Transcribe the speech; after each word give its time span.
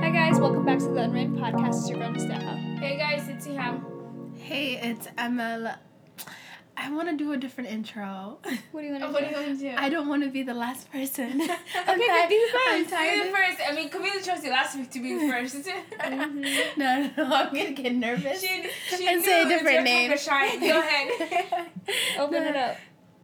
Hi 0.00 0.10
guys, 0.12 0.40
welcome 0.40 0.64
back 0.64 0.78
to 0.80 0.88
the 0.88 1.02
Unwritten 1.02 1.36
Podcast. 1.38 1.68
It's 1.78 1.88
your 1.88 1.98
girl 2.00 2.10
Mustafa. 2.10 2.56
Hey 2.80 2.96
guys, 2.98 3.28
it's 3.28 3.46
Iham. 3.46 3.84
Hey, 4.38 4.72
it's 4.82 5.06
Emma. 5.16 5.78
I 6.76 6.90
want 6.90 7.08
to 7.10 7.16
do 7.16 7.32
a 7.32 7.36
different 7.36 7.70
intro. 7.70 8.38
What 8.72 8.80
do 8.80 8.86
you 8.86 8.92
want 8.92 9.04
to 9.04 9.10
What 9.10 9.22
are 9.22 9.26
do? 9.26 9.30
you 9.30 9.36
going 9.36 9.56
to 9.58 9.62
do? 9.70 9.74
I 9.76 9.88
don't 9.88 10.08
want 10.08 10.24
to 10.24 10.30
be 10.30 10.42
the 10.42 10.54
last 10.54 10.90
person. 10.90 11.40
okay, 11.42 11.54
I'm 11.86 11.98
good. 11.98 12.28
Be 12.28 12.46
the 12.52 12.58
I'm 12.68 12.80
first. 12.84 12.90
tired 12.90 13.22
Be 13.22 13.28
the 13.30 13.36
first. 13.36 13.58
I 13.68 13.74
mean, 13.74 13.88
Camila 13.90 14.24
chose 14.24 14.44
you 14.44 14.50
last 14.50 14.76
week 14.76 14.90
to 14.90 15.00
be 15.00 15.14
the 15.14 15.28
first. 15.32 15.54
Mm-hmm. 15.56 16.40
No, 16.76 17.08
no, 17.16 17.24
no, 17.28 17.34
I'm 17.36 17.54
gonna 17.54 17.70
get 17.72 17.94
nervous. 17.94 18.40
she 18.40 18.68
she 18.96 19.06
And 19.08 19.22
say 19.22 19.42
a 19.42 19.42
it 19.42 19.44
was 19.44 19.52
different 19.52 19.74
your 19.74 19.82
name. 19.84 20.08
time 20.10 20.18
to 20.18 20.24
shine. 20.24 20.60
Go 20.60 20.80
ahead. 20.80 21.70
Open 22.18 22.42
it 22.42 22.56
up. 22.56 22.76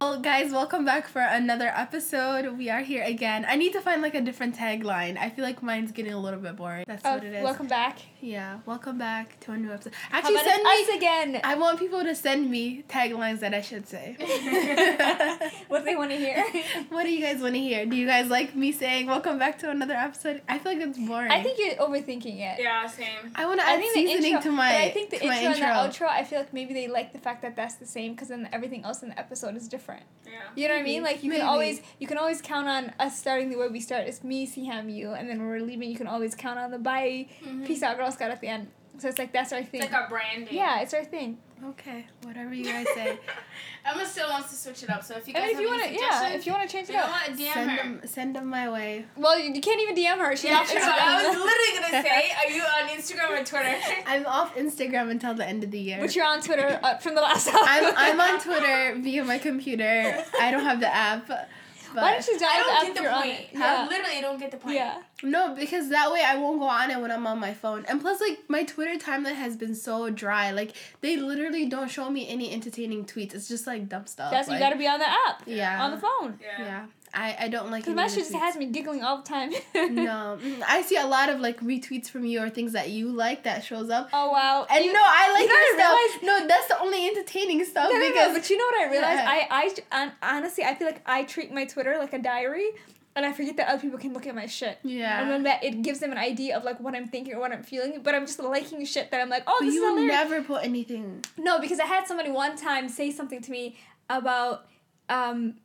Well, 0.05 0.19
guys, 0.19 0.51
welcome 0.51 0.85
back 0.85 1.07
for 1.07 1.19
another 1.19 1.73
episode. 1.75 2.59
We 2.59 2.69
are 2.69 2.81
here 2.81 3.03
again. 3.03 3.43
I 3.49 3.55
need 3.55 3.73
to 3.73 3.81
find 3.81 4.03
like 4.03 4.13
a 4.13 4.21
different 4.21 4.55
tagline. 4.55 5.17
I 5.17 5.31
feel 5.31 5.43
like 5.43 5.63
mine's 5.63 5.91
getting 5.91 6.13
a 6.13 6.19
little 6.19 6.39
bit 6.39 6.55
boring. 6.57 6.85
That's 6.87 7.01
Oh, 7.03 7.15
what 7.15 7.23
it 7.23 7.33
is. 7.33 7.43
welcome 7.43 7.65
back. 7.65 7.97
Yeah, 8.21 8.59
welcome 8.67 8.99
back 8.99 9.39
to 9.41 9.53
a 9.53 9.57
new 9.57 9.71
episode. 9.71 9.93
How 10.11 10.19
Actually, 10.19 10.35
about 10.35 10.45
send 10.45 10.63
me. 10.63 10.69
us 10.69 10.89
again? 10.95 11.41
I 11.43 11.55
want 11.55 11.79
people 11.79 12.03
to 12.03 12.13
send 12.13 12.51
me 12.51 12.83
taglines 12.87 13.39
that 13.39 13.55
I 13.55 13.61
should 13.61 13.87
say. 13.87 14.15
what 15.69 15.85
they 15.85 15.95
want 15.95 16.11
to 16.11 16.17
hear? 16.17 16.45
what 16.89 17.03
do 17.03 17.09
you 17.11 17.21
guys 17.25 17.41
want 17.41 17.55
to 17.55 17.59
hear? 17.59 17.87
Do 17.87 17.95
you 17.95 18.05
guys 18.05 18.29
like 18.29 18.55
me 18.55 18.71
saying 18.71 19.07
welcome 19.07 19.39
back 19.39 19.57
to 19.59 19.71
another 19.71 19.95
episode? 19.95 20.43
I 20.47 20.59
feel 20.59 20.73
like 20.73 20.81
it's 20.87 20.99
boring. 20.99 21.31
I 21.31 21.41
think 21.41 21.57
you're 21.57 21.75
overthinking 21.77 22.39
it. 22.41 22.59
yeah, 22.61 22.85
same. 22.85 23.31
I 23.35 23.47
want 23.47 23.59
to 23.59 23.65
I 23.65 23.71
add 23.73 23.79
think 23.79 23.95
the 23.95 24.01
seasoning 24.05 24.33
intro, 24.35 24.51
to 24.51 24.55
my 24.55 24.71
but 24.71 24.81
I 24.81 24.89
think 24.91 25.09
the 25.09 25.17
to 25.19 25.27
my 25.27 25.37
intro, 25.41 25.51
and 25.51 25.91
the 25.91 25.97
outro. 25.99 26.07
I 26.07 26.23
feel 26.23 26.37
like 26.39 26.53
maybe 26.53 26.75
they 26.75 26.87
like 26.87 27.11
the 27.11 27.19
fact 27.19 27.41
that 27.41 27.55
that's 27.55 27.75
the 27.75 27.87
same 27.87 28.11
because 28.13 28.27
then 28.27 28.47
everything 28.53 28.83
else 28.85 29.01
in 29.01 29.09
the 29.09 29.19
episode 29.19 29.55
is 29.57 29.67
different. 29.67 29.94
Yeah. 30.25 30.31
You 30.55 30.67
know 30.67 30.73
what 30.75 30.79
I 30.81 30.83
mean? 30.83 31.03
Like 31.03 31.23
you 31.23 31.29
maybe. 31.29 31.41
can 31.41 31.47
always 31.49 31.81
you 31.99 32.07
can 32.07 32.17
always 32.17 32.41
count 32.41 32.67
on 32.67 32.91
us 32.99 33.17
starting 33.19 33.49
the 33.51 33.57
way 33.57 33.67
we 33.67 33.79
start. 33.79 34.07
It's 34.07 34.23
me, 34.23 34.45
see 34.45 34.67
Siham, 34.67 34.93
you, 34.93 35.13
and 35.13 35.29
then 35.29 35.39
when 35.39 35.47
we're 35.47 35.59
leaving. 35.61 35.89
You 35.89 35.97
can 35.97 36.07
always 36.07 36.33
count 36.35 36.57
on 36.59 36.71
the 36.71 36.79
bye, 36.79 37.27
Mhm. 37.43 37.65
peace 37.65 37.83
out, 37.83 37.97
Girl 37.97 38.11
Scout 38.11 38.31
at 38.31 38.41
the 38.41 38.47
end. 38.47 38.67
So 38.97 39.07
it's 39.09 39.19
like 39.19 39.31
that's 39.33 39.51
our 39.53 39.63
thing. 39.63 39.81
It's 39.81 39.91
like 39.91 40.01
our 40.01 40.09
branding. 40.09 40.53
yeah, 40.55 40.81
it's 40.81 40.93
our 40.93 41.03
thing. 41.03 41.37
Okay, 41.63 42.05
whatever 42.23 42.53
you 42.53 42.65
guys 42.65 42.85
say. 42.93 43.17
Emma 43.85 44.05
still 44.05 44.29
wants 44.29 44.49
to 44.49 44.55
switch 44.55 44.83
it 44.83 44.89
up, 44.89 45.03
so 45.03 45.15
if 45.15 45.27
you 45.27 45.33
And 45.35 45.43
guys 45.45 45.53
if 45.53 45.59
you 45.61 45.67
want 45.67 45.83
any 45.83 45.95
to, 45.97 46.01
yeah, 46.03 46.29
if 46.33 46.45
you 46.45 46.51
want 46.51 46.69
to 46.69 46.75
change 46.75 46.89
it 46.89 46.93
you 46.93 46.97
know 46.97 47.05
up. 47.05 47.11
what, 47.11 47.37
DM 47.37 47.53
send 47.53 47.71
her. 47.71 47.77
them, 47.77 48.01
send 48.05 48.35
them 48.35 48.47
my 48.47 48.69
way. 48.69 49.05
Well, 49.15 49.39
you, 49.39 49.53
you 49.53 49.61
can't 49.61 49.79
even 49.81 49.95
DM 49.95 50.17
her. 50.19 50.35
She's 50.35 50.51
Yeah, 50.51 50.57
off 50.59 50.69
true. 50.69 50.79
Instagram. 50.79 50.99
I 50.99 51.27
was 51.27 51.37
literally 51.37 51.91
gonna 51.91 52.03
say, 52.07 52.31
are 52.45 52.51
you 52.51 52.61
on 52.61 52.89
Instagram 52.89 53.41
or 53.41 53.43
Twitter? 53.45 53.75
I'm 54.05 54.25
off 54.25 54.55
Instagram 54.55 55.09
until 55.09 55.33
the 55.33 55.47
end 55.47 55.63
of 55.63 55.71
the 55.71 55.79
year. 55.79 55.97
But 56.01 56.15
you're 56.15 56.25
on 56.25 56.41
Twitter 56.41 56.79
uh, 56.83 56.97
from 56.97 57.15
the 57.15 57.21
last 57.21 57.47
time. 57.47 57.57
I'm 57.65 57.93
I'm 57.95 58.19
on 58.19 58.39
Twitter 58.41 58.95
via 58.99 59.23
my 59.23 59.37
computer. 59.39 60.23
I 60.39 60.51
don't 60.51 60.63
have 60.63 60.79
the 60.81 60.93
app. 60.93 61.29
But 61.95 62.01
Why 62.03 62.11
don't 62.11 62.27
you 62.27 62.39
join 62.39 62.49
I 62.49 62.57
don't 62.59 62.85
get 62.93 63.03
the 63.03 63.09
point. 63.09 63.39
it? 63.39 63.47
I 63.55 63.59
Yeah. 63.59 63.87
literally 63.89 64.21
don't 64.21 64.39
get 64.39 64.51
the 64.51 64.57
point. 64.57 64.75
Yeah. 64.75 65.01
no, 65.23 65.55
because 65.55 65.89
that 65.89 66.11
way 66.11 66.21
I 66.23 66.35
won't 66.37 66.59
go 66.59 66.65
on 66.67 66.91
it 66.91 66.99
when 66.99 67.09
I'm 67.09 67.25
on 67.25 67.39
my 67.39 67.53
phone. 67.53 67.85
And 67.87 68.01
plus, 68.01 68.19
like 68.21 68.39
my 68.49 68.63
Twitter 68.63 68.95
timeline 69.03 69.35
has 69.35 69.55
been 69.55 69.73
so 69.75 70.09
dry. 70.09 70.51
Like 70.51 70.73
they 71.01 71.15
literally 71.17 71.65
don't 71.67 71.89
show 71.89 72.09
me 72.09 72.27
any 72.27 72.51
entertaining 72.53 73.05
tweets. 73.05 73.33
It's 73.33 73.47
just 73.47 73.65
like 73.65 73.87
dumb 73.89 74.05
stuff. 74.07 74.31
That's 74.31 74.49
you 74.49 74.59
gotta 74.59 74.75
be 74.77 74.87
on 74.87 74.99
the 74.99 75.07
app. 75.09 75.41
Yeah. 75.45 75.83
On 75.83 75.91
the 75.91 75.97
phone. 75.97 76.39
Yeah. 76.41 76.59
Yeah, 76.65 76.85
I 77.15 77.35
I 77.45 77.47
don't 77.47 77.71
like. 77.71 77.83
Because 77.83 77.95
my 77.95 78.07
shit 78.07 78.19
just 78.29 78.33
has 78.35 78.55
me 78.55 78.65
giggling 78.67 79.01
all 79.03 79.17
the 79.21 79.27
time. 79.27 79.51
no, 79.73 80.37
mm, 80.43 80.61
I 80.67 80.81
see 80.81 80.97
a 80.97 81.07
lot 81.07 81.29
of 81.29 81.39
like 81.39 81.59
retweets 81.61 82.09
from 82.09 82.25
you 82.25 82.41
or 82.41 82.49
things 82.49 82.73
that 82.73 82.89
you 82.89 83.11
like 83.11 83.43
that 83.43 83.63
shows 83.63 83.89
up. 83.89 84.09
Oh 84.13 84.31
wow. 84.31 84.67
And 84.69 84.83
You- 84.85 84.93
no, 84.93 85.01
I 85.03 85.31
like 85.33 85.47
you 85.49 85.55
your 85.55 85.79
stuff. 85.79 86.23
No, 86.23 86.47
that's 86.47 86.67
the 86.67 86.79
only 86.79 87.07
entertaining 87.07 87.63
stuff 87.65 87.89
No, 87.91 87.97
no, 87.97 88.07
because 88.11 88.27
no, 88.33 88.39
but 88.39 88.49
you 88.49 88.57
know 88.57 88.65
what 88.65 88.81
I 88.87 88.91
realized? 88.91 89.19
Yeah. 89.19 89.47
I, 89.91 90.11
I, 90.21 90.37
honestly, 90.37 90.63
I 90.63 90.75
feel 90.75 90.87
like 90.87 91.01
I 91.05 91.23
treat 91.23 91.51
my 91.53 91.65
Twitter 91.65 91.97
like 91.97 92.13
a 92.13 92.19
diary, 92.19 92.69
and 93.15 93.25
I 93.25 93.31
forget 93.31 93.55
that 93.57 93.69
other 93.69 93.81
people 93.81 93.97
can 93.97 94.13
look 94.13 94.27
at 94.27 94.35
my 94.35 94.45
shit. 94.45 94.77
yeah. 94.83 95.21
And 95.21 95.29
then 95.31 95.43
that 95.43 95.63
it 95.63 95.81
gives 95.81 95.99
them 95.99 96.11
an 96.11 96.17
idea 96.17 96.57
of 96.57 96.63
like 96.65 96.79
what 96.81 96.93
I'm 96.95 97.07
thinking 97.07 97.33
or 97.35 97.39
what 97.39 97.51
I'm 97.53 97.63
feeling, 97.63 98.01
but 98.03 98.13
I'm 98.13 98.25
just 98.25 98.39
liking 98.39 98.83
shit 98.85 99.09
that 99.11 99.21
I'm 99.21 99.29
like, 99.29 99.43
oh, 99.47 99.55
But 99.59 99.65
this 99.67 99.75
you 99.75 99.85
is 99.85 99.93
will 99.95 100.05
never 100.05 100.41
put 100.43 100.63
anything. 100.65 101.23
No, 101.37 101.59
because 101.59 101.79
I 101.79 101.85
had 101.85 102.07
somebody 102.07 102.29
one 102.31 102.57
time 102.57 102.89
say 102.89 103.11
something 103.11 103.41
to 103.41 103.51
me 103.51 103.77
about 104.09 104.67
um 105.09 105.55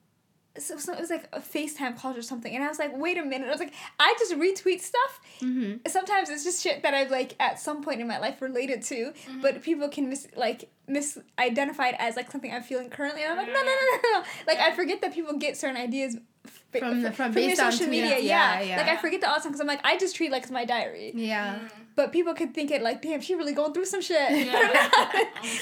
so, 0.58 0.76
so 0.78 0.92
it 0.92 1.00
was 1.00 1.10
like 1.10 1.28
a 1.32 1.40
FaceTime 1.40 1.96
call 1.98 2.16
or 2.16 2.22
something, 2.22 2.54
and 2.54 2.64
I 2.64 2.68
was 2.68 2.78
like, 2.78 2.96
wait 2.96 3.18
a 3.18 3.24
minute. 3.24 3.48
I 3.48 3.50
was 3.50 3.60
like, 3.60 3.74
I 3.98 4.14
just 4.18 4.34
retweet 4.34 4.80
stuff. 4.80 5.20
Mm-hmm. 5.40 5.88
Sometimes 5.88 6.28
it's 6.28 6.44
just 6.44 6.62
shit 6.62 6.82
that 6.82 6.92
I've 6.92 7.10
like 7.10 7.36
at 7.38 7.60
some 7.60 7.82
point 7.82 8.00
in 8.00 8.08
my 8.08 8.18
life 8.18 8.42
related 8.42 8.82
to, 8.82 9.12
but 9.40 9.62
people 9.62 9.88
can 9.88 10.08
mis 10.08 10.26
like 10.36 10.70
misidentify 10.88 11.90
it 11.90 11.96
as 11.98 12.16
like 12.16 12.30
something 12.30 12.52
I'm 12.52 12.62
feeling 12.62 12.90
currently, 12.90 13.22
and 13.22 13.32
I'm 13.32 13.38
like, 13.38 13.46
no, 13.46 13.54
no, 13.54 13.62
no, 13.62 13.98
no, 14.02 14.18
no. 14.18 14.24
Like 14.46 14.58
I 14.58 14.72
forget 14.72 15.00
that 15.02 15.14
people 15.14 15.38
get 15.38 15.56
certain 15.56 15.76
ideas. 15.76 16.16
F- 16.46 16.80
From 16.80 17.02
the- 17.02 17.12
from 17.12 17.26
your 17.32 17.34
based 17.48 17.60
on 17.60 17.72
social 17.72 17.86
tweets. 17.86 17.90
media, 17.90 18.18
Yeah, 18.18 18.60
yeah, 18.60 18.60
yeah. 18.62 18.76
Like 18.78 18.88
I 18.88 18.96
forget 18.96 19.20
that 19.22 19.28
all 19.30 19.36
the 19.36 19.42
time 19.42 19.50
because 19.52 19.60
I'm 19.60 19.66
like 19.66 19.80
I 19.84 19.96
just 19.98 20.14
treat 20.16 20.30
like 20.30 20.42
it's 20.44 20.50
my 20.52 20.64
diary, 20.64 21.12
Yeah. 21.14 21.54
Mm-hmm. 21.56 21.66
but 21.96 22.12
people 22.12 22.32
could 22.34 22.54
think 22.54 22.70
it 22.70 22.80
like 22.82 23.02
damn 23.02 23.20
she 23.20 23.34
really 23.34 23.52
going 23.52 23.72
through 23.74 23.86
some 23.86 24.00
shit. 24.00 24.30
Yeah. 24.30 24.36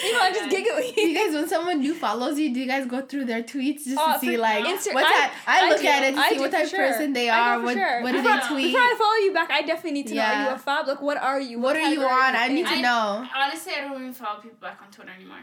you 0.05 0.12
know 0.12 0.21
I'm 0.22 0.34
just 0.34 0.47
oh 0.47 0.50
giggling. 0.50 0.93
Do 0.94 1.00
you 1.00 1.15
guys, 1.19 1.34
when 1.34 1.49
someone 1.49 1.81
new 1.81 1.94
follows 1.94 2.38
you, 2.38 2.53
do 2.53 2.61
you 2.61 2.67
guys 2.67 2.87
go 2.87 3.00
through 3.00 3.25
their 3.25 3.43
tweets 3.43 3.84
just 3.84 3.97
Oh, 3.99 4.12
to 4.12 4.19
see 4.21 4.37
like 4.37 4.65
Insta- 4.65 4.93
what 4.94 5.05
I- 5.06 5.12
type? 5.22 5.31
I, 5.47 5.67
I 5.67 5.69
look 5.71 5.81
do. 5.81 5.87
at 5.88 6.03
it 6.05 6.15
to 6.15 6.21
I 6.21 6.28
see 6.31 6.38
what 6.38 6.50
type 6.53 6.65
of 6.65 6.71
sure. 6.71 6.78
person 6.88 7.12
they 7.15 7.28
are. 7.31 7.55
know 7.56 7.61
for 7.61 7.65
What 7.67 7.75
sure. 7.75 8.03
what 8.03 8.12
do 8.12 8.19
before, 8.22 8.37
they 8.41 8.47
tweet? 8.49 8.67
Before 8.67 8.81
I 8.81 8.94
follow 8.99 9.15
you 9.25 9.33
back, 9.33 9.50
I 9.50 9.62
definitely 9.62 9.93
need 9.93 10.06
to 10.09 10.15
know. 10.15 10.22
Are 10.22 10.43
you 10.44 10.49
a 10.50 10.59
fob? 10.59 10.87
Like, 10.88 11.00
what 11.00 11.17
are 11.17 11.41
you? 11.41 11.59
What 11.59 11.75
are 11.77 11.88
you 11.91 12.03
on? 12.03 12.37
I 12.37 12.49
need 12.49 12.67
to 12.67 12.81
know. 12.83 13.27
Honestly, 13.34 13.72
I 13.77 13.81
don't 13.88 13.97
even 14.00 14.12
follow 14.12 14.41
people 14.41 14.59
back 14.61 14.78
on 14.84 14.91
Twitter 14.93 15.11
anymore. 15.17 15.38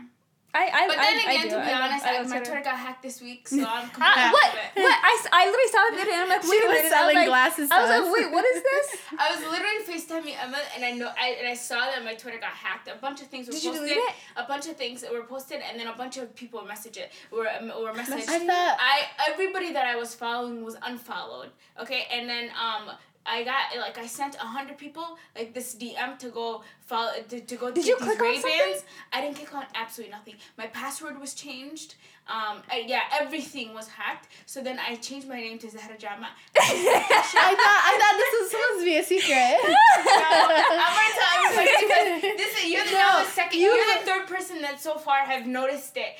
I, 0.55 0.71
I, 0.71 0.87
But 0.87 0.95
then 0.95 1.17
I 1.19 1.31
again, 1.35 1.43
do. 1.43 1.49
to 1.49 1.65
be 1.67 1.71
I 1.75 1.81
honest, 1.83 2.05
I 2.05 2.15
I 2.15 2.17
love 2.19 2.29
my 2.29 2.39
Twitter. 2.39 2.61
Got 2.63 2.79
hacked 2.79 3.03
this 3.03 3.19
week, 3.21 3.47
so 3.47 3.57
I'm 3.67 3.89
completely 3.91 4.23
I, 4.23 4.31
what? 4.31 4.47
out 4.47 4.53
of 4.55 4.59
it. 4.77 4.81
What? 4.81 4.97
I, 5.03 5.11
I 5.33 5.43
literally 5.51 5.71
saw 5.75 5.81
the 5.91 5.97
video 5.99 6.13
and 6.15 6.23
I'm 6.23 6.29
like, 6.29 6.43
She 6.47 6.55
a 6.55 6.67
was 6.67 6.71
minute. 6.79 6.85
I 6.85 6.89
selling 6.89 7.15
like, 7.15 7.27
glasses. 7.27 7.67
I 7.71 7.77
was 7.83 7.89
like, 7.91 8.05
wait, 8.15 8.31
what 8.31 8.45
is 8.45 8.63
this? 8.63 8.87
I 9.19 9.25
was 9.35 9.41
literally 9.51 9.81
FaceTiming 9.83 10.35
Emma, 10.41 10.57
and 10.75 10.85
I 10.85 10.91
know, 10.91 11.11
I, 11.19 11.35
and 11.39 11.47
I 11.47 11.53
saw 11.55 11.79
that 11.91 12.03
my 12.03 12.15
Twitter 12.15 12.39
got 12.39 12.55
hacked. 12.55 12.87
A 12.87 12.95
bunch 12.95 13.21
of 13.21 13.27
things 13.27 13.47
were 13.47 13.53
Did 13.53 13.63
you 13.65 13.71
posted. 13.71 13.89
delete 13.89 14.03
it? 14.09 14.15
A 14.37 14.47
bunch 14.47 14.65
of 14.67 14.77
things 14.77 15.03
were 15.11 15.23
posted, 15.23 15.59
and 15.67 15.77
then 15.79 15.87
a 15.87 15.95
bunch 15.97 16.15
of 16.17 16.33
people 16.35 16.61
messaged 16.61 16.97
it. 16.97 17.11
Were 17.31 17.47
um, 17.49 17.67
were 17.67 17.91
messaged. 17.91 18.29
I 18.29 18.39
thought 18.39 18.77
I 18.79 19.03
everybody 19.29 19.73
that 19.73 19.85
I 19.85 19.95
was 19.95 20.15
following 20.15 20.63
was 20.63 20.75
unfollowed. 20.81 21.49
Okay, 21.81 22.07
and 22.11 22.29
then 22.29 22.49
um. 22.55 22.95
I 23.25 23.43
got 23.43 23.75
like 23.77 23.97
I 23.97 24.05
sent 24.05 24.35
a 24.35 24.39
hundred 24.39 24.77
people 24.77 25.17
like 25.35 25.53
this 25.53 25.75
DM 25.75 26.17
to 26.19 26.29
go 26.29 26.63
follow 26.85 27.11
to, 27.29 27.39
to 27.41 27.55
go 27.55 27.71
Did 27.71 27.85
you 27.87 27.95
click 27.97 28.19
on 28.21 28.25
Ray-Bans. 28.27 28.83
I 29.11 29.21
didn't 29.21 29.37
click 29.37 29.53
on 29.55 29.65
absolutely 29.73 30.11
nothing. 30.11 30.35
My 30.57 30.67
password 30.67 31.19
was 31.19 31.33
changed. 31.33 31.95
Um, 32.27 32.63
I, 32.71 32.83
yeah, 32.87 33.01
everything 33.21 33.73
was 33.75 33.87
hacked. 33.87 34.27
So 34.47 34.61
then 34.61 34.79
I 34.79 34.95
changed 34.95 35.27
my 35.27 35.35
name 35.39 35.59
to 35.59 35.69
Zahra 35.69 35.95
Jama. 35.97 36.29
I 36.57 37.53
thought 37.61 37.81
I 37.89 37.93
thought 38.01 38.17
this 38.17 38.33
was 38.41 38.51
supposed 38.51 38.79
to 38.79 38.85
be 38.85 38.97
a 38.97 39.03
secret. 39.03 39.57
I'm 40.05 40.93
gonna 40.97 41.13
tell 41.19 41.33
everybody 41.45 41.85
because 41.85 42.37
this 42.37 42.63
is 42.63 42.71
you're 42.71 42.83
the, 42.85 42.91
the 42.91 43.25
second, 43.25 43.59
you- 43.59 43.71
you're 43.73 43.99
the 43.99 44.05
third 44.05 44.27
person 44.27 44.61
that 44.61 44.79
so 44.79 44.97
far 44.97 45.19
have 45.19 45.45
noticed 45.45 45.97
it. 45.97 46.13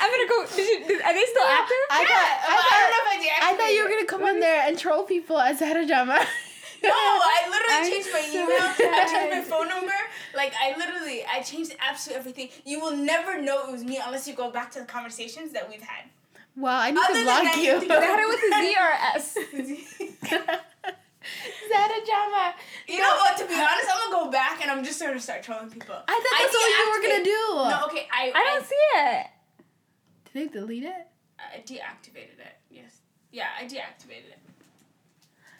I 0.00 0.08
didn't 0.08 0.20
even. 0.20 0.32
I'm 0.32 0.38
gonna 0.40 0.48
go. 0.48 0.56
Did 0.56 0.68
you, 0.68 0.78
did, 0.88 1.02
are 1.02 1.12
they 1.14 1.24
still 1.28 1.44
active? 1.44 1.84
I 1.90 2.00
Yeah, 2.00 2.08
thought 2.08 2.38
I 2.40 2.54
well, 2.56 2.64
I 2.64 2.76
don't 2.80 2.90
know 2.90 3.02
if 3.04 3.08
I 3.12 3.16
deactivated 3.20 3.44
I 3.44 3.56
thought 3.56 3.72
you 3.74 3.82
were 3.84 3.90
gonna 3.90 4.06
come 4.06 4.24
on 4.24 4.40
there 4.40 4.62
and 4.66 4.78
troll 4.78 5.04
people 5.04 5.38
as 5.38 5.58
Zahra 5.58 5.84
Jama. 5.86 6.20
No, 6.82 6.88
I 6.88 7.44
literally 7.44 7.74
I'm 7.76 7.90
changed 7.92 8.08
my 8.10 8.20
so 8.22 8.40
email. 8.40 8.56
I 8.96 9.04
changed 9.04 9.36
my 9.36 9.42
phone 9.44 9.68
number. 9.68 9.92
Like 10.34 10.54
I 10.58 10.74
literally, 10.78 11.22
I 11.30 11.42
changed 11.42 11.76
absolutely 11.78 12.18
everything. 12.20 12.48
You 12.64 12.80
will 12.80 12.96
never 12.96 13.38
know 13.38 13.66
it 13.66 13.70
was 13.70 13.84
me 13.84 14.00
unless 14.02 14.26
you 14.26 14.32
go 14.32 14.50
back 14.50 14.70
to 14.72 14.78
the 14.80 14.86
conversations 14.86 15.52
that 15.52 15.68
we've 15.68 15.82
had. 15.82 16.04
Wow, 16.56 16.78
I 16.80 16.90
need 16.90 16.98
Other 16.98 17.08
to 17.08 17.14
than 17.18 17.24
block 17.24 17.56
you. 17.56 17.62
you 17.64 17.80
think 17.80 17.92
Is 17.92 17.98
that 18.00 18.26
with 18.26 18.40
a 18.40 18.50
Z 18.64 18.76
or 18.80 18.90
a 18.96 18.98
S? 19.14 19.36
Zahra 21.68 22.00
Jama. 22.06 22.54
You 22.88 22.98
know 23.00 23.14
what? 23.16 23.36
To 23.38 23.44
be 23.46 23.52
honest, 23.54 23.88
I'm 23.92 24.10
gonna 24.10 24.24
go 24.24 24.30
back 24.30 24.62
and 24.62 24.70
I'm 24.70 24.82
just 24.82 24.98
gonna 25.00 25.20
start 25.20 25.42
trolling 25.42 25.68
people. 25.70 25.94
I 26.08 26.12
thought 26.16 26.36
that's 26.40 26.54
what 26.54 26.64
you 26.80 26.90
were 26.96 27.02
gonna 27.12 27.24
do. 27.24 27.76
No, 27.76 27.86
okay, 27.92 28.08
I 28.10 28.32
I 28.34 28.44
don't 28.54 28.64
see 28.64 28.84
it. 28.96 29.26
Did 30.32 30.50
they 30.50 30.58
delete 30.60 30.84
it? 30.84 31.06
Uh, 31.38 31.42
I 31.56 31.58
deactivated 31.60 32.38
it. 32.38 32.56
Yes. 32.70 32.98
Yeah, 33.32 33.46
I 33.58 33.64
deactivated 33.64 34.30
it. 34.30 34.38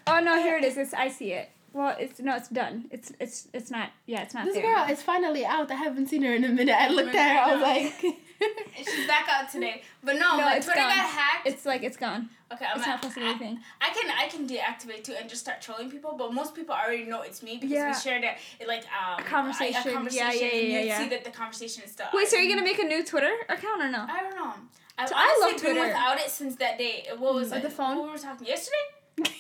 Oh 0.06 0.20
no, 0.20 0.40
here 0.40 0.56
it 0.56 0.64
is. 0.64 0.76
It's, 0.76 0.94
I 0.94 1.08
see 1.08 1.32
it. 1.32 1.50
Well, 1.72 1.94
it's 1.99 2.19
no, 2.20 2.34
it's 2.37 2.49
done. 2.49 2.87
It's 2.90 3.12
it's 3.20 3.49
it's 3.52 3.70
not. 3.70 3.90
Yeah, 4.06 4.22
it's 4.22 4.34
not 4.34 4.44
This 4.46 4.55
there. 4.55 4.62
girl 4.75 4.87
is 4.90 5.02
finally 5.02 5.44
out. 5.46 5.70
I 5.70 5.75
haven't 5.76 6.08
seen 6.08 6.22
her 6.22 6.34
in 6.34 6.44
a 6.44 6.49
minute. 6.49 6.75
I 6.76 6.88
looked 6.88 7.14
at 7.14 7.32
her. 7.32 7.38
I 7.50 7.52
was 7.55 7.62
like, 7.62 8.02
And 8.02 8.14
she's 8.76 9.06
back 9.06 9.26
out 9.28 9.50
today. 9.50 9.82
But 10.02 10.14
no, 10.14 10.37
No, 10.37 10.44
my 10.44 10.56
it's 10.56 10.66
Twitter 10.66 10.81
gone. 10.81 10.88
got 10.88 11.06
hacked. 11.06 11.46
It's 11.46 11.66
like 11.66 11.82
it's 11.82 11.96
gone. 11.96 12.31
okay, 12.52 12.64
I'm 12.66 12.78
It's 12.78 12.87
not 12.87 13.02
posting 13.02 13.22
I- 13.25 13.31
anything. 13.31 13.58
I 13.81 13.90
can 13.90 14.10
I 14.10 14.28
can 14.28 14.46
deactivate 14.48 15.04
too 15.04 15.14
and 15.19 15.28
just 15.28 15.42
start 15.42 15.60
trolling 15.60 15.90
people, 15.90 16.14
but 16.16 16.32
most 16.32 16.54
people 16.54 16.75
already 16.75 17.04
know 17.04 17.22
it's 17.22 17.42
me 17.42 17.56
because 17.56 17.70
Yeah. 17.70 17.88
we 17.88 17.94
shared 18.00 18.25
it, 18.25 18.37
it 18.58 18.66
like 18.69 18.84
um 18.87 19.20
A 19.20 19.22
conversation. 19.25 19.90
A, 19.90 19.92
conversation 19.92 20.26
Yeah, 20.26 20.32
yeah, 20.32 20.46
yeah, 20.46 20.54
and 20.56 20.72
you 20.84 20.88
yeah. 20.88 20.98
see 20.98 21.08
that 21.10 21.25
the 21.25 21.31
conversation 21.31 21.82
is 21.84 21.90
still. 21.92 22.06
Wait, 22.14 22.28
so 22.28 22.37
are 22.37 22.40
you 22.40 22.48
gonna 22.48 22.64
make 22.64 22.78
a 22.78 22.84
new 22.84 23.04
Twitter 23.04 23.32
account 23.48 23.82
or 23.82 23.90
no? 23.90 24.06
I 24.08 24.20
don't 24.20 24.34
know. 24.37 24.52
I've 24.98 25.08
So 25.08 25.14
I 25.16 25.22
honestly 25.43 25.69
love 25.69 25.76
been 25.76 25.86
without 25.88 26.19
it 26.19 26.31
since 26.31 26.56
that 26.56 26.76
day. 26.78 27.06
What 27.19 27.34
was 27.34 27.52
Or 27.52 27.56
it? 27.56 27.62
the 27.62 27.70
phone? 27.70 27.98
What 27.98 28.10
were 28.10 28.19
talking 28.19 28.46
yesterday? 28.46 28.76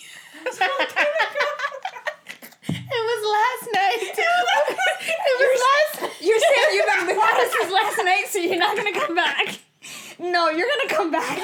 it 2.92 3.02
was 3.10 3.20
last 3.38 3.64
night. 3.72 4.02
it 4.18 5.36
was 5.38 5.62
last. 5.66 6.20
You're 6.20 6.38
saying 6.38 6.68
you've 6.74 6.86
been 6.98 7.06
without 7.16 7.40
us 7.40 7.52
since 7.58 7.72
last 7.72 7.98
night, 8.04 8.24
so 8.28 8.38
you're 8.38 8.58
not 8.58 8.76
gonna 8.76 8.92
come 8.92 9.14
back. 9.14 9.58
No, 10.18 10.50
you're 10.50 10.68
gonna 10.68 10.94
come 10.94 11.10
back. 11.10 11.38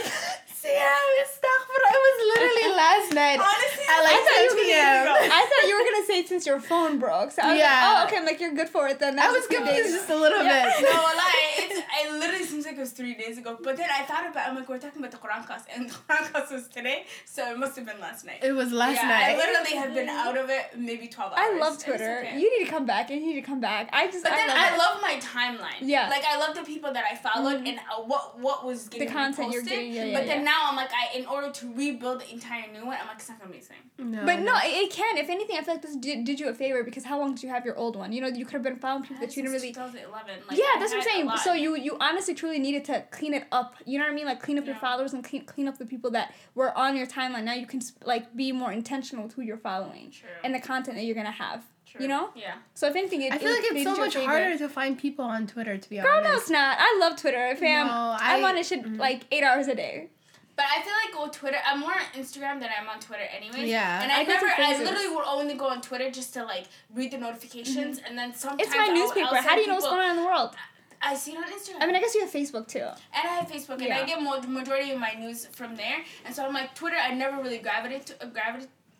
See, 0.66 0.74
I 0.74 1.22
was 1.22 1.30
but 1.38 1.82
I 1.86 1.96
was 2.06 2.16
literally 2.32 2.68
last 2.84 3.08
night 3.14 3.38
Honestly, 3.38 3.84
at 3.86 3.94
I 3.94 4.02
like 4.02 4.20
thought 4.26 4.42
you 4.42 4.48
10 4.50 4.56
were 4.56 4.64
p.m. 4.64 5.04
gonna, 5.06 5.34
I 5.38 5.42
thought 5.46 5.64
you 5.68 5.74
were 5.78 5.84
gonna 5.86 6.06
say 6.06 6.18
it 6.20 6.28
since 6.28 6.46
your 6.46 6.58
phone 6.60 6.98
broke. 6.98 7.30
So 7.30 7.42
I 7.42 7.46
was 7.52 7.58
Yeah. 7.58 7.70
like, 7.70 7.84
oh, 7.86 8.04
okay. 8.06 8.16
I'm 8.18 8.24
like, 8.26 8.40
you're 8.40 8.54
good 8.54 8.68
for 8.68 8.88
it 8.88 8.98
then. 8.98 9.18
I 9.18 9.28
was 9.30 9.46
good 9.46 9.58
confused 9.62 9.84
days. 9.84 9.92
just 9.94 10.10
a 10.10 10.16
little 10.16 10.42
Yeah, 10.42 10.64
bit. 10.66 10.82
no 10.82 10.90
lie. 10.90 11.52
It's, 11.58 11.78
it 11.78 12.12
literally 12.12 12.44
seems 12.44 12.64
like 12.66 12.76
it 12.76 12.80
was 12.80 12.90
three 12.92 13.14
days 13.14 13.38
ago. 13.38 13.56
But 13.62 13.76
then 13.76 13.88
I 13.92 14.02
thought 14.04 14.26
about. 14.28 14.46
it, 14.46 14.50
I'm 14.50 14.56
like, 14.56 14.68
we're 14.68 14.78
talking 14.78 14.98
about 14.98 15.12
the 15.12 15.18
Quran 15.18 15.46
class, 15.46 15.64
and 15.74 15.88
the 15.88 15.94
Quran 15.94 16.24
class 16.32 16.50
was 16.50 16.66
today, 16.68 17.04
so 17.24 17.50
it 17.52 17.58
must 17.58 17.76
have 17.76 17.86
been 17.86 18.00
last 18.00 18.24
night. 18.24 18.40
It 18.42 18.52
was 18.52 18.72
last 18.72 18.96
yeah, 19.02 19.08
night. 19.08 19.34
I 19.34 19.36
literally 19.36 19.76
have 19.76 19.94
been 19.94 20.08
out 20.08 20.36
of 20.36 20.50
it 20.50 20.64
maybe 20.76 21.06
twelve 21.08 21.32
hours. 21.32 21.40
I 21.42 21.58
love 21.58 21.78
Twitter. 21.82 22.22
okay. 22.26 22.38
You 22.40 22.58
need 22.58 22.64
to 22.66 22.70
come 22.70 22.86
back. 22.86 23.10
You 23.10 23.20
need 23.20 23.34
to 23.34 23.42
come 23.42 23.60
back. 23.60 23.90
I 23.92 24.06
just. 24.08 24.24
But 24.24 24.32
I 24.32 24.36
then 24.36 24.48
love 24.48 24.58
I 24.58 24.74
it. 24.74 24.78
love 24.78 24.96
my 25.02 25.14
timeline. 25.20 25.80
Yeah. 25.82 26.08
Like 26.08 26.24
I 26.24 26.38
love 26.38 26.54
the 26.56 26.62
people 26.64 26.92
that 26.92 27.04
I 27.10 27.14
followed 27.14 27.60
Mhm. 27.62 27.68
and 27.68 27.78
uh, 27.78 28.02
what 28.02 28.38
what 28.40 28.64
was 28.64 28.88
getting 28.88 29.08
content 29.10 29.52
you're 29.52 29.62
getting, 29.62 29.92
yeah, 29.92 30.04
yeah, 30.06 30.18
but 30.18 30.26
then 30.26 30.42
yeah. 30.44 30.52
Now 30.56 30.70
I'm 30.70 30.76
like, 30.76 30.90
I 30.92 31.16
in 31.16 31.26
order 31.26 31.50
to 31.50 31.74
rebuild 31.74 32.20
the 32.20 32.32
entire 32.32 32.70
new 32.72 32.86
one, 32.86 32.96
I'm 33.00 33.06
like, 33.06 33.16
it's 33.16 33.28
not 33.28 33.38
gonna 33.38 33.52
be 33.52 33.58
the 33.58 33.66
same. 33.66 34.10
no, 34.10 34.24
But 34.24 34.40
no, 34.40 34.54
it, 34.56 34.84
it 34.84 34.90
can. 34.90 35.16
If 35.16 35.28
anything, 35.28 35.56
I 35.58 35.62
feel 35.62 35.74
like 35.74 35.82
this 35.82 35.96
did, 35.96 36.24
did 36.24 36.40
you 36.40 36.48
a 36.48 36.54
favor 36.54 36.82
because 36.82 37.04
how 37.04 37.18
long 37.18 37.34
did 37.34 37.42
you 37.42 37.48
have 37.48 37.64
your 37.64 37.76
old 37.76 37.96
one? 37.96 38.12
You 38.12 38.20
know, 38.20 38.28
you 38.28 38.44
could 38.44 38.54
have 38.54 38.62
been 38.62 38.76
following 38.76 39.02
people 39.02 39.20
that 39.20 39.36
you 39.36 39.42
didn't 39.42 39.54
really. 39.54 39.72
2011. 39.72 40.34
Like, 40.48 40.58
yeah, 40.58 40.64
I 40.64 40.78
that's 40.78 40.92
what 40.92 40.98
I'm 40.98 41.02
saying. 41.02 41.30
So 41.42 41.52
you 41.52 41.76
you 41.76 41.96
honestly 42.00 42.34
truly 42.34 42.58
needed 42.58 42.84
to 42.86 43.04
clean 43.10 43.34
it 43.34 43.46
up. 43.52 43.76
You 43.84 43.98
know 43.98 44.04
what 44.04 44.12
I 44.12 44.14
mean? 44.14 44.26
Like 44.26 44.42
clean 44.42 44.58
up 44.58 44.66
your 44.66 44.76
followers 44.76 45.12
and 45.12 45.24
clean 45.24 45.44
clean 45.44 45.68
up 45.68 45.78
the 45.78 45.86
people 45.86 46.10
that 46.12 46.34
were 46.54 46.76
on 46.76 46.96
your 46.96 47.06
timeline. 47.06 47.44
Now 47.44 47.54
you 47.54 47.66
can 47.66 47.80
like 48.04 48.34
be 48.36 48.52
more 48.52 48.72
intentional 48.72 49.24
with 49.24 49.34
who 49.34 49.42
you're 49.42 49.56
following 49.58 50.10
True. 50.10 50.28
and 50.44 50.54
the 50.54 50.60
content 50.60 50.96
that 50.96 51.04
you're 51.04 51.14
gonna 51.14 51.30
have. 51.30 51.64
True. 51.86 52.02
you 52.02 52.08
know? 52.08 52.30
Yeah. 52.34 52.54
So 52.74 52.88
if 52.88 52.96
anything, 52.96 53.22
it, 53.22 53.32
I 53.32 53.38
feel 53.38 53.48
it- 53.48 53.62
like 53.62 53.64
it's 53.64 53.70
so 53.70 53.74
did 53.76 53.84
you 53.84 53.94
a 53.94 53.98
much 53.98 54.14
favor. 54.14 54.26
harder 54.26 54.58
to 54.58 54.68
find 54.68 54.98
people 54.98 55.24
on 55.24 55.46
Twitter, 55.46 55.78
to 55.78 55.88
be 55.88 55.98
Girl, 55.98 56.20
no, 56.20 56.34
it's 56.34 56.50
not. 56.50 56.78
I 56.80 56.98
love 57.00 57.16
Twitter, 57.16 57.54
fam. 57.54 57.86
No, 57.86 58.16
I'm 58.18 58.44
on 58.44 58.56
it 58.56 58.66
shit 58.66 58.84
mm. 58.84 58.98
like 58.98 59.22
eight 59.30 59.44
hours 59.44 59.68
a 59.68 59.74
day. 59.76 60.10
But 60.56 60.64
I 60.74 60.80
feel 60.82 60.94
like 61.04 61.20
on 61.22 61.30
Twitter, 61.30 61.58
I'm 61.66 61.80
more 61.80 61.90
on 61.92 62.06
Instagram 62.14 62.60
than 62.60 62.70
I'm 62.78 62.88
on 62.88 62.98
Twitter 62.98 63.24
anyways. 63.36 63.68
Yeah. 63.68 64.02
And 64.02 64.10
I, 64.10 64.20
I 64.20 64.22
never, 64.24 64.46
I 64.46 64.82
literally 64.82 65.14
would 65.14 65.24
only 65.26 65.54
go 65.54 65.66
on 65.66 65.82
Twitter 65.82 66.10
just 66.10 66.32
to 66.34 66.44
like 66.44 66.64
read 66.94 67.10
the 67.10 67.18
notifications, 67.18 68.00
and 68.06 68.16
then 68.16 68.34
sometimes 68.34 68.62
It's 68.62 68.74
my 68.76 68.84
I'll- 68.88 68.94
newspaper. 68.94 69.34
I'll 69.36 69.42
How 69.42 69.54
do 69.54 69.60
you 69.60 69.66
know 69.66 69.74
what's 69.74 69.86
going 69.86 70.00
on 70.00 70.10
in 70.10 70.16
the 70.16 70.24
world? 70.26 70.54
I 71.02 71.14
see 71.14 71.32
it 71.32 71.36
on 71.36 71.44
Instagram. 71.44 71.82
I 71.82 71.86
mean, 71.86 71.94
I 71.94 72.00
guess 72.00 72.14
you 72.14 72.22
have 72.22 72.32
Facebook 72.32 72.66
too. 72.68 72.78
and 72.80 72.94
I 73.14 73.34
have 73.34 73.48
Facebook, 73.48 73.74
and 73.74 73.82
Yeah. 73.82 74.00
I 74.00 74.06
get 74.06 74.22
mo- 74.22 74.40
the 74.40 74.48
majority 74.48 74.92
of 74.92 74.98
my 74.98 75.12
news 75.12 75.44
from 75.44 75.76
there. 75.76 75.98
And 76.24 76.34
so 76.34 76.42
I'm 76.46 76.54
like, 76.54 76.74
Twitter, 76.74 76.96
I 76.96 77.12
never 77.12 77.42
really 77.42 77.58
gravitated 77.58 78.06
to, 78.18 78.24
uh, 78.24 78.30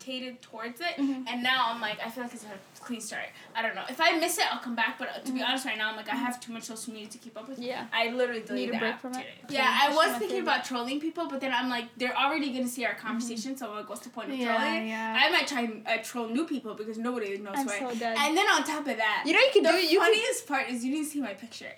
gravitated 0.07 0.41
towards 0.41 0.81
it. 0.81 0.95
Mhm. 0.97 1.25
And 1.27 1.43
now 1.43 1.67
I'm 1.69 1.81
like, 1.81 1.99
I 2.03 2.09
feel 2.09 2.23
like 2.23 2.33
it's 2.33 2.43
a 2.45 2.81
clean 2.83 3.01
start. 3.01 3.25
I 3.55 3.61
don't 3.61 3.75
know. 3.75 3.83
If 3.89 3.99
I 3.99 4.17
miss 4.17 4.37
it, 4.37 4.45
I'll 4.51 4.59
come 4.59 4.75
back. 4.75 4.97
But 4.97 5.25
to 5.25 5.31
be 5.31 5.41
honest, 5.41 5.65
right 5.65 5.77
now, 5.77 5.89
I'm 5.89 5.95
like, 5.95 6.09
I 6.09 6.15
have 6.15 6.39
too 6.39 6.53
much 6.53 6.63
social 6.63 6.93
media 6.93 7.09
to 7.09 7.17
keep 7.17 7.37
up 7.37 7.47
with. 7.49 7.59
Yeah. 7.59 7.85
I 7.93 8.09
literally 8.11 8.41
deleted 8.41 8.71
Need 8.73 8.77
a 8.77 8.79
break 8.79 8.99
from 8.99 9.11
it? 9.13 9.17
today. 9.17 9.57
Yeah, 9.59 9.79
I 9.83 9.93
was 9.93 10.17
thinking 10.17 10.41
about 10.41 10.63
trolling 10.63 10.99
people, 10.99 11.27
but 11.27 11.41
then 11.41 11.53
I'm 11.53 11.69
like, 11.69 11.85
they're 11.97 12.15
already 12.17 12.51
gonna 12.53 12.67
see 12.67 12.85
our 12.85 12.95
conversation, 12.95 13.57
so 13.57 13.69
I'm 13.69 13.75
like, 13.75 13.89
what's 13.89 14.01
the 14.01 14.09
point 14.09 14.31
of 14.31 14.37
Yeah, 14.37 14.55
trolling? 14.55 14.87
yeah. 14.87 15.17
I 15.19 15.29
might 15.31 15.47
try 15.47 15.61
and 15.61 15.87
uh, 15.87 15.97
troll 16.03 16.27
new 16.29 16.45
people 16.45 16.73
because 16.75 16.97
nobody 16.97 17.37
knows 17.37 17.55
I'm 17.57 17.67
who 17.67 17.93
so 17.93 17.99
dead. 17.99 18.17
And 18.17 18.37
then 18.37 18.47
on 18.47 18.63
top 18.63 18.87
of 18.87 18.97
that, 18.97 19.23
You 19.25 19.33
know 19.33 19.39
you 19.39 19.51
can 19.51 19.63
the 19.63 19.69
do 19.71 19.75
it. 19.75 19.91
You 19.91 19.99
can. 19.99 20.07
funniest 20.13 20.47
part 20.47 20.69
is 20.69 20.85
you 20.85 20.93
didn't 20.93 21.07
see 21.07 21.21
my 21.21 21.33
picture. 21.33 21.73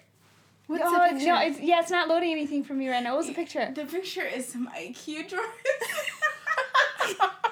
What's 0.67 0.83
oh, 0.85 0.91
the 0.91 1.13
picture? 1.15 1.25
No, 1.29 1.39
it's 1.41 1.59
yeah, 1.59 1.79
it's 1.79 1.89
not 1.89 2.07
loading 2.07 2.31
anything 2.31 2.63
for 2.63 2.75
me 2.75 2.87
right 2.89 3.01
now. 3.01 3.11
What 3.15 3.25
was 3.25 3.27
the 3.27 3.33
picture? 3.33 3.71
The 3.73 3.85
picture 3.85 4.21
is 4.21 4.47
some 4.47 4.67
IKEA 4.67 5.27
drawers. 5.27 5.47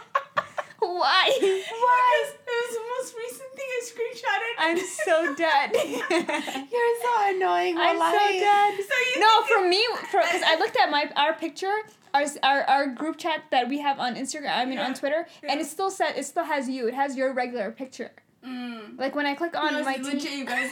Why? 0.87 1.25
Why? 1.41 2.25
It 2.25 2.39
was 2.47 2.73
the 2.73 2.85
most 2.95 3.15
recent 3.17 3.51
thing 3.55 3.69
I 3.77 3.81
screenshotted. 3.89 4.53
I'm 4.59 4.77
so 4.79 5.35
dead. 5.35 5.71
You're 6.71 6.95
so 7.01 7.35
annoying. 7.35 7.75
I'm 7.77 7.97
so 7.97 8.39
dead. 8.39 8.73
So 8.77 8.95
you 9.13 9.19
No, 9.19 9.41
for 9.43 9.67
me, 9.67 9.85
for 10.11 10.21
because 10.21 10.41
I 10.45 10.55
looked 10.59 10.77
at 10.77 10.89
my 10.89 11.09
our 11.15 11.33
picture, 11.33 11.73
our 12.13 12.23
our, 12.43 12.61
our 12.63 12.87
group 12.87 13.17
chat 13.17 13.43
that 13.51 13.67
we 13.67 13.79
have 13.79 13.99
on 13.99 14.15
Instagram. 14.15 14.55
I 14.55 14.65
mean 14.65 14.79
on 14.79 14.91
Yeah. 14.91 14.93
Twitter, 14.95 15.27
and 15.47 15.59
it 15.59 15.65
still 15.65 15.91
said 15.91 16.13
it 16.17 16.25
still 16.25 16.45
has 16.45 16.69
you. 16.69 16.87
It 16.87 16.93
has 16.93 17.15
your 17.17 17.33
regular 17.33 17.71
picture. 17.71 18.11
Mm. 18.45 18.97
Like 18.97 19.13
when 19.15 19.25
I 19.25 19.35
click 19.35 19.57
on 19.57 19.73
No, 19.73 19.83
my 19.83 19.97
team- 19.97 20.19
you 20.19 20.45
guys. 20.45 20.69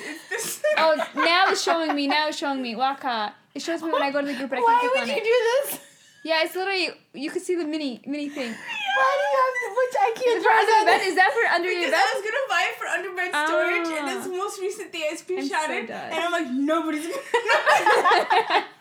Oh, 0.77 0.95
now 1.15 1.45
it's 1.49 1.61
showing 1.61 1.93
me. 1.95 2.07
Now 2.07 2.29
it's 2.29 2.37
showing 2.37 2.61
me. 2.61 2.75
Waka. 2.75 3.33
It 3.53 3.61
shows 3.61 3.81
me 3.81 3.91
when 3.91 4.01
I 4.01 4.11
go 4.11 4.21
to 4.21 4.27
the 4.27 4.33
group, 4.35 4.49
but 4.49 4.59
I 4.59 4.61
Why 4.61 4.79
would 4.93 5.01
on 5.01 5.07
you 5.07 5.13
it. 5.15 5.23
do 5.23 5.69
this? 5.71 5.79
Yeah, 6.25 6.41
it's 6.43 6.55
literally 6.57 6.89
you 7.13 7.29
can 7.29 7.39
see 7.39 7.53
the 7.53 7.65
mini 7.65 8.01
mini 8.05 8.29
thing. 8.29 8.49
Why 8.49 9.11
do 9.13 9.23
you 9.29 9.37
have 9.37 9.53
which 9.77 9.95
IKEA 10.09 10.29
Is 10.37 10.43
that 10.43 10.57
under 10.57 10.65
your 10.65 10.81
drawers? 10.81 10.89
bed? 10.89 11.01
Is 11.05 11.15
that 11.21 11.31
for 11.37 11.43
under 11.53 11.69
your 11.71 11.85
Because 11.85 12.01
I 12.01 12.05
was 12.17 12.21
gonna 12.25 12.47
buy 12.49 12.63
it 12.65 12.75
for 12.81 12.87
underbed 12.89 13.29
storage, 13.45 13.89
and 13.93 14.05
Ah. 14.09 14.15
it's 14.17 14.25
the 14.27 14.33
most 14.33 14.57
recent 14.59 14.89
thing 14.91 15.03
I 15.05 15.13
screenshotted, 15.13 15.85
dead. 15.87 16.09
and 16.13 16.19
I'm 16.25 16.31
like, 16.33 16.49
nobody's 16.49 17.05
gonna. 17.05 17.21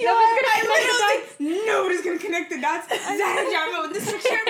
You 0.00 0.06
gonna 0.08 0.16
I 0.16 0.32
connect 0.40 0.64
the 0.64 0.72
literally 0.72 0.88
was 0.88 1.04
like, 1.12 1.66
nobody's 1.68 2.00
gonna 2.02 2.18
connect 2.18 2.48
the 2.48 2.58
dots. 2.58 2.88
Zara 3.20 3.44
Jama 3.52 3.78
with 3.84 3.92
this 4.00 4.08
picture. 4.08 4.40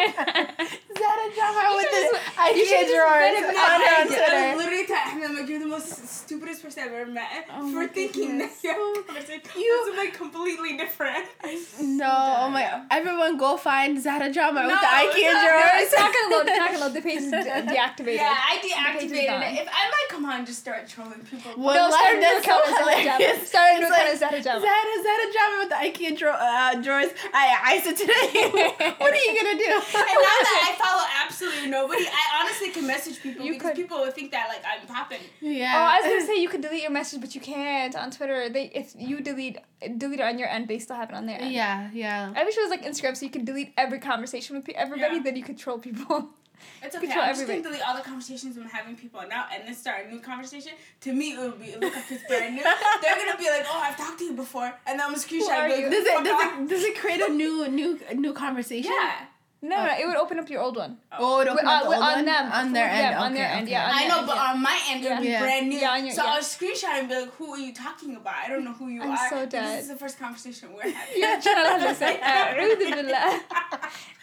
Zara 0.99 1.27
Jama 1.35 1.77
with 1.77 1.87
should've 1.89 2.13
the 2.13 2.19
IKEA 2.47 2.67
should've 2.69 2.95
drawers 2.95 3.37
on 3.39 3.43
before 3.49 3.55
her 3.55 3.79
I 3.79 3.97
on 4.03 4.09
did. 4.09 4.19
I 4.19 4.27
Twitter. 4.29 4.57
literally 4.59 4.87
telling 4.87 5.19
him 5.23 5.31
like 5.37 5.49
you're 5.49 5.61
the 5.61 5.67
most 5.67 6.09
stupidest 6.09 6.63
person 6.63 6.83
I've 6.85 6.93
ever 6.93 7.11
met 7.11 7.47
Oh 7.53 7.71
for 7.73 7.81
my 7.83 7.87
thinking 7.87 8.39
that 8.39 8.51
goodness. 8.51 8.65
you 8.65 8.71
have 8.71 8.81
a 8.81 9.03
conversation 9.07 9.43
You- 9.57 9.85
with 9.87 9.97
something 9.97 10.13
completely 10.13 10.77
different. 10.77 11.25
No, 11.81 12.11
oh 12.41 12.51
my! 12.51 12.83
Everyone, 12.91 13.37
go 13.39 13.57
find 13.57 14.01
Zara 14.01 14.31
Jama 14.31 14.63
with 14.67 14.79
the 14.81 14.87
IKEA 14.87 15.33
no, 15.33 15.43
drawers. 15.47 15.83
It's 15.89 15.97
not 15.97 16.13
gonna 16.13 16.35
load. 16.37 16.47
It's 16.49 16.59
not 16.59 16.71
gonna 16.73 16.85
load. 16.85 16.95
The 16.95 17.01
page 17.03 17.23
is 17.23 17.31
de- 17.31 17.39
deactivated. 17.75 18.17
Yeah, 18.23 18.35
I 18.37 18.59
deactivated 18.63 19.41
it. 19.43 19.63
If 19.63 19.69
I 19.69 19.85
might 19.91 20.07
come 20.11 20.25
on 20.27 20.45
just 20.47 20.59
start 20.61 20.87
trolling 20.89 21.21
people. 21.31 21.53
Well, 21.57 21.91
no, 21.91 21.97
start 21.97 22.15
a 22.15 22.19
new 22.19 22.23
that's 22.23 22.45
so 22.45 22.51
account 22.53 22.63
with 22.67 22.75
Zara 22.79 22.95
Jama. 22.95 23.11
hilarious. 23.19 23.49
Start 23.49 23.69
a 23.75 23.79
new 23.81 23.87
account 23.89 24.09
with 24.11 24.19
Zara 24.21 24.41
Jama. 24.43 24.61
Zara, 24.61 24.95
Zara 25.03 25.27
Jama 25.35 25.55
with 25.63 25.71
the 25.75 25.81
IKEA 25.87 26.13
uh, 26.23 26.83
drawers. 26.83 27.11
I 27.35 27.45
I 27.59 27.75
said 27.83 27.97
today. 27.97 28.95
what 28.99 29.11
are 29.11 29.23
you 29.27 29.33
gonna 29.35 29.59
do? 29.59 29.73
and 29.75 30.19
now 30.23 30.37
that 30.47 30.61
I 30.69 30.73
follow 30.89 31.05
absolutely 31.25 31.69
nobody, 31.71 32.05
I 32.07 32.41
honestly 32.43 32.71
can 32.71 32.87
message 32.87 33.23
people 33.23 33.45
You 33.45 33.53
because 33.55 33.69
could. 33.71 33.77
people 33.77 33.99
would 34.01 34.15
think 34.15 34.31
that 34.33 34.49
like 34.49 34.63
I'm 34.65 34.87
popping. 34.87 35.21
yeah. 35.41 35.75
Oh, 35.77 35.83
I 35.83 36.01
was 36.01 36.07
gonna 36.11 36.27
say 36.35 36.41
you 36.41 36.49
could 36.49 36.63
delete 36.63 36.83
your 36.83 36.91
message, 36.91 37.21
but 37.21 37.35
you 37.35 37.41
can't 37.41 37.95
on 37.97 38.11
Twitter. 38.11 38.49
They 38.49 38.65
if 38.75 38.95
you 38.97 39.21
delete 39.21 39.59
delete 39.97 40.21
it 40.21 40.25
on 40.27 40.39
your 40.39 40.49
end, 40.49 40.69
they 40.69 40.79
still 40.79 40.97
have 40.97 41.11
it 41.11 41.15
on 41.15 41.27
their 41.27 41.41
end. 41.41 41.53
Yeah, 41.53 41.91
yeah. 41.93 42.33
I 42.37 42.45
wish 42.45 42.57
it 42.57 42.61
was 42.61 42.71
like 42.71 42.85
Instagram, 42.85 43.17
so 43.17 43.25
you 43.27 43.31
could 43.31 43.45
delete 43.45 43.73
every 43.77 43.99
conversation 43.99 44.57
with 44.57 44.65
pe- 44.65 44.73
everybody. 44.75 45.17
Yeah. 45.17 45.23
Then 45.23 45.37
you 45.37 45.43
could 45.45 45.59
troll 45.59 45.79
people. 45.79 46.31
It's 46.83 46.97
okay. 46.97 47.07
Control 47.07 47.23
I'm 47.25 47.31
just 47.31 47.43
everybody. 47.43 47.63
gonna 47.63 47.75
delete 47.77 47.89
all 47.89 47.97
the 47.97 48.03
conversations 48.03 48.57
I'm 48.57 48.65
having 48.69 48.97
people 48.97 49.21
now 49.31 49.47
and 49.55 49.65
then 49.65 49.75
start 49.77 50.07
a 50.07 50.11
new 50.13 50.19
conversation. 50.19 50.73
To 51.03 51.13
me, 51.13 51.35
it 51.35 51.39
would 51.39 51.61
be 51.61 51.71
look 51.77 51.95
like 51.95 52.11
it's 52.11 52.25
brand 52.27 52.57
new. 52.57 52.63
They're 53.03 53.15
gonna 53.15 53.39
be 53.39 53.49
like, 53.49 53.65
"Oh, 53.71 53.79
I've 53.81 53.97
talked 53.97 54.19
to 54.19 54.25
you 54.25 54.33
before," 54.33 54.65
and 54.65 54.99
then 54.99 55.01
I'm 55.07 55.13
gonna 55.13 55.19
screenshot. 55.23 55.51
are 55.51 55.67
and 55.67 55.73
be 55.73 55.79
you? 55.79 55.87
like, 55.87 55.93
Does 55.93 56.05
it 56.07 56.15
"Fuck 56.15 56.25
does 56.25 56.43
it 56.43 56.69
does 56.69 56.85
it 56.85 56.99
create 56.99 57.21
a 57.21 57.29
new 57.33 57.69
new 57.69 58.01
new 58.17 58.33
conversation? 58.33 58.91
Yeah. 58.93 59.27
No, 59.66 59.78
no, 59.86 59.94
it 59.98 60.06
would 60.06 60.18
open 60.18 60.40
up 60.40 60.50
your 60.50 60.62
old 60.62 60.76
one. 60.76 60.98
Oh, 61.18 61.40
it 61.40 61.46
With- 61.46 61.54
opened 61.54 61.70
uh, 61.70 61.72
up 61.72 61.84
the 61.84 61.90
with- 61.92 61.98
old 62.00 62.04
on 62.06 62.16
one? 62.16 62.26
them, 62.26 62.52
on 62.52 62.74
their 62.74 62.86
for 62.90 62.96
end. 62.96 63.06
them, 63.16 63.22
on 63.24 63.32
okay, 63.32 63.38
their 63.40 63.48
end, 63.58 63.64
okay. 63.64 63.72
yeah, 63.72 63.86
on 63.88 63.92
I 63.96 64.00
their 64.00 64.10
know, 64.10 64.18
end, 64.18 64.28
but 64.28 64.36
yeah. 64.36 64.50
on 64.52 64.62
my 64.62 64.78
end, 64.90 65.06
it 65.06 65.10
would 65.10 65.22
be 65.22 65.28
Yeah. 65.30 65.40
brand 65.40 65.70
new. 65.70 65.78
Yeah, 65.80 65.92
on 65.96 66.06
your- 66.06 66.16
so 66.16 66.24
yeah. 66.26 66.32
I'll 66.34 66.42
screenshot 66.42 66.94
and 67.00 67.08
be 67.08 67.16
like, 67.16 67.32
"Who 67.40 67.54
are 67.54 67.58
you 67.68 67.74
talking 67.74 68.12
about? 68.18 68.36
I 68.44 68.50
don't 68.50 68.66
know 68.66 68.74
who 68.74 68.88
you 68.90 69.02
I'm 69.04 69.12
are. 69.12 69.30
so 69.30 69.40
This 69.46 69.50
dead. 69.56 69.80
is 69.80 69.88
the 69.88 69.96
first 69.96 70.20
conversation 70.20 70.74
we're 70.76 70.92
having." 70.92 71.16
You're 71.22 71.40
trying 71.40 71.80
to 71.80 71.86
listen. 71.88 72.14
أعوذ 72.20 72.76
بالله. 72.76 73.24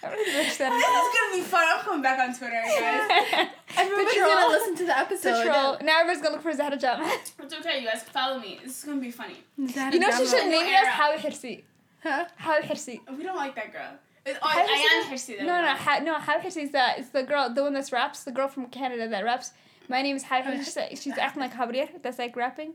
أعوذ 0.05 0.25
This 0.27 0.59
بالله. 0.59 0.77
is 0.77 1.09
gonna 1.17 1.35
be 1.37 1.41
fun. 1.41 1.65
I'm 1.73 1.81
coming 1.87 2.03
back 2.03 2.19
on 2.21 2.35
Twitter, 2.37 2.61
guys. 2.63 3.49
Everybody's 3.79 4.13
Patrol. 4.13 4.29
gonna 4.35 4.49
listen 4.57 4.77
to 4.77 4.85
the 4.85 4.99
episode. 4.99 5.43
Patrol. 5.47 5.79
Now 5.89 6.01
everyone's 6.01 6.21
gonna 6.23 6.35
look 6.35 6.43
for 6.43 6.53
Zahra 6.53 6.77
Jama. 6.77 7.05
It's 7.43 7.55
okay, 7.61 7.81
you 7.81 7.87
guys. 7.89 8.03
Follow 8.03 8.39
me. 8.39 8.61
This 8.63 8.77
is 8.79 8.85
gonna 8.85 9.01
be 9.01 9.11
funny. 9.11 9.39
Zara 9.75 9.91
You 9.91 10.01
know 10.01 10.11
she 10.11 10.25
Jama. 10.27 10.29
should 10.33 10.47
name 10.49 10.67
it 10.67 10.75
as 10.75 10.85
Era. 10.85 10.91
How 11.01 11.17
Hirsi. 11.17 11.63
Huh? 12.03 12.25
How 12.37 12.61
Hirsi. 12.61 13.01
We 13.17 13.23
don't 13.25 13.37
like 13.37 13.55
that 13.55 13.73
girl. 13.73 13.93
It's, 14.26 14.40
oh, 14.42 14.48
How 14.48 14.60
I 14.60 15.02
am 15.06 15.12
Hirsi. 15.14 15.38
No, 15.40 15.62
no, 15.62 15.68
how, 15.76 16.00
no. 16.00 16.16
How 16.16 16.40
Hirsi 16.40 16.64
is 16.64 16.72
the 16.72 16.84
it's 16.98 17.10
the 17.10 17.24
girl, 17.24 17.54
the 17.54 17.62
one 17.64 17.74
that's 17.74 17.92
raps, 17.92 18.24
the 18.24 18.32
girl 18.32 18.48
from 18.48 18.66
Canada 18.68 19.08
that 19.08 19.24
raps. 19.24 19.52
My 19.88 20.02
name 20.02 20.16
is 20.16 20.24
How 20.24 20.42
Hirsi. 20.42 21.00
She's 21.02 21.18
acting 21.18 21.42
like 21.42 21.54
Javier. 21.54 21.90
That's 22.02 22.18
like 22.18 22.36
rapping. 22.36 22.74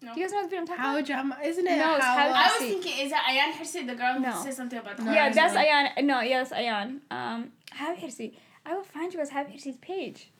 No. 0.00 0.14
Do 0.14 0.20
you 0.20 0.26
guys 0.26 0.32
know 0.32 0.42
what 0.42 0.54
I'm 0.54 0.66
talking 0.66 0.82
How 0.82 0.94
about? 0.96 1.04
Jama? 1.08 1.38
Isn't 1.44 1.66
it? 1.66 1.76
No, 1.76 1.96
it's 1.96 2.04
how, 2.04 2.16
how- 2.16 2.28
I 2.28 2.42
was 2.44 2.52
Hirsi. 2.62 2.68
thinking, 2.82 3.04
is 3.04 3.10
that 3.10 3.24
Ayan 3.28 3.52
Hirsi, 3.60 3.86
the 3.86 3.94
girl 3.96 4.14
who 4.14 4.20
No. 4.20 4.42
says 4.42 4.56
something 4.56 4.78
about 4.78 4.96
the 4.96 5.02
No, 5.04 5.12
yeah, 5.12 5.26
it's 5.26 5.36
that's. 5.36 5.54
Ayan. 5.54 6.04
No, 6.04 6.20
yeah, 6.20 6.38
that's 6.44 6.52
Ayan. 6.52 7.00
Um, 7.10 7.52
How 7.72 7.94
Hirsi. 7.94 8.34
I 8.64 8.74
will 8.74 8.84
find 8.84 9.12
you 9.12 9.20
as 9.20 9.30
How 9.30 9.44
Hirsi's 9.44 9.76
page. 9.78 10.30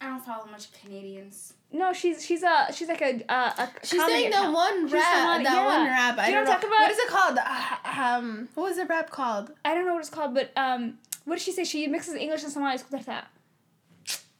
I 0.00 0.06
don't 0.06 0.20
follow 0.24 0.46
much 0.46 0.70
Canadians. 0.72 1.54
No, 1.72 1.92
she's 1.92 2.24
she's 2.24 2.42
a 2.42 2.66
she's 2.72 2.88
like 2.88 3.00
a 3.02 3.24
uh, 3.32 3.52
a 3.58 3.68
She's 3.82 3.98
comedy 3.98 4.12
saying 4.18 4.30
that 4.30 4.38
account. 4.40 4.54
one 4.54 4.84
She's 4.86 4.92
rap. 4.92 5.14
someone- 5.14 5.42
that 5.42 5.52
yeah. 5.54 5.64
one 5.64 5.86
rap. 5.86 6.18
I 6.18 6.26
Do 6.26 6.32
you 6.32 6.38
know 6.38 6.44
don't 6.44 6.48
what 6.48 6.62
know. 6.62 6.68
talking 6.68 6.68
about? 6.68 6.80
What 6.80 6.90
is 6.90 6.98
it 6.98 7.08
called? 7.08 7.38
Uh, 7.38 8.00
um, 8.02 8.48
what 8.54 8.62
was 8.64 8.76
the 8.76 8.84
rap 8.86 9.10
called? 9.10 9.52
I 9.64 9.74
don't 9.74 9.86
know 9.86 9.94
what 9.94 10.00
it's 10.00 10.10
called, 10.10 10.34
but 10.34 10.50
um, 10.56 10.98
what 11.24 11.36
did 11.36 11.42
she 11.42 11.52
say? 11.52 11.64
She 11.64 11.86
mixes 11.86 12.14
English 12.14 12.42
and 12.44 12.52
Somali. 12.52 12.76
Escuchar 12.76 13.04
that. 13.06 13.28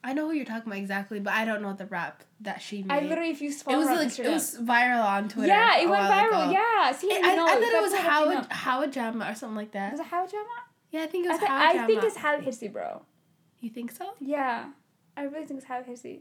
I 0.05 0.13
know 0.13 0.27
who 0.29 0.35
you're 0.35 0.45
talking 0.45 0.69
about 0.69 0.79
exactly, 0.79 1.19
but 1.19 1.33
I 1.33 1.45
don't 1.45 1.63
know 1.63 1.73
the 1.73 1.87
rap 1.87 2.23
that 2.43 2.63
she 2.63 2.83
made. 2.85 2.95
I 2.95 3.01
literally, 3.09 3.31
if 3.31 3.41
you 3.43 3.49
it 3.51 3.55
follow 3.57 3.79
was 3.79 3.87
like 3.89 4.09
Instagram. 4.09 4.25
it 4.27 4.31
was 4.31 4.59
viral 4.61 5.05
on 5.05 5.29
Twitter. 5.29 5.49
yeah, 5.49 5.79
it 5.81 5.87
a 5.87 5.91
went 5.91 6.03
while 6.05 6.25
viral. 6.31 6.43
ago. 6.45 6.53
Yeah, 6.53 6.93
see, 6.93 7.11
I, 7.13 7.17
you 7.31 7.37
know, 7.37 7.47
I 7.47 7.55
thought 7.55 7.63
it 7.63 7.83
was 7.83 7.93
what 7.93 8.01
I 8.01 8.05
Howard. 8.05 8.47
Howard 8.53 8.93
Jama 8.93 9.29
or 9.31 9.35
something 9.35 9.57
like 9.57 9.73
that. 9.73 9.91
Was 9.93 10.01
it 10.01 10.07
How 10.07 10.25
Jama? 10.27 10.45
Yeah, 10.93 11.03
I 11.03 11.07
think 11.07 11.25
it 11.27 11.31
I, 11.31 11.33
was 11.33 11.39
th- 11.41 11.51
Howard 11.51 11.77
I 11.81 11.87
think 11.87 12.05
it's 12.05 12.17
How 12.17 12.37
Hirsi, 12.39 12.73
bro. 12.73 13.03
You 13.61 13.71
think 13.71 13.91
so? 13.91 14.13
Yeah, 14.21 14.67
I 15.17 15.23
really 15.25 15.47
think 15.47 15.59
it's 15.59 15.67
How 15.67 15.83
Hirsi. 15.83 16.21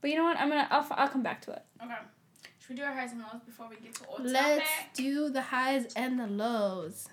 But 0.00 0.10
you 0.10 0.16
know 0.16 0.24
what? 0.24 0.38
I'm 0.38 0.48
gonna. 0.48 0.68
I'll, 0.70 0.80
f- 0.80 0.92
I'll 0.92 1.08
come 1.08 1.22
back 1.22 1.40
to 1.42 1.52
it. 1.52 1.62
Okay. 1.82 1.94
Should 2.60 2.70
we 2.70 2.76
do 2.76 2.82
our 2.82 2.92
highs 2.94 3.12
and 3.12 3.20
lows 3.20 3.42
before 3.44 3.68
we 3.68 3.76
get 3.76 3.94
to 3.96 4.06
old 4.08 4.24
Let's 4.24 4.58
topic? 4.68 4.94
do 4.94 5.30
the 5.30 5.40
highs 5.42 5.92
and 5.94 6.18
the 6.18 6.26
lows. 6.26 7.06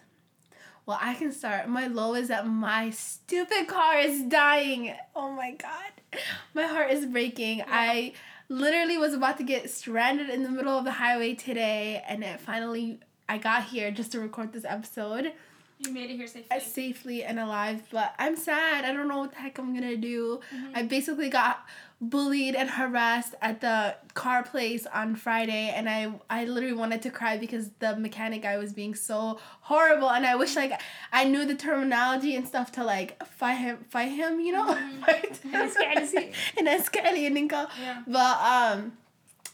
Well, 0.86 0.98
I 1.01 1.13
can 1.13 1.32
start. 1.32 1.70
My 1.70 1.88
low 1.88 2.13
is 2.15 2.27
that 2.27 2.46
my 2.46 2.89
stupid 2.89 3.68
car 3.68 4.00
is 4.00 4.24
dying. 4.24 4.94
Oh 5.15 5.32
my 5.32 5.51
god. 5.51 6.20
My 6.53 6.63
heart 6.68 6.92
is 6.92 7.06
breaking. 7.06 7.63
I 7.68 8.13
literally 8.50 8.98
was 8.98 9.13
about 9.13 9.38
to 9.38 9.44
get 9.44 9.70
stranded 9.70 10.30
in 10.30 10.44
the 10.44 10.50
middle 10.50 10.77
of 10.77 10.84
the 10.84 10.92
highway 10.92 11.34
today 11.36 12.03
and 12.08 12.24
it 12.24 12.39
finally 12.42 13.00
I 13.30 13.38
got 13.38 13.63
here 13.63 13.89
just 13.92 14.12
to 14.12 14.20
record 14.20 14.51
this 14.51 14.65
episode 14.65 15.32
You 15.80 15.92
made 15.92 16.10
it 16.10 16.15
here 16.15 16.27
safely. 16.27 16.60
safely 16.60 17.24
and 17.24 17.39
alive, 17.39 17.84
but 17.92 18.13
I'm 18.18 18.36
sad. 18.36 18.86
I 18.86 18.94
don't 18.94 19.08
know 19.08 19.20
what 19.20 19.32
the 19.32 19.38
heck 19.39 19.58
I'm 19.58 19.74
gonna 19.74 19.98
do. 19.98 20.39
I 20.74 20.84
basically 20.84 21.30
got 21.30 21.65
bullied 22.00 22.53
and 22.56 22.70
harassed 22.70 23.34
at 23.42 23.62
the 23.62 23.96
car 24.13 24.44
place 24.44 24.86
on 24.94 25.15
Friday, 25.15 25.74
and 25.75 25.89
I 25.89 26.13
I 26.30 26.46
literally 26.46 26.75
wanted 26.75 27.01
to 27.03 27.10
cry 27.10 27.38
because 27.38 27.70
the 27.80 27.96
mechanic 27.96 28.44
guy 28.44 28.58
was 28.58 28.74
being 28.74 28.96
so 28.96 29.39
horrible, 29.62 30.10
and 30.10 30.25
I 30.25 30.36
wish 30.36 30.56
like 30.56 30.80
I 31.12 31.25
knew 31.25 31.46
the 31.46 31.56
terminology 31.56 32.36
and 32.36 32.48
stuff 32.48 32.72
to 32.74 32.84
like 32.84 33.24
fight 33.25 33.56
him, 33.56 33.86
fight 33.89 34.12
him, 34.12 34.39
you 34.39 34.53
know, 34.53 34.68
fight 35.06 35.38
him. 35.44 35.53
In 36.58 36.65
Escali 36.68 37.25
and 37.27 37.38
Inca. 37.38 37.68
Yeah. 37.82 38.03
But 38.08 38.38
um. 38.39 38.94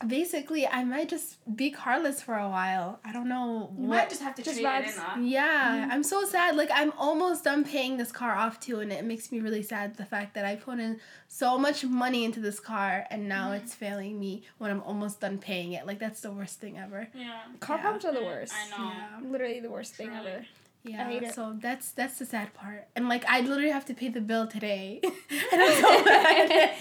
Basically, 0.07 0.65
I 0.65 0.85
might 0.85 1.09
just 1.09 1.37
be 1.57 1.71
carless 1.71 2.21
for 2.21 2.35
a 2.35 2.47
while. 2.47 2.99
I 3.03 3.11
don't 3.11 3.27
know 3.27 3.69
You 3.77 3.87
what 3.87 3.97
might 3.97 4.09
just 4.09 4.21
have 4.21 4.33
to 4.35 4.41
Just 4.41 4.59
trade 4.61 4.65
it 4.85 4.85
vibes. 4.85 4.93
in, 4.95 4.99
huh? 5.01 5.19
yeah, 5.21 5.81
mm-hmm. 5.81 5.91
I'm 5.91 6.03
so 6.03 6.23
sad. 6.25 6.55
Like 6.55 6.69
I'm 6.73 6.93
almost 6.97 7.43
done 7.43 7.65
paying 7.65 7.97
this 7.97 8.11
car 8.11 8.33
off 8.33 8.61
too, 8.61 8.79
and 8.79 8.93
it 8.93 9.03
makes 9.03 9.29
me 9.29 9.41
really 9.41 9.61
sad 9.61 9.97
the 9.97 10.05
fact 10.05 10.35
that 10.35 10.45
I 10.45 10.55
put 10.55 10.79
in 10.79 11.01
so 11.27 11.57
much 11.57 11.83
money 11.83 12.23
into 12.23 12.39
this 12.39 12.59
car 12.61 13.05
and 13.11 13.27
now 13.27 13.47
mm-hmm. 13.47 13.55
it's 13.63 13.75
failing 13.75 14.17
me 14.19 14.43
when 14.57 14.71
I'm 14.71 14.81
almost 14.83 15.19
done 15.19 15.37
paying 15.37 15.73
it. 15.73 15.85
Like 15.85 15.99
that's 15.99 16.21
the 16.21 16.31
worst 16.31 16.61
thing 16.61 16.77
ever. 16.77 17.09
Yeah. 17.13 17.41
Car 17.59 17.75
Yeah. 17.75 17.81
problems 17.81 18.05
are 18.05 18.13
the 18.13 18.23
worst. 18.23 18.53
I 18.55 18.69
know. 18.69 18.91
Yeah. 18.91 19.29
Literally 19.29 19.59
the 19.59 19.69
worst 19.69 19.95
thing 19.95 20.11
ever. 20.15 20.45
Yeah. 20.83 21.07
hate 21.09 21.23
it. 21.23 21.33
So 21.35 21.55
that's 21.59 21.91
that's 21.91 22.17
the 22.19 22.25
sad 22.25 22.53
part. 22.53 22.87
And 22.95 23.09
like 23.09 23.25
I 23.27 23.41
literally 23.41 23.69
have 23.71 23.85
to 23.87 23.93
pay 23.93 24.07
the 24.09 24.21
bill 24.21 24.47
today. 24.47 25.01
and 25.03 25.61
I'm 25.61 25.81
so 25.81 26.03
mad. 26.05 26.71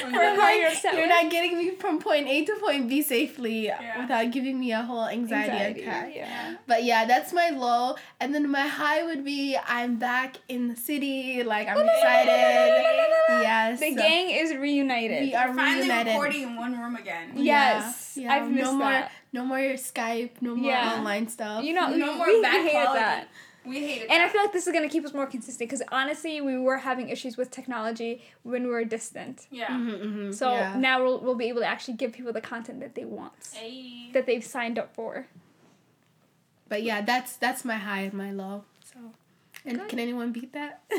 For 0.00 0.40
how 0.40 0.50
you're 0.50 0.72
You're 0.98 1.06
not 1.08 1.30
getting 1.30 1.58
me 1.58 1.70
from 1.76 1.98
point 1.98 2.26
A 2.28 2.44
to 2.46 2.56
point 2.60 2.88
B 2.88 3.02
safely 3.02 3.66
Yeah. 3.66 4.00
without 4.00 4.30
giving 4.32 4.58
me 4.58 4.72
a 4.72 4.82
whole 4.82 5.06
anxiety, 5.06 5.50
Anxiety, 5.52 5.82
attack. 5.82 6.12
Yeah. 6.14 6.56
But 6.66 6.84
yeah, 6.84 7.04
that's 7.04 7.32
my 7.32 7.50
low. 7.50 7.96
And 8.20 8.34
then 8.34 8.50
my 8.50 8.66
high 8.66 9.04
would 9.04 9.24
be 9.24 9.56
I'm 9.66 9.96
back 9.96 10.38
in 10.48 10.68
the 10.68 10.76
city. 10.76 11.42
Like 11.42 11.68
I'm 11.68 11.78
excited. 11.78 12.84
Yes. 13.30 13.78
The 13.80 13.94
gang 13.94 14.30
is 14.30 14.54
reunited. 14.54 15.22
We 15.22 15.34
are 15.34 15.50
We're 15.50 15.54
finally 15.56 15.82
reunited. 15.82 16.12
recording 16.14 16.42
in 16.42 16.56
one 16.56 16.78
room 16.78 16.96
again. 16.96 17.30
Yes, 17.36 18.14
Yeah. 18.16 18.32
I've 18.32 18.50
missed 18.50 18.64
no 18.64 18.72
more, 18.72 18.90
that. 18.90 19.12
No 19.32 19.44
more 19.44 19.58
Skype. 19.58 20.30
No 20.40 20.54
more 20.56 20.70
Yeah. 20.70 20.94
online 20.94 21.28
stuff. 21.28 21.62
You 21.64 21.72
know, 21.74 21.88
No 21.94 22.12
we, 22.12 22.18
more 22.18 22.26
we, 22.26 22.42
bad 22.42 22.52
we 22.64 22.68
hated 22.70 22.72
quality. 22.72 22.98
that. 23.00 23.28
We 23.64 23.78
hated 23.86 24.10
And 24.10 24.22
I 24.22 24.28
feel 24.28 24.40
like 24.40 24.52
this 24.52 24.66
is 24.66 24.72
gonna 24.72 24.88
keep 24.88 25.04
us 25.04 25.12
more 25.12 25.26
consistent 25.26 25.68
because 25.70 25.82
honestly, 25.92 26.40
we 26.40 26.58
were 26.58 26.78
having 26.78 27.10
issues 27.10 27.36
with 27.36 27.50
technology 27.50 28.22
when 28.42 28.64
we 28.64 28.70
were 28.70 28.84
distant. 28.84 29.46
Yeah. 29.50 29.68
Mhm, 29.68 30.00
mhm, 30.02 30.34
So 30.34 30.50
yeah. 30.54 30.76
now 30.78 31.02
we'll, 31.04 31.20
we'll 31.20 31.34
be 31.34 31.48
able 31.48 31.60
to 31.60 31.66
actually 31.66 31.94
give 31.94 32.12
people 32.12 32.32
the 32.32 32.40
content 32.40 32.80
that 32.80 32.94
they 32.94 33.04
want, 33.04 33.32
Hey. 33.52 34.10
that 34.14 34.24
they've 34.26 34.44
signed 34.44 34.78
up 34.78 34.94
for. 34.94 35.26
But 36.68 36.82
yeah, 36.82 37.00
that's 37.02 37.36
that's 37.36 37.64
my 37.64 37.74
high 37.76 38.00
and 38.02 38.14
my 38.14 38.30
low. 38.32 38.64
So, 38.84 38.98
and 39.66 39.78
Good. 39.78 39.88
can 39.88 39.98
anyone 39.98 40.32
beat 40.32 40.52
that? 40.54 40.82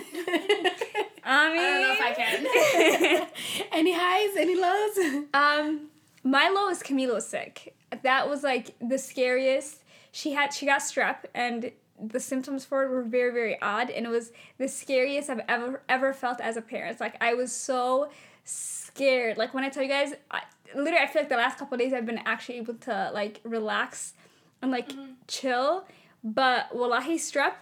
I 1.24 1.50
mean, 1.52 1.60
I 1.60 1.70
don't 1.72 1.82
know 1.82 1.94
if 1.94 2.02
I 2.02 2.14
can. 2.14 3.28
any 3.72 3.94
highs? 3.94 4.36
Any 4.38 4.56
lows? 4.56 5.26
Um, 5.34 5.88
my 6.24 6.50
low 6.50 6.70
is 6.70 6.84
Camila's 6.84 7.28
sick. 7.28 7.76
That 8.04 8.30
was 8.30 8.44
like 8.44 8.76
the 8.80 8.98
scariest. 8.98 9.84
She 10.12 10.32
had 10.34 10.54
she 10.54 10.66
got 10.66 10.82
strep 10.82 11.26
and 11.34 11.72
the 12.04 12.20
symptoms 12.20 12.66
for 12.66 12.84
it 12.84 12.90
were 12.90 13.04
very 13.04 13.32
very 13.32 13.62
odd 13.62 13.92
and 13.92 14.06
it 14.06 14.10
was 14.10 14.32
the 14.58 14.68
scariest 14.68 15.30
I've 15.30 15.42
ever 15.48 15.84
ever 15.88 16.14
felt 16.14 16.42
as 16.42 16.58
a 16.58 16.62
parent. 16.62 17.00
Like 17.00 17.16
I 17.22 17.34
was 17.34 17.52
so 17.52 18.10
scared. 18.44 19.38
Like 19.38 19.54
when 19.54 19.64
I 19.64 19.70
tell 19.70 19.84
you 19.84 19.90
guys, 19.90 20.14
I, 20.30 20.42
literally 20.76 21.04
I 21.04 21.08
feel 21.08 21.22
like 21.22 21.30
the 21.30 21.38
last 21.38 21.58
couple 21.58 21.76
of 21.76 21.80
days 21.80 21.94
I've 21.94 22.06
been 22.06 22.22
actually 22.26 22.58
able 22.58 22.76
to 22.76 23.12
like 23.14 23.40
relax 23.44 24.14
and 24.62 24.72
like 24.72 24.90
mm-hmm. 24.90 25.14
chill. 25.28 25.86
But 26.24 26.76
wallahi 26.76 27.18
strep 27.18 27.54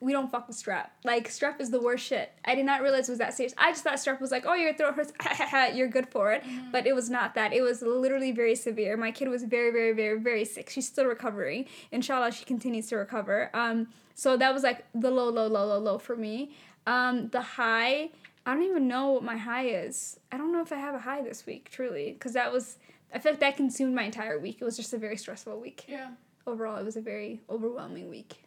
we 0.00 0.12
don't 0.12 0.30
fuck 0.30 0.48
with 0.48 0.56
strep. 0.56 0.88
Like 1.04 1.28
strep 1.28 1.60
is 1.60 1.70
the 1.70 1.80
worst 1.80 2.04
shit. 2.04 2.32
I 2.44 2.54
did 2.54 2.64
not 2.64 2.80
realize 2.80 3.08
it 3.08 3.12
was 3.12 3.18
that 3.18 3.34
serious. 3.34 3.54
I 3.58 3.70
just 3.70 3.84
thought 3.84 3.94
strep 3.94 4.20
was 4.20 4.30
like, 4.30 4.44
oh, 4.46 4.54
your 4.54 4.72
throat 4.72 4.94
hurts, 4.94 5.12
you're 5.76 5.88
good 5.88 6.08
for 6.08 6.32
it. 6.32 6.42
But 6.72 6.86
it 6.86 6.94
was 6.94 7.10
not 7.10 7.34
that. 7.34 7.52
It 7.52 7.60
was 7.60 7.82
literally 7.82 8.32
very 8.32 8.54
severe. 8.54 8.96
My 8.96 9.10
kid 9.10 9.28
was 9.28 9.44
very, 9.44 9.70
very, 9.70 9.92
very, 9.92 10.18
very 10.18 10.44
sick. 10.46 10.70
She's 10.70 10.86
still 10.86 11.04
recovering. 11.04 11.66
Inshallah, 11.92 12.32
she 12.32 12.46
continues 12.46 12.88
to 12.88 12.96
recover. 12.96 13.50
Um, 13.52 13.88
so 14.14 14.36
that 14.38 14.54
was 14.54 14.62
like 14.62 14.84
the 14.94 15.10
low, 15.10 15.28
low, 15.28 15.46
low, 15.46 15.66
low, 15.66 15.78
low 15.78 15.98
for 15.98 16.16
me. 16.16 16.52
Um, 16.86 17.28
the 17.28 17.42
high, 17.42 18.10
I 18.46 18.54
don't 18.54 18.62
even 18.62 18.88
know 18.88 19.12
what 19.12 19.22
my 19.22 19.36
high 19.36 19.66
is. 19.66 20.18
I 20.32 20.38
don't 20.38 20.52
know 20.52 20.62
if 20.62 20.72
I 20.72 20.76
have 20.76 20.94
a 20.94 20.98
high 20.98 21.22
this 21.22 21.44
week, 21.44 21.70
truly, 21.70 22.12
because 22.12 22.32
that 22.32 22.52
was. 22.52 22.78
I 23.12 23.18
feel 23.18 23.32
like 23.32 23.40
that 23.40 23.56
consumed 23.56 23.94
my 23.94 24.04
entire 24.04 24.38
week. 24.38 24.58
It 24.60 24.64
was 24.64 24.76
just 24.76 24.92
a 24.92 24.98
very 24.98 25.16
stressful 25.16 25.58
week. 25.60 25.84
Yeah. 25.88 26.10
Overall, 26.46 26.76
it 26.76 26.84
was 26.84 26.96
a 26.96 27.00
very 27.00 27.40
overwhelming 27.50 28.08
week. 28.08 28.44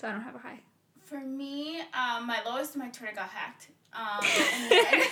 So 0.00 0.08
I 0.08 0.12
don't 0.12 0.22
have 0.22 0.34
a 0.34 0.38
high. 0.38 0.60
For 1.04 1.20
me, 1.20 1.80
um, 1.92 2.26
my 2.26 2.38
lowest, 2.46 2.74
my 2.74 2.88
Twitter 2.88 3.12
got 3.14 3.28
hacked. 3.28 3.68
Um, 3.92 4.24
and 4.24 4.70
then- 4.70 5.02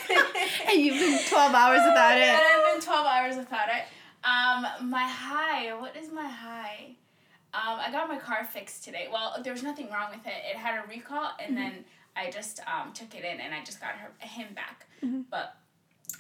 and 0.71 0.81
you've 0.81 0.99
been 0.99 1.19
12 1.29 1.55
hours 1.55 1.81
without 1.85 2.17
it. 2.17 2.23
And. 2.23 2.41
I've 2.41 2.73
been 2.73 2.81
12 2.83 3.07
hours 3.07 3.37
without 3.37 3.69
it. 3.69 3.85
Um, 4.25 4.89
my 4.89 5.07
high, 5.07 5.75
what 5.79 5.95
is 5.95 6.11
my 6.11 6.27
high? 6.27 6.93
Um, 7.53 7.79
I 7.81 7.91
got 7.93 8.09
my 8.09 8.17
car 8.19 8.45
fixed 8.51 8.83
today. 8.85 9.09
Well, 9.13 9.37
there 9.45 9.53
was 9.53 9.63
nothing 9.63 9.91
wrong 9.91 10.09
with 10.11 10.27
it. 10.27 10.33
It 10.51 10.57
had 10.57 10.83
a 10.83 10.89
recall, 10.89 11.33
and 11.39 11.55
then 11.55 11.85
I 12.17 12.31
just 12.31 12.61
um, 12.61 12.93
took 12.95 13.15
it 13.15 13.25
in, 13.25 13.41
and 13.41 13.55
I 13.55 13.63
just 13.65 13.81
got 13.81 13.91
her 13.91 14.11
him 14.21 14.55
back. 14.55 14.87
Mhm. 15.05 15.25
But 15.31 15.55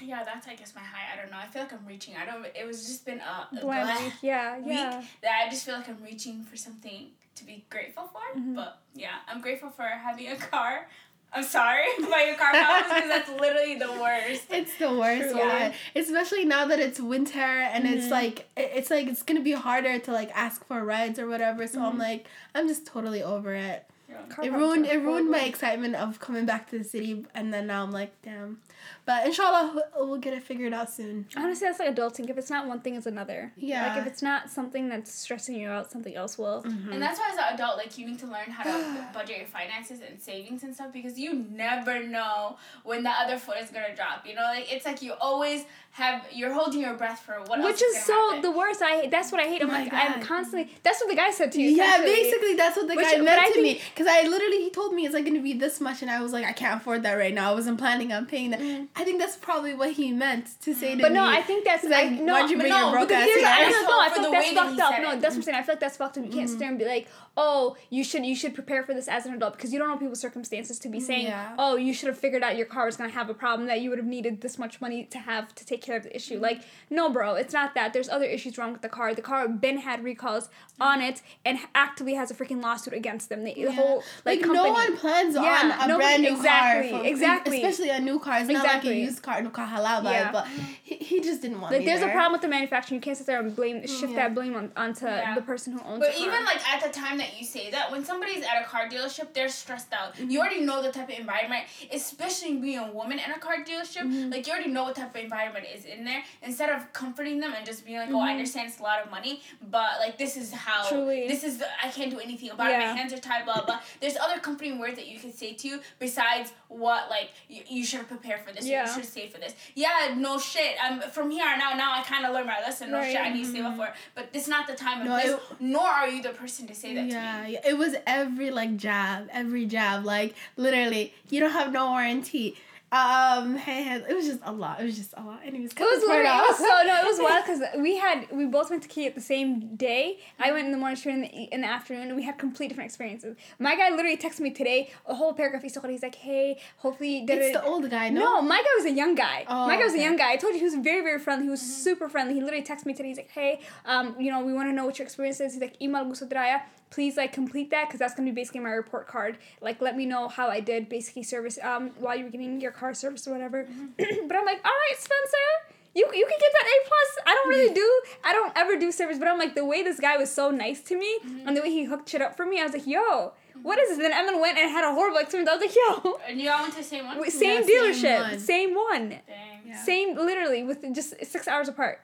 yeah, 0.00 0.24
that's 0.24 0.46
I 0.46 0.54
guess 0.56 0.74
my 0.74 0.80
high. 0.82 1.12
I 1.12 1.20
don't 1.20 1.30
know. 1.30 1.38
I 1.38 1.46
feel 1.46 1.62
like 1.62 1.72
I'm 1.72 1.84
reaching. 1.86 2.14
I 2.16 2.24
don't. 2.24 2.46
It 2.54 2.66
was 2.66 2.86
just 2.86 3.04
been 3.04 3.20
a, 3.20 3.48
a 3.62 3.66
week. 3.66 4.12
Yeah, 4.22 4.56
week 4.58 4.66
yeah. 4.68 5.02
that 5.22 5.44
I 5.46 5.50
just 5.50 5.64
feel 5.66 5.74
like 5.74 5.88
I'm 5.88 6.02
reaching 6.02 6.44
for 6.44 6.56
something 6.56 7.08
to 7.38 7.44
be 7.44 7.64
grateful 7.70 8.04
for. 8.12 8.38
Mhm. 8.38 8.54
But 8.54 8.80
yeah, 8.94 9.16
I'm 9.28 9.40
grateful 9.40 9.70
for 9.70 9.82
having 9.84 10.28
a 10.28 10.36
car. 10.36 10.88
I'm 11.32 11.42
sorry 11.44 11.84
about 11.98 12.26
your 12.26 12.36
car 12.36 12.52
problems 12.52 12.94
because 12.94 13.08
that's 13.10 13.30
literally 13.40 13.74
the 13.78 13.92
worst. 14.00 14.44
It's 14.50 14.76
the 14.78 14.92
worst, 14.94 15.24
Truly. 15.30 15.38
yeah. 15.40 15.72
Especially 15.94 16.44
now 16.46 16.64
that 16.66 16.78
it's 16.78 16.98
winter 17.00 17.38
and 17.38 17.86
it's 17.86 18.06
Mhm. 18.06 18.10
like 18.10 18.48
it's 18.56 18.90
like 18.90 19.06
it's 19.08 19.22
gonna 19.22 19.42
be 19.42 19.52
harder 19.52 19.98
to 19.98 20.12
like 20.12 20.30
ask 20.34 20.64
for 20.66 20.82
rides 20.84 21.18
or 21.18 21.26
whatever. 21.28 21.66
So 21.66 21.82
I'm 21.82 21.96
Mhm. 21.96 21.98
like 22.08 22.26
I'm 22.54 22.66
just 22.66 22.86
totally 22.86 23.22
over 23.22 23.54
it. 23.54 23.84
Car 24.30 24.44
it 24.46 24.52
ruined 24.52 24.86
it 24.86 25.00
ruined 25.02 25.30
my 25.30 25.40
excitement 25.40 25.94
of 25.96 26.18
coming 26.18 26.46
back 26.46 26.70
to 26.70 26.78
the 26.78 26.84
city, 26.84 27.26
and 27.34 27.52
then 27.52 27.66
now 27.66 27.82
I'm 27.82 27.90
like, 27.92 28.12
damn. 28.22 28.60
But 29.04 29.26
inshallah, 29.26 29.72
we'll- 29.74 30.08
we'll 30.08 30.18
get 30.18 30.34
it 30.34 30.42
figured 30.42 30.72
out 30.74 30.90
soon. 30.90 31.26
Honestly, 31.36 31.66
that's 31.66 31.78
like 31.78 31.94
adulting. 31.94 32.28
If 32.28 32.36
it's 32.38 32.50
not 32.50 32.66
one 32.66 32.80
thing, 32.80 32.94
it's 32.96 33.06
another. 33.06 33.52
Yeah. 33.56 33.88
Like 33.88 33.98
if 33.98 34.06
it's 34.06 34.22
not 34.22 34.50
something 34.50 34.88
that's 34.88 35.12
stressing 35.12 35.54
you 35.54 35.68
out, 35.68 35.90
something 35.90 36.14
else 36.14 36.36
will. 36.38 36.62
Mhm. 36.62 36.92
And 36.92 37.02
that's 37.02 37.18
why 37.18 37.28
as 37.32 37.38
an 37.38 37.54
adult, 37.54 37.76
like 37.78 37.96
you 37.98 38.06
need 38.06 38.18
to 38.20 38.26
learn 38.26 38.50
how 38.50 38.64
to 38.64 39.08
budget 39.14 39.38
your 39.38 39.46
finances 39.46 40.00
and 40.06 40.20
savings 40.20 40.62
and 40.62 40.74
stuff 40.74 40.92
because 40.92 41.18
you 41.18 41.46
never 41.50 42.02
know 42.06 42.56
when 42.84 43.02
the 43.02 43.10
other 43.10 43.38
foot 43.38 43.56
is 43.62 43.70
gonna 43.70 43.94
drop. 43.94 44.26
You 44.26 44.34
know, 44.34 44.42
like 44.42 44.72
it's 44.72 44.84
like 44.84 45.00
you 45.02 45.14
always 45.20 45.64
have 45.92 46.26
you're 46.32 46.52
holding 46.52 46.80
your 46.82 46.94
breath 46.94 47.20
for 47.20 47.40
what 47.46 47.58
else 47.58 47.64
Which 47.72 47.82
is 47.82 47.96
is 47.96 48.04
so 48.04 48.12
happen. 48.28 48.42
the 48.42 48.50
worst. 48.50 48.82
I. 48.82 49.06
That's 49.08 49.32
what 49.32 49.40
I 49.40 49.44
hate. 49.44 49.62
I'm 49.62 49.70
Oh 49.70 49.72
my 49.72 49.84
like 49.84 49.92
I'm 49.92 50.20
constantly. 50.22 50.72
That's 50.82 51.00
what 51.00 51.08
the 51.08 51.16
guy 51.16 51.30
said 51.30 51.50
to 51.52 51.60
you. 51.62 51.70
Yeah, 51.70 51.98
basically 52.02 52.54
that's 52.54 52.76
what 52.76 52.88
the 52.88 52.94
Which- 52.94 53.06
guy 53.06 53.16
meant 53.18 53.40
I 53.40 53.50
to 53.52 53.62
me. 53.62 53.80
Because 53.94 54.06
I 54.06 54.22
literally 54.28 54.58
he 54.58 54.70
told 54.70 54.92
me 54.94 55.06
it's 55.06 55.14
like 55.14 55.24
gonna 55.24 55.40
be 55.40 55.54
this 55.54 55.80
much, 55.80 56.02
and 56.02 56.10
I 56.10 56.20
was 56.20 56.32
like, 56.32 56.44
I 56.44 56.52
can't 56.52 56.80
afford 56.80 57.02
that 57.04 57.14
right 57.14 57.32
now. 57.34 57.50
I 57.50 57.54
wasn't 57.54 57.78
planning 57.78 58.12
on 58.12 58.26
paying 58.26 58.50
that. 58.50 58.60
I 58.96 59.04
think 59.04 59.18
that's 59.20 59.36
probably 59.36 59.74
what 59.74 59.92
he 59.92 60.12
meant 60.12 60.60
to 60.62 60.74
say 60.74 60.94
to 60.96 61.02
But 61.02 61.12
me. 61.12 61.18
no, 61.18 61.24
I 61.24 61.42
think 61.42 61.64
that's 61.64 61.84
like, 61.84 61.94
I, 62.06 62.08
no. 62.10 62.32
why'd 62.34 62.50
you 62.50 62.56
bring 62.58 62.70
no, 62.70 62.80
your 62.80 62.90
broke 62.92 63.08
because 63.08 63.22
ass 63.22 63.28
here's- 63.28 63.40
here? 63.40 63.48
I 63.48 63.70
don't 63.70 63.84
know. 63.84 64.00
I 64.00 64.08
for 64.08 64.14
feel 64.14 64.22
the 64.24 64.30
like 64.30 64.54
that's 64.54 64.54
fucked 64.54 64.80
up. 64.80 65.02
No, 65.02 65.10
that's 65.20 65.22
what 65.22 65.34
I'm 65.36 65.42
saying. 65.42 65.56
I 65.58 65.62
feel 65.62 65.72
like 65.74 65.80
that's 65.80 65.96
fucked 65.96 66.18
up. 66.18 66.24
You 66.24 66.30
can't 66.30 66.46
Mhm. 66.46 66.50
sit 66.50 66.58
there 66.58 66.68
and 66.68 66.78
be 66.78 66.84
like, 66.84 67.08
oh, 67.40 67.76
you 67.88 68.02
should 68.02 68.26
you 68.26 68.34
should 68.34 68.52
prepare 68.52 68.82
for 68.82 68.92
this 68.92 69.06
as 69.06 69.24
an 69.24 69.32
adult 69.32 69.54
because 69.56 69.72
you 69.72 69.78
don't 69.78 69.88
know 69.88 69.96
people's 69.96 70.18
circumstances 70.20 70.78
to 70.80 70.88
be 70.88 70.98
saying, 70.98 71.26
Yeah. 71.26 71.54
oh, 71.56 71.76
you 71.76 71.94
should 71.94 72.08
have 72.08 72.18
figured 72.18 72.42
out 72.42 72.56
your 72.56 72.66
car 72.66 72.84
was 72.86 72.96
gonna 72.96 73.10
have 73.10 73.30
a 73.30 73.34
problem 73.34 73.68
that 73.68 73.80
you 73.80 73.88
would 73.90 73.98
have 73.98 74.06
needed 74.08 74.40
this 74.40 74.58
much 74.58 74.80
money 74.80 75.04
to 75.04 75.18
have 75.18 75.54
to 75.54 75.64
take 75.64 75.80
care 75.80 75.96
of 75.96 76.02
the 76.02 76.14
issue. 76.14 76.34
Mm-hmm. 76.34 76.42
Like, 76.42 76.62
no, 76.90 77.08
bro, 77.10 77.34
it's 77.36 77.54
not 77.54 77.74
that. 77.74 77.92
There's 77.92 78.08
other 78.08 78.24
issues 78.24 78.58
wrong 78.58 78.72
with 78.72 78.82
the 78.82 78.88
car. 78.88 79.14
The 79.14 79.22
car 79.22 79.46
Ben 79.48 79.78
had 79.78 80.02
recalls 80.02 80.48
mm-hmm. 80.48 80.82
on 80.82 81.00
it 81.00 81.22
and 81.46 81.58
actively 81.76 82.14
has 82.14 82.30
a 82.32 82.34
freaking 82.34 82.60
lawsuit 82.60 82.92
against 82.92 83.28
them. 83.28 83.44
The, 83.44 83.54
the 83.54 83.60
Yeah. 83.60 83.70
whole 83.70 84.02
like 84.24 84.40
company. 84.40 84.58
no 84.64 84.72
one 84.72 84.96
plans 84.96 85.34
Yeah, 85.36 85.76
on 85.80 85.84
a 85.84 85.88
nobody- 85.88 85.96
brand 85.96 86.22
new 86.22 86.36
exactly, 86.36 86.90
car. 86.90 87.00
for- 87.00 87.06
exactly. 87.06 87.62
Especially 87.62 87.90
a 87.90 88.00
new 88.00 88.18
car. 88.18 88.40
It's 88.40 88.48
not 88.50 88.66
like 88.66 88.84
a 88.84 88.94
used 88.94 89.22
car, 89.22 89.40
no 89.42 89.50
car 89.50 89.66
halal 89.68 90.02
vibe, 90.02 90.10
Yeah. 90.10 90.32
but 90.32 90.46
he, 90.82 90.96
he 90.96 91.20
just 91.20 91.42
didn't 91.42 91.60
want 91.60 91.72
Like 91.72 91.80
me 91.82 91.86
there's 91.86 92.02
a 92.02 92.08
problem 92.08 92.32
with 92.32 92.42
the 92.42 92.48
manufacturing. 92.48 92.96
You 92.96 93.02
can't 93.02 93.16
sit 93.16 93.26
there 93.28 93.38
and 93.40 93.54
blame 93.54 93.86
shift 93.86 94.10
Yeah. 94.10 94.16
that 94.28 94.34
blame 94.34 94.56
on, 94.56 94.72
onto 94.76 95.06
Yeah. 95.06 95.34
the 95.36 95.42
person 95.42 95.72
who 95.74 95.80
owns 95.84 95.98
it. 96.02 96.06
But 96.08 96.14
the 96.14 96.24
car. 96.24 96.26
even 96.34 96.44
like 96.44 96.68
at 96.74 96.82
the 96.82 96.90
time 96.90 97.18
that 97.18 97.27
you 97.38 97.44
say 97.44 97.70
that, 97.70 97.90
when 97.90 98.04
somebody's 98.04 98.44
at 98.44 98.62
a 98.62 98.64
car 98.64 98.88
dealership, 98.88 99.32
they're 99.34 99.48
stressed 99.48 99.92
out. 99.92 100.14
Mm-hmm. 100.14 100.30
You 100.30 100.40
already 100.40 100.60
know 100.60 100.82
the 100.82 100.92
type 100.92 101.08
of 101.10 101.18
environment, 101.18 101.64
especially 101.92 102.54
being 102.56 102.78
a 102.78 102.90
woman 102.92 103.18
in 103.18 103.30
a 103.32 103.38
car 103.38 103.56
dealership. 103.64 104.02
Mm-hmm. 104.02 104.30
Like 104.30 104.46
you 104.46 104.52
already 104.52 104.70
know 104.70 104.84
what 104.84 104.94
type 104.96 105.14
of 105.14 105.20
environment 105.20 105.66
is 105.74 105.84
in 105.84 106.04
there. 106.04 106.22
Instead 106.42 106.70
of 106.70 106.92
comforting 106.92 107.40
them 107.40 107.52
and 107.56 107.66
just 107.66 107.84
being 107.84 107.98
like, 107.98 108.10
"Oh, 108.10 108.20
I 108.20 108.30
understand 108.32 108.68
it's 108.68 108.78
a 108.80 108.82
lot 108.82 109.02
of 109.04 109.10
money, 109.10 109.42
but 109.70 109.98
like 110.00 110.16
this 110.18 110.36
is 110.36 110.52
how 110.52 110.78
Mm-hmm. 110.78 110.94
Truly. 110.94 111.28
this 111.28 111.42
is 111.44 111.58
the, 111.58 111.66
I 111.84 111.88
can't 111.90 112.10
do 112.10 112.18
anything 112.20 112.50
about 112.50 112.70
it. 112.70 112.78
My 112.78 112.84
hands 112.84 113.12
are 113.12 113.18
tied." 113.18 113.44
Blah 113.44 113.64
blah. 113.64 113.80
There's 114.00 114.16
other 114.16 114.38
comforting 114.40 114.78
words 114.78 114.96
that 114.96 115.06
you 115.08 115.18
can 115.18 115.32
say 115.32 115.52
to 115.54 115.68
you 115.68 115.80
besides 115.98 116.52
what 116.68 117.08
like 117.08 117.30
you, 117.48 117.62
you 117.68 117.84
should 117.84 118.06
prepare 118.08 118.38
for 118.38 118.52
this. 118.52 118.66
Yeah. 118.66 118.86
You 118.86 118.92
should 118.92 119.04
save 119.10 119.30
for 119.30 119.38
this. 119.38 119.54
Yeah, 119.74 120.14
no 120.16 120.38
shit. 120.38 120.76
I'm 120.82 121.00
from 121.10 121.30
here 121.30 121.46
on 121.46 121.60
out. 121.60 121.76
Now 121.76 121.92
I 121.94 122.02
kind 122.02 122.24
of 122.26 122.34
learned 122.34 122.46
my 122.46 122.60
lesson. 122.60 122.90
No 122.90 122.98
Right. 122.98 123.12
shit. 123.12 123.20
I 123.20 123.32
need 123.32 123.44
to 123.44 123.50
save 123.52 123.62
mm-hmm. 123.62 123.66
up 123.66 123.76
for 123.76 123.86
it. 123.86 123.94
But 124.14 124.28
it's 124.32 124.48
not 124.48 124.66
the 124.66 124.74
time 124.74 125.06
of 125.06 125.22
this. 125.22 125.32
it- 125.34 125.40
nor 125.60 125.86
are 125.86 126.08
you 126.08 126.22
the 126.22 126.30
person 126.30 126.66
to 126.66 126.74
say 126.74 126.94
that 126.94 127.06
yeah, 127.06 127.38
to 127.38 127.46
me. 127.46 127.52
yeah, 127.54 127.60
it 127.68 127.78
was 127.78 127.94
every 128.06 128.50
like 128.50 128.76
jab, 128.76 129.28
every 129.32 129.66
jab, 129.66 130.04
like 130.04 130.34
literally, 130.56 131.14
you 131.30 131.40
don't 131.40 131.52
have 131.52 131.72
no 131.72 131.90
warranty. 131.90 132.56
Um, 132.90 133.56
hey, 133.56 133.82
hey, 133.82 134.02
it 134.08 134.14
was 134.14 134.26
just 134.26 134.40
a 134.44 134.52
lot. 134.52 134.80
It 134.80 134.84
was 134.84 134.96
just 134.96 135.12
a 135.14 135.22
lot. 135.22 135.40
Anyways, 135.44 135.72
It 135.72 135.80
was 135.80 136.02
literally, 136.08 136.30
it 136.30 136.48
was 136.48 136.56
so 136.56 136.64
no, 136.64 137.00
it 137.02 137.04
was 137.04 137.20
wild 137.20 137.44
because 137.46 137.82
we 137.82 137.98
had 137.98 138.26
we 138.32 138.46
both 138.46 138.70
went 138.70 138.82
to 138.84 138.88
Kia 138.88 139.08
at 139.08 139.14
the 139.14 139.20
same 139.20 139.76
day. 139.76 140.18
I 140.38 140.52
went 140.52 140.64
in 140.64 140.72
the 140.72 140.78
morning, 140.78 140.96
she 140.96 141.10
went 141.10 141.24
in 141.24 141.30
the, 141.30 141.54
in 141.54 141.60
the 141.60 141.66
afternoon, 141.66 142.08
and 142.08 142.16
we 142.16 142.22
had 142.22 142.38
complete 142.38 142.68
different 142.68 142.88
experiences. 142.88 143.36
My 143.58 143.76
guy 143.76 143.90
literally 143.90 144.16
texted 144.16 144.40
me 144.40 144.52
today 144.52 144.90
a 145.04 145.14
whole 145.14 145.34
paragraph. 145.34 145.62
He's 145.62 145.76
he's 145.86 146.02
like, 146.02 146.14
"Hey, 146.14 146.58
hopefully." 146.78 147.26
It's 147.28 147.58
the 147.58 147.64
old 147.64 147.90
guy, 147.90 148.08
no? 148.08 148.20
No, 148.20 148.42
my 148.42 148.56
guy 148.56 148.82
was 148.82 148.86
a 148.86 148.96
young 148.96 149.14
guy. 149.14 149.44
Oh, 149.46 149.66
my 149.66 149.76
guy 149.76 149.84
was 149.84 149.94
a 149.94 150.00
young 150.00 150.16
guy. 150.16 150.32
I 150.32 150.36
told 150.36 150.54
you 150.54 150.60
he 150.60 150.64
was 150.64 150.76
very, 150.76 151.02
very 151.02 151.18
friendly. 151.18 151.44
He 151.44 151.50
was 151.50 151.60
super 151.60 152.08
friendly. 152.08 152.34
He 152.34 152.40
literally 152.40 152.64
texted 152.64 152.86
me 152.86 152.94
today. 152.94 153.08
He's 153.08 153.18
like, 153.18 153.30
"Hey, 153.30 153.60
um, 153.84 154.16
you 154.18 154.30
know, 154.30 154.42
we 154.42 154.54
want 154.54 154.70
to 154.70 154.72
know 154.72 154.86
what 154.86 154.98
your 154.98 155.04
experience 155.04 155.40
is." 155.40 155.52
He's 155.52 155.60
like, 155.60 155.80
"Email 155.82 156.06
Gusodraya. 156.06 156.62
Please 156.90 157.18
like 157.18 157.34
complete 157.34 157.70
that 157.70 157.86
because 157.88 157.98
that's 157.98 158.14
gonna 158.14 158.30
be 158.30 158.34
basically 158.34 158.60
my 158.60 158.70
report 158.70 159.06
card. 159.08 159.36
Like, 159.60 159.82
let 159.82 159.94
me 159.94 160.06
know 160.06 160.28
how 160.28 160.48
I 160.48 160.60
did 160.60 160.88
basically 160.88 161.22
service 161.22 161.58
um 161.62 161.90
while 161.98 162.16
you 162.16 162.24
were 162.24 162.30
getting 162.30 162.62
your 162.62 162.72
car 162.78 162.94
service 162.94 163.26
or 163.26 163.32
whatever." 163.32 163.64
Mm-hmm. 163.64 164.26
but 164.28 164.36
I'm 164.36 164.46
like, 164.46 164.60
"All 164.64 164.70
right, 164.70 164.96
Spencer." 164.96 165.74
You, 165.94 166.04
you 166.14 166.26
can 166.26 166.38
get 166.38 166.52
that 166.52 166.64
A 166.64 166.86
plus. 166.86 167.26
I 167.26 167.34
don't 167.34 167.48
really 167.48 167.66
mm-hmm. 167.68 167.74
do. 167.74 168.02
I 168.22 168.32
don't 168.32 168.52
ever 168.56 168.78
do 168.78 168.92
service, 168.92 169.18
but 169.18 169.26
I'm 169.26 169.38
like 169.38 169.54
the 169.54 169.64
way 169.64 169.82
this 169.82 169.98
guy 169.98 170.16
was 170.16 170.30
so 170.30 170.50
nice 170.50 170.80
to 170.82 170.96
me 170.96 171.18
mm-hmm. 171.18 171.48
and 171.48 171.56
the 171.56 171.60
way 171.62 171.70
he 171.70 171.84
hooked 171.84 172.08
shit 172.10 172.22
up 172.22 172.36
for 172.36 172.46
me. 172.46 172.60
I 172.60 172.64
was 172.64 172.72
like, 172.72 172.86
yo, 172.86 173.32
what 173.62 173.78
is 173.80 173.88
this? 173.88 173.98
Then 173.98 174.12
Evan 174.12 174.40
went 174.40 174.58
and 174.58 174.70
had 174.70 174.84
a 174.84 174.94
horrible 174.94 175.18
experience. 175.18 175.50
I 175.50 175.56
was 175.56 175.62
like, 175.62 175.74
yo, 175.74 176.20
And 176.28 176.40
you 176.40 176.50
all 176.50 176.60
went 176.60 176.74
to 176.74 176.80
the 176.80 176.84
same 176.84 177.06
one? 177.06 177.18
Wait, 177.20 177.32
same 177.32 177.62
Yeah, 177.62 177.66
same 177.66 177.94
dealership, 177.94 178.30
one. 178.30 178.38
same 178.38 178.74
one, 178.74 179.08
Dang. 179.08 179.22
Yeah. 179.66 179.84
same 179.84 180.16
literally 180.16 180.62
with 180.62 180.94
just 180.94 181.14
six 181.24 181.48
hours 181.48 181.68
apart. 181.68 182.00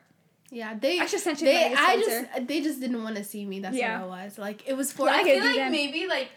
Yeah, 0.50 0.74
they. 0.78 1.00
I 1.00 1.06
should 1.06 1.20
send 1.20 1.40
you 1.40 1.46
They, 1.46 1.74
I 1.74 1.96
just, 1.96 2.48
they 2.48 2.60
just 2.60 2.80
didn't 2.80 3.02
want 3.02 3.16
to 3.16 3.24
see 3.24 3.44
me. 3.44 3.60
That's 3.60 3.76
Yeah. 3.76 4.00
what 4.00 4.06
it 4.06 4.24
was. 4.24 4.38
Like 4.38 4.68
it 4.68 4.76
was 4.76 4.92
for. 4.92 5.06
Well, 5.06 5.14
I 5.14 5.20
I 5.20 5.24
feel 5.24 5.44
like 5.44 5.56
that. 5.56 5.70
maybe 5.70 6.06
like 6.06 6.30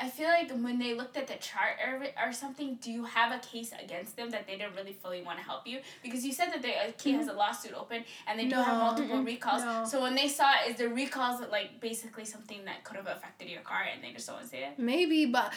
I 0.00 0.08
feel 0.08 0.28
like 0.28 0.50
when 0.52 0.78
they 0.78 0.94
looked 0.94 1.16
at 1.16 1.26
the 1.26 1.34
chart 1.34 1.72
or, 1.84 2.06
or 2.24 2.32
something, 2.32 2.76
do 2.80 2.90
you 2.92 3.04
have 3.04 3.32
a 3.32 3.38
case 3.44 3.72
against 3.82 4.16
them 4.16 4.30
that 4.30 4.46
they 4.46 4.56
didn't 4.56 4.76
really 4.76 4.92
fully 4.92 5.22
want 5.22 5.38
to 5.38 5.44
help 5.44 5.66
you? 5.66 5.80
Because 6.02 6.24
you 6.24 6.32
said 6.32 6.50
that 6.52 6.62
they 6.62 6.74
uh, 6.76 6.92
Kia 6.98 7.16
has 7.16 7.26
a 7.28 7.32
lawsuit 7.32 7.72
open 7.74 8.04
and 8.26 8.38
they 8.38 8.46
do 8.46 8.54
have 8.56 8.66
Mm-hmm. 8.68 8.78
Multiple 8.78 9.22
recalls. 9.24 9.64
No. 9.64 9.84
So 9.84 10.00
when 10.00 10.14
they 10.14 10.28
saw 10.28 10.52
it, 10.64 10.70
is 10.70 10.76
the 10.78 10.88
recalls 10.88 11.40
like 11.50 11.80
basically 11.80 12.24
something 12.24 12.64
that 12.66 12.84
could 12.84 12.96
have 12.96 13.08
affected 13.08 13.48
your 13.48 13.60
car 13.62 13.80
and 13.92 14.02
they 14.04 14.12
just 14.12 14.26
don't 14.26 14.36
want 14.36 14.46
to 14.46 14.50
say 14.50 14.64
it? 14.64 14.78
Maybe, 14.78 15.26
but 15.26 15.52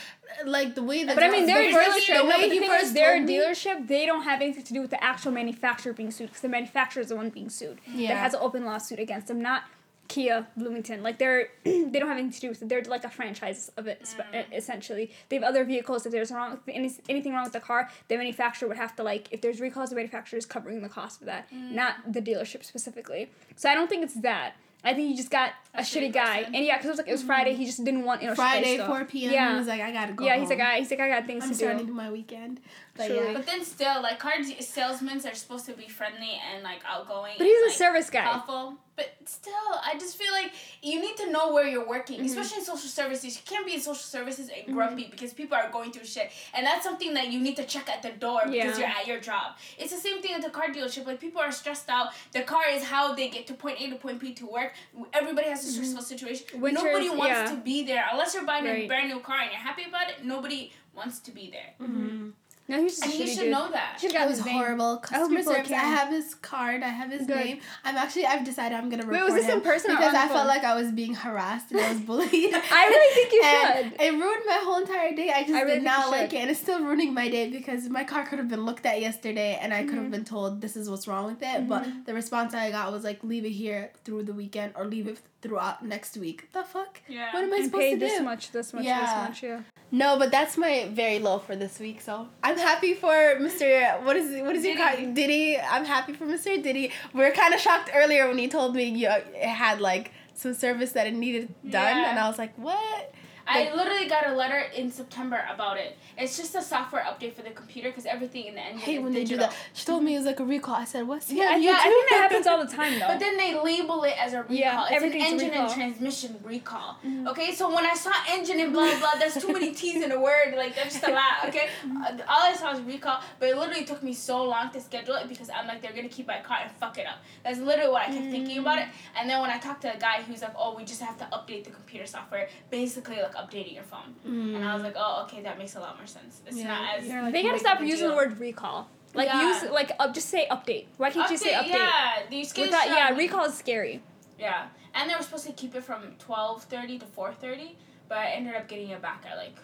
like 0.46 0.74
the 0.76 0.82
way 0.84 1.04
that. 1.04 1.14
But 1.16 1.24
I 1.24 1.30
mean, 1.30 1.46
their 1.46 1.72
dealership. 1.72 2.18
the 2.18 2.26
way 2.26 2.42
but 2.42 2.50
the 2.50 2.60
he 2.60 2.68
first 2.68 2.94
their 2.96 3.18
told 3.18 3.26
me- 3.28 3.38
dealership. 3.38 3.88
They 3.88 4.06
don't 4.08 4.24
have 4.24 4.42
anything 4.42 4.64
to 4.64 4.74
do 4.74 4.82
with 4.82 4.90
the 4.90 5.04
actual 5.04 5.32
manufacturer 5.32 5.94
being 5.94 6.10
sued 6.10 6.28
because 6.30 6.42
the 6.42 6.50
manufacturer 6.50 7.02
is 7.02 7.10
the 7.10 7.16
one 7.16 7.30
being 7.30 7.50
sued. 7.50 7.80
Yeah. 7.94 8.10
That 8.16 8.18
has 8.18 8.34
an 8.34 8.40
open 8.42 8.66
lawsuit 8.66 8.98
against 9.00 9.28
them, 9.28 9.40
not 9.42 9.64
Kia 10.12 10.46
Bloomington. 10.58 11.02
Like 11.04 11.18
they're 11.20 11.48
they 11.64 11.90
don't 12.00 12.08
have 12.10 12.18
anything 12.18 12.32
to 12.32 12.40
do 12.42 12.50
with 12.50 12.62
it. 12.62 12.68
They're 12.70 12.84
like 12.84 13.06
a 13.06 13.10
franchise 13.10 13.72
of 13.78 13.88
it 13.88 14.02
Mm. 14.34 14.46
essentially. 14.54 15.12
They 15.30 15.38
have 15.38 15.44
other 15.44 15.64
vehicles. 15.64 16.06
If 16.06 16.12
there's 16.12 16.32
wrong 16.32 16.60
any, 16.68 16.92
anything 17.08 17.34
wrong 17.34 17.46
with 17.46 17.54
the 17.54 17.60
car, 17.62 17.90
the 18.10 18.18
manufacturer 18.18 18.68
would 18.68 18.78
have 18.78 18.94
to 18.98 19.04
like 19.04 19.30
if 19.32 19.40
there's 19.42 19.62
recalls, 19.62 19.90
the 19.90 19.96
manufacturer 19.96 20.38
is 20.38 20.46
covering 20.46 20.82
the 20.82 20.90
cost 20.90 21.22
of 21.22 21.28
that, 21.28 21.50
Mm. 21.52 21.72
not 21.72 21.96
the 22.12 22.22
dealership 22.22 22.64
specifically. 22.66 23.30
So 23.56 23.70
I 23.70 23.74
don't 23.76 23.90
think 23.90 24.04
it's 24.04 24.16
that. 24.22 24.54
I 24.84 24.94
think 24.96 25.10
you 25.12 25.16
just 25.16 25.30
got 25.32 25.52
a, 25.74 25.80
A 25.80 25.82
shitty 25.82 26.10
shitty 26.10 26.14
guy, 26.14 26.38
person. 26.40 26.56
and 26.56 26.66
yeah, 26.66 26.78
because 26.78 26.86
it 26.88 26.90
was 26.90 26.98
like 27.00 27.08
it 27.08 27.12
was 27.14 27.24
Friday. 27.24 27.54
He 27.56 27.66
just 27.66 27.84
didn't 27.84 28.04
want 28.04 28.22
you 28.22 28.28
know 28.30 28.36
Friday, 28.36 28.76
stuff. 28.76 28.88
four 28.88 29.06
p.m. 29.06 29.32
Yeah. 29.34 29.52
He 29.54 29.58
was 29.60 29.68
like, 29.68 29.82
I 29.82 29.92
gotta 29.92 30.14
go. 30.14 30.26
yeah, 30.26 30.38
he's 30.38 30.50
like, 30.50 30.60
home. 30.60 30.68
I, 30.68 30.80
he's 30.80 30.92
like, 30.92 31.00
I 31.00 31.08
got 31.10 31.26
things 31.26 31.44
to 31.44 31.48
do. 31.50 31.54
I'm 31.54 31.58
starting 31.58 31.78
to 31.80 31.84
do. 31.86 31.92
do 31.92 31.94
my 31.96 32.12
weekend. 32.12 32.60
But 32.96 33.08
Truly. 33.08 33.28
yeah. 33.28 33.34
But 33.34 33.46
then 33.46 33.64
still, 33.64 34.02
like 34.02 34.20
car 34.20 34.34
salesmen 34.60 35.18
are 35.26 35.34
supposed 35.34 35.66
to 35.68 35.74
be 35.74 35.88
friendly 35.88 36.40
and 36.54 36.64
like 36.64 36.82
outgoing. 36.86 37.34
But 37.38 37.48
he's 37.48 37.56
and, 37.58 37.66
a 37.66 37.70
like, 37.70 37.78
service 37.78 38.10
guy. 38.10 38.22
helpful. 38.22 38.76
But 38.98 39.16
still, 39.26 39.54
I 39.86 39.94
just 39.98 40.18
feel 40.18 40.32
like 40.34 40.52
you 40.84 41.00
need 41.02 41.16
to 41.18 41.32
know 41.32 41.54
where 41.54 41.66
you're 41.66 41.88
working, 41.88 42.18
Mm-hmm. 42.18 42.26
especially 42.26 42.58
in 42.60 42.66
social 42.66 42.90
services. 42.90 43.36
You 43.38 43.42
can't 43.46 43.66
be 43.66 43.74
in 43.76 43.80
social 43.80 43.96
services 43.96 44.50
and 44.54 44.76
grumpy 44.76 45.08
because 45.10 45.34
people 45.34 45.56
are 45.58 45.72
going 45.72 45.94
through 45.94 46.04
shit, 46.06 46.30
and 46.54 46.66
that's 46.68 46.84
something 46.84 47.14
that 47.14 47.32
you 47.32 47.40
need 47.40 47.56
to 47.56 47.64
check 47.64 47.90
at 47.90 48.02
the 48.04 48.10
door 48.12 48.42
because 48.46 48.78
Yeah. 48.78 48.80
you're 48.80 48.88
at 49.00 49.08
your 49.08 49.20
job. 49.22 49.56
It's 49.80 49.94
the 49.96 50.00
same 50.00 50.22
thing 50.22 50.34
at 50.34 50.42
the 50.44 50.50
car 50.50 50.68
dealership. 50.68 51.06
Like 51.08 51.22
people 51.22 51.40
are 51.42 51.54
stressed 51.54 51.90
out. 51.90 52.10
The 52.34 52.42
car 52.42 52.64
is 52.70 52.84
how 52.84 53.16
they 53.16 53.30
get 53.30 53.48
to 53.48 53.54
point 53.54 53.80
A 53.80 53.90
to 53.90 53.96
point 53.96 54.20
B 54.20 54.34
to 54.34 54.46
work. 54.46 54.74
Everybody 55.14 55.48
has 55.48 55.61
a 55.68 55.72
stressful 55.72 56.02
situation. 56.04 56.46
Winters, 56.62 56.84
nobody 56.84 57.10
wants 57.10 57.22
Mm-hmm. 57.24 57.46
yeah. 57.46 57.50
to 57.52 57.58
be 57.62 57.84
there 57.86 58.06
unless 58.12 58.34
you're 58.34 58.46
buying 58.46 58.66
a 58.66 58.88
brand 58.88 59.10
new 59.10 59.20
car 59.20 59.40
and 59.42 59.52
you're 59.52 59.60
happy 59.60 59.84
about 59.88 60.10
it. 60.10 60.24
Nobody 60.26 60.72
wants 60.96 61.20
to 61.20 61.32
be 61.32 61.50
there, 61.52 61.88
Mhm. 61.88 62.34
No, 62.68 62.78
he 62.78 62.84
was 62.84 62.94
just 63.00 63.04
and 63.04 63.14
a 63.14 63.18
you 63.18 63.28
should 63.28 63.40
dude. 63.40 63.52
know 63.52 63.70
that. 63.72 63.98
Should've 64.00 64.16
It 64.16 64.20
got 64.20 64.30
was 64.30 64.38
his 64.38 64.48
horrible. 64.48 64.98
Customer 64.98 65.40
people 65.40 65.54
service. 65.56 65.72
I 65.72 65.76
have 65.76 66.08
his 66.10 66.36
card. 66.36 66.84
I 66.84 66.88
have 66.88 67.12
his 67.12 67.28
Good. 67.28 67.36
name. 67.36 67.60
I'm 67.84 67.98
actually. 67.98 68.26
I've 68.28 68.46
decided 68.46 68.78
I'm 68.78 68.88
gonna 68.90 69.04
Wait, 69.06 69.12
report 69.20 69.34
was 69.34 69.42
this 69.42 69.46
him 69.52 69.58
in 69.58 69.62
person 69.62 69.92
because 69.92 70.06
on 70.08 70.14
the 70.14 70.20
I 70.20 70.28
felt 70.30 70.48
like 70.48 70.64
I 70.64 70.76
was 70.76 70.90
being 70.94 71.14
harassed 71.14 71.72
and 71.72 71.82
I 71.82 71.90
was 71.92 72.00
bullied. 72.02 72.30
I 72.72 72.88
really 72.88 73.14
think 73.16 73.34
you 73.34 73.42
and 73.46 73.92
should. 73.92 74.02
It 74.02 74.12
ruined 74.14 74.44
my 74.46 74.60
whole 74.64 74.78
entire 74.80 75.14
day. 75.14 75.34
I 75.36 75.42
just 75.42 75.54
I 75.54 75.62
really 75.64 75.76
did 75.80 75.84
not 75.84 76.12
like 76.12 76.32
it, 76.32 76.38
and 76.38 76.50
it's 76.50 76.62
still 76.62 76.82
ruining 76.82 77.14
my 77.14 77.28
day 77.28 77.50
because 77.50 77.90
my 77.90 78.06
car 78.06 78.26
could 78.26 78.40
have 78.40 78.48
been 78.48 78.64
looked 78.66 78.86
at 78.86 79.02
yesterday, 79.02 79.58
and 79.62 79.74
I 79.74 79.80
could 79.84 79.90
Mm-hmm. 79.96 80.02
have 80.04 80.12
been 80.12 80.26
told 80.26 80.62
this 80.62 80.78
is 80.78 80.90
what's 80.90 81.08
wrong 81.10 81.26
with 81.26 81.42
it. 81.42 81.68
But 81.68 82.06
the 82.06 82.14
response 82.14 82.54
I 82.54 82.72
got 82.72 82.94
was 82.94 83.04
like, 83.04 83.22
leave 83.22 83.44
it 83.44 83.50
here 83.50 83.92
through 84.06 84.24
the 84.24 84.34
weekend 84.34 84.74
or 84.78 84.86
leave 84.86 85.08
it 85.08 85.18
throughout 85.42 85.84
next 85.86 86.18
week. 86.18 86.50
The 86.54 86.64
fuck? 86.64 87.02
Yeah. 87.08 87.34
What 87.34 87.44
am 87.44 87.54
I 87.54 87.58
And 87.58 87.66
supposed 87.66 87.82
pay 87.82 87.94
to 87.94 88.00
this 88.00 88.22
much, 88.22 88.52
this 88.52 88.74
much, 88.74 88.84
Yeah. 88.86 89.02
this 89.02 89.30
much, 89.30 89.44
yeah. 89.44 89.62
No, 89.92 90.18
but 90.18 90.32
that's 90.32 90.58
my 90.58 90.88
very 90.92 91.20
low 91.20 91.40
for 91.40 91.56
this 91.56 91.80
week. 91.80 92.00
So 92.02 92.28
I'm 92.44 92.58
happy 92.58 92.94
for 92.94 93.12
Mr. 93.40 94.02
What 94.04 94.16
is 94.16 94.42
what 94.42 94.56
is 94.56 94.64
your 94.64 94.78
car? 94.78 94.96
Diddy. 94.96 95.12
Diddy. 95.14 95.58
I'm 95.60 95.86
happy 95.86 96.14
for 96.14 96.26
Mr. 96.26 96.62
Diddy. 96.62 96.92
We 97.14 97.24
are 97.26 97.32
kind 97.32 97.54
of 97.54 97.60
shocked 97.60 97.90
earlier 97.94 98.28
when 98.28 98.38
he 98.38 98.48
told 98.48 98.76
me 98.76 98.86
you 98.86 99.10
it 99.10 99.48
had 99.64 99.82
like 99.82 100.12
some 100.34 100.54
service 100.54 100.94
that 100.94 101.08
it 101.08 101.14
needed 101.14 101.50
done, 101.70 101.98
Yeah. 101.98 102.10
and 102.10 102.18
I 102.20 102.28
was 102.30 102.38
like, 102.38 102.54
what? 102.58 103.14
I 103.48 103.74
literally 103.74 104.08
got 104.08 104.28
a 104.28 104.36
letter 104.36 104.60
in 104.76 104.92
September 104.92 105.44
about 105.54 105.78
it. 105.78 105.98
It's 106.18 106.38
just 106.38 106.56
a 106.56 106.62
software 106.62 107.04
update 107.04 107.34
for 107.34 107.42
the 107.42 107.50
computer 107.52 107.90
because 107.90 108.06
everything 108.06 108.46
in 108.46 108.56
the 108.56 108.62
I 108.62 108.72
hate 108.78 108.98
is 108.98 109.04
when 109.04 109.14
they 109.14 109.24
do 109.24 109.38
that. 109.38 109.54
She 109.74 109.86
told 109.86 110.04
me 110.04 110.14
it 110.16 110.18
was 110.18 110.26
like 110.26 110.40
a 110.40 110.46
recall. 110.46 110.76
I 110.76 110.86
said, 110.86 111.08
what's 111.08 111.32
Yeah, 111.32 111.56
yeah, 111.58 111.76
I 111.80 111.84
think 111.84 112.10
that 112.10 112.18
happens 112.30 112.48
all 112.48 112.64
the 112.64 112.72
time 112.76 113.00
though. 113.00 113.08
But 113.08 113.20
then 113.20 113.38
they 113.38 113.60
label 113.60 114.04
it 114.04 114.14
as 114.20 114.34
a 114.34 114.40
recall. 114.40 114.56
Yeah, 114.56 114.84
it's 114.84 114.92
everything's 114.94 115.24
a 115.24 115.28
engine 115.28 115.50
and 115.50 115.54
recall. 115.54 115.70
Mm-hmm. 115.70 115.80
transmission 115.82 116.36
recall. 116.44 116.98
Okay, 117.28 117.54
so 117.54 117.74
when 117.74 117.86
I 117.86 117.94
saw 117.94 118.12
engine 118.30 118.60
and 118.60 118.72
blah 118.74 118.98
blah, 119.00 119.16
there's 119.20 119.36
too 119.36 119.52
many 119.52 119.72
T's 119.74 120.04
in 120.04 120.12
a 120.12 120.20
word. 120.20 120.54
Like 120.56 120.76
that's 120.76 120.94
just 120.96 121.08
a 121.08 121.12
lot. 121.12 121.22
Okay, 121.48 121.68
Mm-hmm. 121.86 122.04
uh, 122.04 122.24
all 122.28 122.44
I 122.44 122.54
saw 122.54 122.72
was 122.72 122.82
recall, 122.82 123.20
but 123.40 123.50
it 123.50 123.58
literally 123.58 123.86
took 123.86 124.04
me 124.04 124.14
so 124.14 124.44
long 124.44 124.70
to 124.72 124.80
schedule 124.80 125.16
it 125.16 125.28
because 125.28 125.50
I'm 125.50 125.68
like 125.68 125.82
they're 125.82 125.94
gonna 125.94 126.10
keep 126.10 126.28
my 126.28 126.40
car 126.40 126.60
and 126.64 126.72
fuck 126.74 126.98
it 126.98 127.06
up. 127.08 127.18
That's 127.44 127.60
literally 127.60 127.92
what 127.92 128.04
I 128.04 128.06
kept 128.08 128.30
thinking 128.32 128.60
about 128.60 128.78
it. 128.80 128.84
Mm. 128.86 128.92
And 129.22 129.30
then 129.30 129.42
when 129.42 129.50
I 129.50 129.58
talked 129.58 129.82
to 129.82 129.96
a 129.96 130.00
guy 130.00 130.22
who's 130.22 130.42
like, 130.42 130.54
oh, 130.58 130.76
we 130.76 130.84
just 130.86 131.02
have 131.02 131.18
to 131.18 131.26
update 131.26 131.64
the 131.64 131.72
computer 131.72 132.06
software, 132.06 132.48
basically 132.70 133.18
like 133.18 133.31
updating 133.36 133.74
your 133.74 133.84
phone. 133.84 134.16
And 134.26 134.64
I 134.66 134.74
was 134.74 134.84
like, 134.84 134.96
oh, 134.98 135.24
okay, 135.26 135.42
that 135.44 135.58
makes 135.58 135.76
a 135.76 135.80
lot 135.80 135.98
more 135.98 136.08
sense. 136.08 136.42
It's 136.46 136.58
Yeah, 136.58 136.68
not 136.68 137.00
as 137.00 137.08
like, 137.08 137.34
they 137.34 137.44
gotta 137.44 137.60
stop 137.60 137.78
of 137.80 137.84
a 137.86 137.88
using 137.88 138.10
the 138.10 138.16
word 138.16 138.40
recall. 138.40 138.88
Like 139.14 139.28
Yeah. 139.28 139.62
use 139.62 139.72
like 139.72 139.92
uh, 140.00 140.12
just 140.14 140.30
say 140.30 140.48
update. 140.50 140.86
Why 140.98 141.10
can't 141.12 141.30
you 141.30 141.38
say 141.38 141.54
Update, 141.54 141.64
update? 141.72 141.74
Yeah, 141.74 142.12
these 142.30 142.54
kids. 142.54 142.68
Without, 142.68 142.88
yeah, 142.88 143.10
recall 143.16 143.46
is 143.46 143.54
scary. 143.58 144.02
Yeah, 144.40 144.68
and 144.96 145.10
they 145.10 145.16
were 145.16 145.22
supposed 145.22 145.46
to 145.48 145.54
keep 145.54 145.76
it 145.76 145.84
from 145.84 146.16
twelve 146.18 146.64
thirty 146.64 146.98
to 147.00 147.06
four 147.06 147.34
thirty, 147.34 147.78
but 148.08 148.18
I 148.20 148.28
ended 148.32 148.56
up 148.56 148.68
getting 148.70 148.90
it 148.90 149.02
back 149.02 149.26
at 149.30 149.36
like 149.38 149.56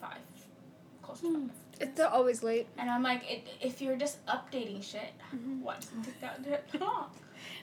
five, 0.00 0.18
close 1.02 1.20
to 1.20 1.26
Hmm. 1.28 1.34
five. 1.48 1.50
It's 1.80 2.00
always 2.00 2.42
late. 2.44 2.68
And 2.78 2.88
I'm 2.88 3.02
like, 3.02 3.28
it, 3.28 3.48
if 3.60 3.80
you're 3.82 3.96
just 3.96 4.24
updating 4.26 4.82
shit, 4.82 5.12
Mm-hmm. 5.34 5.62
what? 5.62 5.84
Take 6.04 6.20
that 6.20 6.64
shit 6.70 6.82
off. 6.82 7.10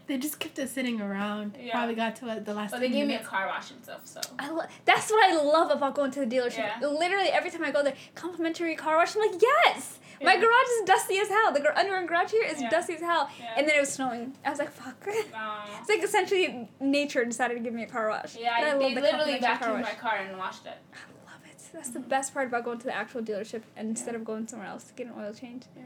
They 0.08 0.18
just 0.18 0.40
kept 0.40 0.60
us 0.60 0.72
sitting 0.72 1.00
around. 1.00 1.58
Yeah. 1.62 1.72
Probably 1.74 1.96
got 1.96 2.16
to 2.18 2.30
it 2.36 2.46
the 2.46 2.54
last. 2.54 2.72
But 2.72 2.80
they 2.82 2.88
10 2.90 2.96
gave 2.98 3.08
me 3.08 3.16
a 3.16 3.20
car 3.24 3.48
wash 3.48 3.72
and 3.72 3.84
stuff, 3.84 4.02
so. 4.06 4.20
I 4.40 4.50
lo- 4.50 4.66
that's 4.86 5.10
what 5.10 5.24
I 5.32 5.36
love 5.42 5.72
about 5.72 5.96
going 5.96 6.12
to 6.12 6.20
the 6.22 6.26
dealership. 6.26 6.58
Yeah. 6.82 6.88
Literally 6.88 7.30
every 7.30 7.50
time 7.52 7.64
I 7.64 7.72
go 7.72 7.84
there, 7.84 7.94
complimentary 8.16 8.76
car 8.76 8.98
wash. 8.98 9.16
I'm 9.16 9.22
like, 9.32 9.42
yes. 9.42 10.00
My 10.24 10.36
garage 10.36 10.68
is 10.80 10.86
dusty 10.86 11.18
as 11.18 11.30
hell. 11.30 11.52
The 11.52 11.62
gar- 11.62 11.76
underground 11.76 12.08
garage 12.08 12.30
here 12.32 12.44
is 12.44 12.62
Yeah. 12.62 12.70
dusty 12.70 12.94
as 12.94 13.02
hell. 13.02 13.28
Yeah. 13.40 13.54
And 13.58 13.68
then 13.68 13.76
it 13.76 13.80
was 13.80 13.92
snowing. 13.92 14.36
I 14.46 14.50
was 14.52 14.60
like, 14.60 14.72
fuck. 14.72 14.96
No. 15.32 15.62
it's 15.80 15.90
like 15.90 16.04
essentially 16.04 16.70
nature 16.80 17.24
decided 17.26 17.56
to 17.56 17.60
give 17.62 17.74
me 17.74 17.84
a 17.84 17.88
car 17.88 18.10
wash. 18.10 18.36
Yeah, 18.38 18.52
I, 18.54 18.58
I 18.72 18.78
they 18.78 18.84
love 18.84 18.96
the 18.96 19.02
literally 19.02 19.40
complimentary 19.40 19.40
car 19.40 19.58
vacuumed 19.58 19.82
wash. 19.82 19.94
my 19.94 20.00
car 20.00 20.16
and 20.18 20.38
washed 20.38 20.66
it. 20.68 20.78
I 20.94 21.32
love 21.32 21.42
it. 21.50 21.62
That's 21.74 21.90
the 21.90 22.00
best 22.02 22.34
part 22.36 22.48
about 22.50 22.66
going 22.66 22.78
to 22.80 22.86
the 22.86 22.96
actual 22.96 23.22
dealership 23.22 23.62
and 23.76 23.90
instead 23.90 24.14
of 24.14 24.24
going 24.26 24.48
somewhere 24.48 24.68
else 24.68 24.84
to 24.86 24.94
get 24.94 25.08
an 25.08 25.14
oil 25.18 25.34
change. 25.34 25.64
Yeah. 25.76 25.84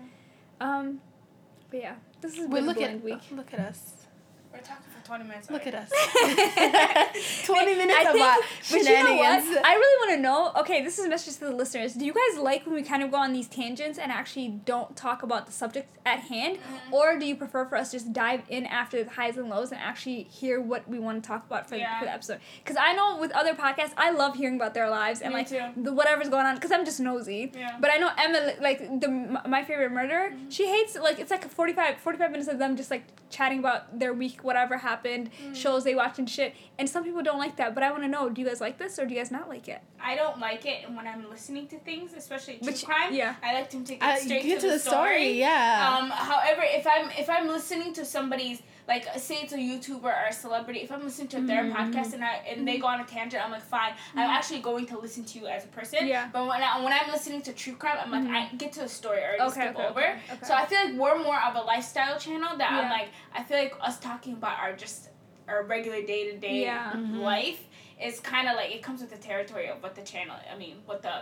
Um, 0.60 0.99
but 1.71 1.80
yeah, 1.80 1.95
this 2.21 2.34
is 2.34 2.39
Wait, 2.47 2.49
been 2.56 2.65
look 2.65 2.78
boring 2.78 2.95
at 2.95 3.04
week. 3.04 3.19
look 3.32 3.54
at 3.54 3.60
us. 3.62 3.93
We're 4.55 4.61
talking 4.61 4.85
for 4.87 5.04
20 5.05 5.23
minutes. 5.23 5.49
Look 5.49 5.65
at 5.67 5.75
us. 5.75 5.89
Twenty 7.45 7.75
minutes 7.75 7.97
I 7.97 8.03
of 8.09 8.13
think, 8.13 8.45
but 8.71 8.77
you 8.91 9.03
know 9.03 9.15
what? 9.15 9.65
I 9.65 9.73
really 9.75 10.07
want 10.07 10.17
to 10.17 10.21
know. 10.21 10.51
Okay, 10.61 10.83
this 10.83 10.97
is 10.99 11.05
a 11.05 11.09
message 11.09 11.35
to 11.35 11.45
the 11.45 11.51
listeners. 11.55 11.93
Do 11.93 12.05
you 12.05 12.13
guys 12.13 12.39
like 12.41 12.65
when 12.65 12.75
we 12.75 12.81
kind 12.83 13.03
of 13.03 13.11
go 13.11 13.17
on 13.17 13.31
these 13.33 13.47
tangents 13.47 13.97
and 13.99 14.11
actually 14.11 14.49
don't 14.65 14.95
talk 14.95 15.23
about 15.23 15.45
the 15.45 15.51
subject 15.51 15.89
at 16.05 16.19
hand, 16.19 16.57
Mm-hmm. 16.57 16.93
or 16.93 17.17
do 17.19 17.25
you 17.25 17.35
prefer 17.35 17.65
for 17.65 17.75
us 17.75 17.91
just 17.91 18.11
dive 18.13 18.41
in 18.49 18.65
after 18.65 19.03
the 19.03 19.09
highs 19.09 19.37
and 19.37 19.49
lows 19.49 19.71
and 19.71 19.79
actually 19.81 20.23
hear 20.23 20.59
what 20.61 20.87
we 20.87 20.99
want 20.99 21.21
to 21.23 21.27
talk 21.27 21.45
about 21.45 21.67
for, 21.69 21.75
Yeah. 21.75 21.93
the, 21.93 21.99
for 21.99 22.05
the 22.05 22.13
episode? 22.13 22.39
Because 22.63 22.77
I 22.79 22.93
know 22.93 23.17
with 23.19 23.31
other 23.31 23.53
podcasts, 23.53 23.93
I 23.97 24.11
love 24.11 24.35
hearing 24.35 24.55
about 24.55 24.73
their 24.73 24.89
lives 24.89 25.21
and 25.21 25.33
Me 25.33 25.39
like 25.41 25.49
the 25.49 25.93
whatever's 25.93 26.29
going 26.29 26.45
on. 26.45 26.55
Because 26.55 26.71
I'm 26.71 26.85
just 26.85 26.99
nosy. 26.99 27.51
Yeah. 27.55 27.77
But 27.79 27.91
I 27.91 27.97
know 27.97 28.09
Emma, 28.17 28.53
like 28.61 28.79
the 29.01 29.07
my 29.47 29.63
favorite 29.63 29.91
murder, 29.91 30.31
Mm-hmm. 30.35 30.49
she 30.49 30.67
hates 30.67 30.95
like 30.95 31.19
it's 31.19 31.29
like 31.31 31.47
45, 31.49 31.97
45 31.97 32.31
minutes 32.31 32.49
of 32.49 32.57
them 32.57 32.75
just 32.77 32.89
like 32.89 33.03
chatting 33.29 33.59
about 33.59 33.99
their 33.99 34.13
week, 34.13 34.43
whatever 34.43 34.77
happened, 34.77 34.94
Mm-hmm. 35.03 35.53
shows 35.53 35.84
they 35.84 35.95
watch 35.95 36.19
and 36.19 36.29
shit. 36.29 36.53
And 36.79 36.89
some 36.89 37.03
people 37.03 37.23
don't 37.23 37.38
like 37.39 37.55
that, 37.58 37.73
but 37.75 37.84
I 37.84 37.91
want 37.91 38.03
to 38.03 38.08
know: 38.10 38.29
Do 38.29 38.41
you 38.41 38.47
guys 38.47 38.62
like 38.62 38.77
this 38.77 38.97
or 38.99 39.05
do 39.05 39.13
you 39.13 39.19
guys 39.19 39.31
not 39.31 39.49
like 39.49 39.67
it? 39.67 39.81
I 40.01 40.15
don't 40.15 40.39
like 40.39 40.65
it 40.65 40.89
when 40.89 41.08
I'm 41.08 41.29
listening 41.29 41.67
to 41.69 41.77
things, 41.79 42.13
especially 42.13 42.58
true 42.58 42.67
Which- 42.67 42.86
crime. 42.86 43.13
yeah. 43.13 43.36
I 43.43 43.53
like 43.53 43.69
to 43.71 43.77
get 43.77 44.01
Uh, 44.01 44.15
straight 44.17 44.43
get 44.43 44.60
to, 44.62 44.69
the, 44.69 44.79
story. 44.79 45.39
yeah. 45.39 45.97
Um, 45.99 46.10
however, 46.10 46.62
if 46.63 46.86
I'm 46.88 47.10
if 47.12 47.29
I'm 47.29 47.47
listening 47.47 47.93
to 47.93 48.05
somebody's 48.05 48.62
like 48.88 49.06
say 49.17 49.36
it's 49.43 49.54
a 49.54 49.58
YouTuber 49.58 50.04
or 50.04 50.26
a 50.30 50.34
celebrity, 50.34 50.82
if 50.82 50.91
I'm 50.91 51.04
listening 51.04 51.28
to 51.30 51.41
their 51.41 51.63
Mm-hmm. 51.63 51.76
podcast 51.93 52.13
and 52.13 52.24
I 52.24 52.36
and 52.50 52.67
they 52.67 52.78
go 52.78 52.88
on 52.88 53.00
a 53.02 53.06
tangent, 53.06 53.43
I'm 53.43 53.52
like 53.52 53.63
fine. 53.63 53.93
I'm 54.15 54.30
actually 54.30 54.60
going 54.62 54.86
to 54.88 55.00
listen 55.00 55.24
to 55.26 55.39
you 55.39 55.48
as 55.48 55.65
a 55.65 55.67
person. 55.69 56.08
Yeah. 56.08 56.30
But 56.32 56.48
when 56.48 56.62
I, 56.62 56.84
when 56.84 56.93
I'm 56.93 57.10
listening 57.12 57.41
to 57.43 57.54
true 57.54 57.74
crime, 57.76 57.98
I'm 58.04 58.12
like 58.12 58.28
I 58.30 58.56
get 58.56 58.71
to 58.74 58.82
the 58.82 58.89
story 58.89 59.21
or 59.24 59.34
Okay, 59.48 59.62
skip 59.62 59.76
okay, 59.76 59.88
over. 59.88 60.00
okay, 60.02 60.19
okay. 60.34 60.45
So 60.45 60.54
I 60.54 60.65
feel 60.65 60.80
like 60.86 60.93
we're 61.00 61.24
more 61.24 61.41
of 61.41 61.56
a 61.56 61.62
lifestyle 61.62 62.19
channel 62.19 62.58
that 62.58 62.71
I'm 62.71 62.89
like 62.91 63.10
I 63.34 63.41
feel 63.43 63.58
like 63.58 63.74
us 63.82 64.00
talking 64.00 64.34
about 64.34 64.60
our 64.60 64.74
just 64.74 65.10
our 65.48 65.63
regular 65.63 66.02
day 66.02 66.32
to 66.32 66.38
day 66.38 66.71
life 67.13 67.62
is 68.04 68.19
kind 68.19 68.48
of 68.50 68.56
like 68.56 68.71
it 68.76 68.84
comes 68.84 69.02
with 69.02 69.10
the 69.10 69.17
territory 69.17 69.67
of 69.67 69.82
what 69.82 69.95
the 69.95 70.02
channel. 70.02 70.36
I 70.54 70.58
mean, 70.58 70.76
what 70.86 71.02
the 71.02 71.15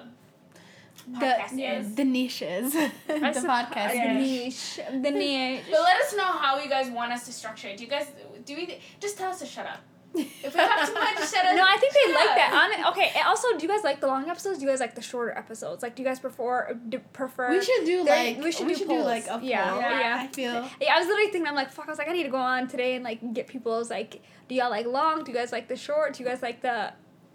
the 1.07 1.17
podcast 1.25 1.79
is. 1.79 1.95
the 1.95 2.03
niches, 2.05 2.73
the 2.73 2.79
I 3.09 3.19
supp- 3.33 3.67
podcast 3.69 3.91
The 3.91 4.13
niche. 4.13 4.79
niche. 4.79 4.79
The 5.03 5.11
niche. 5.11 5.63
But 5.69 5.81
let 5.81 6.01
us 6.01 6.13
know 6.15 6.23
how 6.25 6.59
you 6.59 6.69
guys 6.69 6.89
want 6.89 7.11
us 7.11 7.25
to 7.25 7.33
structure 7.33 7.67
it. 7.69 7.77
Do 7.77 7.83
you 7.83 7.89
guys 7.89 8.07
do 8.45 8.55
we 8.55 8.79
just 8.99 9.17
tell 9.17 9.31
us 9.31 9.39
to 9.39 9.45
shut 9.45 9.65
up? 9.65 9.79
If 10.15 10.53
we 10.53 10.59
talk 10.61 10.85
too 10.87 10.93
much, 10.93 11.15
shut 11.27 11.43
up. 11.45 11.55
No, 11.55 11.63
I 11.63 11.75
think 11.79 11.91
they 11.93 12.01
Shut 12.01 12.13
like 12.13 12.29
up. 12.29 12.35
that. 12.35 12.79
On 12.85 12.91
okay. 12.93 13.11
and 13.15 13.25
Also, 13.27 13.47
do 13.57 13.65
you 13.65 13.67
guys 13.67 13.83
like 13.83 13.99
the 13.99 14.05
long 14.05 14.29
episodes? 14.29 14.59
Do 14.59 14.65
you 14.65 14.69
guys 14.69 14.79
like 14.79 14.93
the 14.93 15.01
shorter 15.01 15.31
episodes? 15.35 15.81
Like, 15.81 15.95
do 15.95 16.03
you 16.03 16.07
guys 16.07 16.19
prefer 16.19 16.77
d- 16.87 16.99
prefer? 17.13 17.49
We 17.49 17.63
should 17.63 17.83
do 17.85 18.03
like 18.03 18.37
we 18.37 18.51
should, 18.51 18.67
we 18.67 18.73
should 18.73 18.81
should, 18.81 18.89
do 18.89 18.97
do, 18.97 19.03
like 19.03 19.25
a 19.25 19.39
poll. 19.39 19.41
Yeah, 19.41 19.79
yeah. 19.79 20.17
I 20.21 20.27
feel 20.27 20.53
Yeah, 20.79 20.93
I 20.95 20.99
was 20.99 21.07
literally 21.07 21.31
thinking. 21.31 21.47
I'm 21.47 21.55
like, 21.55 21.71
fuck. 21.71 21.87
I 21.87 21.89
was 21.89 21.97
like, 21.97 22.09
I 22.09 22.13
need 22.13 22.23
to 22.25 22.29
go 22.29 22.37
on 22.37 22.67
today 22.67 22.93
and 22.93 23.03
like 23.03 23.33
get 23.33 23.47
people's 23.47 23.89
like. 23.89 24.21
Do 24.47 24.53
y'all 24.53 24.69
like 24.69 24.85
long? 24.85 25.23
Do 25.23 25.31
you 25.31 25.37
guys 25.37 25.51
like 25.51 25.67
the 25.67 25.75
short? 25.75 26.13
Do 26.13 26.23
you 26.23 26.29
guys 26.29 26.43
like 26.43 26.61
the 26.61 26.93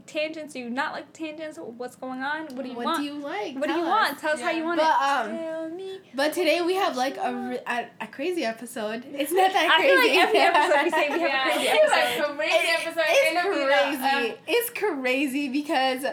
tangents? 0.09 0.55
Do 0.55 0.59
you 0.61 0.71
not 0.71 0.93
like 0.93 1.13
tangents? 1.13 1.59
What's 1.61 1.95
going 1.95 2.23
on? 2.23 2.47
What 2.57 2.63
do 2.65 2.69
you 2.69 2.75
what 2.75 2.85
want? 2.87 2.99
What 2.99 2.99
do 2.99 3.05
you 3.05 3.15
like? 3.23 3.55
what 3.57 3.67
do 3.69 3.75
you 3.75 3.83
us. 3.85 3.89
want? 3.89 4.19
Tell 4.19 4.33
us 4.33 4.41
how 4.41 4.51
you 4.51 4.65
want 4.65 4.81
But, 4.81 4.87
it. 4.89 5.31
um, 5.33 5.39
Tell 5.39 5.69
me. 5.71 6.01
But 6.15 6.33
today 6.33 6.61
we 6.63 6.75
have 6.75 6.97
like 6.97 7.17
a, 7.19 7.61
a, 7.67 7.87
a 8.01 8.07
crazy 8.09 8.45
episode. 8.45 9.05
It's 9.13 9.31
not 9.33 9.53
that 9.53 9.77
crazy. 9.77 9.93
I 9.93 9.97
crazy. 9.97 10.09
feel 10.09 10.21
like 10.21 10.35
every 10.35 10.41
episode 10.41 10.85
we 10.85 10.91
say 10.91 11.09
we 11.15 11.21
have 11.21 11.31
Yeah, 11.31 11.49
a 11.49 11.53
crazy 11.53 11.69
it's 11.69 11.93
episode. 11.93 12.37
like 12.37 12.37
crazy 12.39 12.57
It- 12.57 12.87
episode. 12.87 13.05
It's 13.09 13.39
It'll 13.39 13.53
be 13.53 13.59
the, 13.59 13.67
crazy. 13.67 14.31
uh, 14.33 14.37
it's 14.49 14.71
crazy 14.71 15.49
because 15.49 16.05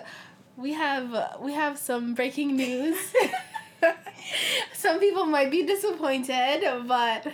we 0.58 0.74
have 0.74 1.38
we 1.42 1.54
have 1.54 1.78
some 1.78 2.14
breaking 2.14 2.56
news. 2.56 2.98
some 4.74 5.00
people 5.00 5.26
might 5.26 5.52
be 5.52 5.66
disappointed, 5.66 6.64
but 6.88 7.28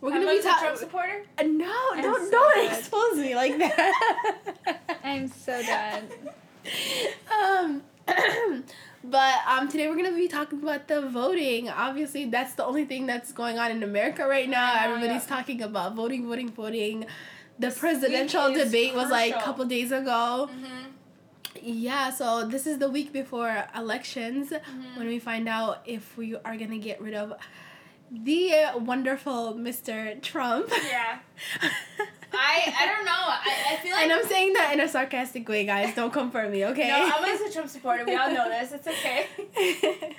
we're 0.00 0.10
gonna 0.10 0.26
be 0.26 0.38
a 0.38 0.42
Trump 0.42 0.60
talking. 0.60 0.78
supporter. 0.78 1.22
No, 1.44 1.74
I'm 1.92 2.02
don't 2.02 2.24
so 2.24 2.30
don't 2.30 2.54
dead. 2.66 2.78
expose 2.78 3.16
me 3.16 3.34
like 3.34 3.58
that. 3.58 4.80
I'm 5.04 5.28
so 5.28 5.62
done. 5.62 6.08
um. 7.42 7.82
But 9.04 9.36
um, 9.46 9.68
today 9.68 9.88
we're 9.88 9.96
gonna 9.96 10.12
be 10.14 10.26
talking 10.28 10.60
about 10.60 10.88
the 10.88 11.00
voting. 11.02 11.70
Obviously, 11.70 12.24
that's 12.26 12.54
the 12.54 12.64
only 12.64 12.84
thing 12.84 13.06
that's 13.06 13.32
going 13.32 13.56
on 13.58 13.70
in 13.70 13.82
America 13.84 14.26
right 14.26 14.48
now. 14.48 14.74
Know, 14.74 14.80
Everybody's 14.96 15.22
yeah. 15.22 15.36
talking 15.36 15.62
about 15.62 15.94
voting, 15.94 16.26
voting, 16.26 16.50
voting. 16.50 17.06
The 17.60 17.70
presidential 17.70 18.52
debate 18.52 18.94
was 18.94 19.08
like 19.08 19.34
a 19.36 19.40
couple 19.40 19.64
days 19.66 19.92
ago. 19.92 20.50
Mm-hmm. 20.52 20.84
Yeah, 21.62 22.10
so 22.10 22.46
this 22.46 22.66
is 22.66 22.78
the 22.78 22.90
week 22.90 23.12
before 23.12 23.66
elections 23.74 24.50
Mm-hmm. 24.50 24.98
when 24.98 25.06
we 25.06 25.18
find 25.20 25.48
out 25.48 25.82
if 25.86 26.16
we 26.16 26.34
are 26.36 26.56
gonna 26.56 26.78
get 26.78 27.00
rid 27.00 27.14
of 27.14 27.32
the 28.10 28.52
wonderful 28.76 29.54
Mr. 29.54 30.20
Trump. 30.22 30.70
Yeah. 30.70 31.18
I 32.32 32.74
I 32.78 32.86
don't 32.86 33.04
know. 33.04 33.12
I, 33.12 33.72
I 33.72 33.76
feel 33.76 33.92
like 33.92 34.04
and 34.04 34.12
I'm 34.12 34.26
saying 34.26 34.52
that 34.52 34.72
in 34.74 34.80
a 34.80 34.88
sarcastic 34.88 35.48
way, 35.48 35.64
guys. 35.64 35.94
Don't 35.94 36.12
come 36.12 36.30
for 36.30 36.48
me, 36.48 36.66
okay? 36.66 36.88
no, 36.88 37.10
I'm 37.14 37.24
a 37.24 37.50
Trump 37.52 37.68
supporter. 37.68 38.04
We 38.04 38.16
all 38.16 38.30
know 38.30 38.48
this. 38.48 38.72
It's 38.72 38.86
okay. 38.86 39.26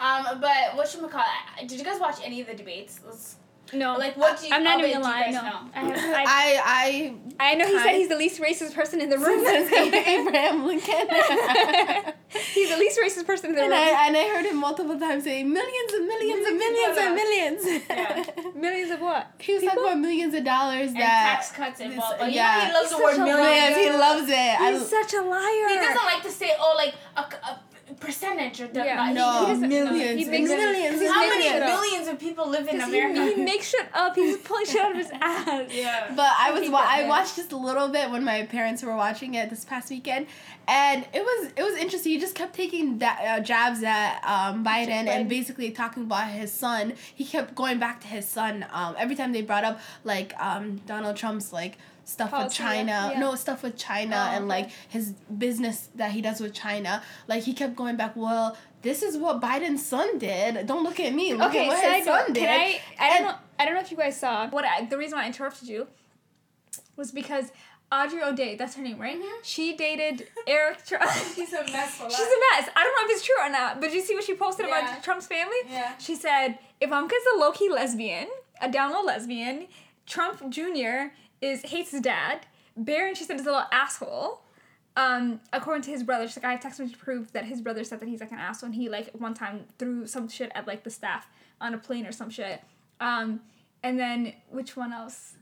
Um, 0.00 0.40
but 0.40 0.74
what 0.74 0.88
should 0.88 1.00
we 1.00 1.08
call 1.08 1.22
it? 1.60 1.68
Did 1.68 1.78
you 1.78 1.84
guys 1.84 2.00
watch 2.00 2.16
any 2.24 2.40
of 2.40 2.48
the 2.48 2.54
debates? 2.54 2.98
Let's, 3.06 3.36
No, 3.74 3.96
like, 3.96 4.16
what 4.16 4.38
do 4.40 4.46
you? 4.48 4.54
I'm 4.54 4.62
not 4.62 4.78
even 4.80 4.90
wait, 4.90 4.92
gonna 5.02 5.04
lie. 5.04 5.30
No, 5.30 5.40
guys 5.40 5.52
know? 5.52 5.70
I, 5.74 5.80
have, 5.80 6.26
I, 6.26 7.14
I 7.40 7.50
I 7.52 7.54
know 7.54 7.66
he 7.66 7.78
said 7.78 7.92
he's 7.94 8.08
the 8.08 8.16
least 8.16 8.40
racist 8.40 8.74
person 8.74 9.00
in 9.00 9.08
the 9.08 9.18
room. 9.18 9.44
since 9.44 9.72
Abraham 9.72 10.66
Lincoln. 10.66 11.08
he's 12.54 12.68
the 12.70 12.76
least 12.76 12.98
racist 13.00 13.26
person 13.26 13.50
in 13.50 13.56
the 13.56 13.62
and 13.62 13.70
room. 13.70 13.80
I 13.80 14.06
and 14.08 14.16
I 14.16 14.28
heard 14.28 14.44
him 14.46 14.56
multiple 14.56 14.98
times 14.98 15.24
say 15.24 15.42
millions 15.42 15.92
and 15.94 16.06
millions 16.06 16.46
and 16.46 16.58
millions 16.58 16.98
and 16.98 17.14
millions. 17.14 17.84
Yeah. 17.88 18.24
Millions 18.62 18.90
of 18.92 19.00
what? 19.00 19.32
He 19.40 19.54
was 19.54 19.62
talking 19.64 19.82
about 19.82 19.98
millions 19.98 20.34
of 20.34 20.44
dollars 20.44 20.88
And 20.88 20.96
that 20.96 21.34
tax 21.34 21.50
cuts 21.50 21.78
this- 21.80 21.90
involved. 21.92 22.18
But 22.20 22.30
yeah. 22.32 22.58
yeah, 22.58 22.66
he 22.68 22.72
loves 22.72 22.88
He's 22.90 22.96
the 22.98 23.02
word 23.04 23.18
millions. 23.18 23.40
millions. 23.40 23.76
He 23.76 23.90
loves 23.98 24.28
it. 24.28 24.60
I- 24.60 24.72
He's 24.72 24.88
such 24.88 25.14
a 25.14 25.22
liar. 25.22 25.68
He 25.68 25.74
doesn't 25.76 26.04
like 26.04 26.22
to 26.22 26.30
say, 26.30 26.52
oh, 26.60 26.74
like 26.76 26.94
a, 27.16 27.20
a 27.22 27.60
percentage 28.00 28.60
or 28.60 28.68
the, 28.68 28.80
Yeah. 28.84 29.08
he- 29.08 29.14
no, 29.14 29.46
he 29.46 29.54
millions, 29.66 30.24
He 30.24 30.30
makes- 30.30 30.48
millions, 30.50 31.00
he's 31.00 31.10
How 31.10 31.28
many 31.28 31.50
millions 31.60 32.08
of 32.08 32.18
people 32.18 32.48
live 32.48 32.68
in 32.68 32.80
America? 32.80 33.24
he 33.34 33.42
makes 33.42 33.68
shit 33.68 33.86
up. 33.94 34.14
He's 34.14 34.36
pulling 34.48 34.66
shit 34.66 34.80
out 34.80 34.92
of 34.92 34.96
his 34.98 35.10
ass. 35.20 35.70
yeah. 35.72 36.12
But 36.14 36.32
I 36.38 36.50
was 36.52 36.68
wa- 36.70 36.84
I 36.86 37.06
watched 37.06 37.36
just 37.36 37.52
a 37.52 37.56
little 37.56 37.88
bit 37.88 38.10
when 38.10 38.24
my 38.24 38.44
parents 38.46 38.82
were 38.82 38.96
watching 38.96 39.34
it 39.34 39.50
this 39.50 39.64
past 39.64 39.90
weekend, 39.90 40.26
and 40.68 41.04
it 41.12 41.22
was 41.22 41.52
it 41.56 41.62
was 41.62 41.76
interesting. 41.76 42.12
He 42.12 42.18
just 42.18 42.34
kept 42.34 42.54
taking 42.54 42.98
da- 42.98 43.16
uh, 43.20 43.40
jabs 43.40 43.82
at 43.82 44.20
um, 44.24 44.64
Biden 44.64 44.72
Biden. 44.88 45.08
and 45.08 45.28
basically 45.28 45.70
talking 45.70 46.02
about 46.04 46.28
his 46.28 46.52
son. 46.52 46.94
He 47.14 47.24
kept 47.24 47.54
going 47.54 47.78
back 47.78 48.00
to 48.02 48.06
his 48.08 48.26
son 48.26 48.64
um, 48.72 48.94
every 48.98 49.14
time 49.16 49.32
they 49.32 49.42
brought 49.42 49.64
up 49.64 49.80
like 50.04 50.32
um, 50.40 50.76
Donald 50.86 51.16
Trump's 51.16 51.52
like 51.52 51.78
stuff 52.04 52.30
Policy, 52.30 52.46
with 52.46 52.52
China. 52.54 53.10
yeah. 53.14 53.18
No 53.20 53.34
stuff 53.34 53.62
with 53.62 53.76
China 53.76 54.16
Oh, 54.16 54.34
and 54.36 54.44
okay. 54.44 54.48
like 54.62 54.70
his 54.88 55.12
business 55.38 55.88
that 55.94 56.10
he 56.12 56.20
does 56.20 56.40
with 56.40 56.52
China. 56.54 57.02
Like 57.28 57.42
he 57.44 57.52
kept 57.54 57.76
going 57.76 57.96
back. 57.96 58.16
Well, 58.16 58.56
this 58.82 59.02
is 59.02 59.16
what 59.16 59.40
Biden's 59.40 59.84
son 59.84 60.18
did. 60.18 60.66
Don't 60.66 60.82
look 60.82 60.98
at 61.00 61.14
me. 61.14 61.34
Look 61.34 61.50
Okay, 61.50 61.64
at 61.64 61.68
what 61.68 61.80
side 61.82 61.96
his 61.98 62.04
son 62.06 62.32
did. 62.32 62.48
I? 62.48 62.80
I 62.98 63.18
don't 63.18 63.28
know. 63.28 63.34
I 63.58 63.64
don't 63.64 63.74
know 63.74 63.80
if 63.80 63.90
you 63.92 63.96
guys 63.96 64.18
saw 64.18 64.48
what 64.50 64.64
I, 64.64 64.84
the 64.86 64.98
reason 64.98 65.16
why 65.18 65.24
I 65.24 65.26
interrupted 65.28 65.68
you 65.68 65.86
was 66.96 67.12
because 67.12 67.52
Aubrey 67.92 68.22
O'Day, 68.22 68.56
that's 68.56 68.74
her 68.74 68.82
name, 68.82 68.98
right? 68.98 69.20
Mhm. 69.20 69.30
She 69.42 69.76
dated 69.76 70.26
Eric 70.46 70.84
Trump. 70.86 71.10
She's 71.34 71.52
a 71.52 71.62
mess 71.64 71.96
She's 72.08 72.18
a 72.26 72.40
mess. 72.56 72.68
I 72.74 72.82
don't 72.84 72.94
know 72.96 73.04
if 73.04 73.10
it's 73.16 73.24
true 73.24 73.36
or 73.40 73.50
not, 73.50 73.80
but 73.80 73.88
did 73.88 73.94
you 73.94 74.00
see 74.02 74.14
what 74.14 74.24
she 74.24 74.34
posted 74.34 74.66
Yeah. 74.66 74.80
about 74.90 75.02
Trump's 75.04 75.26
family? 75.26 75.56
Yeah. 75.70 75.96
She 75.98 76.14
said, 76.16 76.58
if 76.80 76.88
Ivanka's 76.88 77.18
a 77.34 77.38
low 77.38 77.52
key 77.52 77.68
lesbian, 77.70 78.28
a 78.60 78.70
down 78.70 78.92
low 78.92 79.02
lesbian. 79.02 79.66
Trump 80.06 80.48
Jr. 80.50 81.12
is 81.42 81.62
hates 81.62 81.90
his 81.90 82.00
dad. 82.00 82.46
Barron, 82.76 83.14
she 83.14 83.24
said, 83.24 83.36
is 83.36 83.42
a 83.42 83.50
little 83.50 83.66
asshole. 83.70 84.40
Um, 84.96 85.40
according 85.52 85.82
to 85.82 85.90
his 85.90 86.02
brother, 86.02 86.26
she's 86.28 86.36
like, 86.36 86.44
I 86.44 86.52
have 86.52 86.60
text 86.60 86.78
message 86.80 86.98
proof 86.98 87.32
that 87.32 87.44
his 87.46 87.60
brother 87.60 87.82
said 87.84 88.00
that 88.00 88.08
he's 88.08 88.20
like 88.20 88.30
an 88.32 88.38
asshole, 88.38 88.68
and 88.68 88.74
he 88.74 88.88
like 88.88 89.10
one 89.12 89.34
time 89.34 89.64
threw 89.78 90.06
some 90.06 90.28
shit 90.28 90.50
at 90.54 90.66
like 90.66 90.84
the 90.84 90.90
staff 90.90 91.26
on 91.60 91.74
a 91.74 91.78
plane 91.78 92.06
or 92.06 92.12
some 92.12 92.30
shit. 92.30 92.60
Um, 93.00 93.40
and 93.82 93.98
then 93.98 94.34
which 94.50 94.76
one 94.76 94.92
else? 94.92 95.34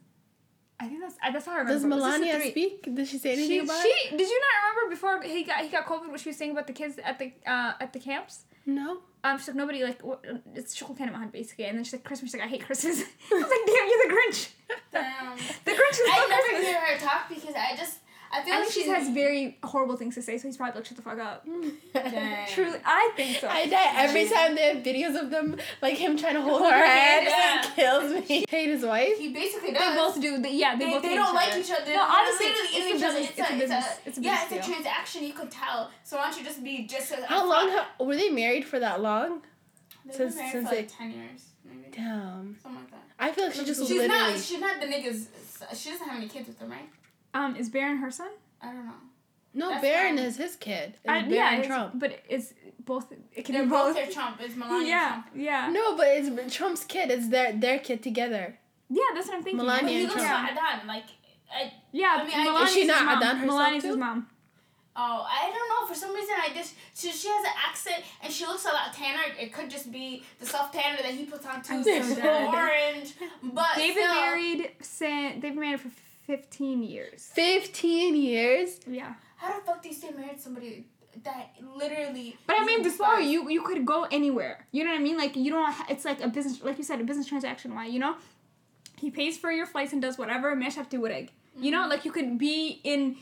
I 0.79 0.87
think 0.89 1.01
that's 1.03 1.17
I- 1.23 1.31
that's 1.31 1.47
all 1.47 1.55
I 1.55 1.59
remember. 1.59 1.75
Does 1.75 1.85
It 1.85 1.89
was 1.89 2.03
just 2.03 2.21
the 2.21 2.27
Melania 2.27 2.51
speak? 2.51 2.95
Did 2.95 3.07
she 3.09 3.19
say 3.19 3.33
anything 3.33 3.49
She, 3.51 3.59
about 3.59 3.85
it? 3.85 3.97
she 4.11 4.17
did 4.17 4.29
you 4.31 4.41
not 4.41 4.71
remember 4.75 4.95
before 4.95 5.23
he 5.23 5.43
got 5.45 5.61
he 5.63 5.69
got 5.69 5.85
COVID 5.85 6.09
what 6.11 6.21
she 6.21 6.29
was 6.31 6.37
saying 6.39 6.53
about 6.53 6.67
the 6.67 6.73
kids 6.73 6.99
at 7.05 7.19
the 7.19 7.33
uh 7.47 7.73
at 7.81 7.93
the 7.93 7.99
camps? 7.99 8.45
No. 8.75 8.99
Um, 9.23 9.37
she's 9.39 9.49
like 9.49 9.57
nobody 9.57 9.83
like 9.85 10.01
what, 10.03 10.25
it's 10.55 10.75
Shukul 10.81 10.97
Kanaman 10.97 11.31
basically, 11.31 11.67
and 11.67 11.77
then 11.77 11.85
she's 11.85 11.93
like 11.93 12.05
Christmas. 12.05 12.31
She's 12.31 12.41
like 12.41 12.47
I 12.49 12.51
hate 12.51 12.65
Christmas. 12.65 13.03
I 13.31 13.35
was 13.35 13.43
like, 13.43 13.67
damn, 13.67 13.89
you're 13.89 14.09
the 14.09 14.15
Grinch. 14.15 14.49
Damn. 14.93 15.37
The 15.65 15.71
Grinch 15.73 15.93
is 15.93 16.09
I 16.09 16.21
so 16.23 16.29
never 16.31 16.43
Christmas. 16.49 16.67
hear 16.67 16.81
her 16.81 16.99
talk 16.99 17.29
because 17.29 17.55
I 17.55 17.77
just 17.77 17.99
I 18.33 18.43
feel 18.43 18.55
I 18.55 18.59
like 18.59 18.69
think 18.69 18.73
she 18.75 18.83
she's 18.85 18.93
has 18.95 19.09
very 19.13 19.59
horrible 19.65 19.97
things 19.97 20.15
to 20.15 20.23
say, 20.23 20.39
so 20.39 20.47
he's 20.47 20.57
probably 20.57 20.77
like, 20.81 20.87
shut 20.87 20.97
the 20.97 21.03
fuck 21.03 21.19
up. 21.19 21.45
Mm. 21.49 21.73
Truly, 22.55 22.79
I 22.85 23.11
think 23.17 23.39
so. 23.39 23.49
I 23.49 23.67
die 23.67 23.93
every 23.97 24.29
time 24.29 24.55
they 24.55 24.73
have 24.73 24.85
videos 24.85 25.21
of 25.21 25.31
them, 25.31 25.57
like 25.83 25.95
him 25.97 26.17
trying 26.17 26.35
to 26.35 26.41
hold 26.43 26.63
her 26.63 26.71
hand. 26.87 27.27
Yeah. 27.29 27.61
It 27.63 27.75
kills 27.75 28.29
me. 28.29 28.45
Hate 28.49 28.69
his 28.69 28.85
wife. 28.85 29.19
He 29.19 29.33
basically 29.33 29.73
does. 29.73 29.81
They 29.81 29.97
both 29.97 30.21
do. 30.21 30.39
They, 30.43 30.55
yeah, 30.55 30.77
they, 30.77 30.85
They, 30.85 30.91
both. 30.93 31.03
they 31.03 31.09
hate 31.09 31.15
don't 31.17 31.29
each 31.29 31.35
like 31.35 31.49
other. 31.51 31.61
each 31.61 31.71
other. 31.73 31.93
No, 31.93 32.03
honestly, 32.05 32.47
literally 32.47 32.69
it's 32.71 33.03
a 33.03 33.07
business- 33.07 33.31
It's 33.31 33.39
a, 33.39 33.43
it's 33.43 33.51
a 33.51 33.57
business- 33.59 33.85
It's 33.87 34.07
it's 34.07 34.19
a, 34.19 34.21
a 34.21 34.25
yeah, 34.25 34.41
business 34.45 34.59
it's 34.59 34.69
a 34.69 34.71
transaction. 34.73 35.25
You 35.25 35.33
could 35.33 35.51
tell. 35.51 35.91
So 36.05 36.17
why 36.17 36.31
don't 36.31 36.39
you 36.39 36.45
just 36.45 36.63
be 36.63 36.87
just 36.87 37.11
as 37.13 37.25
How 37.25 37.49
long 37.49 37.69
ha- 37.71 37.89
were 37.99 38.17
they 38.17 38.31
married 38.31 38.65
for 38.65 38.79
that 38.79 39.01
long? 39.03 39.43
They've 40.07 40.15
since- 40.15 40.35
been 40.37 40.39
married 40.45 40.53
since 40.53 40.69
for 40.69 40.75
like 40.77 40.89
they- 40.89 40.95
ten 40.95 41.11
years, 41.11 41.45
maybe 41.65 41.89
Damn. 41.97 42.57
something 42.63 42.81
like 42.81 42.91
that. 42.93 43.03
I 43.19 43.33
feel 43.33 43.47
like 43.47 43.55
she 43.55 43.65
just 43.65 43.81
she's 43.81 43.91
literally. 43.91 44.09
not. 44.09 44.39
She's 44.41 44.61
not 44.61 44.81
the 44.81 44.87
niggas. 44.87 45.27
She 45.75 45.91
doesn't 45.91 46.07
have 46.09 46.17
any 46.17 46.29
kids 46.29 46.47
with 46.47 46.59
them, 46.61 46.71
right? 46.71 46.89
Um, 47.35 47.57
is 47.57 47.69
Barron 47.69 47.99
her 47.99 48.11
son? 48.11 48.31
I 48.63 48.67
don't 48.73 48.87
know. 48.87 48.93
no, 49.55 49.69
That's 49.71 49.83
Barron 49.83 50.17
fine. 50.17 50.27
is 50.27 50.37
his 50.37 50.57
kid. 50.57 50.91
It's 50.95 50.99
I, 51.09 51.21
Barron 51.21 51.31
yeah, 51.33 51.53
it's- 51.55 51.67
Trump. 51.67 51.99
but 51.99 52.21
it's 52.29 52.53
both. 52.85 53.13
It 53.33 53.45
can 53.45 53.55
They're 53.55 53.65
be 53.65 53.71
both 53.71 53.95
both. 53.97 54.13
Trump. 54.13 54.37
It's 54.41 54.57
Melania 54.57 54.89
yeah, 54.89 55.09
Trump. 55.09 55.27
yeah, 55.35 55.71
No, 55.71 55.97
but 55.97 56.07
it's 56.09 56.55
Trump's 56.57 56.85
kid. 56.85 57.11
It's 57.11 57.29
their 57.29 57.53
their 57.53 57.79
kid 57.79 58.03
together. 58.03 58.59
yeah. 58.89 59.03
That's 59.15 59.29
what 59.29 59.37
I'm 59.37 59.43
thinking. 59.45 59.59
Melania 59.59 59.83
But 59.83 59.91
he 59.93 59.99
and 60.01 60.09
looks 60.09 60.23
Trump. 60.23 60.43
like 60.49 60.53
Adan. 60.57 60.87
Like, 60.87 61.05
I, 61.55 61.73
Yeah, 61.93 62.17
I 62.21 62.25
mean, 62.27 62.45
Melania's 62.47 62.69
Is 62.71 62.75
she 62.75 62.85
not 62.87 63.05
mom. 63.05 63.17
Adan 63.19 63.37
herself 63.37 63.59
Melania's 63.59 63.85
his 63.85 63.95
too? 63.95 64.01
mom. 64.01 64.27
oh, 64.97 65.27
I 65.31 65.51
don't 65.55 65.69
know. 65.73 65.87
For 65.87 65.95
some 65.99 66.15
reason, 66.15 66.35
I 66.39 66.53
just 66.55 66.75
she, 66.95 67.11
she 67.13 67.29
has 67.29 67.45
an 67.45 67.53
accent 67.69 68.03
and 68.23 68.33
she 68.33 68.45
looks 68.47 68.65
a 68.65 68.69
lot 68.69 68.93
tanner. 68.93 69.23
It 69.39 69.53
could 69.53 69.71
just 69.71 69.91
be 69.93 70.23
the 70.41 70.47
self 70.47 70.73
tanner 70.73 70.99
that 71.03 71.13
he 71.13 71.25
puts 71.27 71.47
on 71.47 71.63
too. 71.63 71.83
So 71.85 71.91
so 71.91 71.97
it's 71.97 72.15
dead. 72.17 72.49
orange. 72.55 73.15
But 73.43 73.67
They've 73.77 73.95
been 73.95 74.05
still, 74.11 74.15
married 74.23 74.71
since 74.81 75.35
they've 75.41 75.53
been 75.55 75.61
married 75.61 75.81
for 75.81 75.91
15 76.31 76.85
years. 76.85 77.29
Fifteen 77.35 78.15
years. 78.15 78.79
Yeah. 78.87 79.15
How 79.37 79.59
the 79.59 79.65
fuck 79.67 79.83
do 79.83 79.89
you 79.89 79.95
stay 79.95 80.11
married 80.11 80.37
to 80.37 80.43
somebody 80.43 80.87
that 81.25 81.57
literally? 81.77 82.37
But 82.47 82.57
I 82.61 82.65
mean, 82.65 82.85
before 82.85 83.17
despise? 83.17 83.33
you 83.33 83.51
you 83.51 83.63
could 83.63 83.85
go 83.85 84.07
anywhere. 84.13 84.67
You 84.71 84.85
know 84.85 84.91
what 84.91 85.01
I 85.01 85.03
mean? 85.03 85.19
Like 85.19 85.35
you 85.35 85.51
don't. 85.51 85.75
It's 85.89 86.05
like 86.05 86.21
a 86.21 86.29
business, 86.29 86.63
like 86.63 86.79
you 86.79 86.85
said, 86.85 87.01
a 87.01 87.05
business 87.05 87.27
transaction. 87.27 87.75
Why? 87.75 87.87
You 87.87 87.99
know, 87.99 88.15
he 88.97 89.11
pays 89.11 89.37
for 89.39 89.51
your 89.51 89.67
flights 89.67 89.93
and 89.93 90.01
does 90.01 90.19
whatever. 90.19 90.55
Mesh 90.55 90.77
have 90.77 90.89
to 90.91 91.07
egg. 91.09 91.33
You 91.59 91.73
know, 91.73 91.81
mm-hmm. 91.81 91.91
like 91.91 92.05
you 92.05 92.13
could 92.13 92.39
be 92.39 92.81
in 92.85 93.17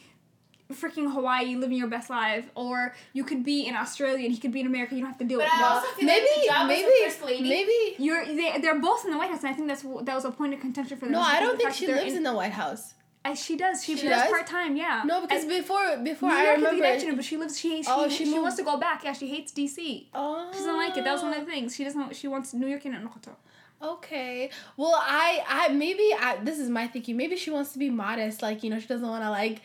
freaking 0.73 1.11
Hawaii 1.11 1.57
living 1.57 1.79
your 1.79 1.89
best 1.89 2.11
life, 2.11 2.51
or 2.55 2.95
you 3.13 3.25
could 3.25 3.43
be 3.43 3.67
in 3.67 3.75
Australia 3.75 4.25
and 4.27 4.35
he 4.35 4.39
could 4.39 4.53
be 4.53 4.61
in 4.61 4.67
America. 4.67 4.95
You 4.95 5.01
don't 5.01 5.11
have 5.11 5.19
to 5.19 5.25
deal 5.25 5.39
But 5.39 5.47
with. 5.47 5.55
I 5.55 5.61
it. 5.61 5.73
also 5.73 5.87
feel 5.97 6.07
maybe 6.07 6.49
like 6.49 6.67
maybe 6.69 6.91
first 7.05 7.25
lady. 7.25 7.49
maybe. 7.49 7.97
You're 7.99 8.27
they, 8.27 8.59
they're 8.61 8.81
both 8.81 9.05
in 9.05 9.13
the 9.13 9.19
White 9.19 9.31
House, 9.31 9.41
and 9.41 9.49
I 9.49 9.55
think 9.55 9.69
that's 9.69 9.83
wh- 9.83 10.05
that 10.05 10.15
was 10.15 10.25
a 10.25 10.31
point 10.31 10.55
of 10.55 10.61
contention 10.61 10.99
for 10.99 11.07
them. 11.07 11.13
No, 11.13 11.21
I 11.21 11.41
don't 11.41 11.57
think 11.57 11.73
she 11.73 11.87
that 11.87 11.95
they're 11.95 12.03
lives 12.03 12.17
in 12.17 12.23
the 12.23 12.35
White 12.35 12.53
House. 12.53 12.95
Uh, 13.25 13.35
she 13.35 13.57
does. 13.57 13.85
She, 13.85 13.97
She 13.97 14.09
does, 14.09 14.29
part 14.31 14.47
time. 14.47 14.77
Yeah. 14.77 15.03
No, 15.05 15.21
because 15.21 15.43
And 15.43 15.51
before 15.51 15.97
before 15.99 16.29
New 16.31 16.37
I 16.37 16.45
York 16.45 16.61
the 16.61 16.67
remember. 16.67 17.17
But 17.17 17.25
she 17.25 17.37
lives. 17.37 17.59
She 17.59 17.83
she, 17.83 17.89
Oh, 17.91 18.09
she, 18.09 18.25
she 18.25 18.39
wants 18.39 18.57
to 18.57 18.63
go 18.63 18.79
back. 18.79 19.05
Yeah, 19.05 19.13
she 19.13 19.29
hates 19.29 19.53
DC. 19.53 20.07
Oh. 20.15 20.49
She 20.53 20.59
doesn't 20.59 20.77
like 20.77 20.97
it. 20.97 21.05
That 21.05 21.13
was 21.13 21.23
one 21.23 21.35
of 21.35 21.41
the 21.45 21.51
things. 21.51 21.75
She 21.77 21.85
doesn't. 21.85 22.15
She 22.17 22.29
wants 22.29 22.55
New 22.55 22.67
York 22.67 22.85
and 22.87 22.95
Nokoto. 22.95 23.35
Okay. 23.83 24.51
Well, 24.77 24.95
I 24.97 25.45
I 25.47 25.69
maybe 25.69 26.11
I 26.19 26.39
this 26.43 26.59
is 26.59 26.69
my 26.71 26.87
thinking. 26.87 27.17
Maybe 27.17 27.37
she 27.37 27.51
wants 27.51 27.73
to 27.73 27.79
be 27.79 27.91
modest, 27.91 28.41
like 28.43 28.63
you 28.65 28.71
know, 28.71 28.79
she 28.81 28.87
doesn't 28.87 29.07
want 29.07 29.23
to 29.25 29.31
like 29.31 29.61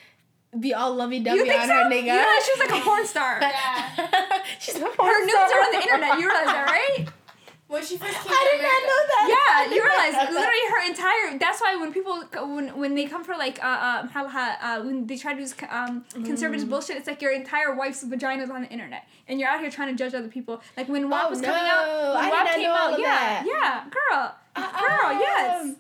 be 0.60 0.74
all 0.74 0.94
lovey 0.94 1.20
dovey 1.20 1.50
on 1.50 1.68
so? 1.68 1.74
her 1.74 1.84
nigga. 1.90 2.04
You 2.06 2.12
realize 2.14 2.46
she 2.46 2.52
was 2.60 2.70
like 2.70 2.80
a 2.82 2.84
porn 2.84 3.06
star. 3.08 3.40
Yeah. 3.42 4.44
She's 4.60 4.76
a 4.76 4.80
Her 4.82 4.92
porn 4.96 5.22
nudes 5.22 5.32
star. 5.34 5.46
are 5.46 5.64
on 5.66 5.72
the 5.72 5.82
internet. 5.82 6.20
You 6.20 6.28
realize 6.28 6.46
that, 6.46 6.68
right? 6.68 7.08
When 7.68 7.82
she 7.84 7.98
first 7.98 8.14
came 8.14 8.28
I 8.30 8.38
to 8.52 8.58
did 8.58 8.62
not 8.62 8.70
America, 8.70 8.88
know 8.88 9.02
that. 9.14 9.26
Yeah, 9.34 9.76
you 9.76 9.82
realize 9.82 10.30
literally 10.30 10.66
her 10.70 10.82
entire. 10.86 11.40
That's 11.40 11.60
why 11.60 11.76
when 11.76 11.92
people 11.92 12.22
when 12.56 12.78
when 12.78 12.94
they 12.94 13.06
come 13.06 13.24
for 13.24 13.36
like 13.36 13.58
uh 13.64 14.06
uh, 14.14 14.22
uh 14.62 14.82
when 14.84 15.08
they 15.08 15.18
try 15.18 15.34
to 15.34 15.40
use 15.40 15.56
um 15.70 16.06
conservative 16.24 16.70
bullshit, 16.70 16.98
it's 16.98 17.08
like 17.08 17.22
your 17.22 17.32
entire 17.32 17.74
wife's 17.74 18.04
vagina 18.04 18.44
is 18.44 18.50
on 18.52 18.62
the 18.62 18.70
internet, 18.70 19.08
and 19.28 19.40
you're 19.40 19.50
out 19.50 19.60
here 19.60 19.72
trying 19.72 19.90
to 19.90 19.96
judge 19.98 20.14
other 20.14 20.28
people. 20.28 20.62
Like 20.78 20.88
when 20.90 21.10
WAP 21.10 21.24
Oh, 21.26 21.30
was 21.32 21.42
coming 21.42 21.64
out, 21.64 21.86
no. 21.88 22.14
when 22.16 22.26
I 22.26 22.30
WAP 22.30 22.48
came 22.54 22.64
know 22.64 22.74
out, 22.76 22.94
of 22.94 23.00
yeah, 23.00 23.08
that. 23.44 23.46
yeah, 23.48 23.90
girl, 23.90 24.36
girl, 24.56 25.12
Um, 25.12 25.20
yes. 25.20 25.76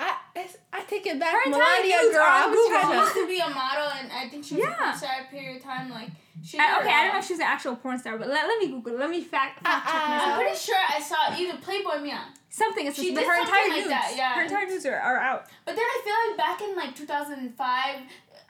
I, 0.00 0.16
it's- 0.34 0.56
I 0.72 0.80
take 0.84 1.06
it 1.06 1.20
back. 1.20 1.32
Her 1.32 1.42
entire 1.46 1.60
Melania, 1.60 1.96
nudes 2.02 2.14
girl. 2.16 2.24
I'll 2.26 2.44
on 2.46 2.50
the 2.50 2.56
Google 2.56 2.72
she 2.72 2.80
channel. 2.82 2.92
her. 2.98 3.02
used 3.04 3.14
to 3.14 3.26
be 3.28 3.38
a 3.38 3.48
model, 3.50 3.88
and 4.00 4.10
I 4.10 4.28
think 4.28 4.44
she 4.44 4.54
was 4.56 4.64
Yeah. 4.64 4.96
a 4.96 4.98
porn 4.98 5.12
a 5.28 5.30
period 5.30 5.56
of 5.58 5.62
time. 5.62 5.90
Like 5.90 6.08
she. 6.44 6.58
I, 6.58 6.80
okay, 6.80 6.90
I 6.92 7.04
don't 7.04 7.12
know 7.14 7.18
if 7.20 7.26
she's 7.26 7.38
an 7.38 7.46
actual 7.46 7.76
porn 7.76 7.98
star, 7.98 8.18
but 8.18 8.28
let, 8.28 8.46
let 8.46 8.58
me 8.58 8.68
Google. 8.68 8.98
Let 8.98 9.10
me 9.10 9.22
fact, 9.22 9.60
uh, 9.64 9.70
fact 9.70 9.86
check. 9.86 9.94
Uh, 9.94 9.98
I'm 9.98 10.18
myself. 10.18 10.38
pretty 10.40 10.56
sure 10.58 10.76
I 10.88 11.00
saw 11.00 11.16
either 11.40 11.58
Playboy 11.58 12.02
Mia. 12.02 12.20
Something 12.50 12.86
is 12.86 12.94
She 12.96 13.14
but 13.14 13.20
did 13.20 13.28
her 13.28 13.36
something 13.36 13.54
entire 13.54 13.68
like 13.68 13.76
nudes. 13.78 13.88
that, 13.88 14.14
yeah. 14.14 14.34
Her 14.34 14.42
entire 14.42 14.66
nudes 14.66 14.84
are, 14.84 14.94
are 14.96 15.18
out. 15.18 15.46
But 15.64 15.74
then 15.74 15.84
I 15.84 16.00
feel 16.04 16.14
like 16.28 16.36
back 16.36 16.60
in 16.60 16.76
like 16.76 16.94
2005, 16.94 18.00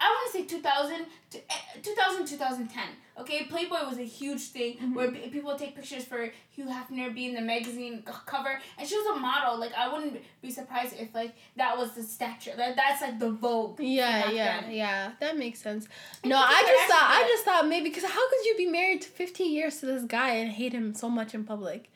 I 0.02 0.08
want 0.08 0.32
to 0.32 0.38
say 0.38 0.44
2000, 0.44 1.06
to, 1.30 1.38
eh, 1.38 1.80
2000, 1.82 2.26
2010. 2.26 2.82
Okay, 3.20 3.44
Playboy 3.44 3.84
was 3.86 3.98
a 3.98 4.04
huge 4.20 4.40
thing 4.56 4.74
Mm-hmm. 4.74 4.94
where 4.94 5.10
people 5.10 5.54
take 5.54 5.76
pictures 5.76 6.04
for 6.04 6.30
Hugh 6.50 6.64
Hefner 6.66 7.14
being 7.14 7.34
the 7.34 7.40
magazine 7.42 8.02
c- 8.06 8.12
cover, 8.26 8.58
and 8.78 8.88
she 8.88 8.96
was 8.96 9.16
a 9.16 9.20
model. 9.20 9.58
Like 9.60 9.72
I 9.74 9.86
wouldn't 9.92 10.16
be 10.40 10.50
surprised 10.50 10.94
if 10.98 11.14
like 11.14 11.34
that 11.56 11.76
was 11.78 11.92
the 11.92 12.02
stature. 12.02 12.52
That 12.56 12.74
that's 12.74 13.00
like 13.02 13.18
the 13.18 13.30
Vogue. 13.30 13.78
Yeah, 13.80 14.30
yeah, 14.30 14.60
then. 14.62 14.72
yeah. 14.72 15.12
That 15.20 15.36
makes 15.36 15.60
sense. 15.60 15.86
And 16.22 16.30
No, 16.30 16.38
I 16.38 16.62
just 16.66 16.90
thought 16.90 17.08
I 17.18 17.22
just 17.28 17.44
thought 17.44 17.68
maybe 17.68 17.90
because 17.90 18.04
how 18.04 18.28
could 18.30 18.44
you 18.46 18.54
be 18.56 18.66
married 18.66 19.02
to 19.02 19.08
15 19.08 19.52
years 19.52 19.78
to 19.80 19.86
this 19.86 20.04
guy 20.04 20.30
and 20.30 20.50
hate 20.50 20.72
him 20.72 20.94
so 20.94 21.08
much 21.08 21.34
in 21.34 21.44
public? 21.44 21.90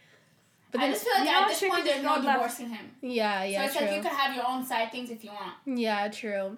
But 0.71 0.81
I 0.83 0.91
just 0.91 1.05
feel 1.05 1.15
like 1.19 1.29
at 1.29 1.49
this 1.49 1.59
she 1.59 1.71
point 1.71 1.85
there's 1.85 2.03
no 2.03 2.17
go 2.17 2.23
left. 2.27 2.39
divorcing 2.41 2.69
him. 2.71 2.91
yeah, 3.01 3.43
yeah, 3.45 3.61
so 3.61 3.65
it's 3.67 3.77
true. 3.77 3.87
like 3.87 3.97
you 3.97 4.03
could 4.03 4.13
have 4.13 4.37
your 4.37 4.47
own 4.47 4.65
side 4.67 4.93
things 4.93 5.09
if 5.11 5.25
you 5.25 5.31
want. 5.31 5.55
Yeah, 5.65 6.09
true. 6.09 6.57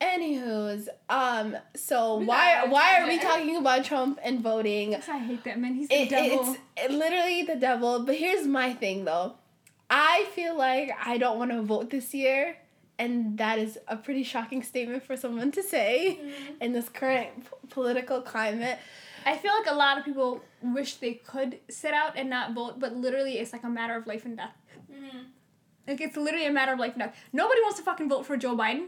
Anywho's, 0.00 0.88
um, 1.08 1.56
so 1.74 2.18
We 2.18 2.26
why 2.26 2.64
why 2.68 3.00
are 3.00 3.06
we 3.08 3.18
talking 3.18 3.56
about 3.56 3.84
Trump 3.84 4.18
and 4.22 4.40
voting? 4.40 4.92
Yes, 4.92 5.08
I 5.08 5.18
hate 5.18 5.42
that 5.44 5.58
man. 5.58 5.74
He's 5.74 5.88
the 5.88 6.02
It, 6.02 6.08
devil. 6.10 6.56
it's 6.76 6.92
literally 6.94 7.42
the 7.42 7.56
devil. 7.56 8.04
But 8.04 8.14
here's 8.16 8.46
my 8.46 8.74
thing 8.74 9.04
though. 9.04 9.34
I 9.90 10.26
feel 10.34 10.56
like 10.56 10.90
I 11.04 11.18
don't 11.18 11.38
want 11.38 11.50
to 11.50 11.62
vote 11.62 11.90
this 11.90 12.14
year, 12.14 12.56
and 12.98 13.38
that 13.38 13.58
is 13.58 13.76
a 13.88 13.96
pretty 13.96 14.22
shocking 14.22 14.62
statement 14.62 15.02
for 15.02 15.16
someone 15.16 15.50
to 15.52 15.62
say 15.62 16.20
Mm-hmm. 16.20 16.62
in 16.62 16.72
this 16.74 16.88
current 16.88 17.30
p- 17.44 17.50
political 17.70 18.20
climate. 18.20 18.78
I 19.26 19.36
feel 19.36 19.52
like 19.58 19.66
a 19.70 19.74
lot 19.74 19.98
of 19.98 20.04
people 20.04 20.42
wish 20.62 20.94
they 20.96 21.14
could 21.14 21.58
sit 21.68 21.92
out 21.92 22.12
and 22.16 22.30
not 22.30 22.52
vote, 22.54 22.78
but 22.78 22.94
literally 22.94 23.38
it's 23.38 23.52
like 23.52 23.64
a 23.64 23.68
matter 23.68 23.96
of 23.96 24.06
life 24.06 24.24
and 24.24 24.36
death. 24.36 24.54
Mm-hmm. 24.92 25.18
Like 25.88 26.00
it's 26.00 26.16
literally 26.16 26.46
a 26.46 26.52
matter 26.52 26.72
of 26.72 26.78
life 26.78 26.92
and 26.92 27.02
death. 27.02 27.16
Nobody 27.32 27.60
wants 27.62 27.78
to 27.78 27.84
fucking 27.84 28.08
vote 28.08 28.24
for 28.26 28.36
Joe 28.36 28.56
Biden. 28.56 28.86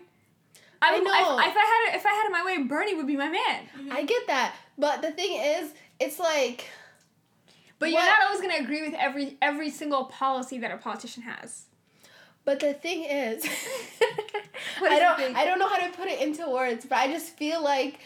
I, 0.83 0.95
I 0.95 0.99
know. 0.99 1.39
If, 1.39 1.47
if 1.47 1.57
I 1.57 1.61
had 1.61 1.95
it, 1.95 1.97
if 1.99 2.07
I 2.07 2.11
had 2.11 2.27
it 2.27 2.33
my 2.33 2.45
way, 2.45 2.63
Bernie 2.63 2.95
would 2.95 3.07
be 3.07 3.17
my 3.17 3.29
man. 3.29 3.65
I 3.91 4.03
get 4.05 4.27
that, 4.29 4.55
but 4.79 5.03
the 5.03 5.11
thing 5.11 5.39
is, 5.41 5.73
it's 5.99 6.19
like 6.19 6.67
But 7.79 7.91
What- 7.91 7.93
you're 7.93 8.07
not 8.07 8.23
always 8.27 8.41
gonna 8.41 8.63
agree 8.63 8.83
with 8.83 8.95
every 8.95 9.37
every 9.43 9.71
single 9.71 10.05
policy 10.07 10.59
that 10.59 10.71
a 10.71 10.77
politician 10.79 11.23
has. 11.25 11.65
But 12.45 12.61
the 12.61 12.73
thing 12.73 13.05
is, 13.05 13.45
I 14.83 14.99
don't? 14.99 15.37
I 15.37 15.45
don't 15.45 15.59
know 15.59 15.69
how 15.69 15.77
to 15.77 15.91
put 15.97 16.09
it 16.09 16.21
into 16.21 16.49
words, 16.49 16.87
but 16.87 16.97
I 16.99 17.09
just 17.09 17.37
feel 17.37 17.63
like 17.63 18.01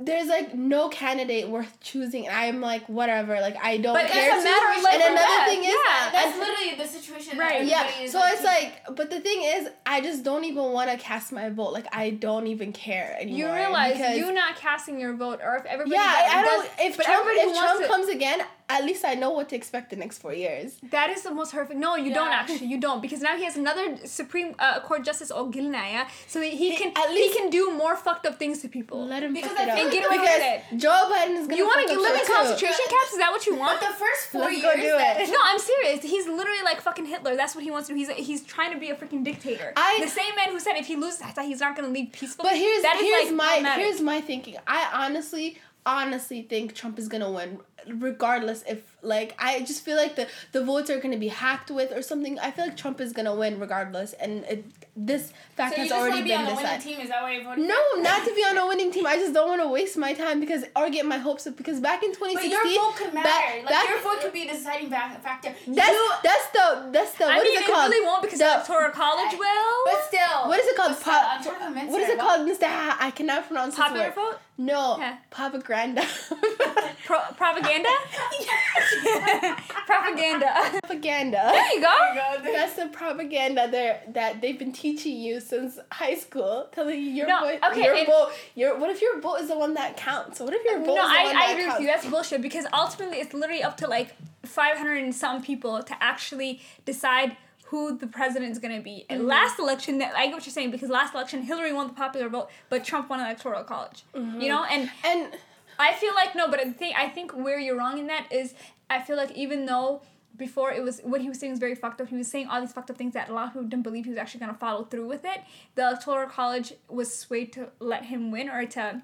there's 0.00 0.28
like 0.28 0.54
no 0.54 0.88
candidate 0.88 1.48
worth 1.48 1.80
choosing. 1.80 2.26
And 2.28 2.36
I'm 2.36 2.60
like 2.60 2.88
whatever, 2.88 3.40
like 3.40 3.56
I 3.62 3.78
don't 3.78 3.96
care. 3.96 4.04
But 4.06 4.14
it's 4.16 4.44
a 4.46 4.48
matter 4.48 4.78
of 4.78 4.84
life 4.84 4.94
and 4.94 5.02
another 5.02 5.16
death. 5.26 5.48
thing 5.48 5.60
is, 5.64 5.66
Yeah, 5.70 6.10
That's 6.12 6.26
and- 6.26 6.38
literally 6.38 6.74
the 6.76 6.86
situation. 6.86 7.38
Right. 7.38 7.68
That 7.68 7.94
yeah. 8.00 8.06
So 8.08 8.20
it's 8.24 8.44
like, 8.44 8.94
but 8.96 9.10
the 9.10 9.20
thing 9.20 9.42
is, 9.42 9.68
I 9.84 10.00
just 10.00 10.22
don't 10.22 10.44
even 10.44 10.64
want 10.72 10.90
to 10.90 10.96
cast 10.98 11.32
my 11.32 11.48
vote. 11.50 11.72
Like 11.72 11.86
I 11.92 12.10
don't 12.10 12.46
even 12.46 12.72
care 12.72 13.16
anymore. 13.20 13.38
You 13.38 13.52
realize 13.54 14.16
you 14.16 14.32
not 14.32 14.56
casting 14.56 15.00
your 15.00 15.14
vote, 15.14 15.40
or 15.42 15.56
if 15.56 15.64
everybody 15.66 15.96
Yeah, 15.96 16.04
that 16.04 16.32
I, 16.36 16.40
I 16.40 16.44
don't. 16.44 16.70
If 16.90 16.96
but 16.96 17.06
Trump, 17.06 17.26
if 17.30 17.56
Trump 17.58 17.84
comes 17.86 18.08
again, 18.08 18.40
at 18.70 18.84
least 18.84 19.04
I 19.04 19.14
know 19.14 19.30
what 19.30 19.48
to 19.50 19.56
expect 19.56 19.90
the 19.90 19.96
next 19.96 20.18
four 20.18 20.34
years. 20.34 20.76
That 20.90 21.08
is 21.10 21.22
the 21.22 21.30
most 21.32 21.52
horrific. 21.52 21.76
No, 21.78 21.96
you 21.96 22.12
don't 22.12 22.30
actually. 22.32 22.66
You 22.66 22.78
don't 22.78 23.00
because 23.00 23.20
now 23.22 23.36
he 23.36 23.44
has 23.44 23.56
another 23.56 23.96
Supreme 24.04 24.54
uh, 24.58 24.80
Court 24.80 25.04
Justice 25.04 25.32
Ogilnaya, 25.32 26.06
so 26.26 26.40
he, 26.40 26.50
he 26.50 26.70
He- 26.70 26.76
can 26.76 26.92
at 26.96 27.10
least 27.10 27.32
he 27.34 27.38
can 27.40 27.50
do 27.50 27.72
more 27.72 27.96
fucked 27.96 28.26
up 28.26 28.38
things 28.38 28.60
to 28.62 28.68
people. 28.68 29.06
Let 29.06 29.22
him 29.22 29.32
Because 29.32 29.52
fuck 29.52 29.60
it 29.62 29.68
up. 29.70 29.78
And 29.78 29.90
get 29.90 30.06
away 30.06 30.18
because 30.18 30.38
with 30.40 30.72
it. 30.72 30.78
Joe 30.78 31.10
Biden 31.10 31.36
is 31.40 31.46
gonna. 31.46 31.56
You 31.56 31.66
want 31.66 31.80
fuck 31.80 31.88
to 31.90 31.94
up 31.96 32.02
live 32.02 32.12
in 32.12 32.18
shit 32.18 32.26
too. 32.26 32.34
concentration 32.34 32.84
camps? 32.90 33.12
Is 33.12 33.18
that 33.18 33.30
what 33.32 33.46
you 33.46 33.52
But 33.52 33.60
want? 33.60 33.80
the 33.80 33.86
first 34.04 34.22
4 34.32 34.40
Let's 34.42 34.52
years. 34.52 34.62
go 34.62 34.74
do 34.76 34.96
it. 35.00 35.30
No, 35.30 35.38
I'm 35.44 35.58
serious. 35.58 36.02
He's 36.02 36.26
literally 36.26 36.62
like 36.62 36.80
fucking 36.80 37.06
Hitler. 37.06 37.36
That's 37.36 37.54
what 37.54 37.64
he 37.64 37.70
wants 37.70 37.88
to 37.88 37.94
do. 37.94 37.98
He's 37.98 38.10
he's 38.10 38.44
trying 38.44 38.72
to 38.72 38.78
be 38.78 38.90
a 38.90 38.94
freaking 38.94 39.24
dictator. 39.24 39.72
I- 39.76 39.98
the 40.02 40.08
same 40.10 40.34
man 40.36 40.50
who 40.50 40.60
said 40.60 40.74
if 40.76 40.86
he 40.86 40.96
loses, 40.96 41.22
I 41.22 41.30
thought 41.30 41.46
he's 41.46 41.60
not 41.60 41.74
gonna 41.74 41.88
leave 41.88 42.12
peacefully. 42.12 42.48
But 42.50 42.58
here's 42.58 42.82
That 42.82 42.96
is, 42.96 43.02
here's 43.02 43.32
like, 43.32 43.62
my 43.64 43.70
here's 43.80 44.00
my 44.02 44.20
thinking. 44.20 44.56
I 44.66 44.90
honestly 45.06 45.58
honestly 45.86 46.42
think 46.42 46.74
Trump 46.74 46.98
is 46.98 47.08
gonna 47.08 47.30
win, 47.30 47.60
regardless 47.98 48.62
if 48.68 48.96
like 49.02 49.34
I 49.38 49.60
just 49.60 49.84
feel 49.84 49.96
like 49.96 50.16
the 50.16 50.26
the 50.52 50.64
votes 50.64 50.90
are 50.90 50.98
gonna 50.98 51.16
be 51.16 51.28
hacked 51.28 51.70
with 51.70 51.92
or 51.92 52.02
something. 52.02 52.38
I 52.38 52.50
feel 52.50 52.66
like 52.66 52.76
Trump 52.76 53.00
is 53.00 53.12
gonna 53.12 53.34
win 53.34 53.58
regardless, 53.60 54.12
and 54.14 54.44
it, 54.44 54.64
this 54.96 55.32
fact 55.56 55.76
So 55.76 55.82
you 55.82 55.82
has 55.82 55.90
just 55.90 56.00
already 56.00 56.18
to 56.18 56.24
be 56.24 56.34
on 56.34 56.44
been 56.44 56.54
the 56.54 56.56
winning 56.56 56.78
decided. 56.78 56.84
team? 56.96 57.00
Is 57.00 57.08
that 57.10 57.22
why 57.22 57.32
you 57.32 57.44
voted? 57.44 57.64
No, 57.64 57.80
not 57.98 58.24
to 58.26 58.34
be 58.34 58.42
on 58.42 58.56
a 58.58 58.66
winning 58.70 58.90
team. 58.92 59.06
I 59.06 59.16
just 59.16 59.32
don't 59.32 59.48
want 59.48 59.62
to 59.62 59.68
waste 59.68 59.96
my 59.96 60.12
time 60.14 60.40
because 60.40 60.64
or 60.74 60.90
get 60.90 61.06
my 61.06 61.18
hopes 61.18 61.46
up 61.46 61.56
because 61.56 61.78
back 61.80 62.02
in 62.02 62.12
twenty 62.14 62.34
sixteen, 62.34 62.58
But 62.62 62.70
your 62.72 62.82
vote 62.84 62.96
could 62.96 63.14
matter. 63.14 63.28
back- 63.28 63.54
like 63.64 63.68
back- 63.68 63.88
your 63.88 64.00
vote 64.00 64.20
could 64.20 64.32
be 64.32 64.48
a 64.48 64.52
deciding 64.52 64.90
fa- 64.90 65.20
factor. 65.22 65.54
That's 65.68 65.88
You- 65.92 66.12
that's 66.24 66.46
the 66.56 66.66
that's 66.90 67.12
the 67.14 67.24
I 67.26 67.36
what 67.36 67.46
is 67.46 67.52
mean, 67.54 67.62
it 67.62 67.68
it 67.68 67.72
called? 67.72 67.90
really 67.90 68.04
won't 68.06 68.22
because 68.22 68.38
The- 68.38 68.44
the 68.44 68.54
electoral 68.54 68.90
college 68.90 69.34
will. 69.38 69.76
but 69.86 69.98
still. 70.08 70.48
What 70.50 70.58
is 70.58 70.66
it 70.66 70.76
called? 70.76 70.96
Still, 70.96 71.12
Pa- 71.12 71.36
I'm 71.36 71.42
trying 71.44 71.58
to 71.58 71.64
convince 71.66 71.90
what 71.92 72.00
is 72.02 72.06
her. 72.08 72.12
it 72.14 72.18
called, 72.18 72.46
Mister? 72.46 72.66
Ha- 72.66 72.96
I 73.00 73.10
cannot 73.12 73.46
pronounce 73.46 73.76
this 73.76 73.84
Popular 73.84 74.06
word. 74.06 74.14
vote? 74.14 74.38
No, 74.60 74.96
Yeah. 74.98 75.16
propaganda. 75.30 76.02
Pro- 77.06 77.20
propaganda? 77.36 77.77
Propaganda. 77.84 79.56
propaganda. 79.86 80.80
Propaganda. 80.80 81.50
There 81.52 81.74
you 81.74 81.80
go. 81.80 82.52
That's 82.52 82.74
the 82.74 82.86
propaganda 82.86 83.68
there 83.70 84.02
that 84.14 84.40
they've 84.40 84.58
been 84.58 84.72
teaching 84.72 85.16
you 85.16 85.40
since 85.40 85.78
high 85.92 86.14
school, 86.14 86.68
telling 86.72 86.98
you 86.98 87.10
your 87.10 87.26
No, 87.26 87.40
vote, 87.40 87.58
okay, 87.70 87.84
your 87.84 87.94
and- 87.94 88.06
vote, 88.06 88.32
your 88.54 88.78
what 88.78 88.90
if 88.90 89.00
your 89.02 89.20
vote 89.20 89.36
is 89.36 89.48
the 89.48 89.58
one 89.58 89.74
that 89.74 89.96
counts? 89.96 90.40
What 90.40 90.54
if 90.54 90.64
your 90.64 90.78
vote 90.78 90.94
No, 90.94 91.04
is 91.04 91.12
the 91.12 91.18
I, 91.18 91.24
one 91.24 91.36
I 91.36 91.46
that 91.46 91.52
agree 91.52 91.66
with 91.66 91.80
you. 91.80 91.86
That's 91.86 92.06
bullshit 92.06 92.42
because 92.42 92.66
ultimately 92.72 93.18
it's 93.18 93.34
literally 93.34 93.62
up 93.62 93.76
to 93.78 93.86
like 93.86 94.14
500 94.44 95.02
and 95.02 95.14
some 95.14 95.42
people 95.42 95.82
to 95.82 96.02
actually 96.02 96.60
decide 96.84 97.36
who 97.68 97.98
the 97.98 98.06
president 98.06 98.50
is 98.50 98.58
going 98.58 98.74
to 98.74 98.82
be. 98.82 99.04
And 99.10 99.20
mm-hmm. 99.20 99.28
last 99.28 99.58
election, 99.58 100.00
I 100.00 100.26
get 100.26 100.32
what 100.32 100.46
you're 100.46 100.52
saying 100.52 100.70
because 100.70 100.88
last 100.88 101.14
election 101.14 101.42
Hillary 101.42 101.72
won 101.72 101.88
the 101.88 101.92
popular 101.92 102.28
vote, 102.30 102.48
but 102.70 102.82
Trump 102.82 103.10
won 103.10 103.18
the 103.18 103.26
electoral 103.26 103.62
college. 103.64 104.04
You 104.14 104.20
mm-hmm. 104.20 104.46
know, 104.46 104.64
and 104.64 104.90
and 105.04 105.36
I 105.78 105.94
feel 105.94 106.14
like 106.14 106.34
no, 106.34 106.48
but 106.48 106.60
the 106.64 106.72
thing 106.72 106.92
I 106.96 107.08
think 107.08 107.32
where 107.32 107.58
you're 107.58 107.76
wrong 107.76 107.98
in 107.98 108.06
that 108.08 108.26
is 108.30 108.54
I 108.90 109.00
feel 109.00 109.16
like 109.16 109.32
even 109.32 109.66
though 109.66 110.02
before 110.36 110.72
it 110.72 110.82
was 110.82 111.00
what 111.02 111.20
he 111.20 111.28
was 111.28 111.38
saying 111.38 111.52
was 111.52 111.58
very 111.58 111.74
fucked 111.74 112.00
up. 112.00 112.08
He 112.08 112.16
was 112.16 112.28
saying 112.28 112.46
all 112.48 112.60
these 112.60 112.72
fucked 112.72 112.90
up 112.90 112.96
things 112.96 113.14
that 113.14 113.28
a 113.28 113.32
lot 113.34 113.48
of 113.48 113.52
people 113.52 113.68
didn't 113.68 113.82
believe 113.82 114.04
he 114.04 114.10
was 114.10 114.18
actually 114.18 114.40
gonna 114.40 114.54
follow 114.54 114.84
through 114.84 115.06
with 115.06 115.24
it. 115.24 115.40
The 115.74 115.82
electoral 115.82 116.28
college 116.28 116.72
was 116.88 117.14
swayed 117.14 117.52
to 117.54 117.70
let 117.80 118.04
him 118.04 118.30
win 118.30 118.48
or 118.48 118.64
to 118.66 119.02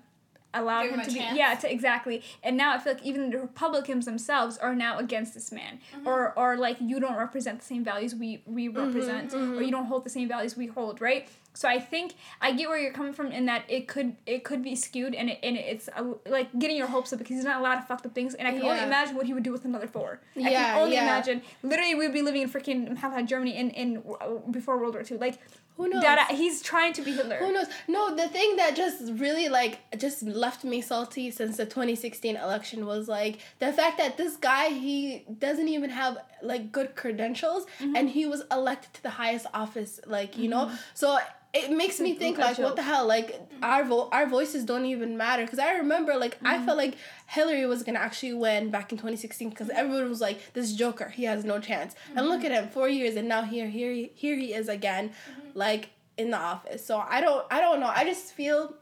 allow 0.54 0.82
Give 0.82 0.92
him, 0.92 1.00
him 1.00 1.06
a 1.06 1.10
to 1.10 1.14
chance. 1.16 1.32
be 1.32 1.38
yeah 1.38 1.54
to 1.54 1.70
exactly. 1.72 2.22
And 2.42 2.56
now 2.56 2.74
i 2.74 2.78
feel 2.78 2.94
like 2.94 3.02
even 3.04 3.30
the 3.30 3.38
republicans 3.38 4.04
themselves 4.06 4.56
are 4.58 4.74
now 4.74 4.98
against 4.98 5.34
this 5.34 5.50
man 5.52 5.80
or 6.06 6.32
or 6.38 6.56
like 6.56 6.76
you 6.80 7.00
don't 7.00 7.16
represent 7.16 7.58
the 7.60 7.64
same 7.64 7.84
values 7.84 8.14
we 8.14 8.42
we 8.46 8.68
represent 8.68 9.32
or 9.34 9.62
you 9.62 9.70
don't 9.70 9.86
hold 9.86 10.04
the 10.04 10.10
same 10.10 10.28
values 10.28 10.56
we 10.56 10.66
hold 10.66 11.00
right? 11.00 11.28
So 11.56 11.68
i 11.68 11.78
think 11.78 12.14
i 12.40 12.50
get 12.52 12.68
where 12.68 12.78
you're 12.80 12.92
coming 12.92 13.12
from 13.12 13.28
in 13.30 13.46
that 13.46 13.62
it 13.68 13.86
could 13.86 14.16
it 14.26 14.42
could 14.42 14.60
be 14.62 14.74
skewed 14.74 15.14
and, 15.14 15.30
it, 15.30 15.38
and 15.42 15.56
it's 15.56 15.88
uh, 15.96 16.02
like 16.28 16.48
getting 16.58 16.76
your 16.76 16.88
hopes 16.88 17.12
up 17.12 17.20
because 17.20 17.36
he's 17.36 17.44
done 17.44 17.56
a 17.60 17.62
lot 17.62 17.78
of 17.78 17.86
fucked 17.86 18.04
up 18.06 18.12
things 18.14 18.34
and 18.34 18.48
i 18.48 18.50
can 18.52 18.62
only 18.62 18.82
imagine 18.82 19.14
what 19.14 19.26
he 19.26 19.32
would 19.34 19.44
do 19.44 19.52
with 19.52 19.64
another 19.64 19.86
four. 19.86 20.20
I 20.36 20.40
Yeah, 20.40 20.50
can 20.72 20.82
only 20.82 20.94
yeah. 20.96 21.02
imagine 21.04 21.42
literally 21.62 21.94
we'd 21.94 22.12
be 22.12 22.22
living 22.22 22.42
in 22.42 22.50
freaking 22.50 23.26
germany 23.28 23.56
in 23.56 23.70
in 23.70 24.02
uh, 24.20 24.50
before 24.50 24.78
world 24.78 24.94
war 24.94 25.04
ii 25.08 25.16
like 25.18 25.38
Who 25.76 25.88
knows? 25.88 26.02
that 26.02 26.30
he's 26.30 26.62
trying 26.62 26.92
to 26.94 27.02
be 27.02 27.12
hitler 27.12 27.36
Who 27.38 27.52
knows? 27.52 27.66
No, 27.88 28.14
the 28.14 28.28
thing 28.28 28.56
that 28.56 28.76
just 28.76 29.02
really 29.14 29.48
like 29.48 29.78
just 29.98 30.22
left 30.22 30.62
me 30.64 30.80
salty 30.80 31.30
since 31.30 31.56
the 31.56 31.64
2016 31.66 32.36
election 32.36 32.86
was 32.86 33.08
like 33.08 33.38
the 33.58 33.72
fact 33.72 33.98
that 33.98 34.16
this 34.16 34.36
guy 34.36 34.68
he 34.68 35.24
doesn't 35.46 35.68
even 35.68 35.90
have 35.90 36.18
like 36.42 36.70
good 36.72 36.94
credentials 36.94 37.64
Mm-hmm. 37.80 37.96
and 37.96 38.10
he 38.10 38.24
was 38.26 38.42
elected 38.52 38.92
to 38.94 39.02
the 39.02 39.10
highest 39.10 39.46
office 39.52 39.98
like, 40.06 40.38
you 40.38 40.48
know. 40.48 40.70
So 40.94 41.18
it 41.52 41.70
makes 41.70 42.00
me 42.00 42.14
think 42.14 42.36
like 42.38 42.58
what 42.58 42.74
the 42.76 42.82
hell 42.82 43.06
like 43.06 43.28
our 43.62 43.84
vo- 43.84 44.08
our 44.10 44.26
voices 44.26 44.64
don't 44.64 44.86
even 44.86 45.16
matter 45.16 45.46
cuz 45.46 45.58
I 45.58 45.72
remember 45.82 46.16
like 46.16 46.36
I 46.44 46.54
Mm-hmm. 46.56 46.66
felt 46.66 46.78
like 46.78 46.94
Hillary 47.28 47.66
was 47.66 47.82
going 47.84 47.94
to 47.94 48.00
actually 48.08 48.34
win 48.34 48.70
back 48.70 48.90
in 48.92 48.98
2016 48.98 49.52
cuz 49.52 49.70
everyone 49.70 50.08
was 50.08 50.20
like 50.20 50.52
this 50.52 50.72
joker, 50.82 51.08
he 51.18 51.24
has 51.32 51.44
no 51.44 51.58
chance. 51.60 51.94
And 52.08 52.18
Mm-hmm. 52.18 52.28
look 52.28 52.44
at 52.44 52.52
him, 52.58 52.68
4 52.68 52.88
years 52.88 53.14
and 53.16 53.28
now 53.28 53.42
here 53.54 53.68
here 53.68 53.92
he- 53.92 54.12
here 54.14 54.36
he 54.36 54.52
is 54.62 54.68
again 54.68 55.10
Mm-hmm. 55.10 55.40
Like 55.54 55.90
in 56.18 56.30
the 56.30 56.38
office. 56.38 56.84
So 56.84 56.98
I 56.98 57.20
don't 57.20 57.46
I 57.50 57.60
don't 57.60 57.80
know. 57.80 57.90
I 57.94 58.04
just 58.04 58.32
feel 58.34 58.74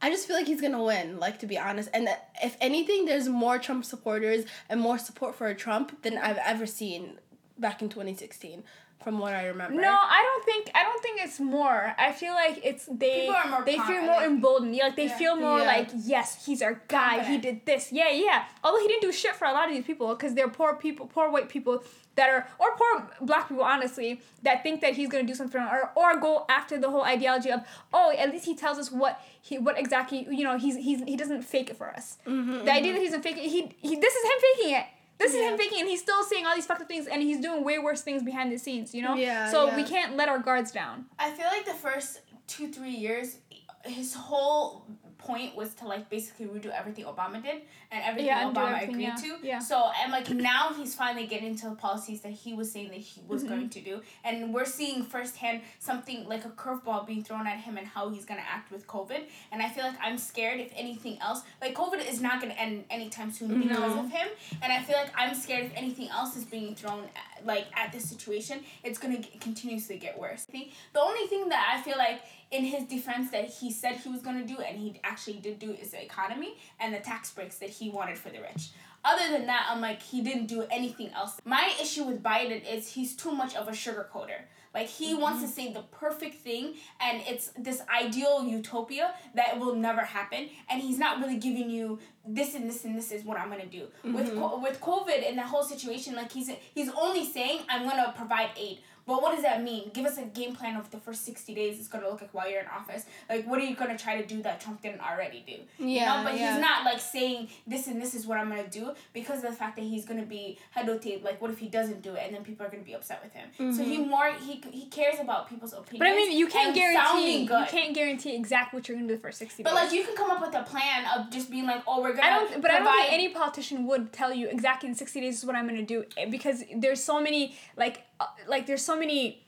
I 0.00 0.10
just 0.10 0.26
feel 0.26 0.36
like 0.36 0.46
he's 0.46 0.60
gonna 0.60 0.82
win, 0.82 1.18
like 1.18 1.38
to 1.40 1.46
be 1.46 1.58
honest. 1.58 1.88
And 1.94 2.08
if 2.44 2.56
anything, 2.60 3.06
there's 3.06 3.28
more 3.28 3.58
Trump 3.58 3.84
supporters 3.84 4.44
and 4.68 4.80
more 4.80 4.98
support 4.98 5.34
for 5.34 5.52
Trump 5.54 6.02
than 6.02 6.18
I've 6.18 6.38
ever 6.38 6.66
seen 6.66 7.18
back 7.58 7.80
in 7.80 7.88
2016, 7.88 8.62
from 9.02 9.18
what 9.18 9.32
I 9.32 9.46
remember. 9.46 9.80
No, 9.80 9.88
I 9.90 10.22
don't 10.22 10.44
think 10.44 10.70
I 10.74 10.82
don't 10.82 11.02
think 11.02 11.20
it's 11.22 11.40
more. 11.40 11.94
I 11.96 12.12
feel 12.12 12.34
like 12.34 12.60
it's 12.62 12.84
they 12.92 13.20
People 13.22 13.34
are 13.36 13.48
more 13.48 13.64
they 13.64 13.78
feel 13.78 14.02
more 14.02 14.22
emboldened. 14.22 14.76
Yeah, 14.76 14.84
like 14.84 14.96
they 14.96 15.06
Yeah. 15.06 15.16
feel 15.18 15.36
more 15.36 15.60
Yeah. 15.60 15.64
like 15.66 15.88
yes, 15.94 16.44
he's 16.44 16.60
our 16.60 16.74
guy. 16.88 17.16
Confident. 17.16 17.28
He 17.44 17.50
did 17.52 17.66
this. 17.66 17.90
Yeah, 17.90 18.10
yeah. 18.10 18.44
Although 18.62 18.82
he 18.82 18.88
didn't 18.88 19.02
do 19.02 19.12
shit 19.12 19.34
for 19.34 19.46
a 19.46 19.52
lot 19.52 19.68
of 19.68 19.74
these 19.74 19.84
people 19.86 20.08
because 20.14 20.34
they're 20.34 20.48
poor 20.48 20.74
people, 20.76 21.06
poor 21.06 21.30
white 21.30 21.48
people 21.48 21.82
that 22.16 22.28
are 22.28 22.48
or 22.58 22.68
poor 22.76 23.10
black 23.20 23.48
people 23.48 23.62
honestly 23.62 24.20
that 24.42 24.62
think 24.62 24.80
that 24.80 24.94
he's 24.94 25.08
gonna 25.08 25.24
do 25.24 25.34
something 25.34 25.60
or 25.60 25.92
or 25.94 26.18
go 26.18 26.44
after 26.48 26.78
the 26.78 26.90
whole 26.90 27.04
ideology 27.04 27.50
of 27.50 27.60
oh 27.92 28.12
at 28.16 28.30
least 28.30 28.44
he 28.44 28.54
tells 28.54 28.78
us 28.78 28.90
what 28.90 29.20
he 29.40 29.58
what 29.58 29.78
exactly 29.78 30.26
you 30.30 30.42
know 30.44 30.58
he's 30.58 30.76
he's 30.76 31.02
he 31.04 31.16
doesn't 31.16 31.42
fake 31.42 31.70
it 31.70 31.76
for 31.76 31.88
us. 31.90 32.18
Mm-hmm, 32.26 32.64
the 32.64 32.72
idea 32.72 32.92
mm-hmm. 32.92 32.94
that 32.94 33.00
he's 33.02 33.12
not 33.12 33.22
faking 33.22 33.48
he 33.48 33.60
he 33.80 33.96
this 33.96 34.14
is 34.14 34.24
him 34.24 34.38
faking 34.40 34.74
it. 34.76 34.86
This 35.18 35.32
is 35.32 35.40
him 35.40 35.52
Yeah. 35.52 35.56
faking, 35.56 35.80
and 35.80 35.88
he's 35.88 36.02
still 36.02 36.22
saying 36.24 36.44
all 36.44 36.54
these 36.54 36.66
fucked 36.66 36.82
up 36.82 36.88
things, 36.88 37.06
and 37.06 37.22
he's 37.22 37.40
doing 37.40 37.64
way 37.64 37.78
worse 37.78 38.02
things 38.02 38.22
behind 38.22 38.52
the 38.52 38.58
scenes, 38.58 38.94
you 38.94 39.00
know. 39.00 39.14
Yeah, 39.14 39.50
So 39.50 39.68
yeah. 39.68 39.76
we 39.76 39.82
can't 39.82 40.14
let 40.14 40.28
our 40.28 40.38
guards 40.38 40.72
down. 40.72 41.06
I 41.18 41.30
feel 41.30 41.46
like 41.46 41.64
the 41.64 41.72
first 41.72 42.20
two 42.46 42.68
three 42.70 42.90
years, 42.90 43.38
his 43.84 44.12
whole 44.12 44.86
point 45.26 45.56
was 45.56 45.70
to 45.74 45.84
like 45.86 46.08
basically 46.08 46.46
redo 46.46 46.66
everything 46.80 47.04
Obama 47.04 47.42
did 47.42 47.62
and 47.90 48.00
everything 48.08 48.26
Yeah, 48.26 48.50
Obama 48.50 48.74
everything, 48.82 48.90
agreed 48.94 49.02
yeah, 49.04 49.36
to. 49.38 49.46
yeah. 49.46 49.58
So 49.58 49.76
and 50.02 50.12
like 50.12 50.30
now 50.30 50.72
he's 50.78 50.94
finally 50.94 51.26
getting 51.26 51.48
into 51.48 51.68
the 51.68 51.74
policies 51.86 52.20
that 52.22 52.32
he 52.32 52.50
was 52.54 52.70
saying 52.72 52.88
that 52.88 52.98
he 53.10 53.20
was 53.26 53.42
Mm-hmm. 53.42 53.54
going 53.54 53.68
to 53.70 53.80
do, 53.80 54.00
and 54.24 54.54
we're 54.54 54.64
seeing 54.78 55.02
firsthand 55.02 55.60
something 55.78 56.26
like 56.28 56.44
a 56.44 56.48
curveball 56.50 57.06
being 57.06 57.22
thrown 57.22 57.46
at 57.46 57.58
him 57.66 57.76
and 57.76 57.86
how 57.86 58.08
he's 58.08 58.24
gonna 58.24 58.48
act 58.56 58.70
with 58.72 58.86
COVID. 58.86 59.22
And 59.52 59.60
I 59.62 59.68
feel 59.68 59.84
like 59.84 59.96
I'm 60.02 60.18
scared 60.18 60.58
if 60.60 60.72
anything 60.76 61.18
else, 61.20 61.42
like 61.60 61.74
COVID 61.74 62.00
is 62.10 62.20
not 62.20 62.40
gonna 62.40 62.54
end 62.54 62.84
anytime 62.90 63.30
soon 63.30 63.60
because 63.60 63.94
of 64.02 64.10
him. 64.10 64.28
And 64.62 64.72
I 64.72 64.80
feel 64.82 64.96
like 64.96 65.10
I'm 65.16 65.34
scared 65.34 65.64
if 65.66 65.72
anything 65.76 66.08
else 66.08 66.36
is 66.36 66.44
being 66.44 66.74
thrown 66.74 67.04
at, 67.22 67.44
like 67.46 67.66
at 67.76 67.92
this 67.92 68.04
situation, 68.08 68.60
it's 68.82 68.98
gonna 68.98 69.18
get, 69.18 69.40
continuously 69.40 69.96
get 69.98 70.18
worse. 70.18 70.44
I 70.48 70.52
think 70.52 70.72
the 70.92 71.00
only 71.00 71.26
thing 71.26 71.48
that 71.50 71.74
I 71.76 71.82
feel 71.82 71.98
like 71.98 72.20
in 72.50 72.64
his 72.64 72.84
defense 72.84 73.30
that 73.30 73.46
he 73.46 73.72
said 73.72 73.96
he 73.96 74.08
was 74.08 74.22
gonna 74.22 74.46
do 74.46 74.58
and 74.58 74.78
he 74.78 75.00
actually 75.04 75.38
did 75.38 75.58
do 75.58 75.72
is 75.72 75.90
the 75.90 76.02
economy 76.02 76.56
and 76.80 76.94
the 76.94 76.98
tax 76.98 77.30
breaks 77.32 77.58
that 77.58 77.70
he 77.70 77.90
wanted 77.90 78.18
for 78.18 78.30
the 78.30 78.40
rich. 78.40 78.70
Other 79.04 79.30
than 79.30 79.46
that, 79.46 79.68
I'm 79.70 79.80
like 79.80 80.02
he 80.02 80.20
didn't 80.20 80.46
do 80.46 80.66
anything 80.70 81.10
else. 81.10 81.40
My 81.44 81.72
issue 81.80 82.04
with 82.04 82.22
Biden 82.22 82.62
is 82.68 82.88
he's 82.88 83.14
too 83.14 83.30
much 83.30 83.54
of 83.54 83.68
a 83.68 83.72
sugarcoater. 83.72 84.40
Like 84.76 84.88
he 84.88 85.12
mm-hmm. 85.12 85.22
wants 85.22 85.42
to 85.42 85.48
say 85.48 85.72
the 85.72 85.82
perfect 85.90 86.42
thing 86.42 86.74
and 87.00 87.22
it's 87.26 87.50
this 87.56 87.80
ideal 87.88 88.44
utopia 88.44 89.14
that 89.34 89.58
will 89.58 89.74
never 89.74 90.02
happen 90.02 90.50
and 90.68 90.82
he's 90.82 90.98
not 90.98 91.18
really 91.18 91.38
giving 91.38 91.70
you 91.70 91.98
this 92.26 92.54
and 92.54 92.68
this 92.68 92.84
and 92.84 92.94
this 92.94 93.10
is 93.10 93.24
what 93.24 93.40
I'm 93.40 93.48
going 93.48 93.62
to 93.62 93.66
do. 93.66 93.86
With 94.04 94.26
mm-hmm. 94.26 94.38
co- 94.38 94.60
with 94.60 94.78
COVID 94.82 95.26
and 95.26 95.38
that 95.38 95.46
whole 95.46 95.64
situation 95.64 96.14
like 96.14 96.30
he's 96.30 96.50
he's 96.74 96.90
only 96.90 97.24
saying 97.24 97.60
I'm 97.70 97.84
going 97.84 98.04
to 98.04 98.12
provide 98.14 98.50
aid. 98.54 98.80
But 99.06 99.22
what 99.22 99.34
does 99.34 99.42
that 99.42 99.62
mean? 99.62 99.90
Give 99.94 100.04
us 100.04 100.18
a 100.18 100.22
game 100.22 100.54
plan 100.54 100.76
of 100.76 100.90
the 100.90 100.98
first 100.98 101.24
60 101.24 101.54
days 101.54 101.78
it's 101.78 101.88
going 101.88 102.02
to 102.04 102.10
look 102.10 102.20
like 102.20 102.34
while 102.34 102.50
you're 102.50 102.60
in 102.60 102.66
office. 102.66 103.04
Like 103.28 103.46
what 103.46 103.58
are 103.60 103.64
you 103.64 103.76
going 103.76 103.96
to 103.96 104.02
try 104.02 104.20
to 104.20 104.26
do 104.26 104.42
that 104.42 104.60
Trump 104.60 104.82
didn't 104.82 105.00
already 105.00 105.44
do? 105.46 105.84
You 105.84 105.90
Yeah, 105.92 106.16
know, 106.16 106.24
but 106.24 106.38
yeah. 106.38 106.52
he's 106.54 106.60
not 106.60 106.84
like 106.84 107.00
saying 107.00 107.48
this 107.66 107.86
and 107.86 108.00
this 108.00 108.14
is 108.14 108.26
what 108.26 108.38
I'm 108.38 108.48
gonna 108.48 108.68
do 108.68 108.92
because 109.12 109.44
of 109.44 109.50
the 109.50 109.56
fact 109.56 109.76
that 109.76 109.82
he's 109.84 110.04
gonna 110.04 110.24
be 110.24 110.58
tape. 111.00 111.24
Like, 111.24 111.40
what 111.40 111.50
if 111.50 111.58
he 111.58 111.68
doesn't 111.68 112.02
do 112.02 112.14
it, 112.14 112.22
and 112.24 112.34
then 112.34 112.44
people 112.44 112.66
are 112.66 112.68
gonna 112.68 112.82
be 112.82 112.94
upset 112.94 113.22
with 113.22 113.32
him? 113.32 113.74
So 113.74 113.82
he 113.82 113.98
more 113.98 114.32
he 114.32 114.62
he 114.70 114.86
cares 114.86 115.18
about 115.20 115.48
people's 115.48 115.72
opinions. 115.72 115.98
But 115.98 116.08
I 116.08 116.14
mean, 116.14 116.36
you 116.36 116.46
can't 116.46 116.74
guarantee 116.74 117.42
you 117.42 117.64
can't 117.68 117.94
guarantee 117.94 118.34
exactly 118.34 118.78
what 118.78 118.88
you're 118.88 118.96
gonna 118.96 119.08
do 119.08 119.14
the 119.16 119.20
first 119.20 119.38
sixty 119.38 119.62
But 119.62 119.70
days. 119.70 119.84
like, 119.84 119.92
you 119.92 120.04
can 120.04 120.16
come 120.16 120.30
up 120.30 120.40
with 120.40 120.54
a 120.54 120.62
plan 120.62 121.04
of 121.16 121.30
just 121.30 121.50
being 121.50 121.66
like, 121.66 121.82
oh, 121.86 122.02
we're 122.02 122.14
gonna. 122.14 122.26
I 122.26 122.30
don't, 122.30 122.62
but 122.62 122.70
I 122.70 122.78
don't 122.78 122.96
think 122.96 123.12
any 123.12 123.28
politician 123.30 123.86
would 123.86 124.12
tell 124.12 124.32
you 124.34 124.48
exactly 124.48 124.88
in 124.88 124.94
sixty 124.94 125.20
days 125.20 125.38
is 125.38 125.44
what 125.46 125.56
I'm 125.56 125.66
gonna 125.66 125.82
do 125.82 126.04
eh, 126.16 126.26
because 126.30 126.64
there's 126.76 127.02
so 127.02 127.20
many 127.20 127.56
like 127.76 128.05
uh, 128.20 128.26
like 128.48 128.66
there's 128.66 128.84
so 128.84 128.96
many 128.98 129.42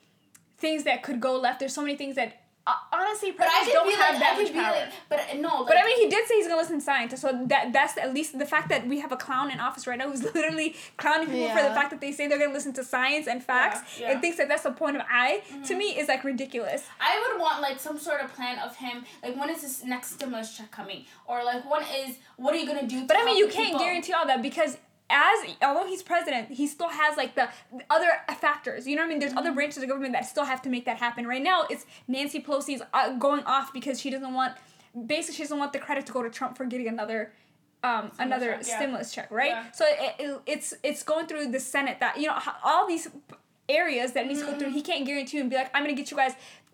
things 0.59 0.85
that 0.85 1.02
could 1.02 1.20
go 1.20 1.38
left. 1.38 1.61
There's 1.61 1.74
so 1.74 1.83
many 1.83 1.96
things 1.96 2.16
that 2.16 2.42
uh, 2.66 2.72
honestly 2.92 3.31
But 3.31 3.46
I 3.50 3.64
don't 3.72 3.90
have 3.94 4.11
like, 4.16 4.20
that 4.20 4.37
much 4.37 4.52
be 4.52 4.59
power. 4.59 4.72
like, 4.72 4.92
but 5.09 5.20
uh, 5.20 5.37
no. 5.38 5.61
Like, 5.61 5.68
But 5.68 5.76
I 5.78 5.87
mean, 5.87 6.00
he 6.02 6.09
did 6.11 6.26
say 6.28 6.35
he's 6.35 6.46
gonna 6.48 6.61
listen 6.61 6.78
to 6.81 6.85
scientists, 6.85 7.22
so 7.22 7.44
that 7.46 7.72
that's 7.72 7.96
at 7.96 8.12
least 8.12 8.38
the 8.38 8.44
fact 8.44 8.68
that 8.68 8.87
we 8.87 9.00
have 9.00 9.11
a 9.11 9.16
clown 9.16 9.50
in 9.50 9.59
office 9.59 9.87
right 9.87 9.96
now 9.96 10.11
who's 10.11 10.22
literally 10.35 10.76
clowning 10.98 11.28
people 11.31 11.48
for 11.48 11.62
the 11.62 11.70
fact 11.70 11.88
that 11.92 12.02
they 12.02 12.12
say 12.12 12.26
they're 12.26 12.38
gonna 12.38 12.52
listen 12.52 12.74
to 12.74 12.85
science 12.85 13.26
and 13.26 13.42
facts 13.42 13.98
Yeah, 13.98 14.07
yeah. 14.09 14.12
and 14.12 14.20
thinks 14.20 14.37
that 14.37 14.48
that's 14.48 14.64
the 14.64 14.72
point 14.72 14.96
of 14.96 15.02
I. 15.11 15.42
To 15.66 15.74
me, 15.76 15.98
is 15.98 16.09
like 16.09 16.24
ridiculous. 16.24 16.85
I 17.00 17.26
would 17.31 17.40
want 17.40 17.62
like 17.62 17.81
some 17.81 17.98
sort 17.98 18.20
of 18.20 18.35
plan 18.35 18.59
of 18.59 18.76
him. 18.76 19.04
Like, 19.22 19.35
when 19.40 19.48
is 19.48 19.62
this 19.62 19.83
next 19.85 20.12
stimulus 20.12 20.54
check 20.54 20.70
coming? 20.70 21.07
Or 21.26 21.42
like, 21.44 21.68
when 21.70 21.83
is 21.85 22.16
what 22.37 22.52
are 22.54 22.59
you 22.59 22.66
gonna 22.66 22.87
do? 22.87 23.07
But 23.07 23.16
I 23.18 23.24
mean, 23.24 23.38
you 23.38 23.48
can't 23.48 23.68
people? 23.68 23.81
guarantee 23.81 24.12
all 24.12 24.26
that 24.26 24.42
because 24.42 24.76
as 25.11 25.38
although 25.62 25.87
he's 25.87 26.03
president, 26.03 26.51
he 26.51 26.66
still 26.66 26.88
has 26.90 27.16
like 27.16 27.35
the 27.35 27.49
other 27.90 28.09
factors. 28.40 28.87
You 28.87 28.97
know 28.97 29.03
what 29.03 29.07
I 29.07 29.09
mean? 29.11 29.18
There's 29.21 29.31
Mm-hmm. 29.33 29.38
other 29.38 29.53
branches 29.53 29.83
of 29.83 29.88
government 29.88 30.12
that 30.14 30.27
still 30.27 30.44
have 30.44 30.61
to 30.62 30.68
make 30.68 30.85
that 30.85 30.99
happen. 30.99 31.27
Right 31.27 31.42
now, 31.42 31.64
it's 31.71 31.87
Nancy 32.07 32.40
Pelosi's 32.42 32.83
uh, 32.92 33.14
going 33.16 33.42
off 33.44 33.73
because 33.73 34.01
she 34.01 34.11
doesn't 34.11 34.35
want 34.35 34.55
basically 35.07 35.37
she 35.37 35.42
doesn't 35.44 35.59
want 35.59 35.73
the 35.73 35.79
credit 35.79 36.07
to 36.07 36.12
go 36.12 36.23
to 36.23 36.31
Trump 36.31 36.57
for 36.57 36.64
getting 36.64 36.88
another. 36.88 37.33
Um, 37.85 38.11
another 38.18 38.55
check, 38.57 38.66
yeah. 38.66 38.77
stimulus 38.77 39.12
check, 39.14 39.31
right? 39.31 39.51
Yeah. 39.53 39.71
So 39.71 39.85
it, 39.88 40.14
it, 40.18 40.40
it's 40.47 40.75
it's 40.83 41.05
going 41.05 41.27
through 41.29 41.53
the 41.53 41.61
Senate 41.61 41.99
that 42.01 42.18
you 42.21 42.27
know 42.27 42.37
all 42.64 42.88
these 42.88 43.09
areas 43.68 44.12
that 44.14 44.27
needs 44.27 44.40
to 44.40 44.47
go 44.47 44.51
Mm-hmm. 44.53 44.61
through. 44.61 44.71
He 44.73 44.83
can't 44.83 45.07
guarantee 45.07 45.38
and 45.38 45.49
be 45.49 45.55
like, 45.55 45.71
I'm 45.73 45.85
gonna 45.85 45.94
get 45.94 46.11
you 46.11 46.16
guys 46.16 46.33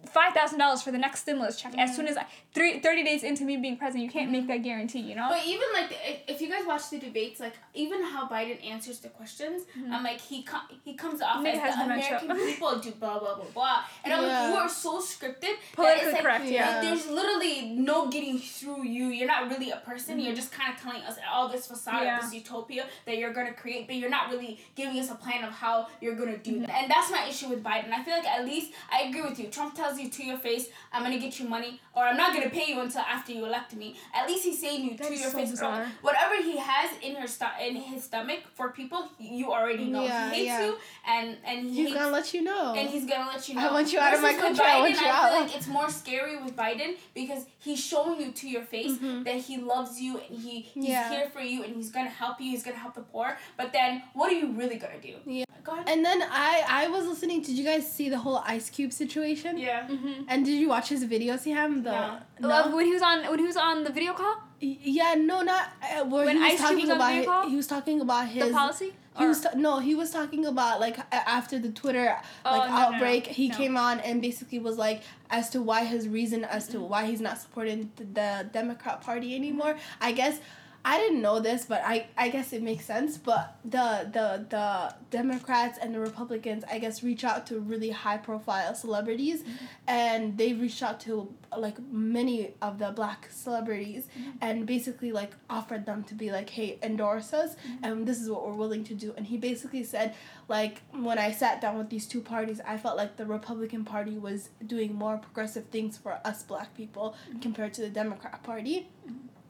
five 0.09 0.33
thousand 0.33 0.59
dollars 0.59 0.83
for 0.83 0.91
the 0.91 0.99
next 0.99 1.21
stimulus 1.21 1.61
check. 1.61 1.77
As 1.79 1.95
soon 1.95 2.07
mm. 2.07 2.11
as 2.11 2.17
I, 2.17 2.27
three, 2.53 2.81
30 2.81 3.05
days 3.05 3.23
into 3.23 3.45
me 3.45 3.57
being 3.57 3.77
president, 3.77 4.05
you 4.05 4.11
can't 4.11 4.31
make 4.31 4.43
mm-hmm. 4.43 4.53
that 4.53 4.63
guarantee. 4.63 5.01
You 5.01 5.15
know. 5.15 5.29
But 5.29 5.45
even 5.47 5.67
like 5.73 5.89
the, 5.89 6.11
if- 6.11 6.35
if 6.35 6.41
you 6.41 6.49
guys 6.49 6.67
watch 6.67 6.91
the 6.91 6.99
debates, 6.99 7.41
like 7.41 7.55
even 7.75 8.03
how 8.03 8.29
Biden 8.29 8.65
answers 8.65 8.99
the 9.01 9.09
questions, 9.09 9.63
I'm 9.77 9.85
mm-hmm. 9.85 10.05
like 10.05 10.21
he 10.21 10.43
com- 10.43 10.69
he 10.85 10.95
comes 10.95 11.23
off 11.23 11.43
Maybe 11.43 11.59
as 11.59 11.75
has 11.75 11.77
the. 11.77 11.85
American 11.85 12.37
people 12.47 12.79
do 12.79 12.91
blah 12.93 13.19
blah 13.19 13.37
blah 13.37 13.45
blah, 13.55 13.85
and 14.05 14.13
I'm 14.13 14.23
Yeah. 14.25 14.43
like 14.43 14.51
you 14.51 14.57
are 14.57 14.69
so 14.69 15.01
scripted. 15.01 15.41
that 15.41 15.59
Politically 15.75 16.09
it's 16.09 16.13
like, 16.15 16.23
correct, 16.23 16.45
yeah. 16.47 16.71
like, 16.71 16.83
there's 16.83 17.07
literally 17.09 17.71
no 17.71 18.09
getting 18.09 18.39
through 18.39 18.85
you. 18.85 19.07
You're 19.07 19.29
not 19.29 19.51
really 19.51 19.71
a 19.71 19.77
person. 19.77 20.19
You're 20.19 20.29
mm-hmm. 20.29 20.37
just 20.37 20.53
kind 20.53 20.75
of 20.75 20.81
telling 20.81 21.03
us 21.03 21.17
all 21.33 21.49
this 21.49 21.67
facade 21.67 22.03
Yeah. 22.03 22.19
of 22.19 22.25
this 22.25 22.35
utopia 22.35 22.87
that 23.07 23.19
you're 23.19 23.33
gonna 23.33 23.55
create, 23.55 23.87
but 23.87 23.97
you're 23.97 24.11
not 24.11 24.31
really 24.31 24.61
giving 24.75 24.99
us 24.99 25.11
a 25.11 25.15
plan 25.15 25.45
of 25.45 25.53
how 25.53 25.89
you're 26.01 26.17
gonna 26.17 26.39
do 26.39 26.61
that. 26.61 26.71
And 26.71 26.91
that's 26.91 27.11
my 27.11 27.27
issue 27.29 27.49
with 27.49 27.63
Biden. 27.63 27.91
I 27.93 28.03
feel 28.03 28.15
like 28.15 28.27
at 28.27 28.45
least 28.45 28.73
I 28.91 29.03
agree 29.03 29.23
with 29.23 29.39
you. 29.39 29.49
Trump 29.49 29.75
tells 29.75 29.94
you 29.99 30.09
to 30.11 30.25
your 30.25 30.39
face, 30.39 30.67
I'm 30.93 31.03
gonna 31.03 31.19
get 31.19 31.39
you 31.41 31.49
money, 31.49 31.81
or 31.95 32.05
I'm 32.05 32.17
not 32.17 32.33
gonna 32.35 32.51
pay 32.51 32.67
you 32.69 32.81
until 32.81 33.01
after 33.03 33.33
you 33.33 33.45
elect 33.47 33.75
me. 33.77 33.97
At 34.15 34.27
least 34.29 34.45
he's 34.45 34.61
saying 34.61 34.85
you 34.85 34.97
That 34.97 35.09
to 35.09 35.15
your 35.17 35.31
so 35.31 35.39
face, 35.39 35.51
bizarre. 35.51 35.87
Whatever 36.03 36.37
he 36.43 36.57
has 36.59 36.91
in 37.03 37.15
her 37.17 37.27
sto- 37.27 37.57
in 37.61 37.77
his 37.77 38.05
stomach 38.05 38.41
for 38.55 38.71
people, 38.71 39.09
you 39.19 39.53
already 39.53 39.87
know. 39.87 40.05
Yeah, 40.05 40.31
he 40.31 40.37
hates 40.37 40.47
yeah. 40.47 40.65
you, 40.67 40.79
and 41.07 41.37
and 41.45 41.59
he 41.71 41.77
He's 41.77 41.89
hates 41.89 41.99
gonna 42.01 42.13
let 42.13 42.35
you 42.35 42.43
know. 42.43 42.75
and 42.75 42.89
he's 42.89 43.05
gonna 43.07 43.31
let 43.31 43.49
you 43.49 43.55
know. 43.55 43.69
I 43.69 43.73
want 43.73 43.93
you 43.93 43.99
out 43.99 44.15
of 44.15 44.21
my 44.23 44.33
Versus 44.33 44.43
country, 44.43 44.65
I 44.67 44.81
want 44.81 44.95
Biden, 44.97 45.01
you 45.01 45.07
I 45.07 45.11
out. 45.11 45.31
feel 45.33 45.41
like 45.43 45.57
it's 45.57 45.67
more 45.67 45.91
scary 45.91 46.37
with 46.43 46.55
Biden 46.57 46.97
because 47.15 47.45
he's 47.59 47.83
showing 47.85 48.21
you 48.21 48.33
to 48.33 48.49
your 48.49 48.63
face 48.63 48.99
that 49.25 49.37
he 49.37 49.57
loves 49.59 50.01
you 50.01 50.19
and 50.19 50.39
he 50.39 50.61
he's 50.61 50.85
Mm-hmm. 50.85 50.91
Yeah. 50.91 51.11
here 51.11 51.31
for 51.31 51.41
you 51.41 51.63
and 51.65 51.75
he's 51.77 51.91
gonna 51.91 52.09
help 52.11 52.41
you. 52.41 52.51
He's 52.51 52.63
gonna 52.63 52.77
help 52.77 52.95
the 52.95 53.01
poor. 53.03 53.37
But 53.57 53.73
then, 53.73 54.03
what 54.13 54.31
are 54.31 54.35
you 54.37 54.53
really 54.53 54.77
gonna 54.77 55.01
do? 55.01 55.15
Yeah. 55.27 55.45
Go 55.65 55.73
ahead. 55.73 55.89
and 55.89 56.05
then 56.05 56.21
I 56.23 56.63
I 56.69 56.89
was 56.89 57.07
listening. 57.07 57.41
Did 57.41 57.57
you 57.57 57.65
guys 57.65 57.91
see 57.91 58.11
the 58.11 58.19
whole 58.19 58.43
Ice 58.45 58.69
Cube 58.69 58.93
situation? 58.93 59.57
yeah. 59.57 59.84
Mm-hmm. 59.89 60.23
And 60.29 60.45
did 60.45 60.53
you 60.63 60.69
watch 60.69 60.89
his 60.89 61.05
videos? 61.05 61.45
He 61.45 61.51
had 61.51 61.71
the 61.85 61.93
No. 61.93 62.21
no? 62.41 62.77
when 62.77 62.87
he 62.87 62.93
was 62.93 63.03
on 63.03 63.23
when 63.31 63.39
he 63.39 63.47
was 63.47 63.57
on 63.57 63.85
the 63.85 63.91
video 63.93 64.13
call, 64.15 64.37
Yeah, 64.61 65.15
no, 65.19 65.43
not 65.43 65.69
uh, 65.83 66.05
When 66.05 66.37
he 66.37 66.43
was 66.43 66.53
Ice 66.53 66.61
talking 66.61 66.89
was 66.89 66.97
about. 66.97 67.49
he 67.51 67.57
was 67.57 67.67
talking 67.67 68.01
about 68.01 68.29
his 68.29 68.47
the 68.49 68.53
policy. 68.53 68.93
He 69.19 69.25
Or- 69.25 69.29
was 69.29 69.41
ta- 69.43 69.51
no, 69.55 69.79
he 69.79 69.95
was 69.95 70.11
talking 70.11 70.45
about 70.47 70.81
like 70.81 70.97
after 71.13 71.59
the 71.59 71.71
Twitter 71.71 72.17
Oh, 72.45 72.51
like 72.59 72.71
no, 72.71 72.75
no, 72.77 72.81
no. 72.81 72.95
outbreak. 72.95 73.27
He 73.27 73.49
No. 73.49 73.57
came 73.57 73.77
on 73.77 74.01
and 74.01 74.21
basically 74.21 74.59
was 74.59 74.77
like 74.79 75.03
as 75.31 75.51
to 75.51 75.63
why 75.63 75.85
his 75.85 76.09
reason 76.09 76.45
as 76.45 76.65
Mm-hmm. 76.69 76.73
to 76.73 76.81
why 76.93 77.05
he's 77.07 77.21
not 77.21 77.39
supporting 77.39 77.93
the, 77.97 78.05
the 78.21 78.31
Democrat 78.53 79.03
Party 79.03 79.35
anymore. 79.37 79.77
I 80.01 80.11
guess 80.13 80.41
I 80.87 80.99
didn't 80.99 81.23
know 81.23 81.41
this, 81.41 81.65
but 81.65 81.81
I, 81.85 82.07
I 82.17 82.29
guess 82.29 82.53
it 82.53 82.63
makes 82.63 82.85
sense. 82.85 83.17
But 83.17 83.57
the 83.65 84.09
the 84.13 84.45
the 84.51 84.95
Democrats 85.11 85.79
and 85.81 85.95
the 85.95 86.01
Republicans, 86.01 86.63
I 86.71 86.79
guess, 86.79 87.03
reach 87.03 87.25
out 87.25 87.47
to 87.47 87.59
really 87.59 87.91
high 87.91 88.19
profile 88.19 88.75
celebrities, 88.75 89.43
Mm-hmm. 89.43 89.65
and 89.89 90.37
they 90.39 90.53
reached 90.53 90.83
out 90.83 91.01
to 91.01 91.33
like 91.57 91.79
many 91.91 92.53
of 92.61 92.79
the 92.79 92.91
black 92.91 93.29
celebrities, 93.31 94.09
Mm-hmm. 94.09 94.31
and 94.43 94.67
basically 94.67 95.11
like 95.13 95.33
offered 95.49 95.87
them 95.87 96.05
to 96.05 96.15
be 96.15 96.31
like, 96.31 96.51
hey, 96.51 96.79
endorse 96.83 97.33
us, 97.33 97.55
Mm-hmm. 97.55 97.85
and 97.85 98.07
this 98.07 98.21
is 98.21 98.29
what 98.29 98.47
we're 98.47 98.53
willing 98.65 98.85
to 98.85 98.95
do. 98.95 99.15
And 99.17 99.27
he 99.27 99.39
basically 99.39 99.85
said, 99.85 100.15
like, 100.49 100.83
when 100.93 101.19
I 101.19 101.33
sat 101.33 101.63
down 101.63 101.79
with 101.79 101.89
these 101.89 102.07
two 102.07 102.21
parties, 102.21 102.61
I 102.67 102.77
felt 102.77 102.99
like 102.99 103.17
the 103.17 103.25
Republican 103.27 103.85
Party 103.87 104.19
was 104.19 104.51
doing 104.67 104.95
more 104.95 105.17
progressive 105.17 105.65
things 105.67 105.97
for 105.97 106.19
us 106.27 106.43
black 106.43 106.75
people 106.77 107.17
compared 107.41 107.73
to 107.75 107.81
the 107.81 107.89
Democrat 107.89 108.43
Party. 108.43 108.89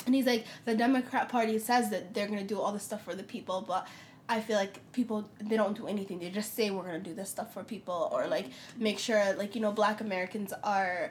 And 0.07 0.15
he's 0.15 0.27
like, 0.27 0.45
the 0.65 0.75
Democrat 0.75 1.29
Party 1.29 1.59
says 1.59 1.91
that 1.91 2.13
they're 2.15 2.27
gonna 2.27 2.45
do 2.45 2.61
all 2.61 2.73
this 2.73 2.83
stuff 2.83 3.03
for 3.05 3.15
the 3.15 3.23
people, 3.23 3.65
but 3.67 3.87
I 4.29 4.41
feel 4.41 4.57
like 4.57 4.81
people 4.93 5.29
they 5.41 5.57
don't 5.57 5.77
do 5.77 5.87
anything. 5.87 6.19
They 6.19 6.31
just 6.31 6.55
say 6.55 6.71
we're 6.71 6.83
gonna 6.85 6.99
do 7.01 7.15
this 7.15 7.29
stuff 7.31 7.53
for 7.53 7.63
people, 7.65 8.09
or 8.13 8.27
like 8.27 8.47
make 8.79 8.99
sure 8.99 9.35
like 9.35 9.55
you 9.55 9.61
know 9.61 9.73
Black 9.73 10.01
Americans 10.01 10.53
are, 10.63 11.11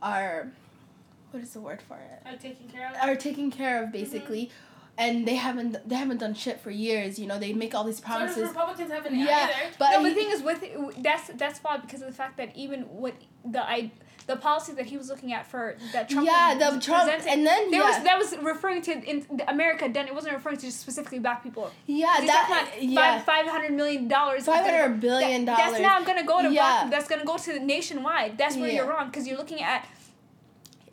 are, 0.00 0.48
what 1.30 1.42
is 1.42 1.50
the 1.52 1.60
word 1.60 1.80
for 1.82 1.96
it? 1.96 2.22
Are 2.28 2.36
taken 2.36 2.68
care 2.68 2.88
of. 2.90 2.96
Are 3.08 3.16
taken 3.16 3.50
care 3.50 3.82
of 3.82 3.90
basically, 3.92 4.50
and 4.98 5.26
they 5.26 5.34
haven't 5.36 5.88
they 5.88 5.96
haven't 5.96 6.18
done 6.18 6.34
shit 6.34 6.60
for 6.60 6.70
years. 6.70 7.18
You 7.18 7.26
know 7.26 7.38
they 7.38 7.52
make 7.52 7.74
all 7.74 7.84
these 7.84 7.98
So 7.98 8.04
promises. 8.04 8.48
Republicans 8.48 8.90
haven't 8.92 9.16
Yeah, 9.18 9.44
either. 9.50 9.74
but 9.78 9.90
no, 9.92 10.04
he- 10.04 10.08
the 10.10 10.14
thing 10.14 10.30
is, 10.30 10.42
with 10.42 10.64
that's 11.02 11.28
that's 11.34 11.58
flawed 11.58 11.82
because 11.82 12.00
of 12.02 12.08
the 12.08 12.14
fact 12.14 12.36
that 12.36 12.54
even 12.56 12.82
what 12.82 13.14
the 13.44 13.62
I 13.66 13.90
the 14.26 14.36
policy 14.36 14.72
that 14.72 14.86
he 14.86 14.96
was 14.96 15.08
looking 15.08 15.32
at 15.32 15.46
for 15.46 15.76
that 15.92 16.08
Trump 16.08 16.26
yeah, 16.26 16.54
the 16.54 16.80
Trump, 16.80 17.04
presenting, 17.10 17.28
and 17.32 17.46
then 17.46 17.72
yeah, 17.72 17.80
was 17.80 18.04
that 18.04 18.18
was 18.18 18.36
referring 18.42 18.80
to 18.82 18.92
in 18.92 19.26
America. 19.48 19.88
Then 19.92 20.06
it 20.06 20.14
wasn't 20.14 20.34
referring 20.34 20.56
to 20.58 20.66
just 20.66 20.80
specifically 20.80 21.18
black 21.18 21.42
people. 21.42 21.70
yeah, 21.86 22.14
that 22.20 22.66
talking 22.70 22.90
yeah. 22.90 23.18
five 23.18 23.24
five 23.24 23.46
hundred 23.46 23.72
million 23.72 24.08
dollars. 24.08 24.46
Five 24.46 24.64
hundred 24.64 25.00
billion 25.00 25.44
That, 25.46 25.58
dollars. 25.58 25.72
that's 25.72 25.82
not 25.82 26.06
gonna 26.06 26.24
go 26.24 26.42
to 26.42 26.50
Yeah. 26.52 26.84
black. 26.84 26.90
That's 26.92 27.08
gonna 27.08 27.24
go 27.24 27.36
to 27.38 27.58
nationwide. 27.60 28.38
That's 28.38 28.56
where 28.56 28.68
Yeah. 28.68 28.74
you're 28.76 28.88
wrong 28.88 29.06
because 29.06 29.26
you're 29.26 29.36
looking 29.38 29.60
at. 29.62 29.86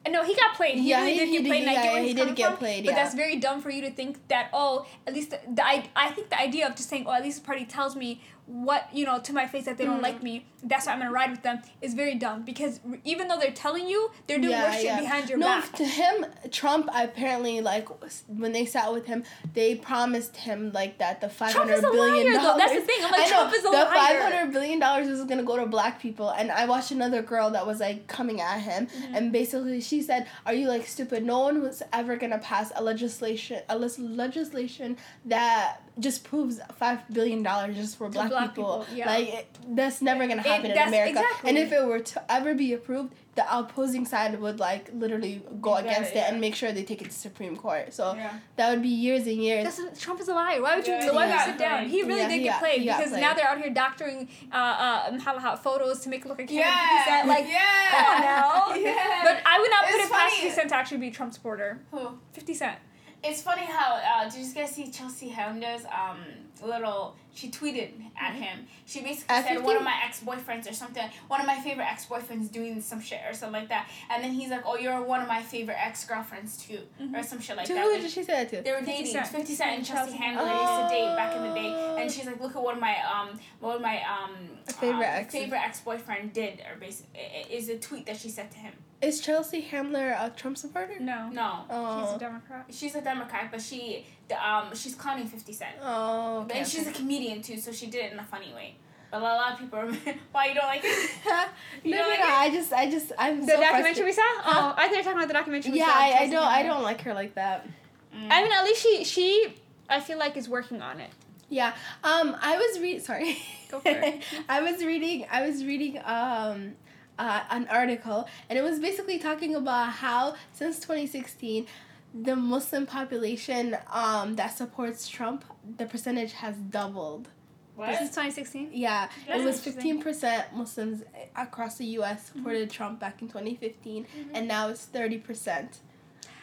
No, 0.09 0.23
he 0.23 0.33
got 0.33 0.55
played. 0.55 0.75
He 0.79 0.89
Yeah, 0.89 1.01
really 1.01 1.13
he- 1.13 1.19
did 1.19 1.27
he 1.27 1.33
get 1.37 1.43
did- 1.43 1.49
played. 1.49 1.63
yeah, 1.65 1.99
he 1.99 2.13
did 2.13 2.35
get 2.35 2.47
from, 2.49 2.57
played, 2.57 2.85
But 2.85 2.91
yeah. 2.95 3.03
that's 3.03 3.13
very 3.13 3.35
dumb 3.35 3.61
for 3.61 3.69
you 3.69 3.81
to 3.81 3.91
think 3.91 4.27
that 4.29 4.49
oh, 4.53 4.87
at 5.05 5.13
least 5.13 5.29
the, 5.31 5.39
the 5.53 5.63
I 5.63 5.83
I 5.95 6.09
think 6.11 6.29
the 6.29 6.39
idea 6.39 6.65
of 6.67 6.75
just 6.75 6.89
saying 6.89 7.03
oh 7.05 7.11
at 7.11 7.21
least 7.21 7.41
the 7.41 7.45
party 7.45 7.65
tells 7.65 7.95
me 7.95 8.21
what 8.47 8.87
you 8.91 9.05
know 9.05 9.19
to 9.19 9.33
my 9.33 9.45
face 9.45 9.65
that 9.65 9.77
they 9.77 9.85
don't 9.85 9.99
Mm. 9.99 10.03
like 10.09 10.23
me. 10.23 10.45
That's 10.63 10.85
why 10.85 10.93
I'm 10.93 10.99
gonna 10.99 11.11
ride 11.11 11.31
with 11.31 11.41
them 11.41 11.61
is 11.81 11.93
very 11.93 12.15
dumb 12.15 12.43
because 12.43 12.79
even 13.05 13.27
though 13.27 13.39
they're 13.39 13.51
telling 13.51 13.87
you, 13.87 14.11
they're 14.27 14.39
doing 14.39 14.57
worse 14.59 14.81
shit 14.81 14.99
behind 14.99 15.29
your 15.29 15.37
no, 15.37 15.47
back. 15.47 15.71
No, 15.71 15.77
to 15.77 15.85
him, 15.85 16.25
Trump 16.51 16.89
apparently 16.93 17.61
like 17.61 17.87
when 18.27 18.51
they 18.51 18.65
sat 18.65 18.91
with 18.91 19.05
him, 19.05 19.23
they 19.53 19.75
promised 19.75 20.35
him 20.37 20.71
like 20.73 20.97
that 20.97 21.21
the 21.21 21.29
five 21.29 21.51
Trump 21.53 21.69
a 21.71 21.75
liar, 21.75 22.23
though. 22.33 22.55
That's 22.57 22.73
the 22.73 22.81
thing. 22.81 22.97
I'm 23.03 23.11
like, 23.11 23.21
I 23.21 23.29
know, 23.29 23.47
is 23.53 23.59
a 23.65 23.69
the 23.69 23.85
five 23.93 24.19
hundred 24.21 24.53
billion 24.53 24.79
dollars 24.79 25.07
is 25.07 25.23
gonna 25.25 25.43
go 25.43 25.57
to 25.57 25.65
black 25.65 26.01
people, 26.01 26.29
and 26.29 26.51
I 26.51 26.65
watched 26.65 26.91
another 26.91 27.21
girl 27.21 27.51
that 27.51 27.65
was 27.65 27.79
like 27.79 28.07
coming 28.07 28.41
at 28.41 28.59
him, 28.59 28.87
Mm-hmm. 28.89 29.15
and 29.15 29.31
basically 29.31 29.81
she 29.81 30.01
said, 30.01 30.27
"Are 30.45 30.53
you 30.53 30.67
like 30.67 30.85
stupid? 30.87 31.23
No 31.23 31.39
one 31.39 31.61
was 31.61 31.83
ever 31.93 32.15
gonna 32.17 32.39
pass 32.39 32.71
a 32.75 32.83
legislation, 32.83 33.61
a 33.69 33.77
legislation 33.77 34.97
that 35.25 35.77
just 35.99 36.23
proves 36.23 36.59
five 36.77 36.99
billion 37.11 37.43
dollars 37.43 37.75
just 37.75 37.97
for 37.97 38.09
black, 38.09 38.29
black 38.29 38.55
people. 38.55 38.79
people, 38.79 38.97
yeah. 38.97 39.05
Like 39.07 39.27
it, 39.33 39.47
that's 39.69 40.01
never 40.01 40.27
gonna 40.27 40.41
It- 40.41 40.48
happen 40.49 40.71
in 40.71 40.77
America. 40.77 41.09
exactly. 41.19 41.49
And 41.49 41.57
if 41.57 41.71
it 41.71 41.85
were 41.85 41.99
to 41.99 42.31
ever 42.31 42.53
be 42.55 42.73
approved, 42.73 43.13
the 43.35 43.45
opposing 43.57 44.05
side 44.05 44.37
would 44.39 44.59
like 44.59 44.89
literally 44.93 45.41
go 45.61 45.77
You 45.77 45.83
got 45.83 45.85
against 45.85 46.11
it, 46.11 46.17
it 46.17 46.25
and 46.29 46.41
make 46.41 46.55
sure 46.55 46.71
they 46.73 46.83
take 46.83 47.01
it 47.01 47.05
to 47.05 47.15
Supreme 47.15 47.55
Court. 47.55 47.93
So 47.93 48.13
Yeah. 48.13 48.33
that 48.57 48.69
would 48.71 48.81
be 48.81 48.89
years 48.89 49.27
and 49.27 49.37
years. 49.41 49.63
That's, 49.77 50.01
Trump 50.01 50.19
is 50.19 50.27
a 50.27 50.33
liar. 50.33 50.61
Why 50.61 50.75
would 50.75 50.85
you? 50.87 50.93
Yeah, 50.93 51.11
why 51.11 51.25
would 51.27 51.33
he 51.35 51.39
you 51.39 51.45
sit 51.45 51.57
down? 51.57 51.87
He 51.87 52.03
really 52.03 52.19
Yeah, 52.21 52.27
did 52.27 52.37
he 52.37 52.43
get 52.43 52.49
got- 52.51 52.59
played 52.59 52.81
he 52.81 52.87
because 52.87 53.09
played. 53.11 53.21
now 53.21 53.33
they're 53.33 53.47
out 53.47 53.59
here 53.61 53.69
doctoring 53.69 54.27
uh, 54.51 54.55
uh, 54.55 55.19
how 55.19 55.39
how 55.39 55.55
photos 55.55 56.01
to 56.01 56.09
make 56.09 56.25
it 56.25 56.27
look 56.27 56.39
like 56.39 56.49
him. 56.49 56.59
Yeah. 56.59 57.05
Said, 57.05 57.27
like, 57.27 57.45
yeah. 57.47 57.91
come 57.91 58.15
on 58.15 58.21
now. 58.21 58.75
Yeah. 58.89 59.21
But 59.23 59.41
I 59.45 59.59
would 59.59 59.71
not 59.71 59.85
put 59.85 59.95
It's 59.95 60.05
it 60.05 60.11
past 60.11 60.35
funny. 60.35 60.41
50 60.49 60.55
Cent 60.55 60.69
to 60.69 60.75
actually 60.75 60.97
be 60.97 61.07
a 61.07 61.11
Trump 61.11 61.33
supporter. 61.33 61.79
Who? 61.91 62.09
50 62.33 62.53
Cent. 62.53 62.77
It's 63.23 63.41
funny 63.41 63.63
how 63.65 63.95
uh, 63.95 64.29
did 64.29 64.45
you 64.45 64.53
guys 64.53 64.71
see 64.71 64.89
Chelsea 64.91 65.29
Handler's 65.29 65.83
um 65.85 66.17
little 66.65 67.15
she 67.33 67.49
tweeted 67.49 67.91
at 68.19 68.33
him. 68.33 68.65
She 68.85 69.01
basically 69.01 69.35
At 69.35 69.43
said 69.45 69.53
50? 69.53 69.65
one 69.65 69.75
of 69.77 69.83
my 69.83 69.99
ex 70.05 70.19
boyfriends 70.21 70.69
or 70.69 70.73
something. 70.73 71.03
One 71.27 71.39
of 71.39 71.47
my 71.47 71.59
favorite 71.59 71.85
ex 71.85 72.05
boyfriends 72.05 72.51
doing 72.51 72.81
some 72.81 72.99
shit 73.01 73.21
or 73.29 73.33
something 73.33 73.61
like 73.61 73.69
that. 73.69 73.87
And 74.09 74.23
then 74.23 74.31
he's 74.31 74.49
like, 74.49 74.63
"Oh, 74.65 74.75
you're 74.77 75.01
one 75.01 75.21
of 75.21 75.27
my 75.27 75.41
favorite 75.41 75.77
ex 75.79 76.03
girlfriends 76.05 76.57
too," 76.57 76.79
or 77.15 77.23
some 77.23 77.39
shit 77.39 77.55
like 77.57 77.65
to 77.67 77.73
that. 77.73 77.83
who 77.83 77.93
Like, 77.93 78.01
did 78.01 78.11
she 78.11 78.23
say 78.23 78.33
that 78.43 78.49
to? 78.49 78.61
they 78.61 78.71
were 78.71 78.77
50 78.79 78.91
dating. 78.91 79.11
Cent. 79.13 79.27
50 79.27 79.55
Cent 79.55 79.77
and 79.77 79.85
Chelsea 79.85 80.11
Chelsea. 80.11 80.17
Handler 80.17 80.43
they 80.45 80.51
used 80.51 80.73
to 80.73 80.87
date 80.89 81.15
back 81.15 81.35
in 81.35 81.43
the 81.43 81.53
day. 81.53 81.71
Oh. 81.73 81.97
And 81.97 82.11
she's 82.11 82.25
like, 82.25 82.39
look 82.41 82.55
at 82.55 82.61
what 82.61 82.79
my 82.79 82.95
um 83.03 83.39
what 83.59 83.81
my 83.81 84.01
um 84.03 84.35
Favorite 84.65 84.95
um, 84.97 85.01
exes. 85.03 85.41
favorite 85.41 85.59
ex 85.59 85.81
boyfriend 85.81 86.33
did 86.33 86.61
or 86.71 86.79
basically 86.79 87.19
is 87.49 87.69
a 87.69 87.77
tweet 87.77 88.05
that 88.05 88.17
she 88.17 88.29
said 88.29 88.51
to 88.51 88.57
him. 88.57 88.73
Is 89.01 89.21
Chelsea 89.21 89.61
Handler 89.61 90.09
a 90.19 90.29
Trump 90.29 90.57
supporter? 90.57 90.99
No. 90.99 91.29
No. 91.29 91.63
Oh. 91.69 92.01
She's 92.01 92.11
Oh. 92.11 92.15
a 92.15 92.19
Democrat. 92.19 92.65
She's 92.69 92.95
a 92.95 93.01
Democrat, 93.01 93.47
but 93.49 93.61
she 93.61 94.05
um 94.37 94.75
she's 94.75 94.93
clowning 94.93 95.25
50 95.25 95.53
Cent. 95.53 95.75
Oh, 95.81 96.41
okay. 96.41 96.59
and 96.59 96.67
she's 96.67 96.85
a 96.85 96.91
comedian 96.91 97.18
too, 97.41 97.57
so 97.57 97.71
she 97.71 97.87
did 97.87 98.05
it 98.05 98.13
in 98.13 98.19
a 98.19 98.23
funny 98.23 98.53
way. 98.53 98.75
But 99.11 99.21
a 99.21 99.23
lot 99.23 99.53
of 99.53 99.59
people 99.59 99.79
are 99.79 99.91
why 100.31 100.45
you 100.47 100.53
don't 100.53 100.65
like 100.67 100.81
it? 100.83 101.09
You 101.83 101.91
no, 101.91 101.97
don't 101.97 102.05
no, 102.07 102.09
like 102.11 102.19
no. 102.19 102.25
it? 102.25 102.31
I 102.31 102.49
just, 102.51 102.73
I 102.73 102.89
just, 102.91 103.11
I'm 103.17 103.41
The 103.41 103.53
so 103.53 103.59
documentary 103.61 104.05
we 104.05 104.13
frustrated. 104.13 104.43
saw? 104.43 104.51
Oh, 104.51 104.73
I 104.77 104.83
think 104.83 104.93
you're 104.95 105.03
talking 105.03 105.17
about 105.17 105.27
the 105.27 105.33
documentary 105.33 105.71
we 105.71 105.79
Yeah, 105.79 105.85
saw. 105.87 105.99
I, 105.99 106.17
I 106.21 106.29
don't, 106.29 106.43
I 106.43 106.63
don't 106.63 106.83
like 106.83 107.01
her 107.01 107.13
like 107.13 107.35
that. 107.35 107.67
I 108.13 108.43
mean, 108.43 108.51
at 108.51 108.63
least 108.63 108.81
she, 108.83 109.03
she, 109.03 109.53
I 109.89 109.99
feel 109.99 110.17
like, 110.17 110.35
is 110.37 110.47
working 110.49 110.81
on 110.81 110.99
it. 110.99 111.09
Yeah. 111.49 111.73
Um, 112.03 112.35
I 112.41 112.57
was 112.57 112.79
read. 112.79 113.01
Sorry. 113.03 113.37
Go 113.71 113.79
for 113.79 113.89
it. 113.89 114.21
I 114.49 114.61
was 114.61 114.83
reading. 114.83 115.25
I 115.31 115.47
was 115.47 115.63
reading. 115.65 115.99
Um. 116.05 116.73
Uh, 117.17 117.43
an 117.49 117.67
article 117.69 118.25
and 118.49 118.57
it 118.57 118.61
was 118.61 118.79
basically 118.79 119.19
talking 119.19 119.53
about 119.53 119.89
how 119.89 120.35
since 120.53 120.79
2016 120.79 121.67
the 122.13 122.35
muslim 122.35 122.85
population 122.85 123.77
um, 123.91 124.35
that 124.35 124.55
supports 124.57 125.07
trump 125.07 125.43
the 125.77 125.85
percentage 125.85 126.33
has 126.33 126.55
doubled. 126.55 127.27
What? 127.75 127.95
Since 127.97 128.09
2016? 128.11 128.69
yeah 128.73 129.07
That's 129.27 129.41
it 129.41 129.45
was 129.45 129.61
15% 129.61 130.53
muslims 130.53 131.03
across 131.35 131.77
the 131.77 131.85
us 131.85 132.25
supported 132.33 132.69
trump 132.69 132.99
back 132.99 133.21
in 133.21 133.27
2015 133.27 134.05
and 134.33 134.47
now 134.47 134.67
it's 134.69 134.85
30% 134.87 135.77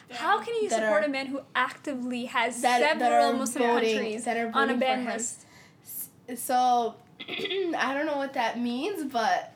How 0.09 0.39
can 0.39 0.55
you 0.63 0.69
support 0.69 1.03
are- 1.03 1.05
a 1.05 1.09
man 1.09 1.27
who 1.27 1.41
actively 1.53 2.25
has 2.25 2.61
That- 2.61 2.79
that 2.79 2.99
several 2.99 3.31
are 3.31 3.37
Muslim 3.37 3.63
voting- 3.67 3.95
countries 3.97 4.23
that 4.25 4.37
are 4.37 4.47
on 4.53 4.69
a 4.69 4.73
voting 4.73 4.79
ban 4.79 5.05
list? 5.05 5.45
So 6.35 6.95
I 7.29 7.93
don't 7.93 8.05
know 8.05 8.17
what 8.17 8.33
that 8.33 8.59
means, 8.59 9.11
but 9.11 9.53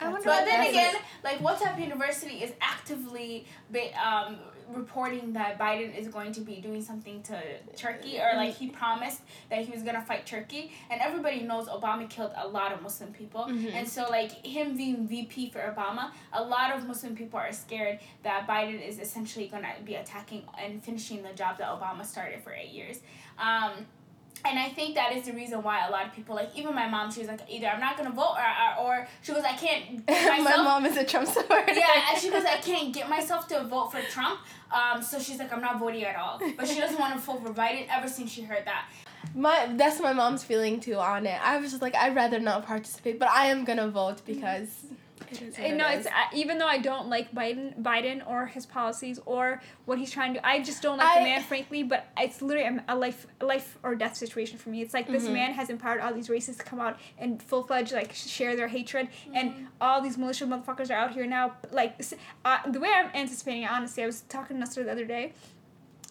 I 0.00 0.08
wonder 0.08 0.24
But 0.24 0.36
what 0.36 0.44
then 0.46 0.60
that 0.60 0.68
again, 0.70 0.94
like 1.22 1.38
WhatsApp 1.40 1.78
University 1.78 2.36
is 2.42 2.52
actively 2.60 3.46
ba- 3.70 3.92
um, 4.02 4.38
reporting 4.74 5.32
that 5.34 5.58
Biden 5.58 5.96
is 5.96 6.08
going 6.08 6.32
to 6.32 6.40
be 6.40 6.56
doing 6.56 6.82
something 6.82 7.22
to 7.24 7.40
Turkey, 7.76 8.18
or 8.20 8.36
like 8.36 8.54
he 8.56 8.68
promised 8.68 9.20
that 9.50 9.64
he 9.64 9.70
was 9.72 9.82
gonna 9.82 10.00
fight 10.02 10.26
Turkey, 10.26 10.72
and 10.90 11.00
everybody 11.00 11.40
knows 11.42 11.68
Obama 11.68 12.08
killed 12.08 12.32
a 12.36 12.46
lot 12.48 12.72
of 12.72 12.82
Muslim 12.82 13.12
people, 13.12 13.46
Mhm. 13.46 13.72
and 13.74 13.88
so 13.88 14.08
like 14.08 14.32
him 14.44 14.76
being 14.76 15.06
VP 15.06 15.50
for 15.50 15.60
Obama, 15.60 16.12
a 16.32 16.42
lot 16.42 16.72
of 16.76 16.86
Muslim 16.86 17.14
people 17.16 17.38
are 17.38 17.52
scared 17.52 17.98
that 18.22 18.46
Biden 18.46 18.80
is 18.86 18.98
essentially 18.98 19.48
gonna 19.48 19.74
be 19.84 19.94
attacking 19.96 20.44
and 20.58 20.82
finishing 20.82 21.22
the 21.22 21.32
job 21.32 21.58
that 21.58 21.68
Obama 21.68 22.04
started 22.04 22.42
for 22.42 22.52
eight 22.52 22.70
years. 22.70 23.00
Um, 23.38 23.86
and 24.44 24.58
I 24.58 24.68
think 24.68 24.94
that 24.94 25.12
is 25.14 25.26
the 25.26 25.32
reason 25.32 25.62
why 25.62 25.86
a 25.86 25.90
lot 25.90 26.06
of 26.06 26.12
people, 26.12 26.34
like 26.34 26.50
even 26.56 26.74
my 26.74 26.88
mom, 26.88 27.10
she 27.12 27.20
was 27.20 27.28
like, 27.28 27.40
either 27.48 27.66
I'm 27.66 27.80
not 27.80 27.96
gonna 27.96 28.10
vote, 28.10 28.36
or, 28.36 28.84
or, 28.84 29.00
or 29.00 29.08
she 29.22 29.32
goes, 29.32 29.44
I 29.44 29.52
can't 29.52 30.06
get 30.06 30.42
my 30.42 30.56
mom 30.56 30.86
is 30.86 30.96
a 30.96 31.04
Trump 31.04 31.28
supporter. 31.28 31.72
yeah, 31.74 32.10
and 32.10 32.20
she 32.20 32.30
goes, 32.30 32.44
I 32.44 32.56
can't 32.56 32.92
get 32.92 33.08
myself 33.08 33.48
to 33.48 33.64
vote 33.64 33.92
for 33.92 34.00
Trump. 34.02 34.40
Um, 34.72 35.02
so 35.02 35.18
she's 35.18 35.38
like, 35.38 35.52
I'm 35.52 35.60
not 35.60 35.78
voting 35.78 36.04
at 36.04 36.16
all. 36.16 36.40
But 36.56 36.68
she 36.68 36.80
doesn't 36.80 36.98
want 36.98 37.14
to 37.14 37.20
vote 37.20 37.42
for 37.42 37.52
Biden 37.52 37.86
ever 37.90 38.08
since 38.08 38.30
she 38.30 38.42
heard 38.42 38.64
that. 38.66 38.88
My 39.34 39.68
that's 39.76 40.00
my 40.00 40.12
mom's 40.12 40.42
feeling 40.42 40.80
too 40.80 40.96
on 40.96 41.26
it. 41.26 41.38
I 41.44 41.58
was 41.58 41.70
just 41.70 41.82
like, 41.82 41.94
I'd 41.94 42.16
rather 42.16 42.40
not 42.40 42.66
participate, 42.66 43.18
but 43.18 43.28
I 43.28 43.46
am 43.46 43.64
gonna 43.64 43.88
vote 43.88 44.22
because 44.24 44.68
it 45.32 45.42
is. 45.42 45.58
What 45.58 45.74
no, 45.74 45.88
it 45.88 45.98
it's 45.98 46.06
uh, 46.06 46.10
even 46.34 46.58
though 46.58 46.66
I 46.66 46.78
don't 46.78 47.08
like 47.08 47.32
Biden, 47.34 47.80
Biden 47.82 48.26
or 48.28 48.46
his 48.46 48.66
policies 48.66 49.18
or 49.26 49.60
what 49.84 49.98
he's 49.98 50.10
trying 50.10 50.34
to. 50.34 50.40
do. 50.40 50.46
I 50.46 50.62
just 50.62 50.82
don't 50.82 50.98
like 50.98 51.18
the 51.18 51.24
man, 51.24 51.42
frankly. 51.42 51.82
But 51.82 52.06
it's 52.18 52.42
literally 52.42 52.78
a 52.88 52.96
life, 52.96 53.26
a 53.40 53.44
life 53.46 53.78
or 53.82 53.94
death 53.94 54.16
situation 54.16 54.58
for 54.58 54.70
me. 54.70 54.82
It's 54.82 54.94
like 54.94 55.06
this 55.06 55.28
Mhm. 55.28 55.32
man 55.32 55.52
has 55.54 55.70
empowered 55.70 56.00
all 56.00 56.12
these 56.12 56.28
racists 56.28 56.58
to 56.58 56.64
come 56.64 56.80
out 56.80 56.98
and 57.18 57.42
full 57.42 57.62
fledged 57.62 57.92
like 57.92 58.12
share 58.12 58.56
their 58.56 58.68
hatred, 58.68 59.08
and 59.34 59.68
all 59.80 60.00
these 60.00 60.16
militia 60.18 60.46
motherfuckers 60.46 60.90
are 60.90 60.94
out 60.94 61.12
here 61.12 61.26
now. 61.26 61.54
Like 61.70 62.00
uh, 62.44 62.70
the 62.70 62.80
way 62.80 62.90
I'm 62.94 63.10
anticipating 63.14 63.62
it, 63.62 63.70
honestly, 63.70 64.02
I 64.02 64.06
was 64.06 64.22
talking 64.22 64.56
to 64.56 64.60
Nestor 64.60 64.84
the 64.84 64.92
other 64.92 65.04
day. 65.04 65.32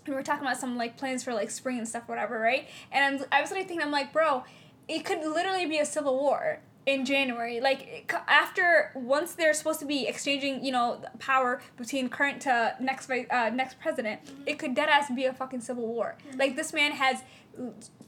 We 0.08 0.16
were 0.16 0.24
talking 0.24 0.44
about 0.46 0.58
some 0.58 0.78
like 0.78 0.98
plans 0.98 1.24
for 1.24 1.34
like 1.34 1.52
spring 1.52 1.78
and 1.78 1.88
stuff, 1.88 2.08
whatever, 2.08 2.40
right? 2.40 2.68
And 2.92 3.22
I'm, 3.22 3.26
I 3.32 3.42
was 3.42 3.52
like 3.52 3.68
thinking, 3.68 3.82
I'm 3.86 3.92
like, 3.92 4.12
bro, 4.12 4.44
it 4.88 5.06
could 5.06 5.20
literally 5.20 5.66
be 5.68 5.78
a 5.78 5.86
civil 5.86 6.18
war 6.18 6.62
in 6.94 7.06
January. 7.06 7.60
Like 7.62 8.12
after 8.28 8.92
once 8.96 9.34
they're 9.34 9.54
supposed 9.54 9.80
to 9.80 9.86
be 9.86 10.08
exchanging, 10.08 10.64
you 10.64 10.72
know, 10.72 11.02
power 11.20 11.62
between 11.78 12.10
current 12.10 12.42
to 12.42 12.76
next 12.80 13.10
uh, 13.10 13.50
next 13.54 13.80
president, 13.80 14.22
it 14.46 14.58
could 14.60 14.74
dead 14.76 14.90
ass 14.90 15.12
be 15.12 15.26
a 15.26 15.34
fucking 15.34 15.62
civil 15.62 15.88
war. 15.88 16.16
Like 16.38 16.56
this 16.56 16.74
man 16.74 16.92
has 16.94 17.24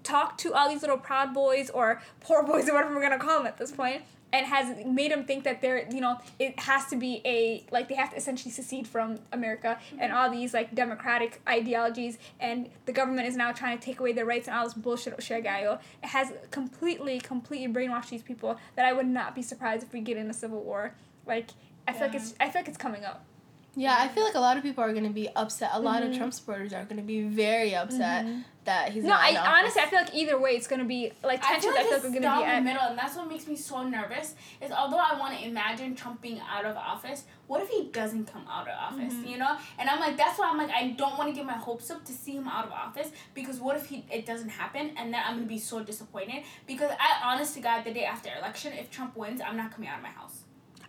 talked 0.03 0.39
to 0.41 0.53
all 0.53 0.69
these 0.69 0.82
little 0.82 0.97
proud 0.97 1.34
boys 1.34 1.69
or 1.69 2.01
poor 2.19 2.43
boys 2.47 2.67
or 2.67 2.73
whatever 2.73 2.95
we're 2.95 3.01
gonna 3.01 3.19
call 3.19 3.38
them 3.38 3.47
at 3.47 3.57
this 3.57 3.71
point. 3.71 4.03
And 4.34 4.45
has 4.45 4.86
made 4.86 5.11
them 5.11 5.25
think 5.25 5.43
that 5.43 5.61
they're, 5.61 5.88
you 5.91 6.01
know, 6.01 6.19
it 6.39 6.59
has 6.59 6.86
to 6.88 6.95
be 6.95 7.21
a 7.25 7.65
like 7.71 7.89
they 7.89 7.95
have 7.95 8.11
to 8.11 8.15
essentially 8.15 8.51
secede 8.51 8.88
from 8.88 9.19
America 9.32 9.77
and 9.91 10.11
mm-hmm. 10.11 10.17
all 10.17 10.29
these 10.29 10.53
like 10.53 10.73
democratic 10.73 11.41
ideologies, 11.47 12.17
and 12.39 12.69
the 12.86 12.93
government 12.93 13.27
is 13.27 13.36
now 13.36 13.51
trying 13.51 13.77
to 13.77 13.84
take 13.84 13.99
away 13.99 14.13
their 14.13 14.25
rights 14.25 14.47
and 14.47 14.55
all 14.55 14.63
this 14.63 14.73
bullshit. 14.73 15.17
Shagayo. 15.17 15.79
It 16.03 16.09
has 16.09 16.32
completely, 16.49 17.19
completely 17.19 17.71
brainwashed 17.73 18.09
these 18.09 18.21
people 18.21 18.57
that 18.75 18.86
I 18.86 18.93
would 18.93 19.07
not 19.07 19.36
be 19.36 19.41
surprised 19.41 19.84
if 19.84 19.93
we 19.93 20.01
get 20.01 20.17
in 20.17 20.29
a 20.29 20.34
civil 20.34 20.61
war. 20.63 20.95
Like 21.25 21.49
I 21.88 21.93
feel 21.93 22.07
like 22.07 22.15
it's 22.15 22.34
I 22.39 22.49
feel 22.49 22.61
like 22.61 22.69
it's 22.69 22.77
coming 22.77 23.05
up. 23.05 23.25
Yeah, 23.74 23.95
I 23.97 24.09
feel 24.09 24.26
like 24.26 24.36
a 24.36 24.39
lot 24.39 24.57
of 24.57 24.63
people 24.63 24.84
are 24.84 24.93
gonna 24.93 25.09
be 25.11 25.30
upset. 25.34 25.69
A 25.74 25.80
lot 25.80 26.03
Mhm. 26.03 26.09
of 26.11 26.17
Trump 26.17 26.34
supporters 26.34 26.74
are 26.74 26.84
gonna 26.84 27.01
be 27.01 27.22
very 27.24 27.74
upset 27.74 28.26
that 28.65 28.91
he's 28.91 29.03
no, 29.03 29.09
not. 29.11 29.22
I 29.22 29.30
office. 29.38 29.41
honestly 29.47 29.82
I 29.82 29.86
feel 29.86 29.99
like 30.01 30.13
either 30.13 30.38
way 30.38 30.51
it's 30.51 30.67
gonna 30.67 30.84
be 30.84 31.13
like 31.24 31.41
I 31.43 31.53
tensions. 31.53 31.63
feel 31.63 31.72
I 31.72 31.76
like 31.78 31.84
feel 31.86 31.93
like, 31.93 32.03
we're 32.03 32.09
gonna 32.09 32.19
down 32.22 32.39
be 32.39 32.45
the 32.45 32.51
at. 32.51 32.63
middle, 32.63 32.82
and 32.82 32.97
that's 32.99 33.15
what 33.15 33.28
makes 33.30 33.47
me 33.47 33.55
so 33.55 33.84
nervous. 33.88 34.36
Is 34.59 34.72
although 34.72 34.97
I 34.99 35.17
want 35.17 35.39
to 35.39 35.45
imagine 35.45 35.95
Trump 35.95 36.22
being 36.22 36.41
out 36.41 36.65
of 36.65 36.76
office, 36.76 37.24
what 37.47 37.61
if 37.61 37.69
he 37.69 37.86
doesn't 37.86 38.26
come 38.32 38.45
out 38.51 38.67
of 38.67 38.78
office? 38.78 39.13
Mhm. 39.13 39.28
You 39.28 39.38
know, 39.38 39.57
and 39.80 39.89
I'm 39.89 40.01
like, 40.01 40.17
that's 40.17 40.38
why 40.38 40.49
I'm 40.49 40.57
like, 40.57 40.69
I 40.69 40.89
don't 40.89 41.17
want 41.17 41.30
to 41.30 41.34
get 41.36 41.45
my 41.45 41.53
hopes 41.53 41.89
up 41.89 42.03
to 42.05 42.11
see 42.11 42.34
him 42.36 42.49
out 42.49 42.65
of 42.65 42.72
office 42.74 43.09
because 43.34 43.59
what 43.61 43.78
if 43.78 43.86
he 43.86 44.03
it 44.11 44.26
doesn't 44.26 44.49
happen, 44.49 44.91
and 44.97 45.13
then 45.13 45.22
I'm 45.26 45.36
gonna 45.36 45.47
be 45.47 45.57
so 45.59 45.82
disappointed 45.82 46.43
because 46.67 46.91
I, 46.99 47.22
honest 47.34 47.53
to 47.55 47.61
God, 47.61 47.86
the 47.86 47.93
day 47.93 48.03
after 48.03 48.30
election, 48.38 48.74
if 48.74 48.91
Trump 48.91 49.15
wins, 49.15 49.39
I'm 49.39 49.55
not 49.55 49.72
coming 49.72 49.88
out 49.89 49.97
of 49.97 50.03
my 50.03 50.09
house. 50.09 50.41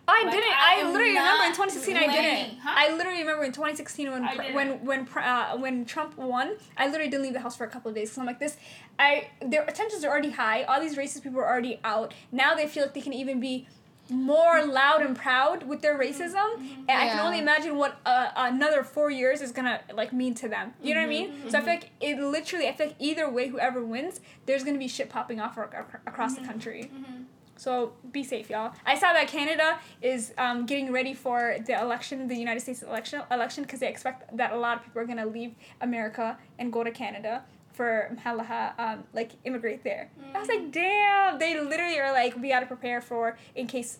I 0.05 0.23
Like, 0.23 0.33
didn't. 0.33 0.53
I 0.53 0.81
I, 0.81 0.83
literally 0.83 1.09
remember 1.09 1.43
in 1.43 1.49
not 1.49 1.55
2016 1.55 1.95
I 1.95 2.07
didn't. 2.11 2.59
huh? 2.59 2.73
I 2.75 2.95
literally 2.95 3.19
remember 3.19 3.43
in 3.45 3.51
2016 3.51 4.11
when 4.11 4.23
I 4.23 4.35
pr- 4.35 4.41
didn't. 4.41 4.55
when 4.55 4.85
when 4.85 5.07
uh, 5.23 5.57
when 5.57 5.85
Trump 5.85 6.17
won, 6.17 6.57
I 6.77 6.87
literally 6.87 7.09
didn't 7.09 7.23
leave 7.23 7.33
the 7.33 7.39
house 7.39 7.55
for 7.55 7.63
a 7.63 7.69
couple 7.69 7.89
of 7.89 7.95
days 7.95 8.09
because 8.09 8.17
I'm 8.17 8.25
like 8.25 8.39
this. 8.39 8.57
I 8.99 9.29
their 9.41 9.65
tensions 9.67 10.03
are 10.03 10.09
already 10.09 10.31
high. 10.31 10.63
All 10.63 10.81
these 10.81 10.97
racist 10.97 11.23
people 11.23 11.39
are 11.39 11.47
already 11.47 11.79
out. 11.83 12.13
Now 12.31 12.53
they 12.53 12.67
feel 12.67 12.83
like 12.83 12.93
they 12.93 13.01
can 13.01 13.13
even 13.13 13.39
be 13.39 13.67
more 14.09 14.65
loud 14.65 15.01
and 15.01 15.15
proud 15.15 15.63
with 15.63 15.81
their 15.81 15.97
mm-hmm. 15.97 16.21
racism 16.21 16.55
mm-hmm. 16.55 16.81
and 16.89 16.91
i 16.91 17.07
can 17.07 17.19
only 17.19 17.39
imagine 17.39 17.77
what 17.77 17.97
uh, 18.05 18.31
another 18.35 18.83
four 18.83 19.09
years 19.09 19.41
is 19.41 19.51
gonna 19.51 19.79
like 19.93 20.11
mean 20.11 20.33
to 20.33 20.49
them 20.49 20.73
you 20.83 20.93
know 20.93 20.99
what 20.99 21.09
i 21.09 21.13
mm-hmm. 21.13 21.41
mean 21.41 21.49
so 21.49 21.57
i 21.57 21.61
feel 21.61 21.73
like 21.73 21.89
it 22.01 22.19
literally 22.19 22.67
i 22.67 22.73
feel 22.73 22.87
like 22.87 22.95
either 22.99 23.29
way 23.29 23.47
whoever 23.47 23.83
wins 23.83 24.19
there's 24.45 24.63
gonna 24.63 24.77
be 24.77 24.89
shit 24.89 25.09
popping 25.09 25.39
off 25.39 25.57
ac- 25.57 25.69
ac- 25.73 25.97
across 26.05 26.35
the 26.35 26.45
country 26.45 26.91
so 27.63 27.93
be 28.11 28.23
safe, 28.23 28.49
y'all. 28.49 28.73
I 28.85 28.95
saw 28.95 29.13
that 29.13 29.29
Canada 29.29 29.79
is 30.01 30.33
um, 30.37 30.65
getting 30.65 30.91
ready 30.91 31.13
for 31.13 31.55
the 31.65 31.79
election, 31.79 32.27
the 32.27 32.35
United 32.35 32.59
States 32.59 32.81
election, 32.83 33.21
election, 33.31 33.63
because 33.63 33.79
they 33.79 33.87
expect 33.87 34.35
that 34.35 34.51
a 34.51 34.57
lot 34.57 34.77
of 34.77 34.83
people 34.83 35.01
are 35.01 35.05
gonna 35.05 35.25
leave 35.25 35.55
America 35.79 36.37
and 36.59 36.73
go 36.73 36.83
to 36.83 36.91
Canada 36.91 37.43
for 37.71 38.15
halaha, 38.25 38.77
um, 38.77 39.05
like 39.13 39.31
immigrate 39.45 39.81
there. 39.83 40.11
I 40.35 40.39
was 40.39 40.49
like, 40.49 40.71
damn, 40.71 41.39
they 41.39 41.59
literally 41.59 41.99
are 41.99 42.11
like, 42.11 42.35
we 42.35 42.49
gotta 42.49 42.65
prepare 42.65 42.99
for 43.01 43.37
in 43.55 43.65
case 43.67 43.99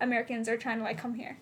Americans 0.00 0.48
are 0.48 0.56
trying 0.56 0.78
to 0.78 0.84
like 0.84 0.96
come 0.96 1.14
here. 1.14 1.36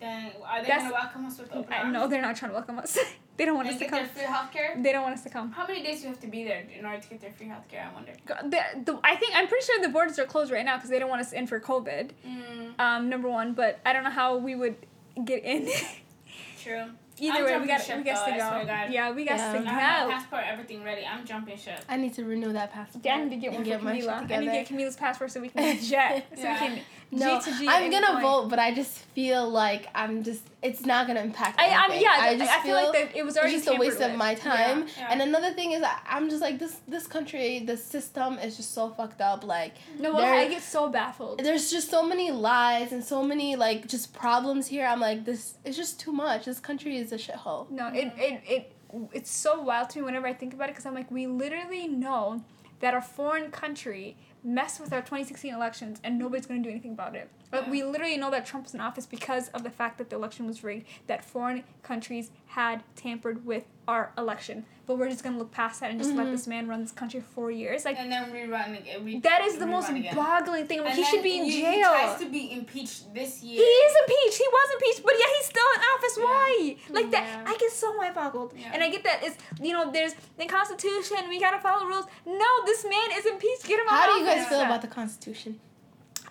Then 0.00 0.32
are 0.44 0.60
they 0.62 0.68
That's- 0.68 0.82
gonna 0.82 0.94
welcome 0.94 1.26
us 1.26 1.38
with 1.38 1.52
open 1.52 1.72
I, 1.72 1.78
arms? 1.78 1.92
no, 1.92 2.08
they're 2.08 2.22
not 2.22 2.34
trying 2.34 2.50
to 2.50 2.54
welcome 2.54 2.78
us. 2.80 2.98
they 3.38 3.44
don't 3.46 3.56
want 3.56 3.68
us 3.68 3.74
to 3.78 3.80
get 3.84 3.90
their 3.90 4.00
come. 4.04 4.08
free 4.10 4.22
healthcare. 4.24 4.82
They 4.82 4.92
don't 4.92 5.02
want 5.02 5.14
us 5.14 5.22
to 5.22 5.30
come. 5.30 5.52
How 5.52 5.66
many 5.66 5.82
days 5.82 5.98
do 5.98 6.02
you 6.02 6.08
have 6.10 6.20
to 6.20 6.26
be 6.26 6.44
there 6.44 6.64
in 6.78 6.84
order 6.84 7.00
to 7.00 7.08
get 7.08 7.20
their 7.22 7.32
free 7.32 7.46
healthcare? 7.46 7.88
I 7.88 7.94
wonder. 7.94 8.12
The, 8.26 8.60
the, 8.84 9.00
I 9.02 9.16
think 9.16 9.32
I'm 9.34 9.46
pretty 9.48 9.64
sure 9.64 9.80
the 9.80 9.88
borders 9.88 10.18
are 10.18 10.26
closed 10.26 10.50
right 10.52 10.64
now 10.64 10.76
because 10.76 10.90
they 10.90 10.98
don't 10.98 11.08
want 11.08 11.22
us 11.22 11.32
in 11.32 11.46
for 11.46 11.58
COVID. 11.58 12.10
Mm, 12.26 12.78
Um, 12.80 13.08
number 13.08 13.28
one, 13.30 13.54
but 13.54 13.78
I 13.86 13.92
don't 13.94 14.04
know 14.04 14.10
how 14.10 14.36
we 14.36 14.54
would 14.54 14.76
get 15.24 15.44
in. 15.44 15.68
true. 16.62 16.84
Either 17.20 17.38
I'm 17.38 17.44
way, 17.44 17.58
we 17.60 17.66
got 17.66 17.82
ship, 17.82 17.96
we 17.98 18.04
got 18.04 18.24
to 18.24 18.30
go. 18.32 18.92
Yeah, 18.92 19.12
we 19.12 19.24
got 19.24 19.36
Yeah. 19.38 19.52
to 19.52 19.58
go. 19.58 19.64
my 19.64 19.72
passport, 19.72 20.42
everything 20.46 20.82
ready. 20.84 21.04
I'm 21.04 21.24
jumping 21.24 21.56
ship. 21.58 21.80
I 21.88 21.96
need 21.96 22.14
to 22.14 22.24
renew 22.24 22.52
that 22.52 22.72
passport. 22.72 23.04
Yeah, 23.04 23.14
I 23.16 23.24
need 23.24 23.30
to 23.30 23.36
get 23.36 23.54
and 23.54 23.66
one 23.66 23.78
for 23.78 23.84
my 23.84 23.98
Camila. 24.00 24.30
I 24.30 24.36
need 24.38 24.46
to 24.46 24.52
get 24.52 24.68
Camila's 24.68 24.96
passport 24.96 25.30
so 25.32 25.40
we 25.40 25.48
can 25.48 25.78
jet. 25.82 26.26
so 26.34 26.40
Yeah. 26.42 26.52
we 26.62 26.68
can 26.68 26.80
No, 27.10 27.38
G 27.40 27.50
to 27.50 27.58
G. 27.58 27.66
I'm 27.68 27.90
gonna 27.90 28.06
point. 28.08 28.22
vote, 28.22 28.48
but 28.50 28.58
I 28.58 28.74
just 28.74 28.92
feel 29.14 29.48
like 29.48 29.88
I'm 29.94 30.22
just. 30.22 30.42
It's 30.60 30.84
not 30.84 31.06
gonna 31.06 31.20
impact. 31.20 31.58
I, 31.60 31.68
I 31.68 31.84
anything. 31.84 32.02
yeah, 32.02 32.16
I, 32.18 32.36
just 32.36 32.50
I 32.52 32.62
feel 32.62 32.74
like 32.74 32.92
that 32.92 33.16
it 33.16 33.24
was 33.24 33.36
already 33.38 33.54
it's 33.54 33.64
just 33.64 33.76
a 33.76 33.80
waste 33.80 33.98
tampered 33.98 34.14
of 34.14 34.18
my 34.18 34.34
time. 34.34 34.80
Yeah, 34.80 34.86
yeah. 34.98 35.08
And 35.12 35.22
another 35.22 35.52
thing 35.52 35.70
is, 35.72 35.82
I, 35.82 35.98
I'm 36.06 36.28
just 36.28 36.42
like 36.42 36.58
this. 36.58 36.76
This 36.88 37.06
country, 37.06 37.60
the 37.60 37.76
system 37.76 38.38
is 38.40 38.56
just 38.56 38.74
so 38.74 38.90
fucked 38.90 39.20
up. 39.20 39.44
Like 39.44 39.74
No, 39.98 40.14
well, 40.14 40.24
I 40.24 40.48
get 40.48 40.62
so 40.62 40.88
baffled. 40.88 41.38
there's 41.42 41.70
just 41.70 41.88
so 41.88 42.02
many 42.02 42.30
lies 42.32 42.92
and 42.92 43.02
so 43.04 43.22
many 43.22 43.56
like 43.56 43.86
just 43.86 44.12
problems 44.12 44.66
here. 44.66 44.84
I'm 44.84 45.00
like 45.00 45.24
this. 45.24 45.54
It's 45.64 45.76
just 45.76 45.98
too 46.00 46.12
much. 46.12 46.44
This 46.44 46.58
country 46.60 46.98
is 46.98 47.07
a 47.12 47.16
shithole. 47.16 47.70
No, 47.70 47.88
it, 47.88 48.12
it, 48.16 48.42
it, 48.46 48.72
it's 49.12 49.30
so 49.30 49.60
wild 49.60 49.90
to 49.90 49.98
me 49.98 50.04
whenever 50.04 50.26
I 50.26 50.34
think 50.34 50.54
about 50.54 50.68
it 50.68 50.72
because 50.72 50.86
I'm 50.86 50.94
like, 50.94 51.10
we 51.10 51.26
literally 51.26 51.88
know 51.88 52.44
that 52.80 52.94
a 52.94 53.00
foreign 53.00 53.50
country 53.50 54.16
messed 54.44 54.80
with 54.80 54.92
our 54.92 55.00
2016 55.00 55.52
elections 55.52 56.00
and 56.04 56.18
nobody's 56.18 56.46
going 56.46 56.62
to 56.62 56.68
do 56.68 56.70
anything 56.70 56.92
about 56.92 57.16
it. 57.16 57.30
Like, 57.50 57.64
Yeah. 57.64 57.70
we 57.70 57.82
literally 57.82 58.16
know 58.18 58.30
that 58.30 58.44
Trump's 58.46 58.74
in 58.74 58.80
office 58.80 59.06
because 59.06 59.48
of 59.50 59.62
the 59.62 59.70
fact 59.70 59.98
that 59.98 60.10
the 60.10 60.16
election 60.16 60.46
was 60.46 60.62
rigged, 60.62 60.86
that 61.06 61.24
foreign 61.24 61.64
countries 61.82 62.30
had 62.48 62.82
tampered 62.94 63.46
with 63.46 63.64
our 63.86 64.12
election. 64.18 64.66
But 64.86 64.98
we're 64.98 65.08
just 65.08 65.22
going 65.22 65.34
to 65.34 65.38
look 65.38 65.50
past 65.50 65.80
that 65.80 65.90
and 65.90 65.98
just 65.98 66.14
let 66.14 66.26
Mhm. 66.26 66.32
this 66.32 66.46
man 66.46 66.66
run 66.68 66.82
this 66.82 66.92
country 66.92 67.20
for 67.20 67.26
four 67.26 67.50
years. 67.50 67.84
Like, 67.86 67.98
And 67.98 68.10
then 68.12 68.30
rerun 68.32 68.78
again. 68.78 69.04
Re- 69.04 69.20
that 69.20 69.42
is 69.46 69.56
the 69.58 69.66
most 69.66 69.88
again. 69.90 70.14
boggling 70.14 70.66
thing. 70.66 70.80
Like, 70.80 70.90
And 70.90 70.98
he 70.98 71.04
should 71.04 71.22
be 71.22 71.38
in 71.38 71.44
he, 71.44 71.60
jail. 71.62 71.72
He 71.72 71.80
tries 71.82 72.18
to 72.20 72.26
be 72.28 72.52
impeached 72.52 73.12
this 73.14 73.42
year. 73.42 73.56
He 73.62 73.66
is 73.66 73.96
impeached. 74.02 74.38
He 74.38 74.48
was 74.50 74.68
impeached, 74.74 75.02
but 75.04 75.14
yeah, 75.18 75.26
he's 75.38 75.46
still 75.46 75.64
in 75.76 75.80
office. 75.94 76.16
Yeah. 76.18 76.24
Why? 76.24 76.76
Like 76.90 77.10
that, 77.12 77.42
I 77.46 77.56
get 77.56 77.70
so 77.72 77.94
mind 77.96 78.14
boggled. 78.14 78.52
Yeah. 78.56 78.70
And 78.74 78.82
I 78.82 78.90
get 78.90 79.04
that 79.04 79.22
it's 79.22 79.36
you 79.60 79.72
know 79.72 79.90
there's 79.90 80.14
the 80.38 80.46
Constitution. 80.46 81.16
We 81.28 81.38
gotta 81.40 81.58
follow 81.60 81.86
rules. 81.86 82.06
No, 82.26 82.64
this 82.66 82.84
man 82.84 83.10
is 83.12 83.24
impeached. 83.26 83.66
Get 83.66 83.80
him 83.80 83.86
out. 83.88 83.94
Of 83.94 83.98
office. 83.98 84.06
How 84.08 84.12
of 84.12 84.18
do 84.18 84.24
you 84.30 84.36
guys 84.36 84.48
feel 84.48 84.60
about 84.62 84.82
the 84.82 84.88
Constitution? 84.88 85.60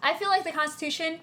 I 0.02 0.14
feel 0.16 0.30
like 0.30 0.44
the 0.44 0.52
Constitution, 0.52 1.20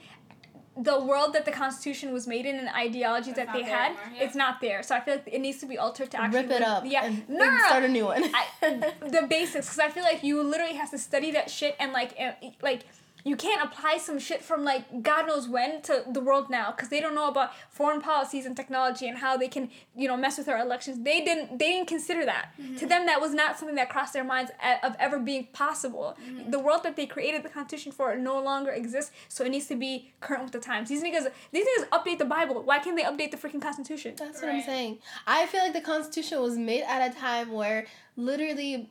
the 0.77 1.01
world 1.01 1.33
that 1.35 1.45
the 1.45 1.53
Constitution 1.53 2.13
was 2.13 2.27
made 2.27 2.47
in, 2.47 2.57
and 2.57 2.67
the 2.69 2.77
ideology 2.77 3.31
It's 3.31 3.37
that 3.39 3.53
they 3.53 3.63
had, 3.63 3.93
anymore, 3.93 4.05
yeah. 4.17 4.25
it's 4.25 4.35
not 4.35 4.61
there. 4.61 4.83
So 4.83 4.95
I 4.95 5.01
feel 5.01 5.15
like 5.15 5.29
it 5.33 5.41
needs 5.41 5.59
to 5.59 5.67
be 5.67 5.79
altered 5.79 6.11
to 6.13 6.21
actually 6.21 6.43
Rip 6.43 6.51
it 6.51 6.63
up. 6.63 6.85
Yeah, 6.87 7.05
And, 7.05 7.29
no, 7.29 7.45
and 7.45 7.53
no, 7.55 7.59
no. 7.59 7.67
start 7.67 7.85
a 7.85 7.89
new 7.89 8.05
one. 8.07 8.25
I, 8.35 8.93
the 9.09 9.27
basics 9.29 9.67
because 9.67 9.79
I 9.79 9.89
feel 9.91 10.03
like 10.05 10.23
you 10.25 10.43
literally 10.43 10.75
have 10.75 10.91
to 10.91 10.99
study 10.99 11.31
that 11.33 11.51
shit 11.51 11.77
and 11.79 11.93
like 11.93 12.17
like 12.63 12.83
you 13.25 13.37
can't 13.37 13.63
apply 13.63 13.97
some 13.99 14.19
shit 14.19 14.43
from 14.43 14.65
like 14.65 15.03
God 15.03 15.27
knows 15.27 15.49
when 15.49 15.81
to 15.83 16.05
the 16.11 16.21
world 16.21 16.51
now 16.51 16.71
because 16.71 16.91
they 16.91 17.01
don't 17.01 17.15
know 17.15 17.29
about 17.29 17.53
foreign 17.71 18.01
policies 18.01 18.45
and 18.45 18.57
technology 18.57 19.09
and 19.09 19.19
how 19.19 19.37
they 19.37 19.49
can 19.49 19.71
you 19.97 20.07
know 20.07 20.17
mess 20.17 20.39
with 20.39 20.49
our 20.49 20.59
elections. 20.59 21.03
They 21.03 21.25
didn't 21.25 21.59
they 21.59 21.73
didn't 21.73 21.89
consider 21.89 22.25
that. 22.27 22.51
Mm-hmm. 22.61 22.77
To 22.77 22.87
them, 22.87 23.07
that 23.07 23.21
was 23.21 23.33
not 23.33 23.59
something 23.59 23.77
that 23.77 23.89
crossed 23.89 24.13
their 24.13 24.25
minds 24.25 24.51
a- 24.63 24.85
of 24.87 24.95
ever 24.99 25.19
being 25.19 25.49
possible. 25.53 26.17
Mm-hmm. 26.23 26.51
The 26.51 26.59
world 26.59 26.83
that 26.83 26.97
they 26.97 27.07
created 27.07 27.43
the 27.43 27.49
Constitution 27.49 27.93
for 27.93 28.15
no 28.15 28.41
longer 28.41 28.71
exists, 28.71 29.11
so 29.29 29.45
it 29.45 29.51
needs 29.51 29.67
to 29.69 29.77
be 29.77 30.13
current 30.21 30.43
with 30.45 30.53
the 30.53 30.61
times. 30.61 30.91
These 30.91 31.03
niggas 31.03 31.31
these 31.51 31.67
niggas 31.67 31.89
update 31.89 32.19
the 32.19 32.27
Bible. 32.27 32.63
Why 32.63 32.79
can't 32.79 32.97
they 32.97 33.05
update 33.05 33.31
the 33.31 33.37
freaking 33.39 33.63
Constitution? 33.63 34.15
That's 34.19 34.43
what 34.43 34.51
I'm 34.51 34.63
saying. 34.63 34.99
I 35.27 35.47
feel 35.47 35.63
like 35.63 35.73
the 35.73 35.81
Constitution 35.81 36.41
was 36.43 36.59
made 36.59 36.83
at 36.83 37.11
a 37.11 37.19
time 37.19 37.53
where 37.53 37.87
literally, 38.17 38.91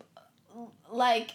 like, 0.91 1.31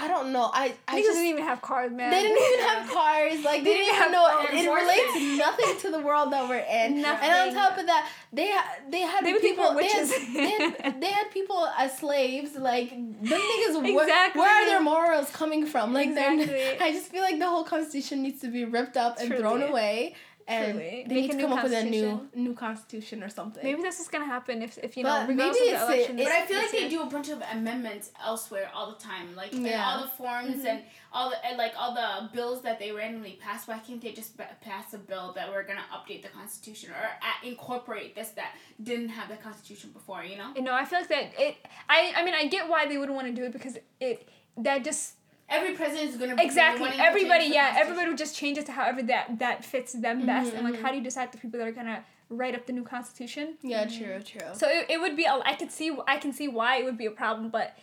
I, 0.00 0.08
don't 0.08 0.32
know. 0.32 0.50
I, 0.52 0.74
I 0.88 0.98
Niggas 1.00 1.04
just. 1.04 1.16
didn't 1.16 1.26
even 1.30 1.42
have 1.44 1.60
cars, 1.62 1.92
man. 1.92 2.10
They 2.10 2.22
didn't 2.22 2.52
even 2.52 2.66
have 2.66 2.90
cars. 2.90 3.44
Like 3.44 3.64
they 3.64 3.70
They 3.70 3.74
didn't 3.76 3.94
even 3.94 4.00
have 4.00 4.12
know. 4.12 4.46
It 4.52 4.66
relates 4.68 5.38
nothing 5.38 5.78
to 5.80 5.90
the 5.90 6.00
world 6.00 6.32
that 6.32 6.48
we're 6.48 6.58
in. 6.58 7.00
Nothing. 7.02 7.28
And 7.30 7.48
on 7.50 7.54
top 7.54 7.78
of 7.78 7.86
that, 7.86 8.08
they 8.32 8.54
they 8.90 9.00
had 9.00 9.24
They 9.24 9.34
people. 9.38 9.74
They 9.74 9.86
had, 9.88 10.06
they, 10.08 10.50
had, 10.50 11.00
they 11.00 11.10
had 11.10 11.30
people 11.30 11.66
as 11.78 11.98
slaves. 11.98 12.56
Like 12.56 12.90
them 12.90 13.14
niggas. 13.22 13.82
Where, 13.94 14.04
Exactly. 14.04 14.40
where 14.40 14.62
are 14.62 14.66
their 14.66 14.82
morals 14.82 15.30
coming 15.30 15.66
from? 15.66 15.92
Like. 15.92 16.08
Exactly. 16.08 16.78
I 16.80 16.92
just 16.92 17.10
feel 17.10 17.22
like 17.22 17.38
the 17.38 17.46
whole 17.48 17.64
constitution 17.64 18.22
needs 18.22 18.40
to 18.42 18.48
be 18.48 18.64
ripped 18.64 18.96
up 18.96 19.18
and 19.20 19.34
thrown 19.34 19.62
away. 19.62 20.14
And 20.48 20.72
Truly. 20.78 21.04
they 21.08 21.14
Make 21.14 21.22
need 21.24 21.30
to 21.32 21.40
come 21.42 21.52
up 21.52 21.62
with 21.62 21.72
a 21.72 21.84
new 21.84 22.28
new 22.34 22.54
constitution 22.54 23.22
or 23.22 23.28
something. 23.28 23.62
Maybe 23.62 23.82
this 23.82 24.00
is 24.00 24.08
gonna 24.08 24.24
happen 24.26 24.62
if, 24.62 24.78
if 24.78 24.96
you 24.96 25.04
know, 25.04 25.10
But 25.20 25.28
regardless 25.28 25.58
maybe 25.60 25.72
of 25.74 25.80
the 25.80 25.94
it's- 25.94 25.98
election. 25.98 26.18
it- 26.18 26.24
But 26.24 26.32
I 26.32 26.46
feel 26.46 26.58
like 26.58 26.70
they 26.72 26.88
do 26.88 27.02
a 27.02 27.06
bunch 27.06 27.28
of 27.28 27.42
amendments 27.52 28.10
elsewhere 28.24 28.70
all 28.74 28.90
the 28.90 28.98
time, 28.98 29.36
like 29.36 29.52
in 29.52 29.64
Yeah. 29.64 29.84
all 29.86 30.02
the 30.02 30.08
forms 30.10 30.56
mm-hmm. 30.58 30.66
and 30.66 30.82
all 31.12 31.30
the 31.30 31.44
and 31.46 31.56
like 31.56 31.74
all 31.78 31.94
the 31.94 32.28
bills 32.32 32.62
that 32.62 32.78
they 32.78 32.90
randomly 32.92 33.38
pass. 33.40 33.68
Why 33.68 33.78
can't 33.78 34.00
they 34.00 34.12
just 34.12 34.36
pass 34.60 34.92
a 34.94 34.98
bill 34.98 35.32
that 35.34 35.48
we're 35.50 35.62
gonna 35.64 35.84
update 35.92 36.22
the 36.22 36.28
Constitution 36.28 36.90
or 36.90 37.02
a 37.04 37.46
incorporate 37.48 38.14
this 38.14 38.30
that 38.30 38.54
didn't 38.82 39.10
have 39.10 39.28
the 39.28 39.36
Constitution 39.36 39.90
before? 39.92 40.24
You 40.24 40.36
know, 40.38 40.52
You 40.56 40.62
know, 40.62 40.74
I 40.74 40.84
feel 40.84 40.98
like 41.00 41.08
that 41.08 41.32
it. 41.38 41.56
I 41.88 42.12
I 42.16 42.24
mean, 42.24 42.34
I 42.34 42.46
get 42.46 42.68
why 42.68 42.86
they 42.86 42.96
wouldn't 42.98 43.14
want 43.16 43.28
to 43.28 43.32
do 43.34 43.44
it 43.44 43.52
because 43.52 43.78
it 44.00 44.28
that 44.56 44.84
just 44.84 45.14
every 45.50 45.74
president 45.74 46.10
is 46.10 46.16
gonna 46.16 46.36
be 46.36 46.42
exactly 46.42 46.90
to 46.90 46.96
everybody. 46.96 47.46
Yeah, 47.46 47.74
everybody 47.76 48.08
would 48.08 48.18
just 48.18 48.36
change 48.36 48.58
it 48.58 48.66
to 48.66 48.72
however 48.72 49.02
that 49.04 49.38
that 49.38 49.64
fits 49.64 49.92
them 49.92 50.24
best. 50.24 50.54
And 50.54 50.64
like, 50.64 50.74
mm-hmm, 50.74 50.82
how 50.82 50.88
do 50.88 50.94
you 50.94 51.00
mm-hmm. 51.00 51.04
decide 51.04 51.32
the 51.32 51.38
people 51.38 51.58
that 51.58 51.68
are 51.68 51.72
gonna 51.72 52.04
write 52.28 52.54
up 52.54 52.66
the 52.66 52.72
new 52.72 52.84
constitution? 52.84 53.56
yeah, 53.62 53.84
true, 53.86 54.20
true. 54.24 54.48
So 54.54 54.68
it, 54.68 54.86
it 54.88 55.00
would 55.00 55.16
be. 55.16 55.24
a- 55.24 55.42
I 55.44 55.54
could 55.54 55.70
see. 55.70 55.96
I 56.06 56.18
can 56.18 56.32
see 56.32 56.48
why 56.48 56.78
it 56.78 56.84
would 56.84 56.98
be 56.98 57.06
a 57.06 57.10
problem, 57.10 57.50
but 57.50 57.76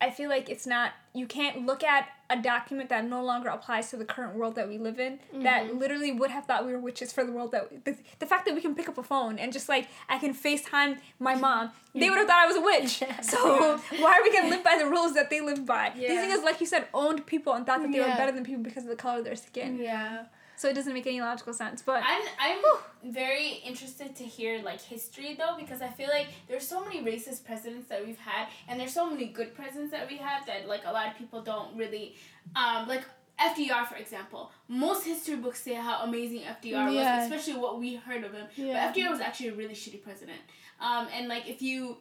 I 0.00 0.10
feel 0.10 0.28
like 0.30 0.48
it's 0.48 0.66
not. 0.66 0.92
You 1.12 1.26
can't 1.26 1.66
look 1.66 1.84
at 1.84 2.08
a 2.30 2.40
document 2.40 2.88
that 2.88 3.04
no 3.04 3.22
longer 3.22 3.48
applies 3.48 3.90
to 3.90 3.96
the 3.96 4.04
current 4.04 4.34
world 4.34 4.54
that 4.54 4.68
we 4.68 4.78
live 4.78 5.00
in. 5.00 5.18
That 5.42 5.66
mm-hmm. 5.66 5.78
literally 5.78 6.12
would 6.12 6.30
have 6.30 6.46
thought 6.46 6.64
we 6.64 6.72
were 6.72 6.78
witches 6.78 7.12
for 7.12 7.24
the 7.24 7.32
world 7.32 7.52
that 7.52 7.84
the, 7.84 7.96
the 8.18 8.26
fact 8.26 8.46
that 8.46 8.54
we 8.54 8.60
can 8.60 8.74
pick 8.74 8.88
up 8.88 8.96
a 8.96 9.02
phone 9.02 9.38
and 9.38 9.52
just 9.52 9.68
like 9.68 9.88
I 10.08 10.18
can 10.18 10.34
FaceTime 10.34 10.98
my 11.18 11.34
mom. 11.46 11.72
They 11.94 12.08
would 12.08 12.18
have 12.18 12.28
thought 12.28 12.38
I 12.38 12.46
was 12.46 12.56
a 12.56 12.60
witch. 12.60 13.02
So 13.22 13.78
why 13.98 14.18
are 14.18 14.22
we 14.22 14.32
gonna 14.32 14.48
live 14.48 14.62
by 14.64 14.76
the 14.78 14.86
rules 14.86 15.14
that 15.14 15.28
they 15.28 15.40
live 15.40 15.66
by? 15.66 15.90
These 15.94 16.04
Yeah. 16.04 16.26
niggas, 16.26 16.44
like 16.44 16.60
you 16.60 16.66
said, 16.66 16.86
owned 16.94 17.26
people 17.26 17.52
and 17.54 17.66
thought 17.66 17.82
that 17.82 17.92
they 17.92 18.00
were 18.00 18.06
better 18.06 18.32
than 18.32 18.44
people 18.44 18.62
because 18.62 18.84
of 18.84 18.90
the 18.90 18.96
color 18.96 19.18
of 19.18 19.24
their 19.24 19.36
skin. 19.36 19.78
Yeah. 19.78 20.24
So 20.60 20.68
it 20.68 20.74
doesn't 20.74 20.92
make 20.92 21.06
any 21.06 21.22
logical 21.22 21.54
sense. 21.54 21.80
But 21.80 22.02
I'm 22.06 22.20
I'm 22.38 23.12
very 23.14 23.52
interested 23.64 24.14
to 24.16 24.24
hear 24.24 24.60
like 24.62 24.78
history 24.78 25.34
though 25.34 25.56
because 25.58 25.80
I 25.80 25.88
feel 25.88 26.08
like 26.08 26.26
there's 26.48 26.68
so 26.68 26.84
many 26.84 27.00
racist 27.02 27.46
presidents 27.46 27.88
that 27.88 28.04
we've 28.06 28.18
had 28.18 28.46
and 28.68 28.78
there's 28.78 28.92
so 28.92 29.08
many 29.08 29.24
good 29.28 29.54
presidents 29.54 29.90
that 29.92 30.06
we 30.06 30.18
have 30.18 30.44
that 30.44 30.68
like 30.68 30.82
a 30.84 30.92
lot 30.92 31.06
of 31.08 31.16
people 31.16 31.40
don't 31.40 31.74
really 31.78 32.14
um 32.54 32.86
like 32.86 33.04
FDR 33.40 33.86
for 33.86 33.96
example. 33.96 34.52
Most 34.68 35.06
history 35.06 35.36
books 35.36 35.62
say 35.62 35.72
how 35.72 36.02
amazing 36.02 36.42
FDR 36.42 36.92
Yeah. 36.92 37.16
was, 37.20 37.24
especially 37.32 37.58
what 37.58 37.78
we 37.80 37.94
heard 37.94 38.22
of 38.22 38.34
him. 38.34 38.46
Yeah. 38.54 38.92
But 38.92 38.94
FDR 38.94 39.10
was 39.12 39.20
actually 39.20 39.48
a 39.48 39.54
really 39.54 39.74
shitty 39.74 40.02
president. 40.02 40.40
Um 40.78 41.08
and 41.16 41.26
like 41.26 41.48
if 41.48 41.62
you 41.62 41.96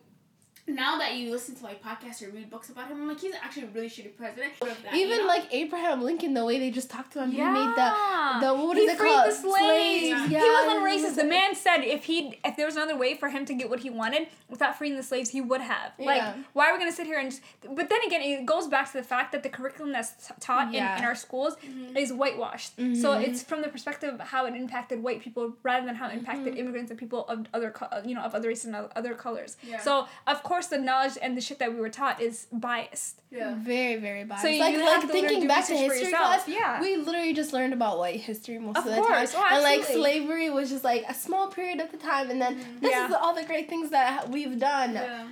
now 0.70 0.98
that 1.00 1.16
you 1.16 1.32
listen 1.32 1.56
to 1.56 1.64
like 1.64 1.84
podcasts 1.84 2.22
or 2.26 2.30
read 2.32 2.50
books 2.50 2.70
about 2.70 2.90
him, 2.90 3.02
I'm 3.02 3.08
like 3.08 3.20
he's 3.20 3.34
actually 3.44 3.64
a 3.64 3.68
really 3.68 3.90
shitty 3.90 4.16
president. 4.16 4.54
Of 4.62 4.68
that, 4.84 4.94
you 4.94 5.06
Even 5.06 5.20
know? 5.20 5.26
like 5.28 5.48
Abraham 5.54 6.02
Lincoln, 6.04 6.34
the 6.34 6.46
way 6.46 6.60
they 6.60 6.72
just 6.72 6.90
talked 6.90 7.14
to 7.14 7.24
him, 7.24 7.32
he 7.32 7.38
made 7.42 7.76
the 7.76 7.94
the 8.42 8.54
what 8.54 8.78
he 8.78 8.84
is 8.84 8.94
it 8.94 8.98
freed 8.98 9.10
called? 9.10 9.30
the 9.32 9.36
slaves. 9.36 10.32
Yeah. 10.32 10.40
He 10.42 10.50
wasn't 10.50 10.80
racist. 10.84 11.16
The 11.16 11.24
man 11.30 11.56
said 11.56 11.78
if 11.84 12.06
he 12.06 12.40
if 12.46 12.56
there 12.56 12.66
was 12.66 12.76
another 12.76 12.98
way 12.98 13.16
for 13.16 13.30
him 13.30 13.46
to 13.46 13.54
get 13.54 13.70
what 13.70 13.80
he 13.80 13.90
wanted 13.90 14.28
without 14.50 14.78
freeing 14.78 14.96
the 14.96 15.04
slaves, 15.04 15.30
he 15.30 15.42
would 15.42 15.62
have. 15.62 15.92
Like, 15.98 16.18
Yeah. 16.18 16.34
why 16.54 16.70
are 16.70 16.74
we 16.74 16.80
gonna 16.80 16.92
sit 16.92 17.06
here 17.08 17.20
and 17.20 17.30
just? 17.32 17.42
But 17.62 17.90
then 17.90 18.00
again, 18.06 18.22
it 18.22 18.46
goes 18.46 18.68
back 18.68 18.92
to 18.92 18.98
the 18.98 19.04
fact 19.04 19.32
that 19.32 19.44
the 19.44 19.50
curriculum 19.50 19.92
that's 19.92 20.28
t- 20.28 20.34
taught 20.40 20.72
Yeah. 20.74 20.94
in, 20.98 21.00
in 21.04 21.06
our 21.06 21.16
schools 21.16 21.56
is 21.96 22.12
whitewashed. 22.14 22.76
So 22.78 22.84
Mhm. 23.14 23.24
it's 23.28 23.44
from 23.44 23.62
the 23.62 23.70
perspective 23.70 24.14
of 24.14 24.20
how 24.20 24.46
it 24.46 24.54
impacted 24.56 25.02
white 25.04 25.22
people 25.22 25.54
rather 25.64 25.86
than 25.86 25.96
how 25.96 26.08
it 26.10 26.14
impacted 26.14 26.48
Mm-hmm. 26.54 26.58
immigrants 26.60 26.90
and 26.92 27.00
people 27.00 27.26
of 27.28 27.46
other 27.54 27.72
co- 27.72 28.02
you 28.06 28.16
know 28.16 28.22
of 28.22 28.34
other 28.36 28.48
races 28.50 28.66
and 28.66 28.76
other 28.96 29.14
colors. 29.14 29.58
Yeah. 29.64 29.80
So 29.80 30.08
of 30.28 30.42
course 30.44 30.59
the 30.68 30.78
knowledge 30.78 31.18
and 31.22 31.36
the 31.38 31.42
shit 31.42 31.60
that 31.60 31.74
we 31.74 31.80
were 31.80 31.90
taught 31.90 32.22
is 32.22 32.48
biased. 32.52 33.22
yeah. 33.32 33.56
Very, 33.58 33.96
very 33.98 34.24
biased. 34.24 34.44
So 34.44 34.50
you 34.50 34.60
like, 34.60 34.76
have 34.76 34.82
like 34.82 35.02
to 35.02 35.08
learn 35.08 35.28
thinking 35.28 35.48
back 35.48 35.66
to 35.68 35.74
for 35.74 35.80
history 35.80 36.00
yourself. 36.06 36.46
class, 36.46 36.48
Yeah. 36.48 36.82
we 36.82 36.98
literally 36.98 37.34
just 37.34 37.54
learned 37.54 37.74
about 37.74 37.98
white 38.00 38.20
history 38.20 38.60
most 38.60 38.78
Of 38.78 38.86
of, 38.86 38.92
the 38.96 39.02
course. 39.02 39.34
time. 39.34 39.44
Oh, 39.44 39.56
and 39.56 39.64
like 39.64 39.84
slavery 39.86 40.50
was 40.50 40.70
just 40.70 40.84
like 40.84 41.04
a 41.08 41.14
small 41.14 41.48
period 41.48 41.80
of 41.80 41.92
the 41.92 41.98
time, 41.98 42.30
and 42.30 42.42
then 42.42 42.60
mm-hmm. 42.60 42.80
this 42.80 42.92
Yeah. 42.92 43.08
is 43.08 43.14
all 43.14 43.34
the 43.34 43.44
great 43.44 43.70
things 43.70 43.90
that 43.92 44.30
we've 44.30 44.60
done. 44.60 44.94
Yeah. 44.94 45.28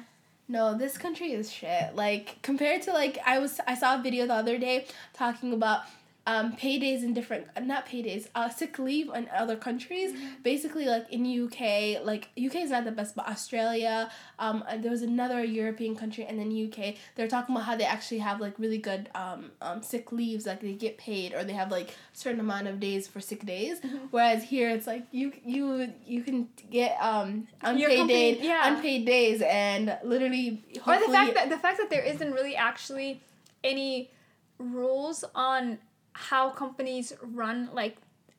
No, 0.50 0.78
this 0.78 0.98
country 0.98 1.34
is 1.34 1.52
shit. 1.52 1.94
Like 1.96 2.42
compared 2.42 2.82
to 2.84 2.94
like 2.94 3.18
I 3.26 3.40
was 3.40 3.60
I 3.68 3.76
saw 3.76 4.00
a 4.00 4.02
video 4.02 4.26
the 4.26 4.34
other 4.36 4.58
day 4.58 4.86
talking 5.14 5.52
about 5.52 5.82
um, 6.28 6.52
paydays 6.58 7.04
in 7.04 7.14
different 7.14 7.48
not 7.66 7.88
paydays 7.88 8.28
uh, 8.36 8.50
sick 8.50 8.78
leave 8.78 9.10
in 9.16 9.30
other 9.34 9.56
countries. 9.56 10.14
Basically, 10.44 10.86
like 10.86 11.10
in 11.10 11.24
UK, 11.26 12.06
like 12.06 12.28
UK 12.38 12.58
is 12.58 12.70
not 12.70 12.84
the 12.84 12.92
best, 12.92 13.16
but 13.16 13.28
Australia. 13.30 14.12
Um, 14.38 14.62
there 14.80 14.92
was 14.92 15.02
another 15.04 15.42
European 15.42 15.96
country, 15.96 16.26
and 16.26 16.38
then 16.38 16.52
UK. 16.52 16.96
They're 17.16 17.30
talking 17.30 17.56
about 17.56 17.66
how 17.66 17.78
they 17.78 17.86
actually 17.86 18.18
have 18.20 18.42
like 18.42 18.60
really 18.60 18.78
good 18.78 19.10
um, 19.16 19.52
um, 19.62 19.82
sick 19.82 20.12
leaves, 20.12 20.46
like 20.46 20.60
they 20.60 20.74
get 20.74 20.98
paid, 20.98 21.34
or 21.34 21.46
they 21.46 21.54
have 21.54 21.72
like 21.72 21.96
certain 22.12 22.42
amount 22.42 22.68
of 22.68 22.82
days 22.82 23.08
for 23.08 23.22
sick 23.22 23.46
days. 23.46 23.80
Whereas 24.12 24.44
here, 24.44 24.70
it's 24.70 24.86
like 24.86 25.08
you 25.12 25.32
you 25.46 25.94
you 26.06 26.24
can 26.24 26.50
get 26.70 26.98
um 27.00 27.48
unpaid 27.62 27.98
company- 28.00 28.08
days, 28.08 28.38
yeah. 28.42 28.74
unpaid 28.74 29.06
days, 29.06 29.42
and 29.42 29.98
literally 30.04 30.62
or 30.86 31.00
the 31.00 31.06
fact 31.10 31.36
that 31.36 31.50
the 31.50 31.58
fact 31.58 31.78
that 31.78 31.90
there 31.90 32.04
isn't 32.04 32.34
really 32.34 32.58
actually 32.58 33.22
any 33.64 34.12
rules 34.60 35.24
on 35.36 35.78
how 36.18 36.50
companies 36.50 37.14
run 37.22 37.70
like 37.74 37.98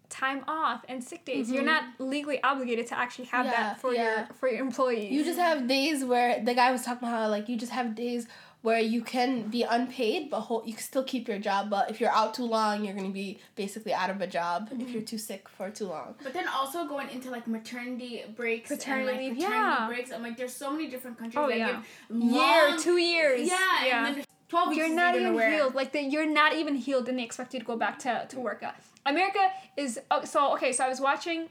time 0.09 0.43
off 0.49 0.85
and 0.89 1.03
sick 1.05 1.25
days. 1.25 1.51
You're 1.51 1.63
not 1.63 1.85
legally 1.99 2.43
obligated 2.43 2.87
to 2.89 2.99
actually 2.99 3.27
have 3.27 3.47
Mm-hmm. 3.47 3.53
Yeah, 3.53 3.63
that 3.63 3.81
for 3.81 3.95
yeah. 3.95 4.03
your 4.03 4.27
for 4.35 4.49
your 4.49 4.61
employees. 4.61 5.13
You 5.13 5.25
just 5.25 5.39
have 5.39 5.69
days 5.69 6.05
where 6.05 6.43
the 6.43 6.55
guy 6.55 6.73
was 6.73 6.83
talking 6.83 7.07
about 7.09 7.17
how 7.17 7.29
like 7.29 7.49
you 7.49 7.57
just 7.57 7.73
have 7.73 7.95
days 7.95 8.27
where 8.63 8.81
you 8.81 9.03
can 9.03 9.43
be 9.49 9.63
unpaid 9.63 10.29
but 10.31 10.41
whole, 10.41 10.65
you 10.67 10.73
can 10.73 10.83
still 10.83 11.05
keep 11.05 11.29
your 11.29 11.39
job 11.39 11.71
but 11.71 11.89
if 11.93 12.01
you're 12.01 12.11
out 12.11 12.35
too 12.35 12.45
long 12.45 12.85
you're 12.85 12.95
gonna 12.95 13.09
be 13.09 13.39
basically 13.55 13.95
out 13.95 14.11
of 14.11 14.21
a 14.21 14.27
job 14.27 14.69
if 14.81 14.91
you're 14.91 15.01
too 15.03 15.17
sick 15.19 15.49
for 15.49 15.71
too 15.71 15.87
long. 15.87 16.17
But 16.25 16.33
then 16.33 16.49
also 16.49 16.85
going 16.89 17.09
into 17.11 17.31
like 17.31 17.47
maternity 17.47 18.25
breaks 18.35 18.69
Paternity 18.69 19.09
and 19.11 19.17
like 19.17 19.21
leave, 19.21 19.35
paternity 19.37 19.55
yeah. 19.55 19.87
breaks. 19.87 20.11
I'm 20.11 20.23
like, 20.23 20.37
there's 20.37 20.55
so 20.55 20.73
many 20.73 20.89
different 20.89 21.17
countries 21.19 21.41
Oh, 21.41 21.49
that 21.49 21.57
yeah. 21.59 21.83
give 22.11 22.23
year, 22.23 22.71
long, 22.71 22.83
two 22.83 22.97
years. 22.97 23.49
Yeah, 23.49 23.87
yeah. 23.87 24.23
And 24.51 24.57
then 24.57 24.65
twelve 24.65 24.69
weeks. 24.69 24.79
you're 24.79 24.87
is 24.89 24.93
not 24.95 25.15
even 25.15 25.35
where- 25.35 25.53
healed. 25.53 25.75
Like 25.75 25.93
the, 25.93 26.03
you're 26.03 26.27
not 26.27 26.55
even 26.55 26.75
healed, 26.75 27.09
and 27.09 27.19
they 27.19 27.25
expect 27.25 27.55
you 27.55 27.61
to 27.61 27.67
go 27.67 27.77
back 27.77 27.99
to, 28.01 28.27
to 28.29 28.41
work. 28.41 28.63
Uh, 28.63 28.73
America 29.07 29.51
is 29.77 29.99
oh, 30.11 30.25
so 30.25 30.53
okay. 30.55 30.73
So 30.73 30.85
I 30.85 30.89
was 30.89 31.01
watching, 31.01 31.49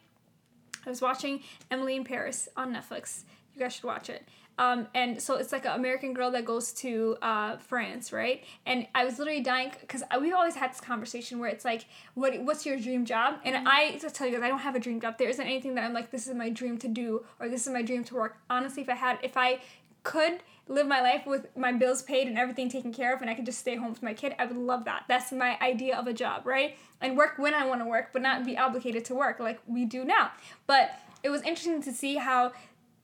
I 0.86 0.90
was 0.90 1.02
watching 1.02 1.42
Emily 1.72 1.96
in 1.96 2.04
Paris 2.04 2.50
on 2.56 2.74
Netflix. 2.74 3.24
You 3.56 3.62
guys 3.62 3.74
should 3.74 3.86
watch 3.86 4.10
it. 4.10 4.24
Um, 4.60 4.88
and 4.96 5.22
so 5.22 5.36
it's 5.36 5.52
like 5.52 5.66
an 5.66 5.74
American 5.74 6.14
girl 6.14 6.32
that 6.32 6.44
goes 6.44 6.74
to 6.74 7.16
uh, 7.22 7.58
France, 7.58 8.12
right? 8.12 8.44
And 8.66 8.88
I 8.96 9.06
was 9.06 9.20
literally 9.20 9.42
dying 9.42 9.72
because 9.80 10.02
we've 10.20 10.34
always 10.34 10.56
had 10.56 10.72
this 10.72 10.82
conversation 10.82 11.38
where 11.38 11.50
it's 11.50 11.64
like, 11.64 11.86
what 12.16 12.40
what's 12.42 12.66
your 12.66 12.80
dream 12.80 13.06
job? 13.06 13.36
And 13.46 13.68
I 13.68 13.92
to 13.98 14.10
tell 14.10 14.26
you 14.26 14.34
guys, 14.34 14.42
I 14.44 14.48
don't 14.48 14.60
have 14.60 14.76
a 14.76 14.80
dream 14.80 15.00
job. 15.00 15.20
There 15.20 15.30
isn't 15.30 15.46
anything 15.46 15.76
that 15.76 15.84
I'm 15.84 15.94
like, 15.94 16.10
this 16.10 16.28
is 16.28 16.34
my 16.34 16.50
dream 16.50 16.80
to 16.80 16.88
do 16.88 17.24
or 17.40 17.50
this 17.50 17.68
is 17.68 17.74
my 17.74 17.84
dream 17.84 18.04
to 18.06 18.16
work. 18.16 18.38
Honestly, 18.50 18.82
if 18.82 18.90
I 18.90 18.96
had, 18.96 19.20
if 19.22 19.38
I 19.38 19.60
could 20.08 20.40
live 20.70 20.88
my 20.88 21.02
life 21.02 21.26
with 21.26 21.48
my 21.58 21.74
bills 21.74 22.02
paid 22.02 22.28
and 22.28 22.38
everything 22.38 22.70
taken 22.70 22.94
care 22.94 23.14
of 23.14 23.20
and 23.22 23.30
I 23.30 23.34
could 23.34 23.46
just 23.46 23.60
stay 23.60 23.76
home 23.76 23.90
with 23.90 24.02
my 24.02 24.14
kid, 24.14 24.34
I 24.40 24.46
would 24.46 24.56
love 24.56 24.86
that. 24.86 25.04
That's 25.10 25.34
my 25.34 25.58
idea 25.62 25.98
of 25.98 26.08
a 26.08 26.14
job, 26.14 26.46
right? 26.46 26.78
And 27.02 27.18
work 27.18 27.34
when 27.38 27.54
I 27.54 27.66
want 27.66 27.82
to 27.82 27.86
work, 27.86 28.10
but 28.14 28.22
not 28.22 28.46
be 28.46 28.58
obligated 28.58 29.04
to 29.06 29.16
work 29.16 29.40
like 29.40 29.60
we 29.68 29.84
do 29.84 30.06
now. 30.06 30.32
But 30.66 30.92
it 31.24 31.30
was 31.30 31.42
interesting 31.42 31.82
to 31.84 31.92
see 31.92 32.16
how 32.16 32.54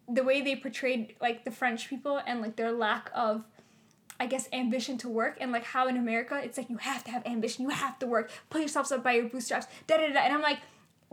the 0.08 0.24
way 0.24 0.42
they 0.42 0.56
portrayed 0.56 1.16
like 1.20 1.44
the 1.44 1.52
French 1.52 1.90
people 1.90 2.22
and 2.26 2.42
like 2.42 2.56
their 2.56 2.72
lack 2.72 3.12
of 3.14 3.44
I 4.20 4.28
guess 4.28 4.48
ambition 4.54 4.98
to 5.00 5.10
work 5.10 5.38
and 5.42 5.52
like 5.52 5.66
how 5.66 5.88
in 5.88 5.98
America 5.98 6.40
it's 6.42 6.58
like 6.58 6.70
you 6.70 6.78
have 6.78 7.04
to 7.04 7.12
have 7.12 7.26
ambition, 7.26 7.64
you 7.64 7.70
have 7.70 8.00
to 8.00 8.08
work, 8.08 8.32
pull 8.50 8.62
yourselves 8.62 8.92
up 8.94 9.04
by 9.04 9.14
your 9.14 9.28
bootstraps, 9.28 9.68
da 9.88 9.98
da 9.98 10.08
da. 10.14 10.20
And 10.20 10.34
I'm 10.34 10.42
like, 10.42 10.60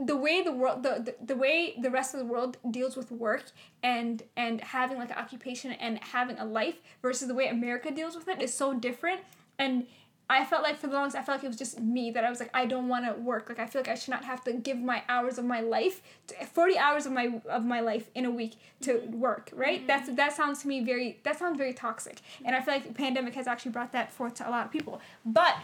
the 0.07 0.17
way 0.17 0.43
the 0.43 0.53
world 0.53 0.83
the, 0.83 1.03
the, 1.05 1.27
the 1.27 1.37
way 1.37 1.75
the 1.81 1.91
rest 1.91 2.15
of 2.15 2.21
the 2.21 2.27
world 2.27 2.57
deals 2.71 2.97
with 2.97 3.11
work 3.11 3.45
and 3.83 4.23
and 4.37 4.61
having 4.61 4.99
like 4.99 5.11
an 5.11 5.17
occupation 5.17 5.73
and 5.73 5.99
having 6.03 6.39
a 6.39 6.45
life 6.45 6.77
versus 7.03 7.29
the 7.29 7.35
way 7.35 7.49
America 7.49 7.91
deals 7.91 8.15
with 8.15 8.29
it 8.29 8.41
is 8.41 8.53
so 8.53 8.73
different 8.73 9.21
and 9.59 9.87
I 10.31 10.45
felt 10.45 10.63
like 10.63 10.79
for 10.79 10.87
the 10.87 10.93
longest, 10.93 11.17
I 11.17 11.23
felt 11.25 11.39
like 11.39 11.45
it 11.45 11.49
was 11.49 11.57
just 11.57 11.81
me 11.81 12.13
that 12.13 12.25
I 12.25 12.31
was 12.31 12.39
like, 12.39 12.51
I 12.55 12.65
don't 12.65 12.87
want 12.87 13.05
to 13.05 13.21
work. 13.21 13.49
Like 13.49 13.59
I 13.59 13.67
feel 13.67 13.83
like 13.83 13.89
I 13.89 13.97
should 13.97 14.11
not 14.11 14.25
have 14.25 14.45
to 14.45 14.53
give 14.53 14.79
my 14.79 15.03
hours 15.09 15.39
of 15.39 15.45
my 15.45 15.61
life, 15.61 16.03
to, 16.29 16.47
forty 16.47 16.79
hours 16.79 17.05
of 17.05 17.11
my 17.11 17.41
of 17.49 17.65
my 17.65 17.81
life 17.81 18.09
in 18.15 18.25
a 18.25 18.31
week 18.31 18.55
to 18.83 18.95
mm-hmm. 18.95 19.19
work. 19.19 19.51
Right? 19.53 19.85
That's 19.89 20.07
mm-hmm. 20.07 20.15
that 20.15 20.33
sounds 20.33 20.63
to 20.63 20.69
me 20.69 20.85
very 20.85 21.19
that 21.25 21.37
sounds 21.37 21.59
very 21.59 21.73
toxic, 21.73 22.21
and 22.45 22.55
I 22.55 22.61
feel 22.61 22.75
like 22.75 22.87
the 22.87 22.95
pandemic 22.95 23.35
has 23.35 23.49
actually 23.49 23.73
brought 23.73 23.91
that 23.91 24.13
forth 24.13 24.35
to 24.35 24.49
a 24.49 24.51
lot 24.51 24.67
of 24.67 24.71
people. 24.71 25.01
But 25.27 25.57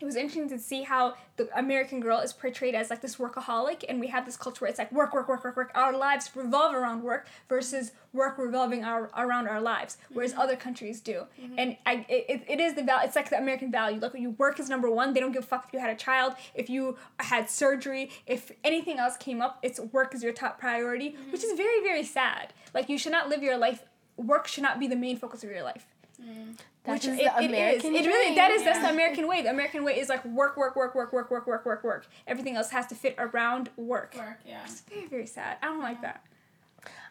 it 0.00 0.04
was 0.04 0.14
interesting 0.14 0.48
to 0.50 0.58
see 0.58 0.82
how 0.82 1.14
the 1.36 1.48
American 1.58 1.98
girl 1.98 2.20
is 2.20 2.32
portrayed 2.32 2.74
as 2.74 2.88
like 2.88 3.00
this 3.00 3.16
workaholic, 3.16 3.84
and 3.88 3.98
we 3.98 4.06
have 4.08 4.24
this 4.24 4.36
culture 4.36 4.64
where 4.64 4.70
it's 4.70 4.78
like 4.78 4.92
work, 4.92 5.12
work, 5.12 5.28
work, 5.28 5.42
work, 5.42 5.56
work. 5.56 5.72
Our 5.74 5.96
lives 5.96 6.30
revolve 6.36 6.74
around 6.74 7.02
work 7.02 7.26
versus 7.48 7.92
work 8.12 8.38
revolving 8.38 8.84
our, 8.84 9.10
around 9.16 9.48
our 9.48 9.60
lives, 9.60 9.98
whereas 10.12 10.32
mm-hmm. 10.32 10.40
other 10.40 10.56
countries 10.56 11.00
do. 11.00 11.24
Mm-hmm. 11.40 11.54
And 11.58 11.76
I, 11.84 12.06
it, 12.08 12.44
it 12.48 12.60
is 12.60 12.74
the 12.74 12.84
val. 12.84 13.00
It's 13.02 13.16
like 13.16 13.28
the 13.28 13.38
American 13.38 13.72
value. 13.72 13.98
Like 13.98 14.14
you 14.14 14.30
work 14.30 14.60
is 14.60 14.68
number 14.68 14.88
one. 14.90 15.14
They 15.14 15.20
don't 15.20 15.32
give 15.32 15.42
a 15.42 15.46
fuck 15.46 15.64
if 15.66 15.72
you 15.72 15.80
had 15.80 15.90
a 15.90 15.96
child, 15.96 16.34
if 16.54 16.70
you 16.70 16.96
had 17.18 17.50
surgery, 17.50 18.10
if 18.26 18.52
anything 18.62 18.98
else 18.98 19.16
came 19.16 19.40
up. 19.40 19.58
It's 19.62 19.80
work 19.80 20.14
is 20.14 20.22
your 20.22 20.32
top 20.32 20.60
priority, 20.60 21.10
mm-hmm. 21.10 21.32
which 21.32 21.42
is 21.42 21.56
very 21.56 21.82
very 21.82 22.04
sad. 22.04 22.52
Like 22.72 22.88
you 22.88 22.98
should 22.98 23.12
not 23.12 23.28
live 23.28 23.42
your 23.42 23.58
life. 23.58 23.82
Work 24.16 24.46
should 24.46 24.62
not 24.62 24.78
be 24.78 24.86
the 24.86 24.96
main 24.96 25.16
focus 25.16 25.42
of 25.42 25.50
your 25.50 25.62
life. 25.62 25.86
Mm. 26.22 26.56
That 26.88 26.94
Which 26.94 27.04
is 27.04 27.18
it, 27.18 27.24
the 27.36 27.42
it 27.42 27.44
is. 27.44 27.48
American 27.50 27.94
It 27.94 28.06
really 28.06 28.34
that 28.34 28.50
is 28.50 28.64
that's 28.64 28.78
the 28.78 28.88
American 28.88 29.28
way. 29.28 29.42
The 29.42 29.50
American 29.50 29.84
way 29.84 30.00
is 30.00 30.08
like 30.08 30.24
work, 30.24 30.56
work, 30.56 30.74
work, 30.74 30.94
work, 30.94 31.12
work, 31.12 31.30
work, 31.30 31.46
work, 31.46 31.66
work, 31.66 31.84
work. 31.84 32.06
Everything 32.26 32.56
else 32.56 32.70
has 32.70 32.86
to 32.86 32.94
fit 32.94 33.14
around 33.18 33.68
work. 33.76 34.14
Work, 34.16 34.38
yeah. 34.46 34.60
It's 34.64 34.80
very, 34.80 35.06
very 35.06 35.26
sad. 35.26 35.58
I 35.60 35.66
don't 35.66 35.82
like 35.82 36.00
that. 36.00 36.24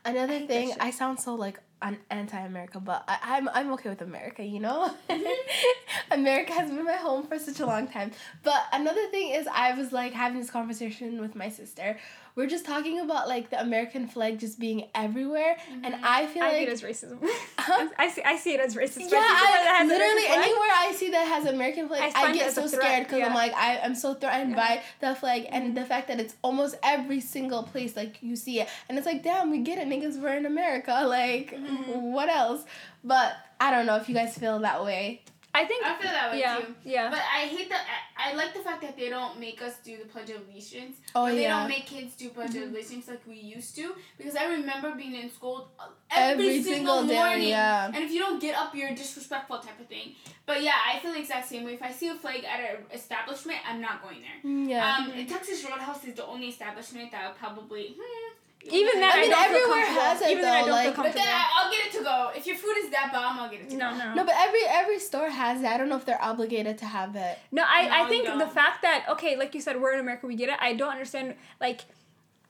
Another 0.03 0.34
hate 0.34 0.47
that 0.47 0.47
thing, 0.47 0.69
shit. 0.69 0.78
I 0.80 0.89
sound 0.89 1.19
so 1.19 1.36
like 1.36 1.59
an 1.82 1.97
anti-America, 2.09 2.80
but 2.80 3.03
I, 3.07 3.17
I'm 3.38 3.47
I'm 3.49 3.71
okay 3.73 3.89
with 3.89 4.01
America. 4.01 4.43
You 4.43 4.59
know, 4.59 4.91
America 6.11 6.53
has 6.53 6.69
been 6.71 6.86
my 6.86 6.93
home 6.93 7.28
for 7.28 7.38
such 7.39 7.59
a 7.59 7.65
long 7.65 7.88
time. 7.88 8.11
But 8.43 8.63
another 8.73 9.07
thing 9.07 9.30
is, 9.34 9.47
I 9.47 9.73
was 9.73 9.91
like 9.91 10.13
having 10.13 10.39
this 10.39 10.49
conversation 10.49 11.19
with 11.21 11.36
my 11.36 11.49
sister. 11.49 11.97
We're 12.36 12.45
just 12.47 12.65
talking 12.67 12.99
about 12.99 13.28
like 13.28 13.49
the 13.49 13.59
American 13.59 14.07
flag 14.07 14.38
just 14.39 14.59
being 14.59 14.89
everywhere, 14.93 15.57
and 15.84 15.95
I 16.03 16.28
feel 16.28 16.43
I 16.43 16.51
like 16.51 16.67
it 16.67 16.69
as 16.69 16.84
racism. 16.84 17.17
Huh? 17.57 17.88
I 17.97 18.09
see. 18.09 18.21
I 18.21 18.36
see 18.38 18.53
it 18.53 18.59
as 18.59 18.75
racist. 18.75 18.99
yeah, 18.99 19.07
But 19.09 19.17
anywhere 19.17 19.63
that 19.63 19.78
I, 19.82 19.86
literally 19.88 20.28
anywhere 20.28 20.69
I 20.75 20.91
see 20.95 21.09
that 21.11 21.28
has 21.28 21.45
American 21.45 21.88
flag, 21.88 22.13
I 22.15 22.25
I, 22.28 22.34
get 22.34 22.53
so 22.53 22.67
scared 22.67 23.07
because 23.07 23.23
I'm 23.23 23.34
like 23.34 23.53
I 23.55 23.78
am 23.78 23.95
so 23.95 24.13
threatened 24.13 24.51
Yeah. 24.51 24.57
Mm-hmm. 24.57 24.75
by 25.01 25.07
the 25.13 25.15
flag 25.15 25.47
and 25.51 25.75
the 25.75 25.84
fact 25.84 26.07
that 26.09 26.19
it's 26.19 26.36
almost 26.43 26.75
every 26.84 27.21
single 27.21 27.63
place 27.63 27.95
like 27.95 28.17
you 28.21 28.36
see 28.36 28.61
it, 28.61 28.69
and 28.88 28.97
it's 28.99 29.07
like 29.07 29.23
damn, 29.23 29.49
we 29.49 29.59
get 29.59 29.80
it, 29.80 29.88
niggas, 29.88 30.21
we're 30.21 30.36
in 30.38 30.45
America, 30.45 31.03
like 31.07 31.55
Mm-hmm. 31.57 31.66
What 32.11 32.30
else? 32.30 32.63
But 33.03 33.34
I 33.59 33.72
don't 33.72 33.86
know 33.86 33.95
if 33.97 34.07
you 34.09 34.15
guys 34.15 34.38
feel 34.38 34.59
that 34.59 34.84
way. 34.84 35.22
I 35.53 35.65
think. 35.65 35.84
I 35.84 35.95
feel 35.99 36.11
that 36.11 36.32
way 36.32 36.39
yeah, 36.39 36.57
too. 36.59 36.76
yeah. 36.84 37.09
But 37.09 37.18
I 37.20 37.47
hate 37.47 37.68
that. 37.70 37.84
I, 38.15 38.30
I 38.32 38.36
like 38.36 38.53
the 38.53 38.59
fact 38.59 38.80
that 38.84 38.95
they 38.95 39.09
don't 39.09 39.39
make 39.39 39.59
us 39.59 39.74
do 39.84 39.97
the 39.97 40.05
Pledge 40.05 40.30
of 40.30 40.41
Allegiance. 40.47 40.97
Oh, 41.15 41.26
or 41.26 41.32
they 41.32 41.43
yeah. 41.43 41.59
don't 41.61 41.70
make 41.70 41.88
kids 41.88 42.15
do 42.15 42.30
Pledge 42.30 42.51
Mm-hmm. 42.51 42.63
of 42.63 42.70
Allegiance 42.74 43.07
like 43.07 43.22
we 43.28 43.38
used 43.38 43.76
to. 43.78 43.95
Because 44.20 44.36
I 44.36 44.45
remember 44.51 44.93
being 44.93 45.15
in 45.15 45.32
school 45.32 45.72
Every 46.11 46.34
every, 46.49 46.61
single, 46.61 46.97
single 46.99 47.07
day, 47.07 47.15
morning. 47.18 47.47
yeah. 47.47 47.88
And 47.88 47.95
if 47.97 48.11
you 48.11 48.20
don't 48.20 48.39
get 48.39 48.55
up, 48.55 48.76
you're 48.76 48.93
disrespectful 48.93 49.57
type 49.59 49.80
of 49.80 49.88
thing. 49.88 50.13
But 50.45 50.61
yeah, 50.61 50.76
I 50.93 50.99
feel 50.99 51.13
the 51.13 51.20
exact 51.20 51.47
same 51.47 51.63
way. 51.63 51.74
If 51.74 51.82
I 51.82 51.91
see 51.91 52.09
a 52.09 52.15
flag 52.15 52.43
at 52.43 52.59
an 52.59 52.86
establishment, 52.93 53.57
I'm 53.68 53.82
not 53.82 54.03
going 54.03 54.20
there. 54.22 54.51
Yeah. 54.70 54.97
Um, 54.97 55.26
Texas 55.26 55.65
Roadhouse 55.68 56.03
is 56.05 56.13
the 56.13 56.26
only 56.28 56.49
establishment 56.49 57.11
that 57.13 57.24
i 57.24 57.28
would 57.30 57.38
probably. 57.38 57.95
Hmm, 57.99 58.34
Even 58.74 58.99
that, 59.01 59.15
I 59.15 59.18
I, 59.18 59.22
mean, 59.22 59.30
don't 59.32 59.39
feel 59.39 59.55
everywhere 59.55 59.86
comfortable. 59.86 60.01
has 60.01 60.22
it, 60.22 60.30
Even 60.32 60.41
then, 60.43 60.53
I 60.53 60.61
though, 60.61 60.68
don't 60.68 60.76
like- 60.76 60.95
feel 60.95 61.03
But 61.05 61.13
then 61.13 61.28
I- 61.28 61.51
I'll 61.55 61.72
get 61.72 61.86
it 61.86 61.91
to 61.97 62.03
go. 62.03 62.32
If 62.36 62.47
your 62.47 62.55
food 62.57 62.76
is 62.78 62.89
that 62.91 63.11
bomb, 63.13 63.39
I'll 63.39 63.49
get 63.49 63.61
it 63.61 63.70
to 63.70 63.76
go. 63.76 63.78
No, 63.78 63.91
go. 63.91 63.97
no. 63.97 64.13
no, 64.15 64.26
but 64.26 64.36
every 64.38 64.59
every 64.68 64.99
store 64.99 65.30
has 65.30 65.61
it. 65.61 65.68
I 65.68 65.78
don't 65.78 65.89
know 65.89 65.95
if 65.97 66.05
they're 66.05 66.22
obligated 66.22 66.78
to 66.80 66.86
have 66.86 67.15
it. 67.15 67.38
No, 67.51 67.63
I, 67.68 67.88
No, 67.88 68.03
I 68.05 68.09
think 68.09 68.26
the 68.28 68.47
fact 68.47 68.82
that 68.84 69.05
okay, 69.09 69.36
like 69.38 69.53
you 69.55 69.61
said, 69.61 69.80
we're 69.82 69.93
in 69.93 69.99
America, 69.99 70.28
we 70.28 70.36
get 70.36 70.49
it. 70.49 70.57
I 70.59 70.74
don't 70.74 70.89
understand 70.91 71.36
like 71.61 71.82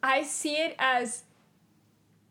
I 0.03 0.24
see 0.24 0.55
it 0.55 0.76
as 0.80 1.24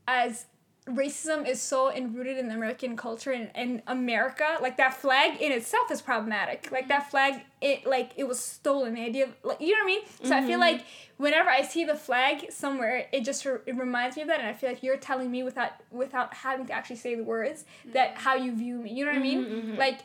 as 0.09 0.47
racism 0.89 1.49
is 1.49 1.61
so 1.61 1.93
enrooted 1.93 2.39
in 2.39 2.49
the 2.49 2.55
American 2.55 2.97
culture 2.97 3.33
and 3.33 3.51
in 3.57 3.83
America, 3.89 4.57
like 4.61 4.77
that 4.77 4.95
flag 4.95 5.41
in 5.41 5.51
itself 5.51 5.91
is 5.91 6.01
problematic. 6.01 6.71
Like 6.71 6.89
that 6.89 7.11
flag, 7.11 7.43
it 7.61 7.87
like 7.87 8.13
it 8.17 8.25
was 8.25 8.39
stolen. 8.39 8.95
The 8.95 9.03
idea 9.03 9.25
of 9.25 9.35
like 9.43 9.61
you 9.61 9.73
know 9.73 9.79
what 9.79 9.85
I 9.85 9.87
mean. 9.87 10.01
So 10.23 10.37
I 10.37 10.41
feel 10.43 10.53
mm-hmm. 10.53 10.61
like 10.61 10.85
whenever 11.17 11.51
I 11.51 11.63
see 11.63 11.85
the 11.85 11.97
flag 11.97 12.53
somewhere, 12.53 13.07
it 13.13 13.25
just 13.25 13.45
re- 13.45 13.59
it 13.67 13.77
reminds 13.77 14.17
me 14.17 14.23
of 14.23 14.29
that, 14.29 14.39
and 14.39 14.49
I 14.49 14.53
feel 14.53 14.71
like 14.71 14.83
you're 14.83 14.97
telling 14.97 15.31
me 15.31 15.43
without 15.43 15.73
without 15.91 16.33
having 16.35 16.67
to 16.67 16.73
actually 16.73 16.97
say 16.97 17.17
the 17.17 17.25
words 17.25 17.65
that 17.93 18.15
mm-hmm. 18.15 18.23
how 18.23 18.37
you 18.37 18.55
view 18.55 18.77
me. 18.79 18.93
You 18.93 19.05
know 19.05 19.11
what 19.11 19.19
I 19.19 19.23
mean? 19.23 19.45
Mm-hmm, 19.45 19.77
like. 19.77 20.01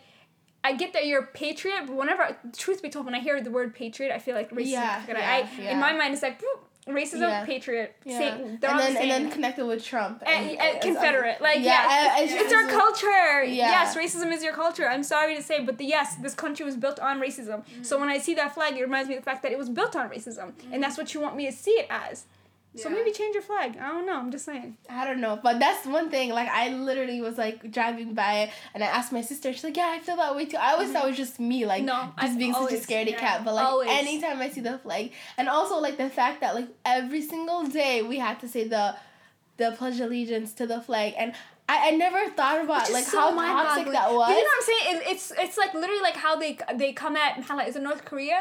I 0.63 0.73
get 0.73 0.93
that 0.93 1.07
you're 1.07 1.23
a 1.23 1.25
patriot, 1.25 1.86
but 1.88 1.95
whenever, 1.95 2.38
truth 2.55 2.84
be 2.84 2.89
told, 2.91 3.07
when 3.07 3.15
I 3.15 3.19
hear 3.19 3.41
the 3.41 3.49
word 3.49 3.73
patriot, 3.73 4.13
I 4.13 4.19
feel 4.19 4.36
like 4.36 4.51
racism. 4.51 4.67
Yeah, 4.67 5.03
yeah, 5.07 5.15
I 5.17 5.59
yeah. 5.59 5.71
in 5.71 5.79
my 5.79 5.91
mind, 5.91 6.13
it's 6.13 6.21
like 6.21 6.39
racism, 6.88 7.21
Yeah. 7.21 7.45
patriot, 7.45 7.95
Yeah. 8.03 8.17
same. 8.17 8.57
They're 8.59 8.71
and 8.71 8.79
then 8.79 8.93
the 8.93 8.99
same. 8.99 9.11
and 9.11 9.25
then 9.25 9.32
connected 9.32 9.65
with 9.65 9.84
Trump 9.84 10.23
and, 10.25 10.49
and 10.49 10.59
it's- 10.59 10.84
Confederate, 10.84 11.39
like 11.41 11.59
yeah, 11.59 11.88
yeah, 11.88 12.19
it's, 12.19 12.34
it's 12.34 12.53
our 12.53 12.67
culture. 12.67 13.43
Yeah. 13.43 13.69
Yes, 13.69 13.95
racism 13.95 14.32
is 14.32 14.43
your 14.43 14.53
culture. 14.53 14.88
I'm 14.88 15.03
sorry 15.03 15.36
to 15.36 15.43
say, 15.43 15.63
but 15.63 15.77
the, 15.77 15.86
yes, 15.86 16.15
this 16.15 16.34
country 16.34 16.65
was 16.65 16.75
built 16.75 16.99
on 16.99 17.19
racism. 17.19 17.63
So 17.84 17.97
mm. 17.97 18.01
when 18.01 18.09
I 18.09 18.17
see 18.17 18.34
that 18.36 18.53
flag, 18.53 18.75
it 18.77 18.82
reminds 18.82 19.09
me 19.09 19.15
of 19.15 19.21
the 19.21 19.25
fact 19.29 19.43
that 19.43 19.51
it 19.51 19.57
was 19.57 19.69
built 19.69 19.95
on 19.95 20.09
racism, 20.09 20.53
and 20.63 20.75
mm. 20.75 20.82
that's 20.82 20.97
what 20.97 21.13
you 21.13 21.21
want 21.21 21.36
me 21.36 21.45
to 21.45 21.51
see 21.51 21.71
it 21.71 21.88
as. 21.89 22.25
So 22.78 22.88
Yeah. 22.88 22.95
maybe 22.95 23.11
change 23.11 23.34
your 23.34 23.41
flag. 23.43 23.78
I 23.78 23.89
don't 23.89 24.05
know. 24.05 24.15
I'm 24.17 24.32
just 24.32 24.45
saying. 24.45 24.78
I 24.89 25.03
don't 25.05 25.19
know, 25.19 25.38
but 25.43 25.59
that's 25.59 25.86
one 25.86 26.09
thing. 26.09 26.30
Like 26.30 26.47
I 26.49 26.69
literally 26.69 27.19
was 27.19 27.38
like 27.38 27.69
driving 27.69 28.13
by 28.13 28.49
and 28.74 28.82
I 28.82 28.88
asked 28.88 29.11
my 29.11 29.22
sister. 29.22 29.51
She's 29.51 29.63
like, 29.65 29.76
"Yeah, 29.76 29.91
I 29.93 29.99
feel 29.99 30.15
that 30.15 30.34
way 30.36 30.45
too." 30.45 30.55
I 30.57 30.72
always 30.74 30.89
thought 30.91 31.03
it 31.03 31.09
was 31.09 31.17
just 31.17 31.38
me, 31.39 31.65
like 31.65 31.84
No, 31.84 32.13
just 32.17 32.32
I've 32.34 32.38
being 32.39 32.53
such 32.53 32.72
a 32.72 32.76
scaredy 32.78 33.11
yeah, 33.11 33.19
cat. 33.19 33.43
But 33.43 33.55
like 33.55 33.65
always. 33.67 33.89
anytime 33.91 34.39
I 34.39 34.49
see 34.49 34.61
the 34.61 34.78
flag, 34.80 35.11
and 35.38 35.49
also 35.49 35.80
like 35.80 35.97
the 35.97 36.09
fact 36.09 36.39
that 36.41 36.55
like 36.55 36.69
every 36.86 37.22
single 37.22 37.63
day 37.67 38.03
we 38.03 38.19
had 38.19 38.39
to 38.39 38.47
say 38.47 38.67
the 38.67 38.95
the 39.57 39.72
pledge 39.78 39.99
of 39.99 40.07
allegiance 40.07 40.53
to 40.53 40.65
the 40.65 40.80
flag, 40.82 41.13
and 41.17 41.34
I, 41.72 41.88
I 41.88 41.91
never 42.05 42.22
thought 42.38 42.59
about 42.65 42.91
like 42.91 43.05
so 43.05 43.17
how 43.19 43.32
toxic 43.63 43.91
that 43.93 44.11
was. 44.11 44.28
But 44.28 44.36
you 44.38 44.43
know 44.43 44.51
what 44.55 44.61
I'm 44.61 44.67
saying? 44.72 44.86
It, 44.91 44.99
it's 45.11 45.26
it's 45.43 45.57
like 45.57 45.74
literally 45.74 46.01
like 46.01 46.17
how 46.26 46.36
they 46.36 46.57
they 46.76 46.91
come 46.91 47.15
at 47.15 47.32
how 47.47 47.55
like 47.55 47.69
is 47.69 47.76
it 47.80 47.84
North 47.84 48.03
Korea? 48.03 48.39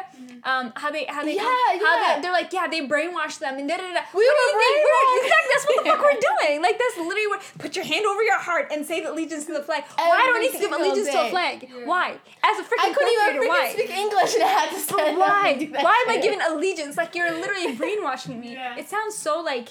Um, 0.50 0.72
how 0.74 0.90
they 0.90 1.04
how 1.04 1.22
they 1.24 1.36
Yeah, 1.36 1.42
come, 1.46 1.86
how 1.86 1.96
they, 2.16 2.22
they're 2.22 2.32
like 2.40 2.52
yeah 2.52 2.66
they 2.66 2.80
brainwash 2.92 3.38
them 3.38 3.54
and 3.58 3.68
da 3.68 3.76
da 3.76 3.86
da. 3.96 4.00
We 4.14 4.24
What 4.26 4.36
were 4.36 4.48
you 4.50 4.58
think? 4.58 4.84
We're- 4.86 4.90
brainwashed. 4.90 5.16
Exactly, 5.20 5.50
that's 5.52 5.66
what 5.70 5.84
the 5.84 5.90
fuck 5.90 6.02
we're 6.02 6.20
doing. 6.48 6.62
Like 6.62 6.76
that's 6.82 6.96
literally 6.98 7.26
what. 7.28 7.40
Put 7.58 7.76
your 7.76 7.84
hand 7.84 8.04
over 8.06 8.22
your 8.22 8.38
heart 8.38 8.68
and 8.72 8.84
say 8.84 9.04
allegiance 9.04 9.44
to 9.46 9.52
the 9.52 9.62
flag. 9.62 9.84
why 9.96 10.06
do 10.06 10.12
I 10.12 10.26
Every 10.34 10.40
need 10.46 10.52
to 10.52 10.58
give 10.58 10.72
allegiance 10.72 11.08
to 11.10 11.20
a 11.26 11.30
flag? 11.30 11.56
Yeah. 11.68 11.86
Why? 11.86 12.16
As 12.42 12.58
a 12.58 12.62
freaking 12.62 12.88
I 12.88 12.92
couldn't 12.92 13.12
even 13.12 13.42
freaking 13.42 13.48
why? 13.48 13.72
speak 13.72 13.90
English 13.90 14.34
and 14.34 14.42
I 14.44 14.48
had 14.48 14.70
to 14.74 14.78
stand 14.80 15.16
why? 15.18 15.48
and 15.50 15.60
do 15.60 15.66
that 15.72 15.84
Why 15.84 16.04
am 16.06 16.10
I 16.16 16.20
giving 16.20 16.40
allegiance? 16.40 16.96
Like 16.96 17.14
you're 17.14 17.30
literally 17.30 17.74
brainwashing 17.76 18.40
me. 18.40 18.52
Yeah. 18.60 18.76
It 18.76 18.88
sounds 18.88 19.14
so 19.16 19.40
like 19.40 19.68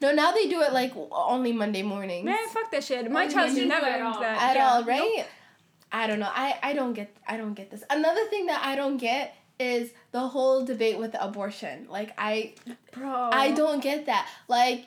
No, 0.00 0.12
now 0.12 0.32
they 0.32 0.48
do 0.48 0.60
it 0.62 0.72
like 0.72 0.92
only 1.10 1.52
Monday 1.52 1.82
mornings. 1.82 2.24
man, 2.24 2.38
fuck 2.48 2.70
that 2.70 2.84
shit. 2.84 3.10
My 3.10 3.22
Only 3.22 3.34
child 3.34 3.54
men 3.56 3.68
never 3.68 3.86
at 3.86 4.00
all. 4.02 4.20
that. 4.20 4.42
at 4.50 4.56
Yeah. 4.56 4.68
all, 4.70 4.84
right? 4.84 5.26
I 5.92 6.06
don't 6.06 6.18
know. 6.20 6.30
I, 6.32 6.58
I 6.62 6.72
don't 6.74 6.92
get 6.92 7.16
I 7.26 7.36
don't 7.36 7.54
get 7.54 7.70
this. 7.70 7.82
Another 7.90 8.24
thing 8.26 8.46
that 8.46 8.62
I 8.64 8.76
don't 8.76 8.96
get 8.98 9.34
is 9.58 9.90
the 10.12 10.20
whole 10.20 10.64
debate 10.64 10.98
with 10.98 11.14
abortion. 11.18 11.86
Like 11.88 12.12
I 12.18 12.54
Bro. 12.92 13.30
I 13.32 13.52
don't 13.52 13.82
get 13.82 14.06
that. 14.06 14.28
Like 14.48 14.86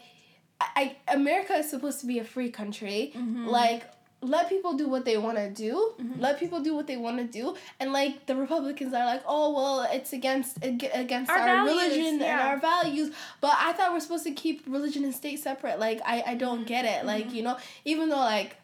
I, 0.62 0.96
I 1.08 1.14
America 1.14 1.54
is 1.54 1.70
supposed 1.70 2.02
to 2.02 2.06
be 2.06 2.20
a 2.20 2.24
free 2.24 2.52
country. 2.52 3.14
Mm-hmm. 3.16 3.48
Like 3.48 3.84
let 4.22 4.50
people 4.50 4.74
do 4.74 4.90
what 4.90 5.06
they 5.06 5.18
want 5.18 5.38
to 5.38 5.50
do. 5.50 5.94
Let 6.18 6.40
people 6.40 6.60
do 6.62 6.76
what 6.76 6.88
they 6.88 6.98
want 6.98 7.18
to 7.20 7.24
do. 7.24 7.56
And 7.80 7.94
like 7.94 8.26
the 8.26 8.36
Republicans 8.36 8.94
are 8.94 9.06
like, 9.06 9.24
"Oh, 9.26 9.54
well, 9.54 9.88
it's 9.92 10.12
against 10.14 10.58
against 10.64 11.32
Our 11.32 11.38
our, 11.38 11.66
values, 11.66 11.82
religion 11.84 12.22
and 12.22 12.42
our 12.42 12.58
values." 12.60 13.12
But 13.40 13.54
I 13.58 13.72
thought 13.74 13.94
we're 13.94 14.00
supposed 14.02 14.26
to 14.26 14.32
keep 14.32 14.64
religion 14.68 15.04
and 15.06 15.14
state 15.16 15.40
separate. 15.40 15.80
Like 15.80 16.02
I 16.06 16.24
I 16.28 16.36
don't 16.36 16.66
get 16.68 16.84
it. 16.86 16.98
Mm-hmm. 17.00 17.08
Like, 17.08 17.34
you 17.34 17.44
know, 17.44 17.58
even 17.86 18.10
though 18.10 18.18
like 18.18 18.58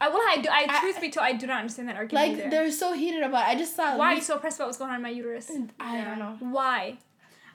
I 0.00 0.08
will. 0.08 0.20
I 0.20 0.38
do. 0.42 0.48
I, 0.50 0.66
I- 0.68 0.80
truth 0.80 1.00
be 1.00 1.08
told, 1.10 1.24
I 1.24 1.32
do 1.32 1.46
not 1.46 1.60
understand 1.60 1.88
that 1.88 1.96
argument. 1.96 2.28
like 2.28 2.38
either. 2.40 2.50
they're 2.50 2.70
so 2.72 2.92
heated 2.92 3.22
about 3.22 3.48
it. 3.48 3.52
I 3.52 3.54
just 3.58 3.74
thought 3.76 3.96
Why 3.98 4.12
are 4.12 4.16
you 4.16 4.20
so 4.22 4.36
pressed 4.38 4.58
about 4.58 4.66
what's 4.66 4.76
going 4.78 4.90
on 4.90 4.96
in 4.96 5.02
my 5.02 5.08
uterus? 5.10 5.50
I 5.80 5.96
Yeah. 5.96 6.04
don't 6.04 6.18
know. 6.18 6.36
Why? 6.52 6.98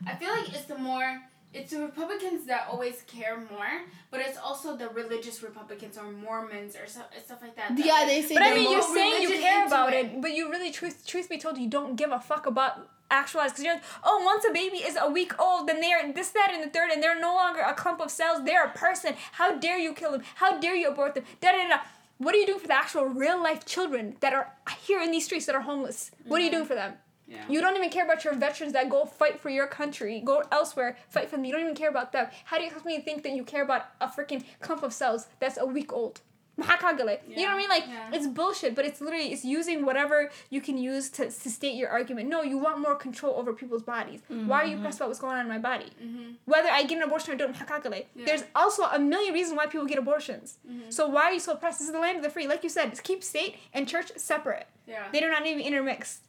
I 0.08 0.16
feel 0.16 0.30
like 0.30 0.50
it's 0.50 0.66
the 0.66 0.78
more 0.78 1.22
it's 1.54 1.72
the 1.72 1.82
Republicans 1.82 2.46
that 2.46 2.68
always 2.72 3.04
care 3.08 3.38
more, 3.52 3.84
but 4.10 4.22
it's 4.22 4.38
also 4.38 4.78
the 4.78 4.90
religious 4.90 5.44
Republicans 5.44 5.98
or 5.98 6.10
Mormons 6.12 6.76
or 6.76 6.88
stuff, 6.88 7.08
stuff 7.24 7.42
like 7.42 7.56
that. 7.56 7.76
that 7.76 7.86
Yeah, 7.86 7.94
like- 7.94 8.08
they 8.08 8.22
say 8.22 8.36
But 8.36 8.44
I 8.44 8.54
mean, 8.54 8.72
you're 8.72 8.82
saying 8.82 9.22
you 9.22 9.30
care 9.30 9.66
about 9.66 9.94
it. 9.94 10.06
it. 10.06 10.22
but 10.22 10.32
you 10.32 10.50
really, 10.50 10.72
truth, 10.72 11.06
truth 11.06 11.30
be 11.30 11.38
told, 11.38 11.58
you 11.58 11.70
don't 11.70 11.96
give 11.96 12.12
a 12.12 12.20
fuck 12.20 12.46
about 12.46 12.90
actualized. 13.10 13.56
Because 13.56 13.66
you're 13.66 13.74
like, 13.76 13.84
oh, 14.04 14.22
once 14.24 14.46
a 14.50 14.54
baby 14.54 14.78
is 14.78 14.98
a 15.00 15.10
week 15.10 15.38
old, 15.40 15.68
then 15.68 15.82
they're 15.82 16.12
this, 16.14 16.30
that, 16.30 16.52
and 16.54 16.64
the 16.64 16.70
third, 16.70 16.90
and 16.90 17.04
they're 17.04 17.20
no 17.20 17.36
longer 17.36 17.60
a 17.60 17.74
clump 17.74 18.00
of 18.00 18.10
cells. 18.10 18.46
They're 18.46 18.66
a 18.66 18.72
person. 18.72 19.16
How 19.34 19.58
dare 19.58 19.78
you 19.78 19.94
kill 19.94 20.12
them? 20.14 20.24
How 20.36 20.60
dare 20.60 20.76
you 20.76 20.90
abort 20.90 21.16
them? 21.16 21.26
Da 21.42 21.52
da 21.52 21.64
da. 21.64 21.70
da. 21.70 21.78
What 22.18 22.36
are 22.36 22.38
you 22.38 22.46
doing 22.46 22.60
for 22.60 22.68
the 22.68 22.76
actual 22.76 23.06
real 23.06 23.42
life 23.42 23.66
children 23.66 24.16
that 24.20 24.32
are 24.32 24.54
here 24.84 25.02
in 25.02 25.12
these 25.12 25.26
streets 25.26 25.48
that 25.48 25.56
are 25.56 25.62
homeless? 25.62 26.12
What 26.26 26.40
are 26.40 26.44
you 26.44 26.50
mm-hmm. 26.50 26.58
doing 26.58 26.68
for 26.68 26.76
them? 26.76 26.94
Yeah. 27.32 27.44
You 27.48 27.62
don't 27.62 27.76
even 27.78 27.90
care 27.90 28.04
about 28.06 28.24
your 28.26 28.36
veterans 28.36 28.74
that 28.74 28.90
go 28.90 29.06
fight 29.06 29.40
for 29.40 29.50
your 29.50 29.68
country, 29.68 30.22
go 30.24 30.44
elsewhere, 30.52 30.98
fight 31.10 31.30
for 31.30 31.38
them. 31.38 31.46
You 31.46 31.54
don't 31.54 31.62
even 31.62 31.76
care 31.76 31.90
about 31.90 32.12
them. 32.12 32.28
How 32.46 32.58
do 32.58 32.64
you 32.64 32.68
expect 32.68 32.86
me 32.86 32.98
to 32.98 33.04
think 33.04 33.24
that 33.24 33.32
you 33.32 33.44
care 33.44 33.64
about 33.64 33.84
a 34.02 34.08
freaking 34.08 34.44
clump 34.60 34.84
of 34.84 34.92
cells 34.94 35.28
that's 35.40 35.58
a 35.58 35.66
week 35.66 35.94
old? 35.94 36.20
Mahakagale. 36.60 37.20
You 37.28 37.38
know 37.38 37.44
what 37.44 37.52
I 37.54 37.58
mean? 37.58 37.70
Like 37.70 37.86
Yeah. 37.88 38.10
it's 38.14 38.28
bullshit, 38.28 38.76
but 38.76 38.86
it's 38.86 39.00
literally 39.02 39.32
it's 39.32 39.46
using 39.46 39.86
whatever 39.86 40.30
you 40.50 40.62
can 40.62 40.78
use 40.78 41.10
to, 41.12 41.24
to 41.26 41.50
state 41.50 41.76
your 41.76 41.90
argument. 41.90 42.28
No, 42.30 42.42
you 42.44 42.58
want 42.58 42.80
more 42.80 42.96
control 42.96 43.36
over 43.40 43.54
people's 43.54 43.84
bodies. 43.84 44.22
Why 44.28 44.64
are 44.64 44.66
you 44.68 44.78
pressed 44.80 44.98
about 45.00 45.08
what's 45.10 45.20
going 45.20 45.36
on 45.38 45.42
in 45.42 45.48
my 45.48 45.58
body? 45.58 45.90
Mm-hmm. 46.04 46.32
Whether 46.46 46.70
I 46.70 46.84
get 46.84 46.98
an 46.98 47.04
abortion 47.04 47.34
or 47.34 47.38
don't. 47.38 47.56
Yeah. 47.56 48.04
There's 48.26 48.44
also 48.54 48.84
a 48.84 49.00
million 49.00 49.34
reasons 49.34 49.58
why 49.58 49.66
people 49.68 49.86
get 49.88 49.98
abortions. 49.98 50.58
So 50.90 51.08
why 51.08 51.24
are 51.24 51.34
you 51.34 51.40
so 51.40 51.56
pressed? 51.56 51.80
This 51.80 51.88
is 51.88 51.94
the 51.94 52.00
land 52.00 52.18
of 52.18 52.24
the 52.24 52.30
free. 52.30 52.48
Like 52.48 52.64
you 52.64 52.70
said, 52.70 52.90
just 52.90 53.04
keep 53.04 53.24
state 53.24 53.56
and 53.74 53.88
church 53.88 54.12
separate. 54.18 54.68
Yeah. 54.86 55.08
They 55.12 55.22
do 55.22 55.30
not 55.30 55.44
be 55.44 55.54
intermixed. 55.64 56.22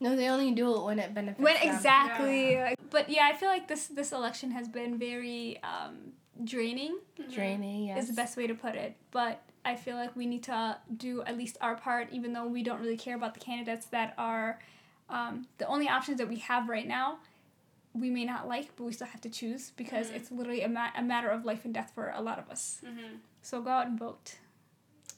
No, 0.00 0.16
they 0.16 0.28
only 0.28 0.52
do 0.52 0.74
it 0.76 0.82
when 0.84 0.98
it 0.98 1.14
benefits 1.14 1.40
When 1.44 1.54
them. 1.54 1.74
exactly. 1.74 2.58
But 2.90 3.08
yeah, 3.10 3.28
I 3.30 3.36
feel 3.36 3.48
like 3.48 3.68
this 3.68 3.86
this 3.86 4.12
election 4.12 4.50
has 4.52 4.66
been 4.68 4.98
very 4.98 5.60
um, 5.62 6.12
draining. 6.42 6.98
Draining, 7.32 7.84
yes. 7.88 8.04
Is 8.04 8.08
the 8.08 8.14
best 8.14 8.36
way 8.36 8.46
to 8.46 8.54
put 8.54 8.74
it. 8.74 8.96
But 9.10 9.42
I 9.64 9.76
feel 9.76 9.96
like 9.96 10.16
we 10.16 10.24
need 10.26 10.42
to 10.44 10.78
do 10.96 11.22
at 11.22 11.36
least 11.36 11.58
our 11.60 11.76
part, 11.76 12.08
even 12.12 12.32
though 12.32 12.46
we 12.46 12.62
don't 12.62 12.80
really 12.80 12.96
care 12.96 13.14
about 13.14 13.34
the 13.34 13.40
candidates 13.40 13.86
that 13.86 14.14
are 14.16 14.58
um, 15.10 15.46
the 15.58 15.66
only 15.66 15.86
options 15.88 16.18
that 16.18 16.28
we 16.28 16.36
have 16.36 16.68
right 16.68 16.86
now. 16.88 17.18
We 17.92 18.08
may 18.08 18.24
not 18.24 18.46
like, 18.48 18.74
but 18.76 18.84
we 18.84 18.92
still 18.92 19.08
have 19.08 19.20
to 19.22 19.28
choose 19.28 19.72
because 19.76 20.10
Mhm. 20.10 20.14
it's 20.16 20.30
literally 20.30 20.62
a, 20.62 20.68
ma- 20.68 20.92
a 20.96 21.02
matter 21.02 21.28
of 21.28 21.44
life 21.44 21.64
and 21.64 21.74
death 21.74 21.90
for 21.94 22.12
a 22.14 22.22
lot 22.22 22.38
of 22.38 22.48
us. 22.48 22.80
Mm-hmm. 22.86 23.16
So 23.42 23.60
go 23.60 23.70
out 23.70 23.88
and 23.88 23.98
vote. 23.98 24.36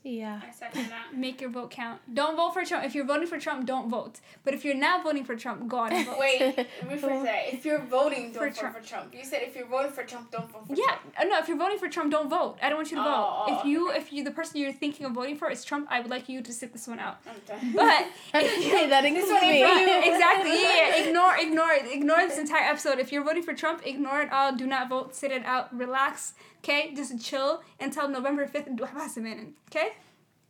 Yeah. 0.04 0.40
I 0.44 0.50
second 0.50 0.88
that. 0.90 1.16
Make 1.16 1.40
your 1.40 1.50
vote 1.50 1.70
count. 1.70 2.00
Don't 2.12 2.36
vote 2.36 2.52
for 2.54 2.64
Trump. 2.64 2.84
If 2.84 2.92
you're 2.94 3.04
voting 3.06 3.28
for 3.28 3.38
Trump, 3.38 3.66
don't 3.66 3.88
vote. 3.88 4.18
But 4.42 4.52
if 4.52 4.64
you're 4.64 4.74
not 4.74 5.04
voting 5.04 5.22
for 5.24 5.36
Trump, 5.36 5.68
go 5.68 5.78
out 5.78 5.92
and 5.92 6.04
vote. 6.06 6.18
Wait, 6.18 6.40
let 6.56 6.56
me 6.88 6.96
rephrase 6.96 7.22
that. 7.24 7.54
If 7.54 7.64
you're 7.64 7.78
voting, 7.78 8.32
don't 8.32 8.34
For 8.34 8.48
vote 8.48 8.56
Trump. 8.56 8.76
for 8.78 8.82
Trump. 8.84 9.14
You 9.14 9.24
said 9.24 9.42
if 9.42 9.54
you're 9.54 9.66
voting 9.68 9.92
for 9.92 10.02
Trump, 10.02 10.32
don't 10.32 10.50
vote 10.50 10.66
for 10.66 10.74
Yeah, 10.74 10.86
Trump. 10.86 11.14
uh, 11.20 11.24
no. 11.24 11.38
If 11.38 11.46
you're 11.46 11.56
voting 11.56 11.78
for 11.78 11.88
Trump, 11.88 12.10
don't 12.10 12.28
vote. 12.28 12.56
I 12.60 12.68
don't 12.68 12.78
want 12.78 12.90
you 12.90 12.96
to 12.96 13.02
Oh, 13.02 13.06
vote. 13.06 13.44
oh, 13.48 13.58
if 13.60 13.64
you, 13.64 13.90
okay. 13.90 13.98
if 14.00 14.12
you, 14.12 14.24
the 14.24 14.32
person 14.32 14.58
you're 14.60 14.72
thinking 14.72 15.06
of 15.06 15.12
voting 15.12 15.36
for 15.36 15.48
is 15.50 15.64
Trump, 15.64 15.86
I 15.88 16.00
would 16.00 16.10
like 16.10 16.28
you 16.28 16.42
to 16.42 16.52
sit 16.52 16.72
this 16.72 16.88
one 16.88 16.98
out. 16.98 17.18
I'm 17.28 17.36
done. 17.46 17.72
But 17.74 18.06
hey, 18.32 18.88
that 18.88 19.04
includes 19.04 19.30
one 19.30 19.40
me. 19.42 19.60
you. 19.60 19.66
exactly, 19.66 20.50
yeah, 20.62 20.96
yeah. 20.96 21.04
Ignore, 21.06 21.36
ignore, 21.38 21.70
it. 21.72 21.86
ignore 21.92 22.18
this 22.26 22.38
entire 22.38 22.64
episode. 22.68 22.98
If 22.98 23.12
you're 23.12 23.22
voting 23.24 23.44
for 23.44 23.54
Trump, 23.54 23.86
ignore 23.86 24.20
it 24.22 24.32
all. 24.32 24.52
Do 24.56 24.66
not 24.66 24.88
vote. 24.88 25.14
Sit 25.14 25.30
it 25.30 25.44
out. 25.44 25.72
Relax. 25.76 26.34
Okay, 26.58 26.94
just 26.94 27.20
chill 27.20 27.60
until 27.80 28.08
November 28.08 28.46
fifth. 28.46 28.68
Okay. 28.68 29.91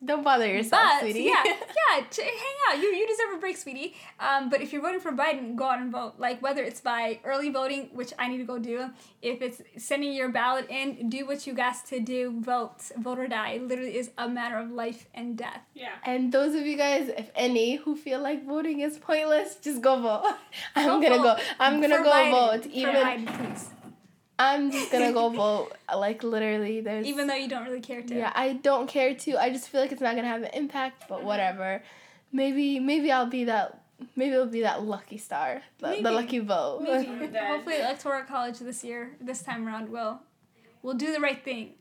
Don't 0.05 0.25
bother 0.25 0.47
yourself, 0.49 0.83
But 0.83 1.01
sweetie. 1.03 1.25
yeah, 1.25 1.43
yeah, 1.47 2.05
ch- 2.11 2.21
hang 2.21 2.57
out. 2.69 2.79
You 2.79 2.89
you 2.89 3.07
deserve 3.07 3.37
a 3.37 3.39
break, 3.41 3.57
sweetie. 3.57 3.95
Um, 4.19 4.51
but 4.51 4.61
if 4.61 4.73
you're 4.73 4.83
voting 4.83 4.99
for 5.01 5.13
Biden, 5.13 5.55
go 5.55 5.67
out 5.67 5.79
and 5.81 5.93
vote. 5.93 6.15
Like 6.19 6.43
whether 6.43 6.63
it's 6.65 6.81
by 6.81 7.21
early 7.25 7.51
voting, 7.51 7.91
which 7.93 8.13
I 8.19 8.27
need 8.29 8.39
to 8.39 8.45
go 8.45 8.59
do. 8.59 8.91
If 9.23 9.41
it's 9.43 9.63
sending 9.79 10.13
your 10.13 10.29
ballot 10.31 10.67
in, 10.69 11.09
do 11.09 11.25
what 11.27 11.47
you 11.47 11.53
got 11.55 11.77
to 11.87 12.01
do. 12.01 12.41
Vote, 12.41 12.79
vote 12.99 13.19
or 13.21 13.29
die. 13.29 13.51
It 13.53 13.69
literally 13.69 13.97
is 13.97 14.11
a 14.19 14.29
matter 14.29 14.57
of 14.59 14.71
life 14.73 15.07
and 15.15 15.37
death. 15.39 15.61
Yeah. 15.75 15.93
And 16.05 16.33
those 16.33 16.55
of 16.57 16.67
you 16.67 16.77
guys, 16.77 17.09
if 17.09 17.31
any, 17.37 17.77
who 17.77 17.95
feel 17.95 18.21
like 18.21 18.45
voting 18.45 18.81
is 18.81 18.99
pointless, 18.99 19.55
just 19.63 19.81
go 19.83 20.01
vote. 20.01 20.35
I'm 20.75 21.01
Go 21.01 21.09
gonna 21.09 21.23
vote 21.23 21.37
go. 21.39 21.43
I'm 21.61 21.81
gonna 21.81 21.99
for 21.99 22.03
go 22.05 22.11
Biden. 22.11 22.31
vote. 22.33 22.63
For 22.65 22.69
Even 22.71 22.95
Biden, 22.97 23.27
please. 23.39 23.71
I'm 24.39 24.71
just 24.71 24.91
gonna 24.91 25.13
go 25.13 25.29
vote. 25.43 25.73
Like 25.95 26.23
literally, 26.23 26.81
there's. 26.81 27.07
Even 27.07 27.27
though 27.27 27.35
you 27.35 27.49
don't 27.49 27.65
really 27.65 27.81
care 27.81 28.03
to. 28.03 28.15
Yeah, 28.15 28.33
I 28.35 28.55
don't 28.55 28.89
care 28.89 29.15
to. 29.15 29.37
I 29.37 29.51
just 29.51 29.69
feel 29.69 29.81
like 29.81 29.93
it's 29.93 30.01
not 30.01 30.17
gonna 30.17 30.29
have 30.29 30.43
an 30.43 30.51
impact. 30.55 31.05
But 31.09 31.17
uh-huh. 31.17 31.27
whatever. 31.27 31.83
Maybe 32.33 32.81
maybe 32.81 33.13
I'll 33.13 33.27
be 33.27 33.45
that. 33.45 33.83
Maybe 34.17 34.35
it'll 34.35 34.47
be 34.47 34.63
that 34.63 34.83
lucky 34.83 35.17
star, 35.17 35.63
the, 35.79 35.89
Maybe. 35.89 36.03
the 36.03 36.11
lucky 36.11 36.39
vote. 36.41 36.83
Maybe. 36.83 37.39
Hopefully, 37.39 37.77
electoral 37.77 38.25
college 38.25 38.59
this 38.59 38.83
year, 38.83 39.13
this 39.21 39.43
time 39.43 39.67
around, 39.67 39.91
will 39.91 40.21
will 40.83 40.95
do 40.95 41.13
the 41.13 41.21
right 41.21 41.43
thing. 41.45 41.75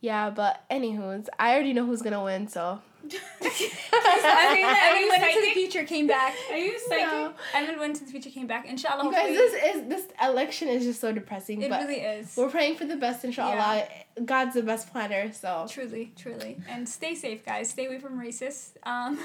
yeah, 0.00 0.30
but 0.30 0.64
anywho's, 0.70 1.28
I 1.38 1.52
already 1.52 1.74
know 1.74 1.84
who's 1.84 2.02
gonna 2.02 2.22
win. 2.24 2.48
So. 2.48 2.80
Evan, 3.04 4.54
mean, 4.54 4.64
Evan 4.64 5.00
you 5.02 5.08
went 5.08 5.22
into 5.24 5.40
the 5.40 5.52
future, 5.52 5.84
came 5.84 6.06
back. 6.06 6.34
Are 6.50 6.56
you 6.56 6.78
psychic? 6.78 7.06
No. 7.06 7.32
mean, 7.54 7.78
went 7.78 7.92
into 7.94 8.04
the 8.04 8.10
future, 8.10 8.30
came 8.30 8.46
back. 8.46 8.66
Inshallah, 8.66 9.04
You 9.04 9.12
guys, 9.12 9.36
this 9.36 9.74
is 9.76 9.88
this 9.88 10.04
election 10.22 10.68
is 10.68 10.84
just 10.84 11.00
so 11.00 11.12
depressing. 11.12 11.62
it 11.62 11.70
but 11.70 11.80
really 11.82 12.00
is. 12.00 12.36
we're 12.36 12.48
praying 12.50 12.76
for 12.76 12.84
the 12.84 12.96
best, 12.96 13.24
inshallah. 13.24 13.86
God's 14.24 14.54
the 14.54 14.62
best 14.62 14.90
planner, 14.92 15.32
so. 15.32 15.66
Truly, 15.68 16.12
truly, 16.16 16.58
and 16.68 16.88
stay 16.88 17.14
safe, 17.14 17.44
guys. 17.44 17.70
Stay 17.70 17.86
away 17.86 17.98
from 17.98 18.18
racists. 18.20 18.70
Um, 18.84 19.18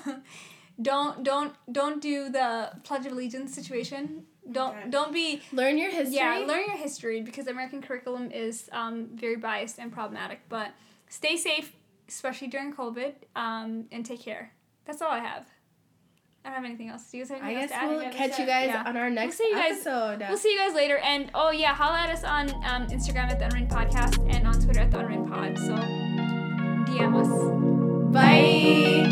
don't 0.82 1.24
don't 1.24 1.54
don't 1.72 2.02
do 2.02 2.30
the 2.30 2.72
Pledge 2.84 3.06
of 3.06 3.12
Allegiance 3.14 3.54
situation. 3.54 4.26
Don't 4.50 4.78
Okay. 4.78 4.90
don't 4.90 5.12
be 5.14 5.42
Learn 5.52 5.78
your 5.78 5.92
history. 5.92 6.16
yeah. 6.16 6.44
Learn 6.48 6.64
your 6.68 6.78
history 6.78 7.22
because 7.22 7.46
the 7.46 7.52
American 7.52 7.82
curriculum 7.82 8.32
is 8.32 8.70
um, 8.72 9.10
very 9.14 9.36
biased 9.36 9.78
and 9.78 9.92
problematic. 9.92 10.40
But 10.48 10.72
stay 11.10 11.36
safe, 11.36 11.74
especially 12.08 12.48
during 12.48 12.74
COVID. 12.74 13.14
Um, 13.36 13.86
and 13.92 14.06
take 14.06 14.22
care. 14.22 14.54
That's 14.86 15.02
all 15.02 15.12
I 15.12 15.20
have. 15.20 15.46
I 16.46 16.50
don't 16.50 16.56
have 16.56 16.66
anything 16.66 16.88
else. 16.90 17.10
Do 17.12 17.18
you 17.18 17.24
guys 17.26 17.32
have 17.32 17.42
I 17.44 17.52
anything 17.52 17.68
guess 17.68 17.72
to 17.72 17.76
add? 17.84 17.90
we'll 17.90 18.10
catch 18.12 18.40
you 18.40 18.46
guys 18.46 18.68
Yeah. 18.70 18.84
on 18.86 18.96
our 18.96 19.10
next 19.10 19.36
see 19.38 19.50
you 19.50 19.56
guys- 19.56 19.72
episode. 19.86 20.20
We'll 20.30 20.38
see 20.38 20.52
you 20.54 20.58
guys 20.58 20.74
later. 20.74 20.98
And 21.00 21.30
oh 21.34 21.52
yeah, 21.52 21.74
holla 21.74 21.98
at 22.00 22.10
us 22.10 22.24
on 22.24 22.50
um, 22.64 22.88
Instagram 22.88 23.30
at 23.30 23.38
the 23.40 23.46
Unwritten 23.46 23.68
Podcast 23.68 24.18
and 24.34 24.48
on 24.48 24.54
Twitter 24.62 24.80
at 24.80 24.92
the 24.92 25.00
Unwritten 25.00 25.28
Pod. 25.30 25.58
So 25.58 25.76
DM 26.86 27.16
us. 27.20 27.28
Bye. 28.14 29.08